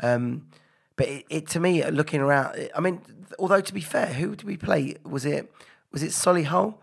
Um, 0.00 0.46
but 0.94 1.08
it, 1.08 1.24
it, 1.30 1.46
to 1.48 1.60
me, 1.60 1.84
looking 1.90 2.20
around, 2.20 2.68
I 2.76 2.80
mean, 2.80 3.00
although 3.38 3.60
to 3.60 3.74
be 3.74 3.80
fair, 3.80 4.06
who 4.06 4.36
did 4.36 4.44
we 4.44 4.56
play? 4.56 4.96
Was 5.04 5.24
it 5.24 5.52
was 5.90 6.02
it 6.02 6.10
Solihull? 6.10 6.76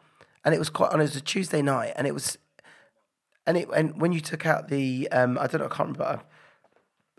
And 0.43 0.55
it 0.55 0.59
was 0.59 0.69
quite 0.69 0.91
on. 0.91 0.99
It 0.99 1.03
was 1.03 1.15
a 1.15 1.21
Tuesday 1.21 1.61
night, 1.61 1.93
and 1.95 2.07
it 2.07 2.13
was, 2.13 2.37
and 3.45 3.57
it 3.57 3.67
and 3.75 3.99
when 3.99 4.11
you 4.11 4.21
took 4.21 4.45
out 4.45 4.69
the, 4.69 5.09
um, 5.11 5.37
I 5.37 5.47
don't 5.47 5.59
know, 5.59 5.67
I 5.67 5.75
can't 5.75 5.97
remember. 5.97 6.21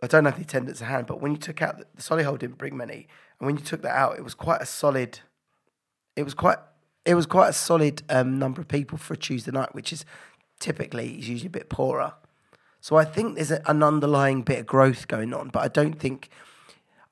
I 0.02 0.06
don't 0.06 0.24
have 0.24 0.36
the 0.36 0.42
attendance 0.42 0.80
at 0.80 0.88
hand, 0.88 1.06
but 1.06 1.20
when 1.20 1.32
you 1.32 1.38
took 1.38 1.60
out 1.60 1.78
the, 1.78 1.84
the 1.94 2.02
Solihull 2.02 2.38
didn't 2.38 2.56
bring 2.56 2.76
many, 2.76 3.06
and 3.38 3.46
when 3.46 3.58
you 3.58 3.62
took 3.62 3.82
that 3.82 3.94
out, 3.94 4.16
it 4.16 4.24
was 4.24 4.34
quite 4.34 4.62
a 4.62 4.66
solid 4.66 5.20
it 6.16 6.24
was 6.24 6.34
quite 6.34 6.58
it 7.04 7.14
was 7.14 7.26
quite 7.26 7.48
a 7.48 7.52
solid 7.52 8.02
um, 8.10 8.38
number 8.38 8.60
of 8.60 8.68
people 8.68 8.98
for 8.98 9.14
a 9.14 9.16
Tuesday 9.16 9.50
night, 9.50 9.74
which 9.74 9.92
is 9.92 10.04
typically 10.58 11.18
is 11.18 11.28
usually 11.28 11.46
a 11.46 11.50
bit 11.50 11.68
poorer. 11.68 12.14
So 12.80 12.96
I 12.96 13.04
think 13.04 13.36
there's 13.36 13.50
a, 13.50 13.62
an 13.66 13.82
underlying 13.82 14.42
bit 14.42 14.60
of 14.60 14.66
growth 14.66 15.08
going 15.08 15.34
on, 15.34 15.48
but 15.48 15.60
I 15.60 15.68
don't 15.68 15.98
think. 15.98 16.30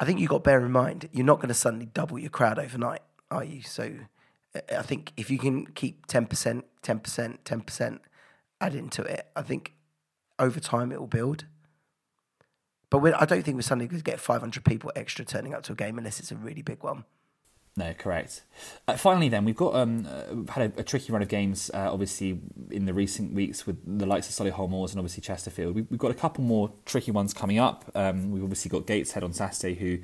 I 0.00 0.04
think 0.04 0.20
you've 0.20 0.30
got 0.30 0.38
to 0.38 0.42
bear 0.44 0.64
in 0.64 0.70
mind 0.70 1.08
you're 1.10 1.26
not 1.26 1.38
going 1.38 1.48
to 1.48 1.54
suddenly 1.54 1.86
double 1.86 2.20
your 2.20 2.30
crowd 2.30 2.56
overnight, 2.56 3.00
are 3.32 3.42
you? 3.42 3.62
So 3.62 3.92
I 4.76 4.82
think 4.82 5.12
if 5.16 5.30
you 5.30 5.38
can 5.38 5.66
keep 5.66 6.06
ten 6.06 6.26
percent, 6.26 6.64
ten 6.82 7.00
percent, 7.00 7.44
ten 7.44 7.60
percent 7.60 8.02
adding 8.60 8.84
into 8.84 9.02
it, 9.02 9.28
I 9.36 9.42
think 9.42 9.74
over 10.38 10.60
time 10.60 10.92
it 10.92 11.00
will 11.00 11.06
build. 11.06 11.44
But 12.90 13.20
I 13.20 13.24
don't 13.26 13.42
think 13.42 13.56
we're 13.56 13.62
suddenly 13.62 13.86
going 13.86 14.00
to 14.00 14.04
get 14.04 14.18
500 14.18 14.64
people 14.64 14.90
extra 14.96 15.24
turning 15.24 15.52
up 15.52 15.62
to 15.64 15.72
a 15.72 15.76
game 15.76 15.98
unless 15.98 16.20
it's 16.20 16.32
a 16.32 16.36
really 16.36 16.62
big 16.62 16.82
one. 16.82 17.04
No, 17.76 17.94
correct. 17.94 18.42
Uh, 18.88 18.96
finally, 18.96 19.28
then 19.28 19.44
we've 19.44 19.54
got 19.54 19.76
um, 19.76 20.08
uh, 20.10 20.50
had 20.52 20.72
a, 20.76 20.80
a, 20.80 20.82
tricky 20.82 21.12
run 21.12 21.22
of 21.22 21.28
games, 21.28 21.70
uh, 21.72 21.92
obviously 21.92 22.40
in 22.72 22.86
the 22.86 22.92
recent 22.92 23.34
weeks 23.34 23.68
with 23.68 23.76
the 23.98 24.04
likes 24.04 24.28
of 24.28 24.34
Solihull 24.34 24.68
Moors 24.68 24.90
and 24.90 24.98
obviously 24.98 25.20
Chesterfield. 25.20 25.76
We've, 25.76 25.86
we've, 25.88 26.00
got 26.00 26.10
a 26.10 26.14
couple 26.14 26.42
more 26.42 26.72
tricky 26.86 27.12
ones 27.12 27.32
coming 27.32 27.60
up. 27.60 27.84
Um, 27.94 28.32
we've 28.32 28.42
obviously 28.42 28.68
got 28.68 28.86
Gateshead 28.86 29.22
on 29.22 29.32
Saturday, 29.32 29.74
who 29.76 29.98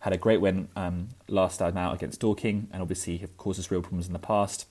had 0.00 0.12
a 0.12 0.16
great 0.16 0.40
win 0.40 0.68
um, 0.76 1.08
last 1.28 1.58
time 1.58 1.76
out 1.76 1.94
against 1.94 2.20
Dorking, 2.20 2.68
and 2.72 2.82
obviously 2.82 3.18
have 3.18 3.36
caused 3.36 3.58
us 3.58 3.70
real 3.70 3.82
problems 3.82 4.06
in 4.06 4.12
the 4.12 4.18
past. 4.18 4.66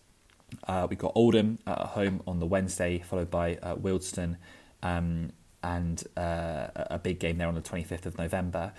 Uh, 0.67 0.87
we've 0.89 0.99
got 0.99 1.11
Oldham 1.15 1.59
at 1.65 1.77
home 1.77 2.21
on 2.27 2.39
the 2.39 2.45
Wednesday, 2.45 2.99
followed 2.99 3.31
by 3.31 3.55
uh, 3.57 3.75
Wealdstone, 3.75 4.37
um, 4.83 5.31
and 5.63 6.03
uh, 6.15 6.67
a 6.75 6.99
big 7.01 7.19
game 7.19 7.37
there 7.37 7.47
on 7.47 7.55
the 7.55 7.61
25th 7.61 8.05
of 8.05 8.17
November. 8.17 8.73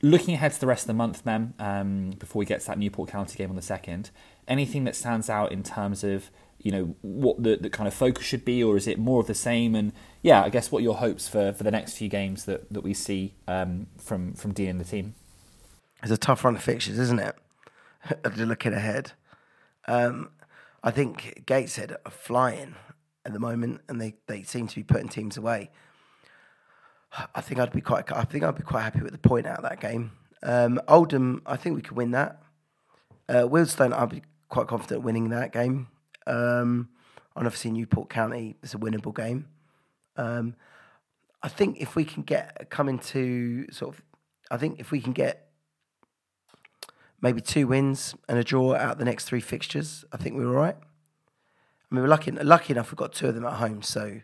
Looking 0.00 0.34
ahead 0.34 0.52
to 0.52 0.60
the 0.60 0.68
rest 0.68 0.84
of 0.84 0.86
the 0.88 0.94
month, 0.94 1.26
Mem, 1.26 1.54
um, 1.58 2.10
before 2.10 2.38
we 2.38 2.46
get 2.46 2.60
to 2.60 2.66
that 2.68 2.78
Newport 2.78 3.10
County 3.10 3.36
game 3.36 3.50
on 3.50 3.56
the 3.56 3.62
second, 3.62 4.10
anything 4.46 4.84
that 4.84 4.94
stands 4.94 5.28
out 5.28 5.50
in 5.50 5.62
terms 5.62 6.04
of 6.04 6.30
you 6.60 6.72
know 6.72 6.96
what 7.02 7.40
the, 7.42 7.56
the 7.56 7.70
kind 7.70 7.86
of 7.86 7.94
focus 7.94 8.24
should 8.24 8.44
be, 8.44 8.62
or 8.62 8.76
is 8.76 8.86
it 8.86 8.98
more 8.98 9.20
of 9.20 9.26
the 9.26 9.34
same? 9.34 9.74
And 9.74 9.92
yeah, 10.22 10.42
I 10.42 10.48
guess 10.48 10.72
what 10.72 10.82
your 10.82 10.96
hopes 10.96 11.28
for, 11.28 11.52
for 11.52 11.62
the 11.62 11.70
next 11.70 11.96
few 11.96 12.08
games 12.08 12.44
that, 12.46 12.72
that 12.72 12.80
we 12.80 12.94
see 12.94 13.34
um, 13.46 13.86
from 13.96 14.34
from 14.34 14.52
Dean 14.52 14.70
and 14.70 14.80
the 14.80 14.84
team. 14.84 15.14
It's 16.02 16.12
a 16.12 16.16
tough 16.16 16.44
run 16.44 16.56
of 16.56 16.62
fixtures, 16.62 16.98
isn't 16.98 17.18
it? 17.18 17.36
Looking 18.36 18.72
ahead, 18.72 19.12
um, 19.86 20.30
I 20.82 20.90
think 20.90 21.42
Gateshead 21.46 21.96
are 22.04 22.10
flying 22.10 22.76
at 23.24 23.32
the 23.32 23.40
moment, 23.40 23.80
and 23.88 24.00
they, 24.00 24.14
they 24.26 24.42
seem 24.42 24.68
to 24.68 24.76
be 24.76 24.84
putting 24.84 25.08
teams 25.08 25.36
away. 25.36 25.70
I 27.34 27.40
think 27.40 27.58
I'd 27.58 27.72
be 27.72 27.80
quite 27.80 28.12
I 28.12 28.24
think 28.24 28.44
I'd 28.44 28.54
be 28.54 28.62
quite 28.62 28.82
happy 28.82 29.00
with 29.00 29.12
the 29.12 29.18
point 29.18 29.46
out 29.46 29.58
of 29.58 29.62
that 29.62 29.80
game. 29.80 30.12
Um, 30.42 30.80
Oldham, 30.86 31.42
I 31.46 31.56
think 31.56 31.74
we 31.74 31.82
could 31.82 31.96
win 31.96 32.12
that. 32.12 32.42
Uh, 33.28 33.44
Wealdstone, 33.48 33.92
I'd 33.92 34.10
be 34.10 34.22
quite 34.48 34.66
confident 34.66 35.02
winning 35.02 35.30
that 35.30 35.52
game. 35.52 35.88
Um, 36.26 36.90
and 37.34 37.46
obviously 37.46 37.70
Newport 37.70 38.10
County 38.10 38.56
is 38.62 38.74
a 38.74 38.78
winnable 38.78 39.14
game. 39.14 39.46
Um, 40.16 40.54
I 41.42 41.48
think 41.48 41.80
if 41.80 41.96
we 41.96 42.04
can 42.04 42.22
get 42.22 42.68
come 42.70 42.88
into 42.88 43.70
sort 43.70 43.94
of, 43.94 44.02
I 44.50 44.56
think 44.56 44.80
if 44.80 44.90
we 44.90 45.00
can 45.00 45.12
get 45.12 45.47
maybe 47.20 47.40
two 47.40 47.66
wins 47.66 48.14
and 48.28 48.38
a 48.38 48.44
draw 48.44 48.74
out 48.74 48.98
the 48.98 49.04
next 49.04 49.24
three 49.24 49.40
fixtures, 49.40 50.04
I 50.12 50.16
think 50.16 50.36
we're 50.36 50.48
all 50.48 50.54
right. 50.54 50.76
I 51.90 51.94
mean, 51.94 52.02
we're 52.02 52.08
lucky 52.08 52.30
lucky 52.32 52.72
enough 52.72 52.90
we've 52.90 52.98
got 52.98 53.12
two 53.12 53.28
of 53.28 53.34
them 53.34 53.44
at 53.44 53.54
home, 53.54 53.82
so 53.82 54.20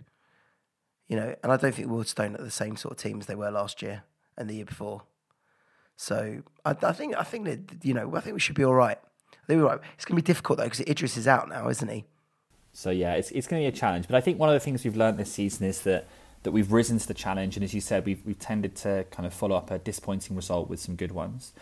you 1.08 1.16
know, 1.16 1.34
and 1.42 1.52
I 1.52 1.56
don't 1.56 1.74
think 1.74 1.88
Wealdstone 1.88 2.38
are 2.38 2.42
the 2.42 2.50
same 2.50 2.76
sort 2.76 2.92
of 2.92 2.98
team 2.98 3.20
as 3.20 3.26
they 3.26 3.34
were 3.34 3.50
last 3.50 3.82
year 3.82 4.04
and 4.36 4.48
the 4.48 4.54
year 4.54 4.64
before. 4.64 5.02
So 5.96 6.42
I, 6.64 6.76
I 6.82 6.92
think 6.92 7.16
I 7.16 7.22
think 7.22 7.44
that 7.44 7.84
you 7.84 7.94
know 7.94 8.14
I 8.14 8.20
think 8.20 8.34
we 8.34 8.40
should 8.40 8.56
be 8.56 8.64
all 8.64 8.74
right. 8.74 8.98
I 9.32 9.46
think 9.46 9.60
we're 9.60 9.68
right. 9.68 9.80
It's 9.94 10.04
going 10.04 10.16
to 10.16 10.22
be 10.22 10.26
difficult 10.26 10.58
though 10.58 10.64
because 10.64 10.80
Idris 10.80 11.16
is 11.16 11.28
out 11.28 11.48
now, 11.48 11.68
isn't 11.68 11.88
he? 11.88 12.04
So 12.72 12.90
yeah, 12.90 13.14
it's 13.14 13.30
it's 13.30 13.46
going 13.46 13.62
to 13.62 13.70
be 13.70 13.74
a 13.74 13.78
challenge. 13.78 14.06
But 14.08 14.16
I 14.16 14.20
think 14.20 14.38
one 14.38 14.48
of 14.48 14.54
the 14.54 14.60
things 14.60 14.84
we've 14.84 14.96
learned 14.96 15.18
this 15.18 15.32
season 15.32 15.66
is 15.66 15.82
that 15.82 16.06
that 16.44 16.52
we've 16.52 16.72
risen 16.72 16.98
to 16.98 17.06
the 17.06 17.14
challenge, 17.14 17.56
and 17.56 17.64
as 17.64 17.74
you 17.74 17.80
said, 17.80 18.06
we've 18.06 18.24
we've 18.24 18.38
tended 18.38 18.76
to 18.76 19.04
kind 19.10 19.26
of 19.26 19.34
follow 19.34 19.56
up 19.56 19.70
a 19.70 19.78
disappointing 19.78 20.36
result 20.36 20.70
with 20.70 20.80
some 20.80 20.96
good 20.96 21.12
ones. 21.12 21.52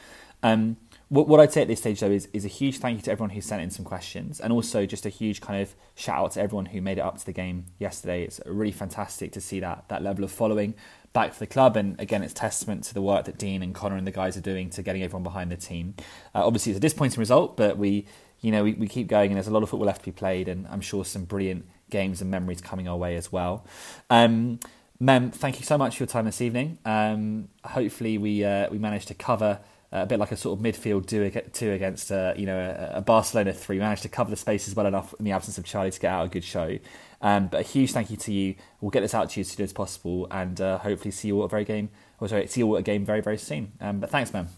Um, 0.45 0.77
what, 1.09 1.29
what 1.29 1.39
I'd 1.41 1.53
say 1.53 1.63
at 1.63 1.69
this 1.69 1.79
stage 1.79 2.01
though 2.01 2.11
is 2.11 2.29
is 2.33 2.45
a 2.45 2.49
huge 2.49 2.79
thank 2.79 2.99
you 2.99 3.03
to 3.03 3.13
everyone 3.13 3.31
who 3.31 3.41
sent 3.41 3.63
in 3.63 3.71
some 3.71 3.85
questions, 3.85 4.41
and 4.41 4.53
also 4.53 4.87
just 4.87 5.07
a 5.07 5.09
huge 5.09 5.41
kind 5.41 5.63
of 5.63 5.75
shout 5.95 6.19
out 6.19 6.33
to 6.33 6.41
everyone 6.41 6.67
who 6.67 6.81
made 6.81 6.99
it 6.99 7.03
up 7.03 7.17
to 7.19 7.27
the 7.27 7.33
game 7.33 7.67
yesterday. 7.79 8.25
It's 8.25 8.41
really 8.45 8.73
fantastic 8.73 9.33
to 9.33 9.41
see 9.41 9.61
that 9.61 9.85
that 9.89 10.03
level 10.03 10.25
of 10.25 10.31
following 10.31 10.75
back 11.13 11.33
for 11.33 11.41
the 11.41 11.47
club. 11.47 11.77
And 11.77 11.99
again, 12.01 12.23
it's 12.23 12.35
testament 12.35 12.85
to 12.85 12.95
the 12.95 13.03
work 13.03 13.27
that 13.27 13.39
Dean 13.39 13.63
and 13.63 13.75
Connor 13.75 13.97
and 13.97 14.07
the 14.07 14.13
guys 14.13 14.37
are 14.37 14.41
doing 14.43 14.71
to 14.71 14.83
getting 14.83 15.03
everyone 15.03 15.23
behind 15.23 15.53
the 15.53 15.57
team. 15.57 15.95
Uh, 16.35 16.47
obviously, 16.47 16.73
it's 16.73 16.79
a 16.79 16.81
disappointing 16.81 17.21
result, 17.21 17.57
but 17.57 17.77
we, 17.79 18.07
you 18.41 18.51
know, 18.51 18.65
we, 18.65 18.73
we 18.75 18.89
keep 18.89 19.07
going, 19.09 19.31
and 19.31 19.37
there's 19.37 19.47
a 19.47 19.53
lot 19.53 19.63
of 19.63 19.69
football 19.69 19.87
left 19.87 20.01
to 20.01 20.07
be 20.07 20.13
played, 20.13 20.49
and 20.49 20.67
I'm 20.69 20.81
sure 20.81 21.05
some 21.05 21.25
brilliant 21.25 21.67
games 21.93 22.21
and 22.21 22.31
memories 22.31 22.61
coming 22.61 22.89
our 22.89 22.97
way 22.97 23.15
as 23.15 23.31
well. 23.31 23.65
Um, 24.11 24.59
Mem, 24.99 25.31
thank 25.31 25.61
you 25.61 25.65
so 25.65 25.79
much 25.79 25.97
for 25.97 26.03
your 26.03 26.09
time 26.09 26.25
this 26.25 26.41
evening. 26.41 26.79
Um, 26.85 27.49
hopefully, 27.65 28.19
we 28.19 28.45
uh, 28.45 28.69
we 28.71 28.79
managed 28.79 29.09
to 29.09 29.15
cover 29.15 29.61
a 29.93 30.07
bit 30.07 30.19
like 30.19 30.33
a 30.33 30.37
sort 30.37 30.59
of 30.59 30.65
midfield 30.65 31.07
two 31.53 31.73
against 31.73 32.11
uh, 32.11 32.33
you 32.37 32.47
know 32.47 32.91
a, 32.95 33.01
Barcelona 33.03 33.53
three. 33.53 33.77
We 33.77 33.81
managed 33.81 34.03
to 34.03 34.09
cover 34.09 34.31
the 34.31 34.37
spaces 34.37 34.75
well 34.75 34.87
enough 34.87 35.15
in 35.19 35.25
the 35.25 35.33
absence 35.33 35.59
of 35.59 35.65
Charlie 35.65 35.91
to 35.91 36.01
get 36.01 36.11
out 36.11 36.27
a 36.27 36.29
good 36.29 36.45
show. 36.45 36.79
Um, 37.21 37.49
but 37.49 37.61
a 37.61 37.63
huge 37.63 37.93
thank 37.93 38.11
you 38.11 38.17
to 38.17 38.33
you. 38.33 38.55
We'll 38.81 38.91
get 38.91 39.01
this 39.01 39.15
out 39.15 39.31
to 39.31 39.41
you 39.41 39.43
as 39.43 39.49
soon 39.49 39.65
as 39.65 39.73
possible, 39.73 40.27
and 40.31 40.61
uh, 40.61 40.79
hopefully 40.79 41.11
see 41.11 41.29
you 41.29 41.37
all 41.37 41.43
at 41.43 41.47
a 41.47 41.49
very 41.49 41.65
game. 41.65 41.91
Or 42.19 42.29
sorry, 42.29 42.47
see 42.47 42.61
you 42.61 42.67
all 42.67 42.77
at 42.77 42.81
a 42.81 42.83
game 42.83 43.05
very 43.05 43.21
very 43.21 43.39
soon. 43.39 43.73
Um, 43.81 44.01
but 44.01 44.11
thanks, 44.11 44.33
man. 44.33 44.49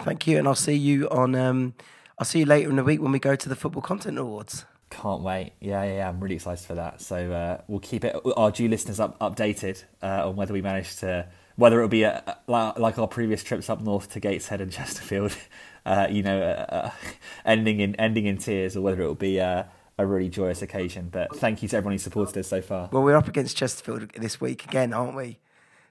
Thank 0.00 0.26
you, 0.26 0.38
and 0.38 0.46
I'll 0.46 0.54
see 0.54 0.76
you 0.76 1.08
on. 1.08 1.34
Um, 1.34 1.74
I'll 2.18 2.26
see 2.26 2.40
you 2.40 2.46
later 2.46 2.70
in 2.70 2.76
the 2.76 2.84
week 2.84 3.00
when 3.00 3.12
we 3.12 3.18
go 3.18 3.34
to 3.34 3.48
the 3.48 3.56
Football 3.56 3.82
Content 3.82 4.18
Awards. 4.18 4.64
Can't 4.90 5.22
wait. 5.22 5.52
Yeah, 5.60 5.82
yeah, 5.82 5.94
yeah. 5.96 6.08
I'm 6.08 6.20
really 6.20 6.36
excited 6.36 6.64
for 6.64 6.74
that. 6.74 7.00
So 7.00 7.32
uh, 7.32 7.60
we'll 7.66 7.80
keep 7.80 8.04
it 8.04 8.16
our 8.36 8.50
due 8.50 8.68
listeners 8.68 9.00
up, 9.00 9.18
updated 9.18 9.82
uh, 10.02 10.28
on 10.28 10.36
whether 10.36 10.52
we 10.52 10.62
manage 10.62 10.96
to 10.96 11.28
whether 11.56 11.78
it'll 11.78 11.88
be 11.88 12.02
a, 12.02 12.38
like 12.46 12.98
our 12.98 13.08
previous 13.08 13.42
trips 13.42 13.68
up 13.68 13.80
north 13.80 14.10
to 14.12 14.20
Gateshead 14.20 14.60
and 14.60 14.70
Chesterfield, 14.72 15.36
uh, 15.84 16.06
you 16.10 16.22
know, 16.22 16.40
uh, 16.40 16.66
uh, 16.68 16.90
ending 17.44 17.80
in 17.80 17.94
ending 17.96 18.26
in 18.26 18.38
tears, 18.38 18.76
or 18.76 18.82
whether 18.82 19.02
it'll 19.02 19.14
be 19.14 19.40
uh, 19.40 19.64
a 19.98 20.06
really 20.06 20.28
joyous 20.28 20.62
occasion. 20.62 21.08
But 21.10 21.34
thank 21.36 21.62
you 21.62 21.68
to 21.68 21.76
everyone 21.76 21.94
who 21.94 21.98
supported 21.98 22.38
us 22.38 22.48
so 22.48 22.60
far. 22.60 22.88
Well, 22.92 23.02
we're 23.02 23.16
up 23.16 23.28
against 23.28 23.56
Chesterfield 23.56 24.10
this 24.14 24.40
week 24.40 24.64
again, 24.64 24.92
aren't 24.92 25.16
we? 25.16 25.38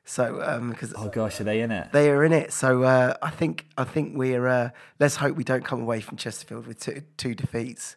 So, 0.07 0.35
because 0.69 0.93
um, 0.93 1.03
oh 1.03 1.09
gosh, 1.09 1.41
are 1.41 1.43
they 1.43 1.61
in 1.61 1.71
it? 1.71 1.91
They 1.91 2.11
are 2.11 2.23
in 2.23 2.31
it. 2.31 2.53
So 2.53 2.83
uh, 2.83 3.15
I 3.21 3.31
think 3.31 3.65
I 3.77 3.83
think 3.83 4.15
we're. 4.15 4.47
Uh, 4.47 4.69
let's 4.99 5.15
hope 5.15 5.35
we 5.35 5.43
don't 5.43 5.65
come 5.65 5.81
away 5.81 5.99
from 5.99 6.17
Chesterfield 6.17 6.67
with 6.67 6.79
two, 6.79 7.01
two 7.17 7.33
defeats. 7.33 7.95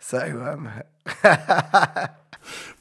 So. 0.00 0.18
Um, 0.18 0.70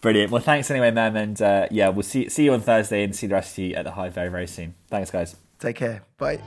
Brilliant. 0.02 0.32
Well, 0.32 0.42
thanks 0.42 0.72
anyway, 0.72 0.92
man. 0.92 1.16
And 1.16 1.42
uh, 1.42 1.68
yeah, 1.70 1.90
we'll 1.90 2.04
see 2.04 2.30
see 2.30 2.46
you 2.46 2.54
on 2.54 2.62
Thursday 2.62 3.04
and 3.04 3.16
see 3.16 3.28
the 3.28 3.36
rest 3.36 3.58
of 3.58 3.64
you 3.64 3.76
at 3.76 3.84
the 3.84 3.92
Hive 3.92 4.14
very 4.14 4.30
very 4.30 4.48
soon. 4.48 4.76
Thanks, 4.88 5.12
guys. 5.12 5.36
Take 5.60 5.76
care. 5.76 6.04
Bye. 6.18 6.40